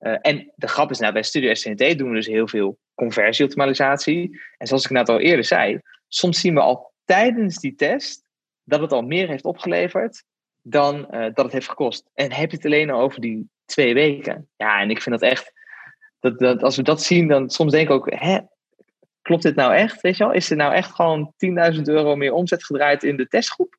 Uh, 0.00 0.16
en 0.20 0.52
de 0.54 0.68
grap 0.68 0.90
is 0.90 0.98
nou, 0.98 1.12
bij 1.12 1.22
Studio 1.22 1.54
SCNT 1.54 1.98
doen 1.98 2.08
we 2.08 2.14
dus 2.14 2.26
heel 2.26 2.48
veel 2.48 2.78
conversieoptimalisatie. 2.94 4.40
En 4.56 4.66
zoals 4.66 4.84
ik 4.84 4.90
net 4.90 5.08
al 5.08 5.20
eerder 5.20 5.44
zei, 5.44 5.80
soms 6.08 6.40
zien 6.40 6.54
we 6.54 6.60
al 6.60 6.92
tijdens 7.04 7.58
die 7.58 7.74
test 7.74 8.22
dat 8.64 8.80
het 8.80 8.92
al 8.92 9.02
meer 9.02 9.28
heeft 9.28 9.44
opgeleverd 9.44 10.24
dan 10.62 10.96
uh, 11.10 11.20
dat 11.20 11.44
het 11.44 11.52
heeft 11.52 11.68
gekost. 11.68 12.10
En 12.14 12.32
heb 12.32 12.50
je 12.50 12.56
het 12.56 12.66
alleen 12.66 12.90
al 12.90 13.00
over 13.00 13.20
die 13.20 13.48
twee 13.64 13.94
weken. 13.94 14.48
Ja, 14.56 14.80
en 14.80 14.90
ik 14.90 15.02
vind 15.02 15.20
dat 15.20 15.30
echt, 15.30 15.52
dat, 16.20 16.38
dat, 16.38 16.62
als 16.62 16.76
we 16.76 16.82
dat 16.82 17.02
zien, 17.02 17.28
dan 17.28 17.50
soms 17.50 17.72
denk 17.72 17.88
ik 17.88 17.94
ook, 17.94 18.10
hè, 18.14 18.38
klopt 19.22 19.42
dit 19.42 19.54
nou 19.54 19.74
echt? 19.74 20.00
Weet 20.00 20.16
je 20.16 20.24
wel? 20.24 20.32
Is 20.32 20.50
er 20.50 20.56
nou 20.56 20.74
echt 20.74 20.94
gewoon 20.94 21.34
10.000 21.74 21.82
euro 21.82 22.16
meer 22.16 22.32
omzet 22.32 22.64
gedraaid 22.64 23.02
in 23.02 23.16
de 23.16 23.28
testgroep? 23.28 23.78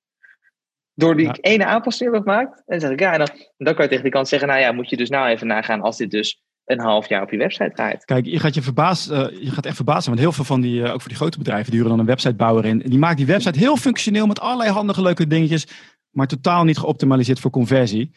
Door 0.94 1.16
die 1.16 1.26
ja. 1.26 1.38
ene 1.42 1.66
aanpassing 1.66 2.10
die 2.10 2.20
we 2.20 2.30
gemaakt? 2.30 2.64
En 2.66 2.80
zeg 2.80 2.92
ik, 2.92 3.00
ja, 3.00 3.12
en 3.12 3.18
dan, 3.18 3.30
dan 3.58 3.74
kan 3.74 3.84
je 3.84 3.90
tegen 3.90 4.04
die 4.04 4.14
kant 4.14 4.28
zeggen, 4.28 4.48
nou 4.48 4.60
ja, 4.60 4.72
moet 4.72 4.90
je 4.90 4.98
dus 4.98 5.10
nou 5.10 5.30
even 5.30 5.48
nagaan 5.48 5.82
als 5.82 5.98
dit 5.98 6.12
dus 6.12 6.42
een 6.66 6.80
half 6.80 7.10
jaar 7.10 7.22
op 7.22 7.32
je 7.32 7.38
website 7.38 7.72
draait. 7.74 8.06
Kijk, 8.06 8.26
je 8.26 8.40
gaat 8.40 8.54
je 8.54 8.62
verbaasd, 8.62 9.12
uh, 9.12 9.28
je 9.42 9.52
gaat 9.52 9.66
echt 9.66 9.76
verbaasd 9.76 10.04
zijn, 10.04 10.16
want 10.16 10.28
heel 10.28 10.36
veel 10.36 10.46
van 10.46 10.62
die, 10.62 10.82
uh, 10.82 10.94
ook 10.94 11.00
voor 11.00 11.10
die 11.10 11.18
grote 11.18 11.38
bedrijven, 11.38 11.66
die 11.66 11.74
huren 11.74 11.90
dan 11.90 12.00
een 12.00 12.06
websitebouwer 12.06 12.66
in. 12.66 12.80
Die 12.80 13.00
maakt 13.00 13.18
die 13.18 13.26
website 13.26 13.60
heel 13.60 13.78
functioneel 13.78 14.28
met 14.28 14.40
allerlei 14.40 14.70
handige 14.70 15.02
leuke 15.02 15.28
dingetjes, 15.28 15.68
maar 16.10 16.28
totaal 16.28 16.64
niet 16.64 16.78
geoptimaliseerd 16.78 17.40
voor 17.40 17.52
conversie. 17.52 18.12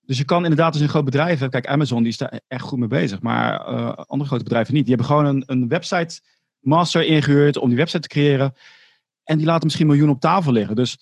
Dus 0.00 0.18
je 0.18 0.24
kan 0.24 0.42
inderdaad 0.42 0.72
dus 0.72 0.82
een 0.82 0.88
groot 0.88 1.04
bedrijf, 1.04 1.48
kijk 1.48 1.66
Amazon 1.66 2.02
die 2.02 2.12
is 2.12 2.18
daar 2.18 2.40
echt 2.46 2.62
goed 2.62 2.78
mee 2.78 2.88
bezig, 2.88 3.20
maar 3.20 3.72
uh, 3.72 3.92
andere 3.92 4.28
grote 4.28 4.44
bedrijven 4.44 4.74
niet. 4.74 4.86
Die 4.86 4.94
hebben 4.94 5.12
gewoon 5.12 5.26
een, 5.26 5.42
een 5.46 5.68
website 5.68 6.20
master 6.58 7.04
ingehuurd 7.04 7.56
om 7.56 7.68
die 7.68 7.76
website 7.76 8.00
te 8.00 8.08
creëren 8.08 8.54
en 9.24 9.36
die 9.36 9.46
laten 9.46 9.64
misschien 9.64 9.86
miljoenen 9.86 10.14
op 10.14 10.20
tafel 10.20 10.52
liggen. 10.52 10.76
Dus 10.76 10.98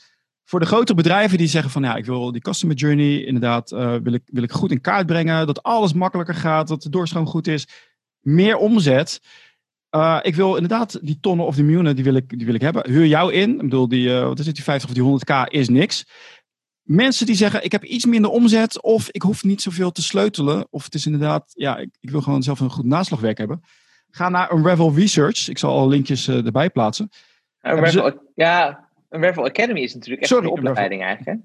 voor 0.49 0.61
de 0.61 0.67
grotere 0.67 0.97
bedrijven 0.97 1.39
die 1.39 1.47
zeggen 1.47 1.71
van 1.71 1.83
ja, 1.83 1.97
ik 1.97 2.05
wil 2.05 2.33
die 2.33 2.41
customer 2.41 2.77
journey 2.77 3.25
inderdaad, 3.25 3.73
uh, 3.73 3.97
wil, 4.03 4.13
ik, 4.13 4.23
wil 4.27 4.43
ik 4.43 4.53
goed 4.53 4.71
in 4.71 4.81
kaart 4.81 5.07
brengen, 5.07 5.47
dat 5.47 5.63
alles 5.63 5.93
makkelijker 5.93 6.35
gaat, 6.35 6.69
dat 6.69 6.83
de 6.83 6.89
doorstroom 6.89 7.27
goed 7.27 7.47
is, 7.47 7.69
meer 8.21 8.57
omzet. 8.57 9.21
Uh, 9.91 10.19
ik 10.23 10.35
wil 10.35 10.55
inderdaad 10.55 10.99
die 11.03 11.19
tonnen 11.21 11.47
of 11.47 11.55
die 11.55 11.65
miljoenen, 11.65 11.95
die 11.95 12.05
wil 12.05 12.15
ik, 12.15 12.39
die 12.39 12.47
wil 12.47 12.55
ik 12.55 12.61
hebben. 12.61 12.91
Huur 12.91 13.07
jou 13.07 13.33
in. 13.33 13.53
Ik 13.53 13.61
bedoel, 13.61 13.89
die, 13.89 14.09
uh, 14.09 14.23
wat 14.23 14.39
is 14.39 14.47
het, 14.47 14.55
die 14.55 14.65
50 14.65 14.89
of 14.89 14.95
die 14.95 15.21
100k 15.21 15.51
is 15.51 15.69
niks. 15.69 16.07
Mensen 16.83 17.27
die 17.27 17.35
zeggen, 17.35 17.65
ik 17.65 17.73
heb 17.73 17.85
iets 17.85 18.05
minder 18.05 18.31
omzet 18.31 18.83
of 18.83 19.09
ik 19.11 19.23
hoef 19.23 19.45
niet 19.45 19.63
zoveel 19.63 19.93
te 19.93 20.03
sleutelen. 20.03 20.67
Of 20.71 20.85
het 20.85 20.95
is 20.95 21.07
inderdaad, 21.07 21.53
ja, 21.55 21.77
ik, 21.77 21.97
ik 22.01 22.11
wil 22.11 22.21
gewoon 22.21 22.43
zelf 22.43 22.61
een 22.61 22.71
goed 22.71 22.85
naslagwerk 22.85 23.39
hebben. 23.39 23.63
Ga 24.11 24.29
naar 24.29 24.53
een 24.53 24.65
Revel 24.65 24.95
Research. 24.95 25.49
Ik 25.49 25.59
zal 25.59 25.71
al 25.71 25.89
linkjes 25.89 26.29
erbij 26.29 26.71
plaatsen. 26.71 27.11
Ze... 27.61 28.21
Ja, 28.35 28.86
een 29.09 29.21
Revel 29.21 29.45
Academy 29.45 29.81
is 29.81 29.95
natuurlijk 29.95 30.23
echt 30.23 30.31
Sorry, 30.31 30.47
een 30.47 30.53
opleiding 30.53 31.01
een 31.01 31.07
eigenlijk. 31.07 31.39
Hè? 31.39 31.45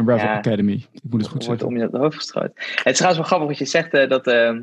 Een 0.00 0.08
Revel 0.08 0.26
ja, 0.26 0.36
Academy. 0.36 0.86
Ik 0.92 1.00
moet 1.10 1.20
het 1.20 1.30
goed 1.30 1.44
zeggen. 1.44 1.66
om 1.66 1.76
je 1.76 1.86
op 1.86 1.92
het 1.92 2.00
hoofd 2.00 2.16
gestrooid. 2.16 2.52
Het 2.54 2.86
is 2.86 2.96
trouwens 2.96 3.16
wel 3.16 3.38
grappig 3.38 3.48
wat 3.48 3.58
je 3.58 3.64
zegt, 3.64 3.94
uh, 3.94 4.08
dat 4.08 4.26
uh, 4.26 4.58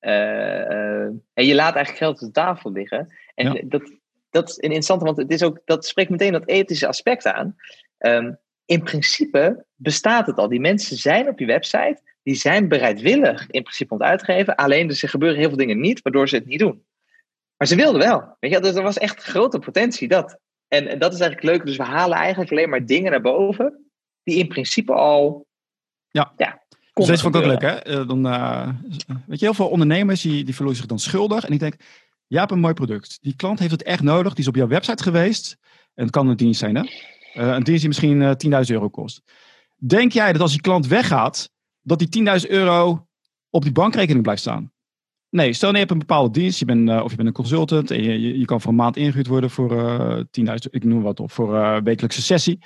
uh, 0.00 1.08
je 1.34 1.54
laat 1.54 1.74
eigenlijk 1.74 1.96
geld 1.96 2.14
op 2.14 2.26
de 2.26 2.30
tafel 2.30 2.72
liggen. 2.72 3.14
En 3.34 3.52
ja. 3.52 3.62
dat, 3.64 3.92
dat 4.30 4.48
is 4.48 4.56
interessant, 4.56 5.02
want 5.02 5.16
het 5.16 5.30
is 5.30 5.42
ook, 5.42 5.60
dat 5.64 5.86
spreekt 5.86 6.10
meteen 6.10 6.32
dat 6.32 6.48
ethische 6.48 6.86
aspect 6.86 7.26
aan. 7.26 7.56
Um, 7.98 8.38
in 8.64 8.82
principe 8.82 9.64
bestaat 9.74 10.26
het 10.26 10.36
al. 10.36 10.48
Die 10.48 10.60
mensen 10.60 10.96
zijn 10.96 11.28
op 11.28 11.38
je 11.38 11.46
website 11.46 12.00
die 12.22 12.34
zijn 12.34 12.68
bereidwillig 12.68 13.46
in 13.50 13.62
principe 13.62 13.92
om 13.92 14.00
het 14.00 14.08
uit 14.08 14.18
te 14.18 14.24
geven. 14.24 14.54
Alleen 14.54 14.86
dus 14.86 15.02
er 15.02 15.08
gebeuren 15.08 15.38
heel 15.38 15.48
veel 15.48 15.56
dingen 15.56 15.80
niet, 15.80 16.02
waardoor 16.02 16.28
ze 16.28 16.36
het 16.36 16.46
niet 16.46 16.58
doen. 16.58 16.84
Maar 17.56 17.66
ze 17.68 17.76
wilden 17.76 18.00
wel. 18.00 18.36
Weet 18.40 18.50
je, 18.50 18.60
dus 18.60 18.74
er 18.74 18.82
was 18.82 18.98
echt 18.98 19.22
grote 19.22 19.58
potentie 19.58 20.08
dat. 20.08 20.38
En, 20.68 20.86
en 20.86 20.98
dat 20.98 21.12
is 21.12 21.20
eigenlijk 21.20 21.56
leuk. 21.56 21.66
Dus 21.66 21.76
we 21.76 21.82
halen 21.82 22.16
eigenlijk 22.16 22.50
alleen 22.50 22.68
maar 22.68 22.86
dingen 22.86 23.10
naar 23.10 23.20
boven 23.20 23.90
die 24.22 24.38
in 24.38 24.48
principe 24.48 24.92
al. 24.92 25.46
Ja. 26.08 26.32
ja 26.36 26.64
dus 26.92 27.06
deze 27.06 27.22
vond 27.22 27.34
ik 27.34 27.40
ook 27.40 27.46
leuk, 27.46 27.60
hè? 27.60 27.76
Eh, 27.76 28.08
dan, 28.08 28.26
uh, 28.26 28.68
weet 29.26 29.38
je, 29.38 29.44
heel 29.44 29.54
veel 29.54 29.68
ondernemers 29.68 30.20
die, 30.22 30.44
die 30.44 30.54
voelen 30.54 30.76
zich 30.76 30.86
dan 30.86 30.98
schuldig. 30.98 31.44
En 31.44 31.52
ik 31.52 31.58
denk, 31.58 31.74
jij 32.26 32.40
hebt 32.40 32.52
een 32.52 32.60
mooi 32.60 32.74
product. 32.74 33.18
Die 33.20 33.36
klant 33.36 33.58
heeft 33.58 33.70
het 33.70 33.82
echt 33.82 34.02
nodig. 34.02 34.32
Die 34.32 34.42
is 34.42 34.48
op 34.48 34.56
jouw 34.56 34.66
website 34.66 35.02
geweest. 35.02 35.56
En 35.94 36.02
het 36.02 36.12
kan 36.12 36.28
een 36.28 36.36
dienst 36.36 36.60
zijn, 36.60 36.74
hè? 36.74 36.82
Uh, 36.82 37.54
een 37.54 37.62
dienst 37.62 37.80
die 37.80 37.88
misschien 37.88 38.20
uh, 38.20 38.62
10.000 38.64 38.70
euro 38.70 38.88
kost. 38.88 39.22
Denk 39.76 40.12
jij 40.12 40.32
dat 40.32 40.40
als 40.40 40.52
die 40.52 40.60
klant 40.60 40.86
weggaat, 40.86 41.50
dat 41.82 41.98
die 41.98 42.40
10.000 42.40 42.50
euro 42.50 43.06
op 43.50 43.62
die 43.62 43.72
bankrekening 43.72 44.22
blijft 44.22 44.40
staan? 44.40 44.72
Nee, 45.30 45.52
stel 45.52 45.72
je 45.72 45.78
hebt 45.78 45.90
een 45.90 45.98
bepaalde 45.98 46.30
dienst, 46.30 46.58
je 46.58 46.64
bent, 46.64 46.88
uh, 46.88 47.02
of 47.04 47.10
je 47.10 47.16
bent 47.16 47.28
een 47.28 47.34
consultant 47.34 47.90
en 47.90 48.02
je, 48.02 48.38
je, 48.38 48.44
kan 48.44 48.60
voor 48.60 48.70
een 48.70 48.76
maand 48.76 48.96
ingehuurd 48.96 49.26
worden 49.26 49.50
voor 49.50 49.72
uh, 49.72 50.16
10.000, 50.16 50.24
ik 50.70 50.84
noem 50.84 51.02
wat 51.02 51.20
op, 51.20 51.32
voor 51.32 51.56
een 51.56 51.84
wekelijkse 51.84 52.22
sessie. 52.22 52.64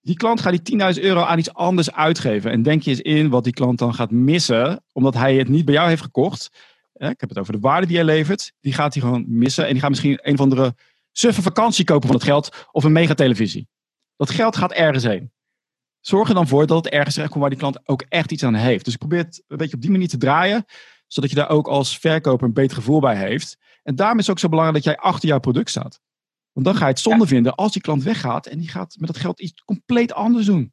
Die 0.00 0.16
klant 0.16 0.40
gaat 0.40 0.64
die 0.64 0.94
10.000 0.94 1.02
euro 1.02 1.20
aan 1.20 1.38
iets 1.38 1.52
anders 1.52 1.92
uitgeven. 1.92 2.50
En 2.50 2.62
denk 2.62 2.82
je 2.82 2.90
eens 2.90 3.00
in 3.00 3.28
wat 3.28 3.44
die 3.44 3.52
klant 3.52 3.78
dan 3.78 3.94
gaat 3.94 4.10
missen, 4.10 4.84
omdat 4.92 5.14
hij 5.14 5.36
het 5.36 5.48
niet 5.48 5.64
bij 5.64 5.74
jou 5.74 5.88
heeft 5.88 6.02
gekocht. 6.02 6.50
ik 6.92 7.20
heb 7.20 7.28
het 7.28 7.38
over 7.38 7.52
de 7.52 7.58
waarde 7.58 7.86
die 7.86 7.96
hij 7.96 8.04
levert. 8.04 8.52
Die 8.60 8.72
gaat 8.72 8.94
hij 8.94 9.02
gewoon 9.02 9.24
missen. 9.28 9.64
En 9.64 9.72
die 9.72 9.80
gaat 9.80 9.90
misschien 9.90 10.18
een 10.22 10.34
of 10.34 10.40
andere 10.40 10.74
suffe 11.12 11.42
vakantie 11.42 11.84
kopen 11.84 12.06
van 12.06 12.16
het 12.16 12.24
geld 12.24 12.66
of 12.72 12.84
een 12.84 12.92
megatelevisie. 12.92 13.68
Dat 14.16 14.30
geld 14.30 14.56
gaat 14.56 14.72
ergens 14.72 15.04
heen. 15.04 15.32
Zorg 16.00 16.28
er 16.28 16.34
dan 16.34 16.48
voor 16.48 16.66
dat 16.66 16.84
het 16.84 16.92
ergens 16.92 17.14
terecht 17.14 17.30
komt 17.30 17.42
waar 17.42 17.52
die 17.52 17.60
klant 17.60 17.88
ook 17.88 18.04
echt 18.08 18.32
iets 18.32 18.42
aan 18.42 18.54
heeft. 18.54 18.84
Dus 18.84 18.94
ik 18.94 18.98
probeer 18.98 19.18
het 19.18 19.42
een 19.46 19.56
beetje 19.56 19.74
op 19.76 19.82
die 19.82 19.90
manier 19.90 20.08
te 20.08 20.16
draaien, 20.16 20.64
zodat 21.14 21.30
je 21.30 21.36
daar 21.36 21.50
ook 21.50 21.68
als 21.68 21.98
verkoper 21.98 22.46
een 22.46 22.52
beter 22.52 22.76
gevoel 22.76 23.00
bij 23.00 23.16
heeft. 23.16 23.58
En 23.82 23.94
daarom 23.94 24.18
is 24.18 24.26
het 24.26 24.34
ook 24.34 24.40
zo 24.40 24.48
belangrijk 24.48 24.84
dat 24.84 24.94
jij 24.94 25.02
achter 25.02 25.28
jouw 25.28 25.38
product 25.38 25.70
staat. 25.70 26.00
Want 26.52 26.66
dan 26.66 26.74
ga 26.74 26.84
je 26.84 26.90
het 26.90 27.00
zonde 27.00 27.26
vinden 27.26 27.54
als 27.54 27.72
die 27.72 27.82
klant 27.82 28.02
weggaat 28.02 28.46
en 28.46 28.58
die 28.58 28.68
gaat 28.68 28.96
met 28.98 29.06
dat 29.06 29.18
geld 29.18 29.40
iets 29.40 29.64
compleet 29.64 30.12
anders 30.12 30.46
doen. 30.46 30.72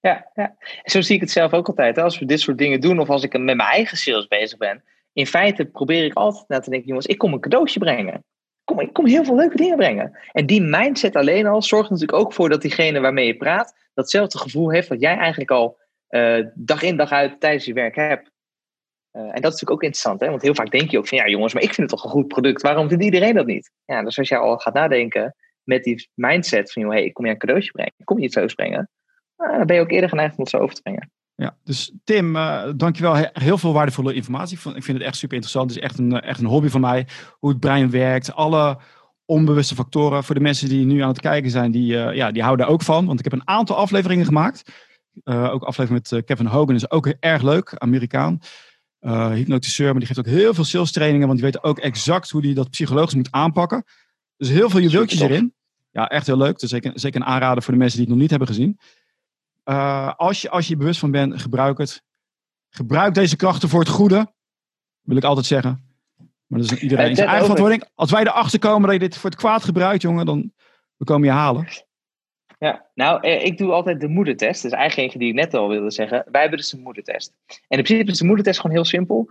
Ja, 0.00 0.30
ja. 0.34 0.56
zo 0.82 1.00
zie 1.00 1.14
ik 1.14 1.20
het 1.20 1.30
zelf 1.30 1.52
ook 1.52 1.66
altijd. 1.66 1.98
Als 1.98 2.18
we 2.18 2.24
dit 2.24 2.40
soort 2.40 2.58
dingen 2.58 2.80
doen 2.80 2.98
of 2.98 3.10
als 3.10 3.22
ik 3.22 3.32
met 3.32 3.42
mijn 3.42 3.60
eigen 3.60 3.96
sales 3.96 4.26
bezig 4.26 4.58
ben. 4.58 4.84
In 5.12 5.26
feite 5.26 5.64
probeer 5.64 6.04
ik 6.04 6.14
altijd 6.14 6.48
na 6.48 6.58
te 6.58 6.70
denken, 6.70 6.88
jongens, 6.88 7.06
ik 7.06 7.18
kom 7.18 7.32
een 7.32 7.40
cadeautje 7.40 7.78
brengen 7.78 8.24
kom, 8.68 8.80
ik 8.80 8.92
kom 8.92 9.06
heel 9.06 9.24
veel 9.24 9.36
leuke 9.36 9.56
dingen 9.56 9.76
brengen. 9.76 10.18
En 10.32 10.46
die 10.46 10.62
mindset 10.62 11.16
alleen 11.16 11.46
al 11.46 11.62
zorgt 11.62 11.90
natuurlijk 11.90 12.18
ook 12.18 12.32
voor 12.32 12.48
dat 12.48 12.62
diegene 12.62 13.00
waarmee 13.00 13.26
je 13.26 13.36
praat, 13.36 13.74
datzelfde 13.94 14.38
gevoel 14.38 14.70
heeft 14.70 14.88
wat 14.88 15.00
jij 15.00 15.16
eigenlijk 15.16 15.50
al 15.50 15.78
uh, 16.10 16.46
dag 16.54 16.82
in 16.82 16.96
dag 16.96 17.10
uit 17.10 17.40
tijdens 17.40 17.64
je 17.64 17.72
werk 17.72 17.96
hebt. 17.96 18.30
Uh, 19.18 19.24
en 19.24 19.28
dat 19.28 19.36
is 19.36 19.42
natuurlijk 19.42 19.70
ook 19.70 19.82
interessant, 19.82 20.20
hè? 20.20 20.28
want 20.28 20.42
heel 20.42 20.54
vaak 20.54 20.70
denk 20.70 20.90
je 20.90 20.98
ook 20.98 21.08
van 21.08 21.18
ja 21.18 21.28
jongens, 21.28 21.54
maar 21.54 21.62
ik 21.62 21.74
vind 21.74 21.90
het 21.90 22.00
toch 22.00 22.04
een 22.04 22.16
goed 22.16 22.28
product, 22.28 22.62
waarom 22.62 22.88
doet 22.88 23.02
iedereen 23.02 23.34
dat 23.34 23.46
niet? 23.46 23.70
Ja, 23.84 24.02
dus 24.02 24.18
als 24.18 24.28
jij 24.28 24.38
al 24.38 24.58
gaat 24.58 24.74
nadenken 24.74 25.34
met 25.62 25.84
die 25.84 26.08
mindset 26.14 26.72
van 26.72 26.82
joh, 26.82 26.92
hey, 26.92 27.04
ik 27.04 27.14
kom 27.14 27.24
je 27.24 27.30
een 27.30 27.38
cadeautje 27.38 27.70
brengen, 27.70 27.92
kom 28.04 28.18
je 28.18 28.24
iets 28.24 28.34
leuks 28.34 28.54
brengen, 28.54 28.90
nou, 29.36 29.56
dan 29.56 29.66
ben 29.66 29.76
je 29.76 29.82
ook 29.82 29.90
eerder 29.90 30.08
geneigd 30.08 30.32
om 30.36 30.40
het 30.40 30.48
zo 30.48 30.58
over 30.58 30.74
te 30.74 30.82
brengen. 30.82 31.10
Ja, 31.34 31.56
dus 31.64 31.92
Tim, 32.04 32.36
uh, 32.36 32.62
dankjewel. 32.76 33.14
Heel 33.32 33.58
veel 33.58 33.72
waardevolle 33.72 34.14
informatie. 34.14 34.56
Ik 34.74 34.84
vind 34.84 34.98
het 34.98 35.06
echt 35.06 35.16
super 35.16 35.34
interessant. 35.34 35.70
Het 35.70 35.78
is 35.78 35.84
echt 35.84 35.98
een, 35.98 36.20
echt 36.20 36.40
een 36.40 36.46
hobby 36.46 36.68
van 36.68 36.80
mij. 36.80 37.06
Hoe 37.38 37.50
het 37.50 37.60
brein 37.60 37.90
werkt. 37.90 38.34
Alle 38.34 38.78
onbewuste 39.24 39.74
factoren. 39.74 40.24
Voor 40.24 40.34
de 40.34 40.40
mensen 40.40 40.68
die 40.68 40.86
nu 40.86 41.00
aan 41.00 41.08
het 41.08 41.20
kijken 41.20 41.50
zijn, 41.50 41.70
die, 41.70 41.92
uh, 41.92 42.14
ja, 42.14 42.30
die 42.30 42.42
houden 42.42 42.66
ook 42.66 42.82
van. 42.82 43.06
Want 43.06 43.18
ik 43.18 43.24
heb 43.24 43.32
een 43.32 43.48
aantal 43.48 43.76
afleveringen 43.76 44.24
gemaakt. 44.24 44.86
Ook 45.24 45.62
aflevering 45.62 46.08
met 46.10 46.24
Kevin 46.24 46.46
Hogan 46.46 46.74
is 46.74 46.90
ook 46.90 47.06
erg 47.06 47.42
leuk. 47.42 47.74
Amerikaan. 47.74 48.38
Hypnotiseur, 49.00 49.90
maar 49.90 49.98
die 49.98 50.06
geeft 50.06 50.18
ook 50.18 50.34
heel 50.34 50.54
veel 50.54 50.64
sales 50.64 50.92
trainingen. 50.92 51.26
Want 51.26 51.40
die 51.40 51.50
weet 51.50 51.62
ook 51.62 51.78
exact 51.78 52.30
hoe 52.30 52.44
hij 52.44 52.54
dat 52.54 52.70
psychologisch 52.70 53.14
moet 53.14 53.30
aanpakken. 53.30 53.84
Dus 54.36 54.48
heel 54.48 54.70
veel 54.70 54.80
juweeltjes 54.80 55.20
erin. 55.20 55.54
Ja, 55.90 56.08
echt 56.08 56.26
heel 56.26 56.36
leuk. 56.36 56.58
Dus 56.58 56.70
zeker, 56.70 56.92
zeker 56.94 57.20
een 57.20 57.26
aanrader 57.26 57.62
voor 57.62 57.72
de 57.72 57.78
mensen 57.78 57.98
die 57.98 58.06
het 58.06 58.14
nog 58.14 58.22
niet 58.22 58.30
hebben 58.30 58.48
gezien. 58.48 58.78
Uh, 59.64 60.14
als, 60.14 60.42
je, 60.42 60.50
als 60.50 60.68
je 60.68 60.76
bewust 60.76 61.00
van 61.00 61.10
bent, 61.10 61.40
gebruik 61.40 61.78
het. 61.78 62.02
Gebruik 62.70 63.14
deze 63.14 63.36
krachten 63.36 63.68
voor 63.68 63.80
het 63.80 63.88
goede. 63.88 64.32
Wil 65.00 65.16
ik 65.16 65.24
altijd 65.24 65.46
zeggen. 65.46 65.86
Maar 66.46 66.60
dat 66.60 66.72
is 66.72 66.78
iedereen 66.78 67.14
zijn 67.14 67.28
eigen 67.28 67.46
verantwoording. 67.46 67.90
Als 67.94 68.10
wij 68.10 68.20
erachter 68.20 68.58
komen 68.58 68.82
dat 68.82 68.92
je 68.92 69.08
dit 69.08 69.16
voor 69.16 69.30
het 69.30 69.38
kwaad 69.38 69.64
gebruikt, 69.64 70.02
jongen, 70.02 70.26
dan 70.26 70.52
we 70.96 71.04
komen 71.04 71.28
je 71.28 71.34
halen. 71.34 71.68
Ja, 72.58 72.86
nou, 72.94 73.20
eh, 73.20 73.44
ik 73.44 73.58
doe 73.58 73.72
altijd 73.72 74.00
de 74.00 74.08
moedertest. 74.08 74.62
Dat 74.62 74.72
is 74.72 74.78
eigenlijk 74.78 75.02
eentje 75.02 75.18
die 75.18 75.28
ik 75.28 75.34
net 75.34 75.54
al 75.54 75.68
wilde 75.68 75.90
zeggen. 75.90 76.24
Wij 76.30 76.40
hebben 76.40 76.58
dus 76.58 76.72
een 76.72 76.82
moedertest. 76.82 77.34
En 77.46 77.78
in 77.78 77.82
principe 77.82 78.10
is 78.10 78.18
de 78.18 78.24
moedertest 78.24 78.60
gewoon 78.60 78.76
heel 78.76 78.84
simpel. 78.84 79.30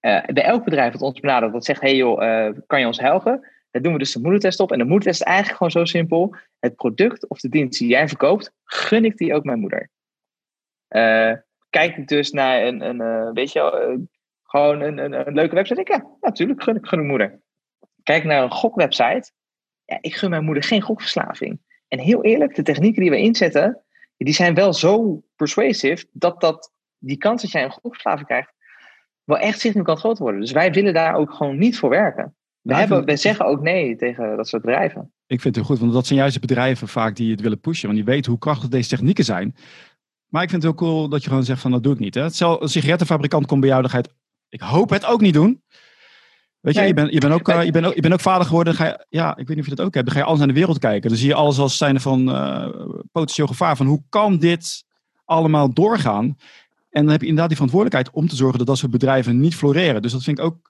Uh, 0.00 0.24
bij 0.24 0.44
elk 0.44 0.64
bedrijf 0.64 0.92
dat 0.92 1.02
ons 1.02 1.20
benadert, 1.20 1.52
dat 1.52 1.64
zegt: 1.64 1.80
hey 1.80 1.96
joh, 1.96 2.22
uh, 2.22 2.50
kan 2.66 2.80
je 2.80 2.86
ons 2.86 3.00
helpen? 3.00 3.46
Daar 3.70 3.82
doen 3.82 3.92
we 3.92 3.98
dus 3.98 4.12
de 4.12 4.20
moedertest 4.20 4.60
op. 4.60 4.72
En 4.72 4.78
de 4.78 4.84
moedertest 4.84 5.20
is 5.20 5.26
eigenlijk 5.26 5.56
gewoon 5.56 5.72
zo 5.72 5.84
simpel. 5.84 6.36
Het 6.58 6.76
product 6.76 7.28
of 7.28 7.40
de 7.40 7.48
dienst 7.48 7.78
die 7.78 7.88
jij 7.88 8.08
verkoopt, 8.08 8.52
gun 8.64 9.04
ik 9.04 9.16
die 9.16 9.34
ook 9.34 9.44
mijn 9.44 9.60
moeder. 9.60 9.90
Kijk 11.70 11.96
ik 11.96 12.08
dus 12.08 12.30
naar 12.30 12.62
een, 12.62 12.80
een 12.80 13.32
weet 13.32 13.52
je 13.52 14.06
gewoon 14.42 14.80
een, 14.80 14.98
een, 14.98 15.34
leuke 15.34 15.54
website. 15.54 15.80
Ik, 15.80 15.88
ja, 15.88 16.06
natuurlijk 16.20 16.62
gun 16.62 16.76
ik 16.76 16.86
ik 16.86 17.02
moeder. 17.02 17.40
Kijk 18.02 18.24
naar 18.24 18.42
een 18.42 18.50
gokwebsite. 18.50 19.30
Ja, 19.84 19.98
ik 20.00 20.14
gun 20.14 20.30
mijn 20.30 20.44
moeder 20.44 20.62
geen 20.62 20.82
gokverslaving. 20.82 21.60
En 21.88 21.98
heel 21.98 22.24
eerlijk, 22.24 22.54
de 22.54 22.62
technieken 22.62 23.02
die 23.02 23.10
we 23.10 23.18
inzetten, 23.18 23.82
die 24.16 24.34
zijn 24.34 24.54
wel 24.54 24.72
zo 24.72 25.22
persuasive 25.36 26.06
dat, 26.12 26.40
dat 26.40 26.72
die 26.98 27.16
kans 27.16 27.42
dat 27.42 27.50
jij 27.50 27.64
een 27.64 27.70
gokverslaving 27.70 28.26
krijgt, 28.26 28.52
wel 29.24 29.38
echt 29.38 29.60
significant 29.60 29.98
groot 29.98 30.18
worden. 30.18 30.40
Dus 30.40 30.52
wij 30.52 30.72
willen 30.72 30.94
daar 30.94 31.14
ook 31.14 31.32
gewoon 31.32 31.58
niet 31.58 31.78
voor 31.78 31.88
werken. 31.88 32.34
We, 32.60 32.74
hebben, 32.74 33.04
we 33.04 33.16
zeggen 33.16 33.46
ook 33.46 33.62
nee 33.62 33.96
tegen 33.96 34.36
dat 34.36 34.48
soort 34.48 34.62
bedrijven. 34.62 35.12
Ik 35.26 35.40
vind 35.40 35.54
het 35.54 35.54
heel 35.54 35.64
goed, 35.64 35.78
want 35.78 35.92
dat 35.92 36.06
zijn 36.06 36.18
juist 36.18 36.34
de 36.34 36.40
bedrijven 36.40 36.88
vaak 36.88 37.16
die 37.16 37.30
het 37.30 37.40
willen 37.40 37.60
pushen. 37.60 37.86
Want 37.86 37.98
die 37.98 38.14
weten 38.14 38.30
hoe 38.30 38.40
krachtig 38.40 38.68
deze 38.68 38.88
technieken 38.88 39.24
zijn. 39.24 39.54
Maar 40.28 40.42
ik 40.42 40.50
vind 40.50 40.62
het 40.62 40.72
heel 40.72 40.88
cool 40.88 41.08
dat 41.08 41.22
je 41.22 41.28
gewoon 41.28 41.44
zegt 41.44 41.60
van 41.60 41.70
dat 41.70 41.82
doe 41.82 41.92
ik 41.92 41.98
niet. 41.98 42.14
Hè? 42.14 42.22
Hetzelfde, 42.22 42.62
een 42.62 42.68
sigarettenfabrikant 42.68 43.46
komt 43.46 43.60
bij 43.60 43.68
jou, 43.68 43.80
dan 43.80 43.90
ga 43.90 43.96
je 43.96 44.02
het, 44.02 44.14
ik 44.48 44.60
hoop 44.60 44.90
het 44.90 45.04
ook 45.04 45.20
niet 45.20 45.34
doen. 45.34 45.62
Weet 46.60 46.74
je, 46.74 46.80
je, 46.80 46.94
bent, 46.94 47.12
je, 47.12 47.20
bent 47.20 47.32
ook, 47.32 47.48
uh, 47.48 47.64
je, 47.64 47.70
bent 47.70 47.86
ook, 47.86 47.94
je 47.94 48.00
bent 48.00 48.14
ook 48.14 48.20
vader 48.20 48.46
geworden. 48.46 48.74
Ga 48.74 48.84
je, 48.84 49.06
ja, 49.08 49.30
ik 49.30 49.36
weet 49.36 49.48
niet 49.48 49.58
of 49.58 49.70
je 49.70 49.74
dat 49.74 49.86
ook 49.86 49.94
hebt. 49.94 50.06
Dan 50.06 50.14
ga 50.14 50.20
je 50.20 50.26
alles 50.26 50.38
naar 50.38 50.48
de 50.48 50.54
wereld 50.54 50.78
kijken. 50.78 51.08
Dan 51.08 51.18
zie 51.18 51.28
je 51.28 51.34
alles 51.34 51.58
als 51.58 51.76
zijnde 51.76 52.00
van 52.00 52.28
uh, 52.28 52.68
potentieel 53.12 53.46
gevaar. 53.46 53.76
Van 53.76 53.86
hoe 53.86 54.02
kan 54.08 54.38
dit 54.38 54.84
allemaal 55.24 55.72
doorgaan? 55.72 56.24
En 56.90 57.02
dan 57.02 57.10
heb 57.10 57.20
je 57.20 57.26
inderdaad 57.26 57.48
die 57.48 57.56
verantwoordelijkheid 57.56 58.16
om 58.16 58.28
te 58.28 58.36
zorgen 58.36 58.58
dat 58.58 58.66
dat 58.66 58.78
soort 58.78 58.92
bedrijven 58.92 59.40
niet 59.40 59.54
floreren. 59.54 60.02
Dus 60.02 60.12
dat 60.12 60.22
vind 60.22 60.38
ik 60.38 60.44
ook 60.44 60.68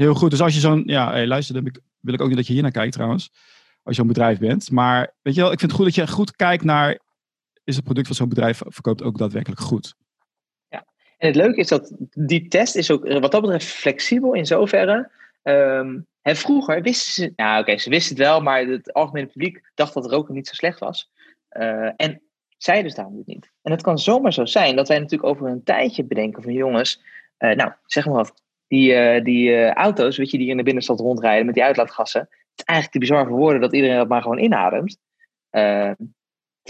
Heel 0.00 0.14
goed. 0.14 0.30
Dus 0.30 0.40
als 0.40 0.54
je 0.54 0.60
zo'n, 0.60 0.82
ja, 0.86 1.10
hey, 1.10 1.26
luister, 1.26 1.54
dan 1.54 1.72
wil 2.00 2.14
ik 2.14 2.20
ook 2.20 2.28
niet 2.28 2.36
dat 2.36 2.46
je 2.46 2.52
hier 2.52 2.62
naar 2.62 2.70
kijkt 2.70 2.92
trouwens. 2.92 3.30
Als 3.82 3.96
je 3.96 4.02
een 4.02 4.08
bedrijf 4.08 4.38
bent. 4.38 4.70
Maar 4.70 5.14
weet 5.22 5.34
je 5.34 5.40
wel, 5.40 5.52
ik 5.52 5.58
vind 5.58 5.70
het 5.70 5.80
goed 5.80 5.94
dat 5.94 6.06
je 6.06 6.12
goed 6.12 6.36
kijkt 6.36 6.64
naar, 6.64 6.98
is 7.64 7.76
het 7.76 7.84
product 7.84 8.06
van 8.06 8.16
zo'n 8.16 8.28
bedrijf 8.28 8.62
verkoopt 8.66 9.02
ook 9.02 9.18
daadwerkelijk 9.18 9.60
goed? 9.60 9.94
En 11.20 11.26
het 11.26 11.36
leuke 11.36 11.60
is 11.60 11.68
dat 11.68 11.92
die 12.14 12.48
test 12.48 12.76
is 12.76 12.90
ook 12.90 13.08
wat 13.08 13.32
dat 13.32 13.40
betreft 13.40 13.66
flexibel 13.66 14.34
in 14.34 14.46
zoverre. 14.46 15.10
En 16.22 16.36
vroeger 16.36 16.82
wisten 16.82 17.12
ze, 17.12 17.32
nou 17.36 17.60
oké, 17.60 17.78
ze 17.78 17.90
wisten 17.90 18.16
het 18.16 18.24
wel, 18.24 18.40
maar 18.40 18.66
het 18.66 18.92
algemene 18.92 19.26
publiek 19.26 19.70
dacht 19.74 19.94
dat 19.94 20.10
roken 20.10 20.34
niet 20.34 20.48
zo 20.48 20.54
slecht 20.54 20.78
was. 20.78 21.10
Uh, 21.52 21.90
en 21.96 22.22
zij 22.56 22.82
dus 22.82 22.94
daarom 22.94 23.22
niet. 23.24 23.50
En 23.62 23.72
het 23.72 23.82
kan 23.82 23.98
zomaar 23.98 24.32
zo 24.32 24.44
zijn 24.44 24.76
dat 24.76 24.88
wij 24.88 24.98
natuurlijk 24.98 25.30
over 25.30 25.46
een 25.46 25.62
tijdje 25.62 26.04
bedenken 26.04 26.42
van 26.42 26.52
jongens, 26.52 27.02
uh, 27.38 27.54
nou 27.54 27.72
zeg 27.86 28.06
maar 28.06 28.14
wat, 28.14 28.42
die, 28.66 28.92
uh, 28.92 29.24
die 29.24 29.68
auto's, 29.68 30.16
weet 30.16 30.30
je, 30.30 30.38
die 30.38 30.48
in 30.48 30.56
de 30.56 30.62
binnenstad 30.62 31.00
rondrijden 31.00 31.46
met 31.46 31.54
die 31.54 31.64
uitlaatgassen. 31.64 32.20
Het 32.20 32.28
is 32.54 32.64
eigenlijk 32.64 32.92
te 32.92 32.98
bizar 32.98 33.26
voor 33.26 33.38
woorden 33.38 33.60
dat 33.60 33.74
iedereen 33.74 33.96
dat 33.96 34.08
maar 34.08 34.22
gewoon 34.22 34.38
inademt. 34.38 34.98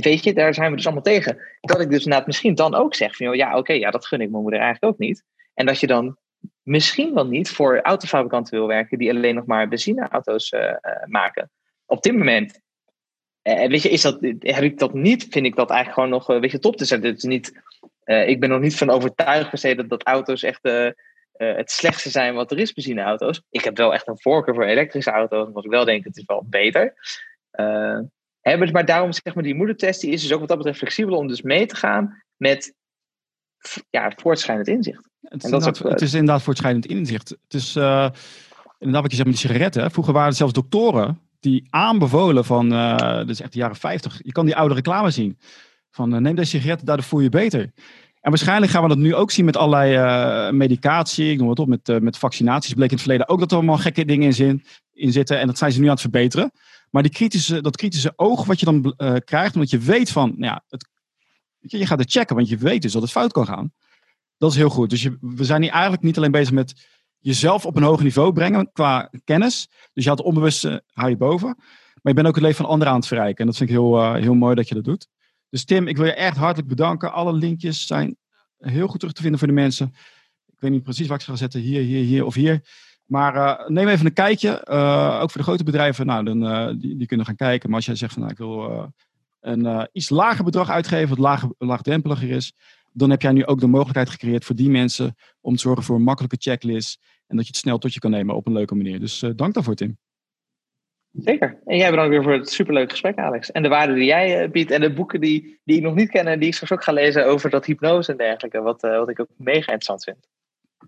Uh, 0.07 0.12
weet 0.12 0.24
je, 0.24 0.32
daar 0.32 0.55
zijn 0.55 0.70
we 0.70 0.76
dus 0.76 0.84
allemaal 0.84 1.03
tegen. 1.03 1.38
Dat 1.61 1.80
ik 1.80 1.90
dus 1.90 2.05
inderdaad 2.05 2.26
misschien 2.26 2.55
dan 2.55 2.74
ook 2.74 2.94
zeg 2.94 3.16
van, 3.16 3.26
joh, 3.26 3.34
ja, 3.34 3.57
oké, 3.57 3.72
ja, 3.72 3.90
dat 3.90 4.07
gun 4.07 4.20
ik 4.20 4.30
mijn 4.30 4.42
moeder 4.42 4.61
eigenlijk 4.61 4.92
ook 4.92 4.98
niet. 4.98 5.24
En 5.55 5.66
dat 5.66 5.80
je 5.80 5.86
dan 5.86 6.16
misschien 6.62 7.14
wel 7.14 7.26
niet 7.26 7.51
voor 7.51 7.80
autofabrikanten 7.80 8.59
wil 8.59 8.66
werken 8.66 8.98
die 8.98 9.11
alleen 9.11 9.34
nog 9.34 9.46
maar 9.46 9.68
benzineauto's 9.68 10.55
maken. 11.05 11.51
Op 11.86 12.03
dit 12.03 12.16
moment, 12.16 12.61
weet 13.42 13.82
je, 13.82 13.90
is 13.90 14.03
dat, 14.03 14.18
heb 14.38 14.62
ik 14.62 14.78
dat 14.78 14.94
niet, 14.94 15.26
vind 15.30 15.46
ik 15.46 15.57
dat 15.57 15.70
eigenlijk 15.70 15.94
gewoon 15.94 16.18
nog, 16.18 16.28
een 16.28 16.40
beetje 16.40 16.59
top 16.59 16.76
te 16.76 16.84
zetten. 16.84 17.11
Het 17.11 17.22
niet, 17.22 17.53
ik 18.05 18.40
ben 18.40 18.48
nog 18.48 18.61
niet 18.61 18.76
van 18.76 18.90
overtuigd 18.90 19.51
per 19.51 19.59
se 19.59 19.74
dat, 19.74 19.88
dat 19.88 20.07
auto's 20.07 20.42
echt 20.42 20.64
uh, 20.66 21.57
het 21.57 21.70
slechtste 21.70 22.11
zijn 22.11 22.34
wat 22.34 22.51
er 22.51 22.59
is, 22.59 22.72
benzineauto's. 22.72 23.42
Ik 23.51 23.64
heb 23.64 23.76
wel 23.76 23.94
echt 23.94 24.09
een 24.09 24.20
voorkeur 24.20 24.55
voor 24.55 24.64
elektrische 24.64 25.11
auto's, 25.11 25.46
omdat 25.46 25.64
ik 25.64 25.70
wel 25.70 25.84
denk 25.84 26.05
het 26.05 26.16
is 26.16 26.24
wel 26.26 26.44
beter. 26.46 26.94
Hebben, 28.41 28.72
maar 28.72 28.84
daarom 28.84 29.12
zeg 29.12 29.34
maar 29.34 29.45
die 29.45 29.55
moedertest 29.55 30.01
die 30.01 30.11
is 30.11 30.22
dus 30.22 30.32
ook 30.32 30.38
wat 30.38 30.49
dat 30.49 30.57
betreft 30.57 30.78
flexibel 30.78 31.16
om 31.16 31.26
dus 31.26 31.43
mee 31.43 31.66
te 31.66 31.76
gaan 31.76 32.22
met 32.36 32.74
ja, 33.91 34.12
voortschrijdend 34.16 34.68
inzicht. 34.68 35.09
Het 35.20 35.45
is, 35.45 35.51
dat 35.51 35.78
het 35.78 36.01
is 36.01 36.14
inderdaad 36.14 36.43
voortschrijdend 36.43 36.86
inzicht. 36.86 37.28
Het 37.28 37.55
is 37.55 37.76
uh, 37.76 38.09
inderdaad 38.78 39.03
wat 39.03 39.11
je 39.11 39.16
zegt 39.16 39.28
met 39.28 39.38
die 39.38 39.47
sigaretten. 39.47 39.91
Vroeger 39.91 40.12
waren 40.12 40.28
er 40.28 40.36
zelfs 40.36 40.53
doktoren 40.53 41.20
die 41.41 41.66
aanbevolen 41.70 42.45
van, 42.45 42.72
uh, 42.72 43.18
dit 43.18 43.28
is 43.28 43.41
echt 43.41 43.53
de 43.53 43.59
jaren 43.59 43.76
50, 43.76 44.20
je 44.22 44.32
kan 44.32 44.47
die 44.47 44.57
oude 44.57 44.74
reclame 44.74 45.11
zien. 45.11 45.38
Van 45.91 46.22
neem 46.22 46.34
deze 46.34 46.51
sigaretten, 46.51 46.86
daardoor 46.86 47.05
voel 47.05 47.20
je 47.20 47.28
beter. 47.28 47.72
En 48.20 48.30
waarschijnlijk 48.30 48.72
gaan 48.72 48.82
we 48.82 48.88
dat 48.88 48.99
nu 48.99 49.14
ook 49.14 49.30
zien 49.30 49.45
met 49.45 49.57
allerlei 49.57 49.97
uh, 49.97 50.53
medicatie. 50.53 51.30
Ik 51.30 51.38
noem 51.38 51.49
het 51.49 51.59
op, 51.59 51.68
met, 51.68 51.88
uh, 51.88 51.99
met 51.99 52.18
vaccinaties. 52.18 52.74
Bleek 52.74 52.88
in 52.88 52.95
het 52.95 53.03
verleden 53.03 53.28
ook 53.28 53.38
dat 53.38 53.51
er 53.51 53.57
allemaal 53.57 53.78
gekke 53.78 54.05
dingen 54.05 54.26
in, 54.26 54.34
zin, 54.34 54.64
in 55.01 55.12
zitten. 55.12 55.38
En 55.38 55.46
dat 55.46 55.59
zijn 55.59 55.72
ze 55.72 55.78
nu 55.78 55.84
aan 55.84 55.90
het 55.90 56.01
verbeteren. 56.01 56.53
Maar 56.90 57.03
die 57.03 57.12
kritische, 57.12 57.61
dat 57.61 57.76
kritische 57.76 58.12
oog 58.16 58.44
wat 58.44 58.61
je 58.61 58.66
dan 58.66 58.94
uh, 58.96 59.14
krijgt, 59.24 59.55
omdat 59.55 59.70
je 59.70 59.78
weet 59.78 60.11
van, 60.11 60.28
nou 60.28 60.53
ja, 60.53 60.64
het, 60.68 60.88
je, 61.59 61.78
je 61.78 61.86
gaat 61.86 61.98
het 61.98 62.11
checken, 62.11 62.36
want 62.36 62.48
je 62.48 62.57
weet 62.57 62.82
dus 62.82 62.92
dat 62.92 63.03
het 63.03 63.11
fout 63.11 63.32
kan 63.32 63.46
gaan. 63.46 63.72
Dat 64.36 64.51
is 64.51 64.57
heel 64.57 64.68
goed. 64.70 64.90
Dus 64.90 65.03
je, 65.03 65.16
we 65.20 65.44
zijn 65.44 65.62
hier 65.62 65.70
eigenlijk 65.70 66.03
niet 66.03 66.16
alleen 66.16 66.30
bezig 66.30 66.53
met 66.53 66.88
jezelf 67.18 67.66
op 67.66 67.76
een 67.76 67.82
hoger 67.82 68.05
niveau 68.05 68.32
brengen 68.32 68.72
qua 68.72 69.11
kennis. 69.24 69.68
Dus 69.92 70.05
je 70.05 70.09
had 70.09 70.18
het 70.18 70.26
onbewuste, 70.26 70.82
hou 70.92 71.11
je 71.11 71.16
boven. 71.16 71.55
Maar 72.03 72.12
je 72.12 72.14
bent 72.14 72.26
ook 72.26 72.34
het 72.34 72.44
leven 72.44 72.62
van 72.62 72.70
anderen 72.70 72.92
aan 72.92 72.98
het 72.98 73.09
verrijken. 73.09 73.38
En 73.38 73.46
dat 73.46 73.57
vind 73.57 73.70
ik 73.70 73.76
heel, 73.76 74.14
heel 74.14 74.34
mooi 74.34 74.55
dat 74.55 74.68
je 74.68 74.74
dat 74.74 74.84
doet. 74.84 75.09
Dus 75.51 75.64
Tim, 75.64 75.88
ik 75.88 75.96
wil 75.96 76.07
je 76.07 76.12
echt 76.12 76.36
hartelijk 76.36 76.68
bedanken. 76.68 77.12
Alle 77.12 77.32
linkjes 77.32 77.86
zijn 77.86 78.16
heel 78.59 78.86
goed 78.86 78.98
terug 78.98 79.14
te 79.14 79.20
vinden 79.20 79.38
voor 79.38 79.48
de 79.48 79.55
mensen. 79.55 79.94
Ik 80.46 80.61
weet 80.61 80.70
niet 80.70 80.82
precies 80.82 81.07
waar 81.07 81.16
ik 81.16 81.24
ze 81.24 81.30
ga 81.30 81.36
zetten, 81.36 81.61
hier, 81.61 81.82
hier, 81.82 82.05
hier 82.05 82.24
of 82.24 82.34
hier. 82.34 82.62
Maar 83.11 83.36
uh, 83.36 83.68
neem 83.68 83.88
even 83.88 84.06
een 84.06 84.12
kijkje. 84.12 84.66
Uh, 84.70 85.18
ook 85.22 85.30
voor 85.30 85.40
de 85.40 85.46
grote 85.46 85.64
bedrijven, 85.64 86.06
nou, 86.06 86.24
dan, 86.24 86.44
uh, 86.44 86.66
die, 86.80 86.96
die, 86.96 87.06
kunnen 87.06 87.26
gaan 87.26 87.36
kijken. 87.36 87.68
Maar 87.68 87.76
als 87.76 87.86
jij 87.86 87.94
zegt 87.94 88.12
van 88.12 88.22
nou, 88.22 88.32
ik 88.32 88.38
wil 88.38 88.92
een 89.40 89.88
iets 89.92 90.11
lager 90.11 90.44
bedrag 90.44 90.70
uitgeven, 90.70 91.08
wat 91.08 91.18
laag, 91.18 91.46
laagdrempeliger 91.58 92.30
is, 92.30 92.52
dan 92.92 93.11
heb 93.11 93.22
jij 93.22 93.32
nu 93.32 93.46
ook 93.46 93.61
de 93.61 93.66
mogelijkheid 93.66 94.11
gecreëerd 94.11 94.44
voor 94.44 94.56
die 94.56 94.70
mensen 94.70 95.16
om 95.40 95.54
te 95.54 95.61
zorgen 95.61 95.84
voor 95.84 95.96
een 95.96 96.02
makkelijke 96.02 96.36
checklist 96.40 97.00
en 97.26 97.36
dat 97.36 97.44
je 97.44 97.52
het 97.52 97.61
snel 97.61 97.78
tot 97.78 97.94
je 97.94 98.00
kan 98.00 98.11
nemen 98.11 98.34
op 98.34 98.46
een 98.46 98.52
leuke 98.52 98.74
manier. 98.74 99.00
Dus 99.00 99.24
dank 99.36 99.54
daarvoor, 99.54 99.74
Tim. 99.74 99.98
Zeker. 101.12 101.58
En 101.64 101.76
jij 101.76 101.90
bedankt 101.90 102.11
weer 102.11 102.22
voor 102.22 102.32
het 102.32 102.50
superleuke 102.50 102.90
gesprek, 102.90 103.18
Alex. 103.18 103.52
En 103.52 103.62
de 103.62 103.68
waarde 103.68 103.94
die 103.94 104.04
jij 104.04 104.50
biedt 104.50 104.70
en 104.70 104.80
de 104.80 104.92
boeken 104.92 105.20
die, 105.20 105.61
die 105.64 105.76
ik 105.76 105.82
nog 105.82 105.94
niet 105.94 106.11
ken 106.11 106.26
en 106.26 106.38
die 106.38 106.48
ik 106.48 106.54
straks 106.54 106.72
ook 106.72 106.84
ga 106.84 106.92
lezen 106.92 107.26
over 107.26 107.50
dat 107.50 107.66
hypnose 107.66 108.11
en 108.11 108.18
dergelijke, 108.18 108.61
wat, 108.61 108.80
wat 108.80 109.08
ik 109.08 109.20
ook 109.20 109.28
mega 109.36 109.72
interessant 109.72 110.04
vind. 110.04 110.28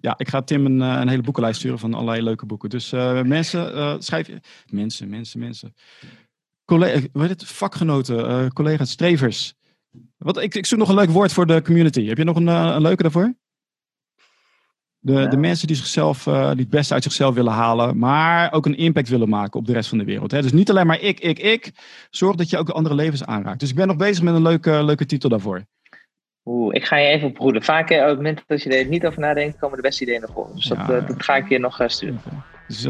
Ja, 0.03 0.15
ik 0.17 0.29
ga 0.29 0.43
Tim 0.43 0.67
een, 0.67 0.81
een 0.81 1.09
hele 1.09 1.23
boekenlijst 1.23 1.59
sturen 1.59 1.79
van 1.79 1.95
allerlei 1.95 2.23
leuke 2.23 2.47
boeken. 2.47 2.71
Dus 2.71 2.93
uh, 2.93 3.23
mensen, 3.23 4.03
schrijf 4.03 4.27
je. 4.27 4.41
Mensen, 4.67 5.09
mensen, 5.09 5.41
mensen. 5.41 5.75
Collega, 6.65 7.07
wat 7.13 7.29
het? 7.29 7.45
Vakgenoten, 7.45 8.53
collega's, 8.53 8.91
strevers. 8.91 9.55
Wat, 10.19 10.43
ik, 10.43 10.55
ik 10.55 10.67
zoek 10.67 10.79
nog 10.79 10.89
een 10.89 10.95
leuk 10.95 11.11
woord 11.11 11.33
voor 11.33 11.47
de 11.47 11.63
community. 11.63 12.07
Heb 12.07 12.19
je 12.19 12.25
nog 12.25 12.37
een, 12.37 12.47
een 12.47 12.83
leuke 12.83 13.03
daarvoor? 13.03 13.35
De, 14.99 15.13
ja. 15.13 15.27
de 15.27 15.37
mensen 15.37 15.67
die, 15.67 15.77
zichzelf, 15.77 16.27
uh, 16.27 16.51
die 16.51 16.61
het 16.61 16.71
beste 16.71 16.95
uit 16.95 17.03
zichzelf 17.03 17.35
willen 17.35 17.53
halen, 17.53 17.99
maar 17.99 18.53
ook 18.53 18.67
een 18.67 18.77
impact 18.77 19.09
willen 19.09 19.29
maken 19.29 19.61
op 19.61 19.67
de 19.67 19.73
rest 19.73 19.89
van 19.89 19.99
de 19.99 20.05
wereld. 20.05 20.31
Hè? 20.31 20.43
Dus 20.43 20.53
niet 20.53 20.71
alleen 20.71 20.87
maar 20.87 21.01
ik, 21.01 21.21
ik, 21.21 21.39
ik. 21.39 21.73
Zorg 22.11 22.37
dat 22.37 22.51
je 22.51 22.59
ook 22.59 22.69
andere 22.69 22.95
levens 22.95 23.25
aanraakt. 23.25 23.61
Dus 23.61 23.71
ik 23.71 23.75
ben 23.75 23.87
nog 23.87 23.97
bezig 23.97 24.23
met 24.23 24.35
een 24.35 24.43
leuke, 24.43 24.85
leuke 24.85 25.07
titel 25.07 25.29
daarvoor. 25.29 25.65
Oeh, 26.45 26.75
ik 26.75 26.85
ga 26.85 26.97
je 26.97 27.09
even 27.09 27.29
oproeden. 27.29 27.63
Vaak 27.63 27.91
op 27.91 27.97
het 27.97 28.17
moment 28.17 28.43
dat 28.47 28.63
je 28.63 28.77
er 28.77 28.87
niet 28.87 29.07
over 29.07 29.21
nadenkt, 29.21 29.59
komen 29.59 29.77
de 29.77 29.83
beste 29.83 30.03
ideeën 30.03 30.21
naar 30.21 30.31
voren. 30.35 30.55
Dus 30.55 30.69
ja, 30.69 30.87
dat, 30.87 31.09
dat, 31.09 31.23
ga 31.23 31.37
ik 31.37 31.49
je 31.49 31.59
nog 31.59 31.81
uh, 31.81 31.89
sturen. 31.89 32.21
Dus 32.69 32.87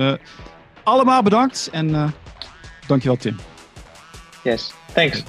allemaal 0.83 1.23
bedankt 1.23 1.69
en 1.73 2.15
dankjewel 2.87 3.17
Tim. 3.17 3.37
Yes, 4.43 4.73
thanks. 4.95 5.23